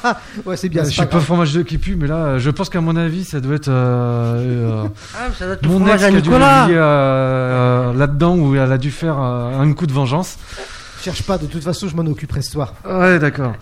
Ouais, 0.46 0.56
c'est 0.56 0.68
bien. 0.70 0.82
je 0.82 0.88
c'est 0.88 0.94
suis 0.94 1.06
pas 1.06 1.20
fromage 1.20 1.52
de 1.52 1.62
qui 1.62 1.78
pue, 1.78 1.94
mais 1.94 2.06
là, 2.08 2.16
euh, 2.16 2.38
je 2.40 2.50
pense 2.50 2.68
qu'à 2.68 2.80
mon 2.80 2.96
avis, 2.96 3.24
ça 3.24 3.40
doit 3.40 3.54
être 3.54 3.68
euh, 3.68 4.84
euh, 4.84 4.88
Ah, 5.14 5.26
mais 5.28 5.34
ça 5.36 5.44
doit 5.44 5.54
être 5.54 5.62
le 5.62 5.68
mon 5.68 5.86
ex 5.86 5.98
qui 5.98 6.04
a 6.04 6.20
dû 6.20 6.30
euh, 6.32 7.92
là-dedans 7.92 8.36
où 8.36 8.56
elle 8.56 8.72
a 8.72 8.78
dû 8.78 8.90
faire 8.90 9.20
euh, 9.20 9.60
un 9.60 9.72
coup 9.72 9.86
de 9.86 9.92
vengeance. 9.92 10.36
Cherche 11.02 11.22
pas, 11.22 11.38
de 11.38 11.46
toute 11.46 11.62
façon, 11.62 11.86
je 11.88 11.94
m'en 11.94 12.06
occuperai 12.10 12.42
ce 12.42 12.50
soir. 12.52 12.74
Ouais, 12.84 13.18
d'accord. 13.20 13.52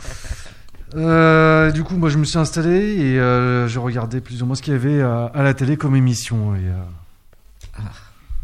Euh, 0.97 1.70
du 1.72 1.82
coup, 1.82 1.97
moi, 1.97 2.09
je 2.09 2.18
me 2.18 2.24
suis 2.24 2.38
installé 2.38 2.95
et 2.95 3.18
euh, 3.18 3.66
je 3.68 3.78
regardais 3.78 4.20
plus 4.20 4.42
ou 4.42 4.47
moins 4.47 4.55
ce 4.55 4.62
qu'il 4.62 4.72
y 4.72 4.76
avait 4.76 5.01
euh, 5.01 5.26
à 5.28 5.42
la 5.42 5.55
télé 5.55 5.76
comme 5.76 5.97
émission. 5.97 6.55
Et, 6.55 6.61
euh, 6.61 7.82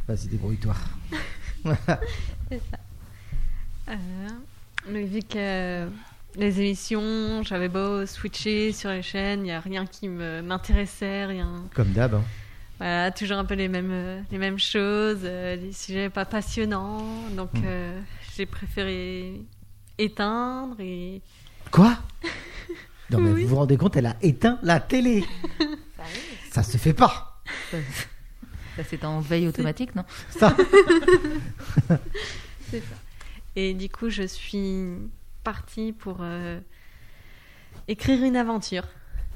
Vas-y, 0.08 0.28
débrouille-toi. 0.28 0.74
Euh, 3.88 3.94
mais 4.88 5.02
vu 5.04 5.20
que 5.20 5.88
les 6.36 6.60
émissions, 6.60 7.42
j'avais 7.42 7.68
beau 7.68 8.06
switcher 8.06 8.72
sur 8.72 8.90
les 8.90 9.02
chaînes, 9.02 9.40
il 9.40 9.44
n'y 9.44 9.52
a 9.52 9.58
rien 9.60 9.84
qui 9.86 10.08
me- 10.08 10.42
m'intéressait, 10.42 11.26
rien. 11.26 11.64
Comme 11.74 11.90
d'hab. 11.92 12.14
hein. 12.14 12.22
Voilà, 12.78 13.10
toujours 13.10 13.38
un 13.38 13.44
peu 13.44 13.54
les 13.54 13.68
mêmes, 13.68 14.24
les 14.30 14.38
mêmes 14.38 14.58
choses, 14.60 15.20
euh, 15.24 15.56
des 15.56 15.72
sujets 15.72 16.08
pas 16.08 16.24
passionnants. 16.24 17.04
Donc 17.36 17.52
Mm. 17.54 17.62
euh, 17.64 18.00
j'ai 18.36 18.46
préféré 18.46 19.40
éteindre 19.98 20.76
et. 20.78 21.20
Quoi? 21.70 21.96
Non, 23.10 23.18
mais 23.18 23.42
vous 23.42 23.48
vous 23.48 23.56
rendez 23.56 23.76
compte, 23.76 23.96
elle 23.96 24.06
a 24.06 24.14
éteint 24.22 24.60
la 24.62 24.78
télé. 24.78 25.24
Ça 26.52 26.62
se 26.62 26.76
fait 26.76 26.92
pas. 26.92 27.40
Ça, 27.72 27.78
c'est 28.88 29.04
en 29.04 29.18
veille 29.18 29.48
automatique, 29.48 29.96
non? 29.96 30.04
Ça. 30.30 30.56
C'est 32.70 32.78
ça. 32.80 32.94
Et 33.56 33.74
du 33.74 33.88
coup, 33.88 34.10
je 34.10 34.22
suis 34.22 34.94
partie 35.42 35.90
pour 35.92 36.18
euh, 36.20 36.60
écrire 37.88 38.22
une 38.22 38.36
aventure. 38.36 38.84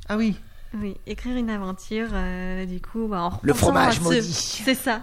Ah 0.08 0.16
oui. 0.16 0.36
Oui, 0.74 0.96
écrire 1.08 1.36
une 1.36 1.50
aventure, 1.50 2.08
euh, 2.12 2.66
du 2.66 2.80
coup, 2.80 3.08
bah, 3.08 3.22
en 3.22 3.40
Le 3.42 3.54
fromage 3.54 3.96
ce- 3.98 4.02
maudit. 4.02 4.62
C'est 4.64 4.74
ça. 4.76 5.00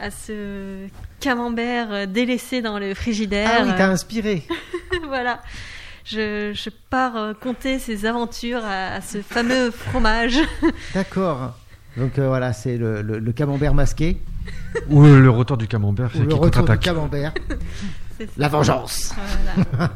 À 0.00 0.10
ce 0.10 0.88
camembert 1.20 1.92
euh, 1.92 2.06
délaissé 2.06 2.62
dans 2.62 2.80
le 2.80 2.94
frigidaire. 2.94 3.48
Ah 3.60 3.64
oui, 3.64 3.70
t'as 3.76 3.90
inspiré. 3.90 4.44
voilà. 5.06 5.40
Je, 6.06 6.52
je 6.54 6.70
pars 6.90 7.16
euh, 7.16 7.34
conter 7.34 7.78
ses 7.80 8.06
aventures 8.06 8.64
à, 8.64 8.94
à 8.94 9.00
ce 9.00 9.22
fameux 9.22 9.70
fromage. 9.70 10.38
D'accord. 10.94 11.54
Donc 11.96 12.18
euh, 12.18 12.28
voilà, 12.28 12.52
c'est 12.52 12.76
le, 12.76 13.02
le- 13.02 13.18
le 13.18 13.32
camembert 13.32 13.74
masqué. 13.74 14.18
ou 14.88 15.02
le 15.04 15.28
retour 15.30 15.56
du 15.56 15.66
camembert 15.66 16.10
Ou 16.14 16.22
le 16.22 16.34
retour 16.34 16.62
du 16.64 16.78
camembert. 16.78 17.34
La 18.36 18.48
vengeance. 18.48 19.12
Voilà. 19.74 19.90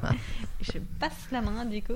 je 0.60 0.72
passe 0.98 1.12
la 1.32 1.40
main, 1.40 1.64
du 1.64 1.80
coup. 1.82 1.94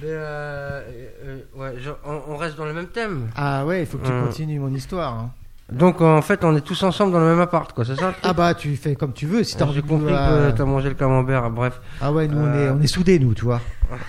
Mais, 0.00 0.08
euh, 0.08 0.82
euh, 1.24 1.38
ouais, 1.54 1.74
je- 1.78 1.90
on, 2.04 2.22
on 2.28 2.36
reste 2.36 2.56
dans 2.56 2.64
le 2.64 2.72
même 2.72 2.88
thème. 2.88 3.30
Ah 3.36 3.64
ouais, 3.64 3.82
il 3.82 3.86
faut 3.86 3.98
que 3.98 4.06
tu 4.06 4.12
Hum. 4.12 4.24
continues 4.26 4.58
mon 4.58 4.74
histoire. 4.74 5.12
hein. 5.14 5.30
Donc 5.72 6.00
en 6.02 6.20
fait, 6.22 6.44
on 6.44 6.54
est 6.56 6.60
tous 6.60 6.82
ensemble 6.82 7.12
dans 7.12 7.20
le 7.20 7.26
même 7.26 7.40
appart, 7.40 7.72
quoi, 7.72 7.84
c'est 7.84 7.96
ça 7.96 8.14
Ah 8.22 8.32
bah 8.34 8.54
tu 8.54 8.76
fais 8.76 8.94
comme 8.96 9.12
tu 9.14 9.26
veux. 9.26 9.42
Si 9.44 9.56
t'as 9.56 9.64
envie 9.64 9.80
de 9.82 9.86
compris 9.88 10.12
euh, 10.12 10.50
que 10.52 10.56
t'as 10.58 10.64
mangé 10.66 10.88
le 10.90 10.94
camembert, 10.94 11.48
bref. 11.50 11.80
Ah 12.00 12.12
ouais, 12.12 12.28
nous 12.28 12.36
on 12.38 12.52
est 12.54 12.66
Euh. 12.68 12.74
on 12.74 12.80
est 12.82 12.86
soudés 12.86 13.18
nous, 13.18 13.34
tu 13.34 13.44
vois. 13.44 13.60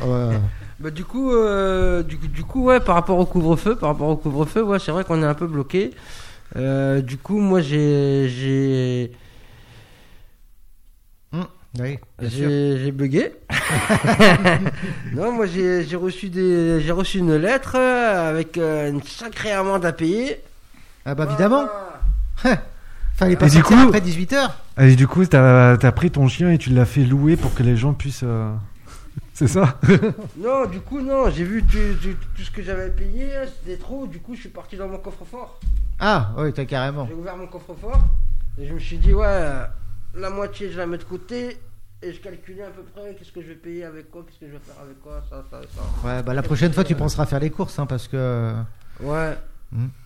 Ouais. 0.01 0.35
Bah, 0.77 0.89
du 0.91 1.05
coup, 1.05 1.31
euh, 1.31 2.03
du, 2.03 2.17
coup- 2.17 2.27
du 2.27 2.43
coup, 2.43 2.65
ouais, 2.65 2.81
par 2.81 2.95
rapport 2.95 3.17
au 3.17 3.25
couvre-feu, 3.25 3.77
par 3.77 3.91
rapport 3.91 4.09
au 4.09 4.17
couvre-feu, 4.17 4.61
ouais, 4.61 4.77
c'est 4.77 4.91
vrai 4.91 5.05
qu'on 5.05 5.23
est 5.23 5.25
un 5.25 5.33
peu 5.33 5.47
bloqué. 5.47 5.91
Euh, 6.57 6.99
du 6.99 7.17
coup, 7.17 7.39
moi, 7.39 7.61
j'ai, 7.61 8.27
j'ai, 8.27 9.11
Oui, 11.79 11.97
bien 12.19 12.29
sûr. 12.29 12.49
j'ai, 12.49 12.77
j'ai 12.83 12.91
bugué. 12.91 13.31
non, 15.13 15.31
moi, 15.31 15.45
j'ai, 15.45 15.85
j'ai 15.85 15.95
reçu 15.95 16.27
des, 16.29 16.81
j'ai 16.81 16.91
reçu 16.91 17.19
une 17.19 17.37
lettre 17.37 17.75
euh, 17.77 18.29
avec 18.29 18.57
euh, 18.57 18.89
une 18.89 19.01
sacrée 19.01 19.53
amende 19.53 19.85
à 19.85 19.93
payer. 19.93 20.41
Ah 21.05 21.15
bah 21.15 21.25
évidemment. 21.29 21.67
Fallait 23.15 23.35
pas 23.37 23.47
Et 23.47 23.49
du 23.49 23.55
sortir 23.57 23.77
coup- 23.77 23.83
après 23.87 24.01
18h. 24.01 24.49
Et 24.79 24.95
du 24.95 25.07
coup, 25.07 25.25
t'as 25.25 25.71
as 25.81 25.91
pris 25.91 26.11
ton 26.11 26.27
chien 26.27 26.51
et 26.51 26.57
tu 26.57 26.69
l'as 26.71 26.85
fait 26.85 27.03
louer 27.05 27.37
pour 27.37 27.53
que 27.53 27.63
les 27.63 27.77
gens 27.77 27.93
puissent. 27.93 28.23
euh, 28.23 28.51
C'est 29.33 29.47
ça 29.47 29.79
Non, 30.37 30.65
du 30.65 30.79
coup, 30.81 30.99
non, 31.01 31.29
j'ai 31.29 31.43
vu 31.45 31.63
tout, 31.63 31.77
tout- 32.01 32.17
tout 32.35 32.41
ce 32.41 32.51
que 32.51 32.61
j'avais 32.61 32.89
payé, 32.89 33.29
c'était 33.61 33.77
trop. 33.77 34.05
Du 34.07 34.19
coup, 34.19 34.35
je 34.35 34.41
suis 34.41 34.49
parti 34.49 34.75
dans 34.75 34.87
mon 34.89 34.97
coffre-fort. 34.97 35.59
Ah 35.99 36.31
oui, 36.37 36.51
t'as 36.51 36.65
carrément. 36.65 37.05
J'ai 37.07 37.13
ouvert 37.13 37.37
mon 37.37 37.47
coffre-fort 37.47 37.99
et 38.59 38.67
je 38.67 38.73
me 38.73 38.79
suis 38.79 38.97
dit, 38.97 39.13
ouais, 39.13 39.51
la 40.13 40.29
moitié 40.29 40.69
je 40.71 40.77
la 40.77 40.85
mets 40.85 40.97
de 40.97 41.03
côté 41.03 41.57
et 42.01 42.11
je 42.13 42.19
calculais 42.19 42.63
à 42.63 42.69
peu 42.69 42.81
près 42.83 43.15
qu'est-ce 43.17 43.31
que 43.31 43.41
je 43.41 43.47
vais 43.47 43.55
payer 43.55 43.85
avec 43.85 44.11
quoi, 44.11 44.23
qu'est-ce 44.27 44.39
que 44.39 44.47
je 44.47 44.51
vais 44.51 44.59
faire 44.59 44.75
avec 44.83 45.01
quoi, 45.01 45.23
ça, 45.29 45.43
ça, 45.49 45.61
ça. 45.73 46.07
Ouais, 46.07 46.21
bah 46.21 46.33
la 46.33 46.43
prochaine 46.43 46.73
fois 46.73 46.83
tu 46.83 46.95
penseras 46.95 47.25
faire 47.25 47.39
les 47.39 47.49
courses 47.49 47.79
hein, 47.79 47.85
parce 47.85 48.07
que 48.09 48.53
Ouais. 49.01 49.37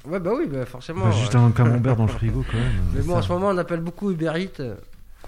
Ouais, 0.05 0.19
bah 0.19 0.31
oui, 0.37 0.47
bah 0.47 0.65
forcément. 0.65 1.05
Bah, 1.05 1.11
Juste 1.11 1.33
ouais. 1.33 1.39
un 1.39 1.51
camembert 1.51 1.95
dans 1.95 2.05
le 2.05 2.09
frigo 2.11 2.43
quand 2.49 2.57
même. 2.57 2.71
Mais 2.93 3.01
bon, 3.01 3.13
Ça- 3.13 3.19
en 3.19 3.21
ce 3.21 3.31
moment, 3.33 3.47
on 3.49 3.57
appelle 3.57 3.81
beaucoup 3.81 4.11
Uber 4.11 4.31
Eats, 4.35 4.59
euh, 4.61 4.75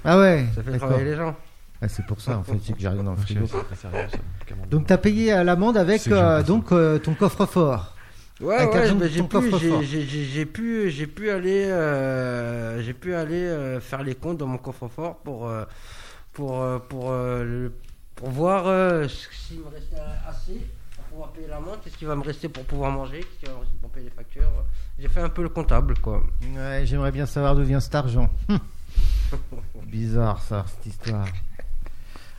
Ah 0.04 0.18
ouais. 0.20 0.46
ça 0.56 0.64
fait 0.64 0.78
travailler 0.78 1.06
les 1.06 1.16
gens. 1.16 1.36
Ah, 1.84 1.88
c'est 1.88 2.06
pour 2.06 2.22
ça 2.22 2.38
en 2.38 2.44
fait, 2.44 2.58
c'est 2.64 2.74
que 2.74 2.80
j'ai 2.80 2.88
rien 2.90 3.04
dans 3.04 3.12
le 3.12 3.18
frigo. 3.18 3.48
Sérieux, 3.48 3.66
ça, 3.82 3.90
le 3.92 4.46
camembert. 4.46 4.70
Donc 4.70 4.86
t'as 4.88 4.98
payé 4.98 5.32
à 5.32 5.44
l'amende 5.44 5.78
avec 5.78 6.08
euh, 6.10 6.44
donc 6.44 6.72
euh, 6.72 7.00
ton 7.00 7.14
coffre-fort. 7.16 7.96
Ouais, 8.40 8.56
Avec 8.56 8.74
ouais, 8.74 8.92
bah, 8.94 9.06
de 9.06 9.08
j'ai 9.08 9.22
pu, 9.24 9.28
coffre-fort. 9.30 9.82
j'ai- 9.84 9.86
j'ai- 9.86 10.06
j'ai 10.08 10.24
j'ai 10.26 10.46
pu, 10.46 10.90
j'ai 10.92 11.08
pu 11.08 11.30
aller, 11.32 11.66
euh, 11.66 12.82
j'ai 12.82 12.94
pu 12.94 13.14
aller 13.16 13.36
euh, 13.46 13.80
faire 13.80 14.04
les 14.04 14.16
comptes 14.16 14.38
dans 14.38 14.48
mon 14.48 14.58
coffre-fort 14.58 15.18
pour, 15.18 15.48
euh, 15.48 15.64
pour, 16.34 16.62
euh, 16.62 16.80
pour, 16.88 17.12
euh, 17.12 17.44
le- 17.44 17.74
pour 18.16 18.30
voir 18.30 18.64
euh, 18.68 19.08
s'il 19.08 19.60
me 19.60 19.66
restait 19.66 19.96
assez 20.28 20.54
pour 20.54 20.62
pouvoir 21.12 21.30
payer 21.32 21.48
l'amende, 21.48 21.78
qu'est-ce 21.84 21.98
qui 21.98 22.06
va 22.06 22.16
me 22.16 22.24
rester 22.24 22.48
pour 22.50 22.64
pouvoir 22.64 22.92
manger, 22.92 23.20
qu'est-ce 23.20 23.40
qui 23.40 23.46
va 23.46 23.54
me 23.54 23.60
rester 23.60 23.76
pour 23.82 23.90
payer 23.92 24.06
les 24.06 24.12
factures. 24.16 24.50
J'ai 25.00 25.08
fait 25.10 25.22
un 25.22 25.30
peu 25.30 25.44
le 25.44 25.50
comptable, 25.50 25.98
quoi. 26.00 26.24
Ouais, 26.56 26.84
j'aimerais 26.86 27.12
bien 27.12 27.26
savoir 27.26 27.56
d'où 27.56 27.64
vient 27.64 27.80
cet 27.80 27.96
argent. 27.96 28.30
Bizarre 29.88 30.42
ça, 30.42 30.66
cette 30.68 30.86
histoire. 30.94 31.26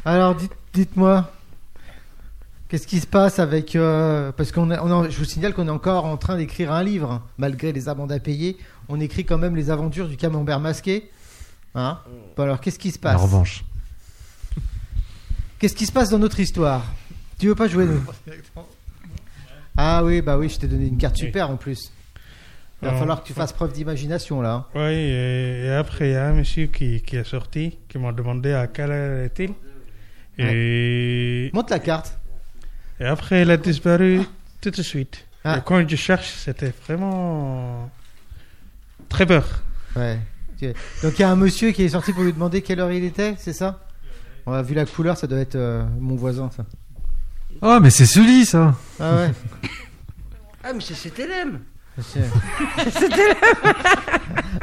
Alors 0.05 0.35
dites- 0.35 0.53
dites-moi, 0.73 1.31
qu'est-ce 2.69 2.87
qui 2.87 3.01
se 3.01 3.07
passe 3.07 3.39
avec... 3.39 3.77
euh, 3.77 4.33
parce 4.33 4.53
qu'on 4.53 4.71
on 4.71 5.09
je 5.11 5.17
vous 5.19 5.25
signale 5.25 5.55
qu'on 5.55 5.69
est 5.69 5.71
encore 5.71 6.05
en 6.07 6.17
train 6.17 6.37
d'écrire 6.37 6.73
un 6.73 6.83
livre, 6.83 7.11
hein. 7.11 7.23
malgré 7.39 7.73
les 7.73 7.89
amendes 7.89 8.13
à 8.13 8.19
payer. 8.21 8.57
On 8.89 9.01
écrit 9.01 9.25
quand 9.25 9.39
même 9.39 9.55
les 9.57 9.71
aventures 9.71 10.09
du 10.09 10.17
camembert 10.17 10.61
masqué. 10.61 11.11
Hein 11.75 11.99
Bon, 12.37 12.43
alors 12.43 12.61
qu'est-ce 12.61 12.79
qui 12.79 12.91
se 12.91 12.99
La 13.03 13.13
passe 13.13 13.23
revanche. 13.23 13.65
Qu'est-ce 15.59 15.77
qui 15.77 15.87
se 15.87 15.93
passe 15.93 16.11
dans 16.11 16.19
notre 16.19 16.41
histoire? 16.41 16.83
Tu 17.39 17.49
veux 17.49 17.55
pas 17.55 17.69
jouer 17.69 17.87
nous 17.87 18.03
Ah 19.77 20.05
oui, 20.05 20.21
bah 20.21 20.37
oui, 20.37 20.49
je 20.49 20.59
t'ai 20.59 20.67
donné 20.67 20.87
une 20.87 20.99
carte 20.99 21.17
super 21.17 21.51
en 21.51 21.57
plus. 21.57 21.91
Il 22.83 22.89
va 22.89 22.95
falloir 22.95 23.23
que 23.23 23.27
tu 23.27 23.33
fasses 23.33 23.53
preuve 23.53 23.73
d'imagination 23.73 24.43
là. 24.43 24.69
Oui, 24.75 24.81
et, 24.93 25.67
et 25.67 25.71
après, 25.71 26.09
il 26.11 26.13
y 26.13 26.17
a 26.17 26.27
un 26.27 26.33
monsieur 26.33 26.67
qui, 26.67 27.01
qui 27.03 27.17
est 27.17 27.25
sorti, 27.25 27.79
qui 27.89 27.97
m'a 27.99 28.11
demandé 28.13 28.53
à 28.53 28.67
quelle 28.67 28.91
heure 28.91 29.25
est-il. 29.25 29.53
Et, 30.39 31.51
Monte 31.53 31.71
la 31.71 31.79
carte. 31.79 32.19
et 32.99 33.05
après, 33.05 33.43
il 33.43 33.51
a 33.51 33.57
disparu 33.57 34.23
tout 34.61 34.71
de 34.71 34.83
suite. 34.83 35.27
Ah. 35.45 35.59
Et 35.59 35.61
quand 35.65 35.89
je 35.89 35.97
cherche, 35.97 36.31
c'était 36.31 36.73
vraiment 36.87 37.89
très 39.09 39.27
peur. 39.27 39.63
Ouais. 39.95 40.19
Donc 41.03 41.19
il 41.19 41.21
y 41.21 41.25
a 41.25 41.31
un 41.31 41.37
monsieur 41.37 41.73
qui 41.73 41.83
est 41.83 41.89
sorti 41.89 42.13
pour 42.13 42.23
lui 42.23 42.33
demander 42.33 42.63
quelle 42.63 42.81
heure 42.81 42.93
il 42.93 43.05
était, 43.05 43.35
c'est 43.39 43.53
ça? 43.53 43.85
On 44.47 44.53
a 44.53 44.63
vu 44.63 44.75
la 44.75 44.87
couleur, 44.87 45.17
ça 45.17 45.27
doit 45.27 45.39
être 45.39 45.57
euh, 45.57 45.85
mon 45.99 46.15
voisin 46.15 46.51
ça. 46.57 46.65
Oh, 47.63 47.79
mais 47.81 47.91
c'est 47.91 48.07
Sully, 48.07 48.45
ça 48.45 48.75
Ah 49.01 49.15
ouais. 49.17 49.31
Ah, 50.65 50.73
mais 50.73 50.81
c'est 50.81 50.95
CTLM 50.95 51.59
Monsieur. 51.99 52.23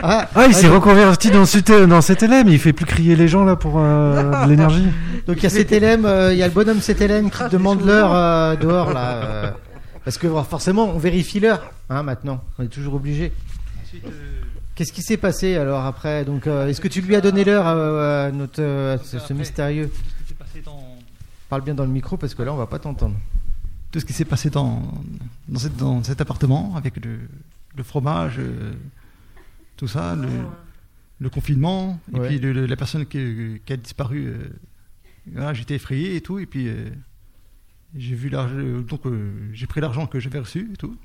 ah, 0.02 0.28
Ah, 0.34 0.46
il 0.48 0.52
ah, 0.52 0.54
s'est 0.54 0.68
reconverti 0.68 1.30
dans, 1.30 1.44
CT 1.46 1.86
dans 1.88 2.02
CTLM, 2.02 2.48
il 2.48 2.58
fait 2.60 2.74
plus 2.74 2.86
crier 2.86 3.16
les 3.16 3.28
gens 3.28 3.44
là 3.46 3.56
pour 3.56 3.76
euh, 3.80 4.46
de 4.46 4.50
l'énergie. 4.50 4.88
Donc 5.28 5.38
il 5.38 5.44
y 5.44 5.46
a 5.46 5.50
CTLM, 5.50 6.06
euh, 6.06 6.34
il 6.34 6.40
y 6.40 6.44
a 6.44 6.48
le 6.48 6.54
bonhomme 6.54 6.80
CTLM 6.80 7.30
qui 7.30 7.38
Ah, 7.42 7.50
demande 7.50 7.86
l'heure 7.86 8.14
euh, 8.14 8.56
dehors 8.56 8.94
là. 8.94 9.12
euh, 9.24 9.52
parce 10.04 10.18
que 10.18 10.28
forcément 10.44 10.86
on 10.86 10.98
vérifie 10.98 11.40
l'heure 11.40 11.72
hein, 11.90 12.02
maintenant, 12.04 12.42
on 12.58 12.64
est 12.64 12.68
toujours 12.68 12.96
obligé. 12.96 13.32
Qu'est-ce 14.76 14.94
qui 14.94 15.02
s'est 15.04 15.18
passé 15.18 15.58
alors 15.58 15.86
après? 15.86 16.24
Donc 16.26 16.48
euh, 16.48 16.68
est-ce 16.68 16.80
que 16.82 16.88
tu 16.88 17.02
lui 17.02 17.16
as 17.16 17.22
donné 17.22 17.44
l'heure 17.44 17.68
à, 17.68 18.32
notre 18.32 18.62
euh, 18.62 18.98
ce, 19.04 19.20
ce 19.20 19.34
mystérieux? 19.34 19.90
Tout 19.90 19.98
ce 20.18 20.24
qui 20.24 20.30
s'est 20.30 20.36
passé 20.36 20.62
dans, 20.66 20.89
Parle 21.50 21.64
bien 21.64 21.74
dans 21.74 21.86
le 21.86 21.92
micro 21.92 22.16
parce 22.18 22.36
que 22.36 22.44
là 22.44 22.54
on 22.54 22.58
va 22.58 22.68
pas 22.68 22.80
t'entendre. 22.80 23.16
tout 23.92 24.00
ce 24.00 24.06
qui 24.06 24.14
s'est 24.14 24.26
passé 24.26 24.50
dans, 24.52 24.84
dans, 25.48 25.60
cette- 25.60 25.76
dans 25.78 26.04
cet 26.04 26.22
appartement 26.22 26.76
avec 26.76 27.04
le, 27.04 27.20
le 27.76 27.84
fromage, 27.84 28.36
euh, 28.38 28.74
tout 29.78 29.88
ça, 29.88 30.16
le, 30.16 30.28
le 31.20 31.30
confinement, 31.32 32.00
et 32.16 32.20
puis 32.20 32.38
le- 32.40 32.54
le- 32.54 32.66
la 32.68 32.76
personne 32.76 33.06
qui, 33.08 33.60
qui 33.66 33.74
a 33.74 33.78
disparu. 33.78 34.26
euh, 34.28 34.48
voilà, 35.34 35.54
J'étais 35.56 35.74
effrayé 35.76 36.16
et 36.16 36.22
tout, 36.22 36.38
et 36.38 36.46
puis 36.46 36.68
euh, 36.68 36.90
j'ai 37.98 38.14
vu 38.16 38.30
l'argent, 38.30 38.56
donc 38.88 39.06
euh, 39.08 39.32
j'ai 39.54 39.66
pris 39.66 39.82
l'argent 39.82 40.06
que 40.06 40.20
j'avais 40.20 40.40
reçu 40.40 40.70
et 40.72 40.78
tout. 40.78 40.96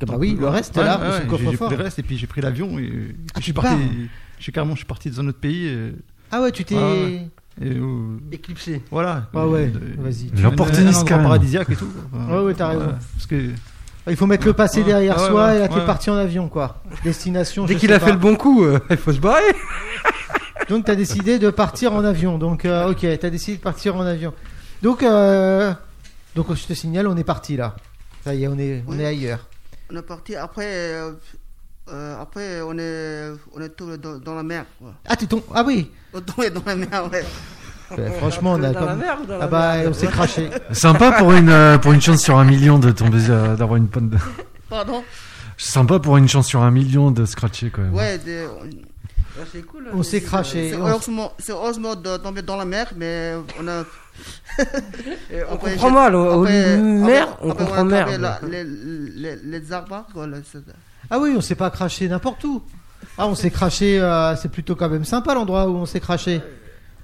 Bah 0.00 0.06
Donc, 0.14 0.20
oui, 0.20 0.36
le 0.36 0.48
reste 0.48 0.76
ouais, 0.76 0.82
là, 0.84 0.98
ouais, 0.98 1.20
j'ai- 1.38 1.56
pris 1.56 1.70
le 1.70 1.76
reste 1.76 1.98
et 2.00 2.02
puis 2.02 2.18
j'ai 2.18 2.26
pris 2.26 2.40
l'avion 2.40 2.80
et, 2.80 2.82
et 2.82 2.88
puis 2.88 3.16
Ah, 3.34 3.38
je 3.38 3.44
suis 3.44 3.52
parti. 3.52 3.68
pars 3.76 3.78
Je 4.38 4.42
suis 4.42 4.50
carrément, 4.52 4.74
je 4.74 4.78
suis 4.80 4.86
parti 4.88 5.08
dans 5.08 5.20
un 5.20 5.28
autre 5.28 5.38
pays. 5.38 5.68
euh, 5.68 5.92
Ah 6.32 6.42
ouais, 6.42 6.50
tu 6.50 6.64
t'es. 6.64 6.74
Et, 7.62 7.70
euh, 7.70 8.18
Éclipsé. 8.32 8.82
voilà. 8.90 9.28
Ah 9.34 9.46
ouais, 9.46 9.66
De- 9.68 9.80
vas-y. 10.02 10.30
un- 10.36 10.42
L'opportuniste, 10.42 11.08
paradisiaque 11.08 11.70
et 11.70 11.76
tout. 11.76 11.88
Enfin, 12.12 12.34
Ouais, 12.38 12.42
ouais, 12.46 12.54
t'as 12.54 12.68
raison. 12.68 12.94
Parce 13.14 13.26
que 13.26 13.50
Il 14.08 14.16
faut 14.16 14.26
mettre 14.26 14.44
le 14.46 14.52
passé 14.54 14.80
Ouais, 14.80 14.86
derrière 14.86 15.16
ouais, 15.20 15.28
soi 15.28 15.46
ouais, 15.46 15.56
et 15.56 15.58
là 15.60 15.68
t'es 15.68 15.76
ouais. 15.76 15.86
parti 15.86 16.10
en 16.10 16.16
avion 16.16 16.48
quoi. 16.48 16.82
Destination. 17.04 17.64
Dès 17.64 17.76
qu'il 17.76 17.92
a 17.92 17.98
pas. 18.00 18.06
fait 18.06 18.12
le 18.12 18.18
bon 18.18 18.34
coup, 18.36 18.64
euh, 18.64 18.78
il 18.90 18.96
faut 18.96 19.12
se 19.12 19.20
barrer. 19.20 19.40
Donc 20.68 20.84
t'as 20.86 20.94
décidé 20.96 21.38
de 21.38 21.48
partir 21.50 21.92
en 21.92 22.04
avion. 22.04 22.38
Donc 22.38 22.64
euh, 22.64 22.90
ok, 22.90 23.06
t'as 23.20 23.30
décidé 23.30 23.56
de 23.58 23.62
partir 23.62 23.96
en 23.96 24.02
avion. 24.02 24.32
Donc 24.82 25.02
euh, 25.02 25.72
donc 26.34 26.52
je 26.54 26.64
te 26.66 26.72
signale, 26.74 27.06
on 27.06 27.16
est 27.16 27.24
parti 27.24 27.56
là. 27.56 27.76
Ça 28.24 28.34
y 28.34 28.44
est, 28.44 28.48
on 28.48 28.58
est 28.58 28.82
on 28.88 28.92
Oui. 28.92 29.00
est 29.00 29.06
ailleurs. 29.06 29.46
On 29.92 29.96
est 29.96 30.02
parti. 30.02 30.34
Après, 30.34 30.98
euh, 31.92 32.20
après 32.20 32.60
on 32.62 32.76
est, 32.78 33.30
on 33.54 33.60
est 33.60 33.68
tombé 33.70 33.98
dans, 33.98 34.16
dans 34.18 34.34
la 34.34 34.42
mer. 34.42 34.64
Quoi. 34.78 34.94
Ah 35.06 35.16
tu 35.16 35.26
tombes. 35.26 35.42
Ah 35.54 35.62
oui. 35.66 35.90
On 36.12 36.42
est 36.42 36.50
dans 36.50 36.62
la 36.66 36.76
mer, 36.76 37.10
ouais. 37.12 37.24
Ouais, 37.98 38.10
franchement, 38.12 38.52
on 38.52 38.62
a 38.62 38.70
dans 38.70 38.80
la 38.80 38.86
comme. 38.86 38.98
mer 38.98 39.18
ou 39.22 39.26
dans 39.26 39.38
la 39.38 39.44
Ah 39.44 39.48
bah 39.48 39.74
on 39.86 39.92
s'est 39.92 40.06
craché. 40.06 40.48
Sympa 40.72 41.12
pour 41.12 41.32
une, 41.32 41.50
euh, 41.50 41.76
pour 41.78 41.92
une 41.92 42.00
chance 42.00 42.22
sur 42.22 42.38
un 42.38 42.44
million 42.44 42.78
de 42.78 42.90
tomber, 42.90 43.18
euh, 43.28 43.56
d'avoir 43.56 43.76
une 43.76 43.88
panne 43.88 44.08
de... 44.10 44.16
Pardon 44.70 45.04
Sympa 45.58 45.98
pour 45.98 46.16
une 46.16 46.28
chance 46.28 46.46
sur 46.48 46.62
un 46.62 46.70
million 46.70 47.10
de 47.10 47.24
scratcher 47.26 47.70
quand 47.70 47.82
même. 47.82 47.94
Ouais, 47.94 48.18
c'est 49.52 49.62
cool. 49.62 49.88
On 49.92 50.02
s'est 50.02 50.22
craché. 50.22 50.70
c'est 50.70 50.76
On- 50.76 50.86
heureusement, 51.56 51.94
de 51.96 52.16
tomber 52.16 52.42
dans 52.42 52.56
la 52.56 52.64
mer, 52.64 52.92
mais 52.96 53.34
on 53.60 53.68
a. 53.68 53.84
Et 55.30 55.42
on 55.50 55.54
Après, 55.54 55.72
comprend 55.72 55.90
mal. 55.90 56.14
Au, 56.14 56.24
au 56.38 56.42
après- 56.44 56.76
mer, 56.78 57.28
après- 57.28 57.36
on 57.46 57.50
après, 57.50 57.64
comprend 57.64 57.80
a 57.80 57.84
merde. 57.84 58.08
trouvé 58.08 58.18
la- 58.22 58.62
les, 58.62 58.64
les, 58.64 59.36
les 59.60 59.72
arbres, 59.72 60.06
quoi, 60.12 60.26
là, 60.26 60.38
c'est- 60.50 60.58
Ah 61.10 61.18
oui, 61.18 61.34
on 61.36 61.40
s'est 61.40 61.54
pas 61.54 61.70
craché 61.70 62.08
n'importe 62.08 62.44
où. 62.44 62.62
Ah 63.18 63.26
on 63.28 63.34
s'est 63.34 63.50
craché. 63.50 64.00
euh, 64.00 64.34
c'est 64.36 64.48
plutôt 64.50 64.74
quand 64.76 64.88
même 64.88 65.04
sympa 65.04 65.34
l'endroit 65.34 65.68
où 65.68 65.74
on 65.76 65.86
s'est 65.86 66.00
craché. 66.00 66.40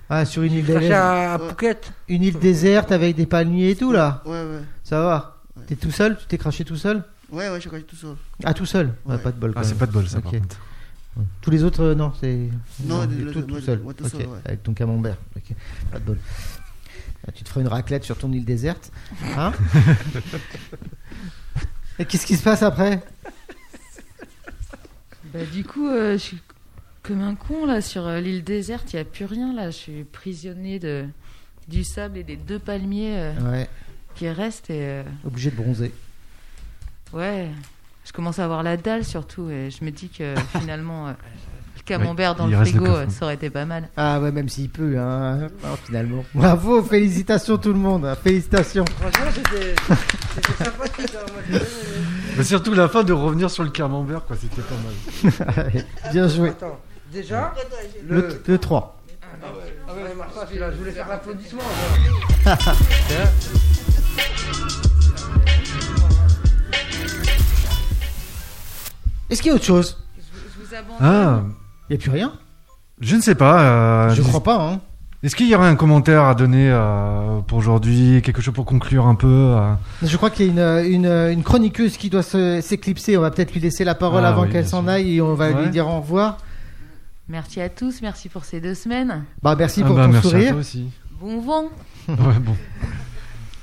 Ah 0.08 0.24
sur 0.24 0.42
une 0.42 0.54
île 0.54 0.64
Craché 0.64 0.80
déserte, 0.80 1.02
à. 1.02 1.38
Phuket. 1.48 1.92
une 2.08 2.22
île 2.24 2.38
déserte 2.38 2.90
avec 2.90 3.14
des 3.16 3.26
palmiers 3.26 3.70
et 3.70 3.76
tout 3.76 3.92
là. 3.92 4.22
Ouais, 4.26 4.32
ouais. 4.42 4.62
Ça 4.82 5.00
va. 5.02 5.36
T'es 5.66 5.76
tout 5.76 5.90
seul? 5.92 6.16
Tu 6.18 6.26
t'es 6.26 6.38
craché 6.38 6.64
tout 6.64 6.76
seul? 6.76 7.04
Ouais, 7.30 7.48
ouais, 7.48 7.54
je 7.56 7.60
suis 7.60 7.68
craché 7.70 7.84
tout 7.84 7.94
seul. 7.96 8.16
Ah 8.44 8.54
tout 8.54 8.66
seul? 8.66 8.92
Ouais, 9.04 9.14
Ouais. 9.14 9.20
pas 9.22 9.30
de 9.30 9.36
bol. 9.38 9.52
Ah, 9.54 9.62
c'est 9.62 9.78
pas 9.78 9.86
de 9.86 9.92
bol 9.92 10.08
ça 10.08 10.20
par 10.20 10.32
Ok. 10.32 10.40
contre. 10.40 10.56
Tous 11.42 11.50
les 11.50 11.62
autres, 11.64 11.82
euh, 11.82 11.94
non, 11.94 12.12
c'est. 12.20 12.48
Non, 12.84 13.02
le- 13.02 13.32
tout, 13.32 13.40
le- 13.40 13.46
tout 13.46 13.60
seul. 13.60 13.80
tout 13.80 14.04
Ok, 14.04 14.10
seul, 14.10 14.20
ouais. 14.22 14.38
Avec 14.46 14.62
ton 14.62 14.72
camembert. 14.74 15.16
Ok, 15.36 15.54
Pas 15.92 15.98
de 15.98 16.04
bol. 16.04 16.18
Ah, 17.28 17.32
tu 17.32 17.44
te 17.44 17.48
feras 17.50 17.60
une 17.60 17.68
raclette 17.68 18.04
sur 18.04 18.16
ton 18.16 18.32
île 18.32 18.44
déserte. 18.44 18.90
Hein 19.36 19.52
Et 21.98 22.04
qu'est-ce 22.06 22.26
qui 22.26 22.36
se 22.36 22.42
passe 22.42 22.62
après? 22.62 23.02
Bah, 25.32 25.40
du 25.52 25.64
coup, 25.64 25.88
euh, 25.88 26.12
je 26.14 26.18
suis 26.18 26.38
comme 27.02 27.22
un 27.22 27.34
con 27.34 27.66
là 27.66 27.80
sur 27.80 28.06
euh, 28.06 28.20
l'île 28.20 28.44
déserte, 28.44 28.92
il 28.92 28.96
n'y 28.96 29.02
a 29.02 29.04
plus 29.04 29.24
rien 29.24 29.52
là. 29.54 29.66
Je 29.70 29.76
suis 29.76 30.04
prisonnier 30.04 30.78
de, 30.78 31.04
du 31.68 31.84
sable 31.84 32.18
et 32.18 32.24
des 32.24 32.36
deux 32.36 32.58
palmiers. 32.58 33.14
euh. 33.18 33.50
Ouais. 33.52 33.68
qui 34.14 34.28
reste. 34.28 34.70
Et 34.70 34.80
euh, 34.82 35.02
Obligé 35.26 35.50
de 35.50 35.56
bronzer. 35.56 35.92
ouais, 37.12 37.48
je 38.04 38.12
commence 38.12 38.38
à 38.38 38.44
avoir 38.44 38.62
la 38.62 38.76
dalle 38.76 39.04
surtout. 39.04 39.48
Et 39.50 39.70
je 39.70 39.84
me 39.84 39.90
dis 39.90 40.08
que 40.08 40.34
finalement, 40.58 41.08
euh, 41.08 41.12
le 41.76 41.82
camembert 41.84 42.34
dans 42.34 42.46
il 42.46 42.50
le 42.52 42.58
reste 42.58 42.72
le 42.74 42.78
frigo, 42.80 42.94
plafond. 42.94 43.10
ça 43.10 43.24
aurait 43.24 43.34
été 43.34 43.50
pas 43.50 43.64
mal. 43.64 43.88
Ah 43.96 44.20
ouais, 44.20 44.32
même 44.32 44.48
s'il 44.48 44.68
peut, 44.68 44.98
hein, 44.98 45.48
hein, 45.64 45.76
finalement. 45.86 46.24
Bravo, 46.34 46.82
félicitations 46.82 47.56
tout 47.56 47.72
le 47.72 47.78
monde, 47.78 48.04
hein, 48.04 48.16
félicitations. 48.16 48.84
Franchement, 49.00 49.30
c'était 49.34 49.74
c'était 50.34 50.64
sympathique. 50.64 51.14
hein, 51.16 51.26
moi, 51.32 51.40
j'ai 51.46 51.52
bien 51.52 51.60
aimé. 51.60 51.66
Mais 52.40 52.44
surtout 52.46 52.72
la 52.74 52.88
fin 52.88 53.02
de 53.04 53.12
revenir 53.12 53.50
sur 53.50 53.62
le 53.64 53.70
camembert, 53.70 54.24
quoi, 54.24 54.34
c'était 54.40 54.62
pas 54.62 54.74
mal. 55.62 55.84
Bien 56.12 56.26
joué. 56.26 56.48
Attends, 56.50 56.78
déjà, 57.12 57.52
Le, 58.08 58.20
le. 58.22 58.42
le 58.46 58.58
3. 58.58 58.96
Ah 59.42 59.46
ouais, 59.94 60.46
celui-là, 60.46 60.70
je 60.72 60.76
voulais 60.76 60.92
faire 60.92 61.08
l'applaudissement. 61.08 61.60
Est-ce 69.28 69.42
qu'il 69.42 69.50
y 69.50 69.52
a 69.52 69.56
autre 69.56 69.64
chose? 69.64 69.96
Je 70.18 70.60
vous 70.64 70.74
abandonne. 70.74 70.96
Ah, 71.00 71.42
Il 71.88 71.96
n'y 71.96 71.96
a 71.96 72.02
plus 72.02 72.10
rien? 72.10 72.32
Je 73.00 73.16
ne 73.16 73.20
sais 73.20 73.34
pas. 73.34 73.60
euh, 73.62 74.14
Je 74.14 74.22
crois 74.22 74.42
pas, 74.42 74.56
hein. 74.60 74.80
Est-ce 75.22 75.36
qu'il 75.36 75.48
y 75.48 75.54
aurait 75.54 75.68
un 75.68 75.76
commentaire 75.76 76.24
à 76.24 76.34
donner 76.34 76.70
euh, 76.70 77.40
pour 77.46 77.58
aujourd'hui 77.58 78.22
Quelque 78.22 78.40
chose 78.40 78.54
pour 78.54 78.64
conclure 78.64 79.06
un 79.06 79.14
peu 79.14 79.26
euh? 79.56 79.74
Je 80.02 80.16
crois 80.16 80.30
qu'il 80.30 80.46
y 80.54 80.60
a 80.60 80.80
une, 80.82 81.04
une, 81.04 81.06
une 81.32 81.42
chroniqueuse 81.42 81.98
qui 81.98 82.08
doit 82.08 82.22
se- 82.22 82.60
s'éclipser. 82.62 83.18
On 83.18 83.20
va 83.20 83.30
peut-être 83.30 83.52
lui 83.52 83.60
laisser 83.60 83.84
la 83.84 83.94
parole 83.94 84.24
Ah 84.24 84.28
avant 84.30 84.44
oui, 84.44 84.50
qu'elle 84.50 84.66
s'en 84.66 84.88
aille 84.88 85.16
et 85.16 85.20
on 85.20 85.34
va 85.34 85.50
Ouais. 85.50 85.62
lui 85.64 85.70
dire 85.70 85.86
au 85.88 86.00
revoir. 86.00 86.38
Merci 87.28 87.60
à 87.60 87.68
tous, 87.68 88.00
merci 88.00 88.28
pour 88.30 88.44
ces 88.46 88.60
deux 88.62 88.74
semaines. 88.74 89.24
Bah 89.42 89.54
merci 89.58 89.82
Ah 89.84 89.86
pour 89.86 89.96
bah, 89.96 90.06
ton 90.06 90.12
merci 90.12 90.26
à 90.26 90.30
sourire. 90.30 90.50
toi 90.52 90.60
aussi. 90.60 90.88
Bon 91.20 91.40
vent. 91.40 91.64
Ouais, 92.08 92.38
bon. 92.40 92.56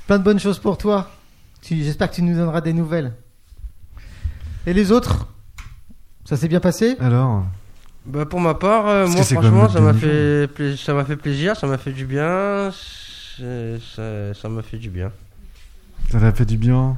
Plein 0.06 0.18
de 0.18 0.22
bonnes 0.24 0.38
choses 0.40 0.58
pour 0.60 0.78
toi. 0.78 1.10
J'espère 1.68 2.08
que 2.08 2.14
tu 2.14 2.22
nous 2.22 2.36
donneras 2.36 2.60
des 2.60 2.72
nouvelles. 2.72 3.12
Et 4.64 4.72
les 4.72 4.92
autres? 4.92 5.26
Ça 6.24 6.36
s'est 6.36 6.48
bien 6.48 6.60
passé? 6.60 6.96
Alors, 7.00 7.44
Bah 8.08 8.24
pour 8.24 8.40
ma 8.40 8.54
part, 8.54 8.88
euh, 8.88 9.06
moi 9.06 9.22
franchement 9.22 9.68
ça 9.68 9.80
m'a 9.80 9.92
fait 9.92 10.48
ça 10.76 10.94
m'a 10.94 11.04
fait 11.04 11.16
plaisir, 11.16 11.56
ça 11.56 11.66
m'a 11.66 11.76
fait 11.78 11.92
du 11.92 12.06
bien, 12.06 12.70
ça 13.38 14.48
m'a 14.48 14.62
fait 14.62 14.78
du 14.78 14.88
bien. 14.90 15.12
ça 16.10 16.18
t'a 16.20 16.32
fait 16.32 16.44
du 16.46 16.56
bien. 16.56 16.96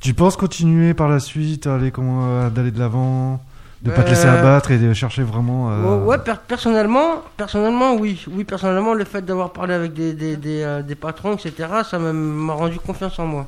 Tu 0.00 0.14
penses 0.14 0.36
continuer 0.36 0.94
par 0.94 1.08
la 1.08 1.18
suite, 1.20 1.66
aller 1.66 1.90
comment, 1.90 2.26
euh, 2.28 2.50
d'aller 2.50 2.70
de 2.70 2.78
l'avant, 2.78 3.42
de 3.82 3.90
pas 3.90 4.02
te 4.04 4.10
laisser 4.10 4.26
Euh, 4.28 4.38
abattre 4.40 4.70
et 4.70 4.78
de 4.78 4.92
chercher 4.94 5.22
vraiment. 5.22 5.70
euh, 5.70 6.04
Ouais, 6.04 6.18
per- 6.18 6.34
personnellement, 6.46 7.22
personnellement 7.36 7.94
oui, 7.96 8.24
oui 8.30 8.44
personnellement 8.44 8.94
le 8.94 9.04
fait 9.04 9.22
d'avoir 9.22 9.52
parlé 9.52 9.74
avec 9.74 9.92
des 9.92 10.14
des, 10.14 10.36
des, 10.36 10.80
des 10.86 10.94
patrons 10.94 11.34
etc, 11.34 11.52
ça 11.88 11.98
m'a 11.98 12.52
rendu 12.54 12.78
confiance 12.78 13.18
en 13.18 13.26
moi. 13.26 13.46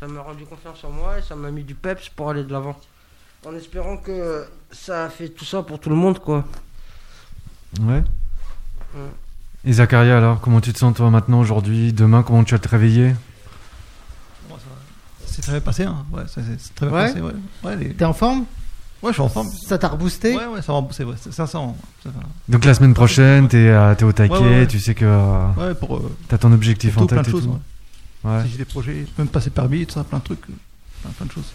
Ça 0.00 0.06
m'a 0.06 0.20
rendu 0.22 0.44
confiance 0.44 0.82
en 0.84 0.90
moi 0.90 1.18
et 1.18 1.22
ça 1.22 1.36
m'a 1.36 1.50
mis 1.50 1.62
du 1.64 1.74
peps 1.74 2.08
pour 2.08 2.30
aller 2.30 2.42
de 2.44 2.52
l'avant. 2.52 2.76
En 3.44 3.54
espérant 3.56 3.96
que 3.96 4.44
ça 4.72 5.04
a 5.04 5.08
fait 5.08 5.28
tout 5.28 5.44
ça 5.44 5.62
pour 5.62 5.78
tout 5.78 5.90
le 5.90 5.96
monde 5.96 6.18
quoi. 6.18 6.44
Ouais. 7.82 8.02
Et 9.64 9.72
Zacharia, 9.74 10.18
alors, 10.18 10.40
comment 10.40 10.60
tu 10.60 10.72
te 10.72 10.78
sens 10.78 10.94
toi 10.94 11.08
maintenant, 11.08 11.38
aujourd'hui, 11.40 11.92
demain, 11.92 12.22
comment 12.22 12.42
tu 12.44 12.52
vas 12.54 12.58
te 12.58 12.68
réveiller? 12.68 13.14
Bon, 14.48 14.56
ça 14.56 14.64
va. 14.68 15.24
C'est 15.26 15.40
très 15.40 15.52
bien 15.52 15.60
passé, 15.60 15.84
hein. 15.84 16.04
Ouais, 16.12 16.24
c'est 16.26 16.42
c'est 16.58 16.74
très 16.74 16.86
bien 16.86 16.94
Ouais. 16.96 17.06
passé, 17.08 17.20
ouais. 17.20 17.32
Ouais, 17.62 17.76
les- 17.76 17.94
T'es 17.94 18.04
en 18.04 18.12
forme? 18.12 18.40
Ouais, 19.02 19.10
je 19.10 19.14
suis 19.14 19.22
en 19.22 19.28
forme. 19.28 19.48
Ça 19.50 19.78
t'a 19.78 19.88
reboosté? 19.88 20.36
Ouais, 20.36 20.46
ouais, 20.46 20.62
ça 20.62 20.72
ça, 20.90 21.30
ça, 21.30 21.46
ça 21.46 21.58
va. 22.04 22.12
Donc 22.48 22.64
la 22.64 22.74
semaine 22.74 22.92
prochaine, 22.94 23.48
t'es 23.48 23.68
euh, 23.68 23.94
t'es 23.94 24.04
au 24.04 24.12
taquet, 24.12 24.34
Ouais, 24.34 24.40
ouais, 24.40 24.58
ouais. 24.60 24.66
tu 24.66 24.78
sais 24.80 24.94
que 24.94 25.04
euh, 25.04 25.48
Ouais, 25.56 25.74
pour, 25.74 25.96
euh, 25.96 26.16
t'as 26.28 26.38
ton 26.38 26.52
objectif 26.52 26.94
pour 26.94 27.02
en 27.04 27.06
tout, 27.06 27.14
plein 27.14 27.22
tête 27.22 27.32
de 27.32 27.38
et 27.38 27.40
choses, 27.40 27.48
tout. 27.48 27.58
ouais. 28.28 28.30
Ouais. 28.36 28.42
Si 28.44 28.50
j'ai 28.50 28.58
des 28.58 28.64
projets, 28.64 29.06
même 29.18 29.28
passer 29.28 29.50
permis, 29.50 29.86
tout 29.86 29.94
ça, 29.94 30.04
plein 30.04 30.18
de 30.18 30.24
trucs, 30.24 30.44
euh, 30.50 30.52
plein, 31.02 31.10
plein 31.12 31.26
de 31.26 31.32
choses. 31.32 31.52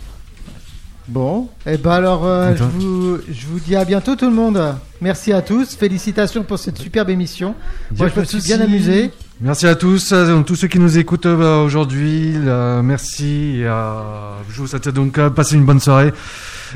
Bon, 1.08 1.48
et 1.66 1.78
ben 1.78 1.92
alors 1.92 2.26
euh, 2.26 2.54
je 2.56 2.64
vous, 2.64 3.18
je 3.32 3.46
vous 3.48 3.60
dis 3.62 3.78
à 3.78 3.86
bientôt 3.86 4.16
tout 4.18 4.26
le 4.26 4.36
monde. 4.36 4.76
Merci 5.00 5.32
à 5.32 5.42
tous, 5.42 5.76
félicitations 5.76 6.44
pour 6.44 6.60
cette 6.60 6.78
superbe 6.78 7.10
émission. 7.10 7.56
Moi 7.98 8.10
je 8.14 8.20
me 8.20 8.26
suis 8.26 8.42
bien 8.42 8.60
amusé. 8.60 9.12
Merci 9.40 9.68
à 9.68 9.76
tous, 9.76 10.12
euh, 10.14 10.42
tous 10.42 10.56
ceux 10.56 10.68
qui 10.68 10.80
nous 10.80 10.98
écoutent 10.98 11.28
euh, 11.28 11.64
aujourd'hui. 11.64 12.34
euh, 12.36 12.82
merci. 12.82 13.62
Je 13.62 14.58
vous 14.58 14.66
souhaite 14.68 14.90
donc 14.90 15.20
passer 15.30 15.56
une 15.56 15.66
bonne 15.66 15.80
soirée 15.80 16.12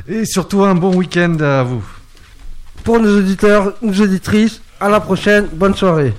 et 0.08 0.26
surtout 0.26 0.64
un 0.64 0.76
bon 0.76 0.96
week-end 0.96 1.36
à 1.40 1.64
vous. 1.64 1.84
Pour 2.84 3.00
nos 3.00 3.18
auditeurs, 3.18 3.74
nos 3.82 3.94
auditrices, 4.02 4.62
à 4.80 4.90
la 4.90 5.00
prochaine, 5.00 5.48
bonne 5.52 5.76
soirée. 5.76 6.14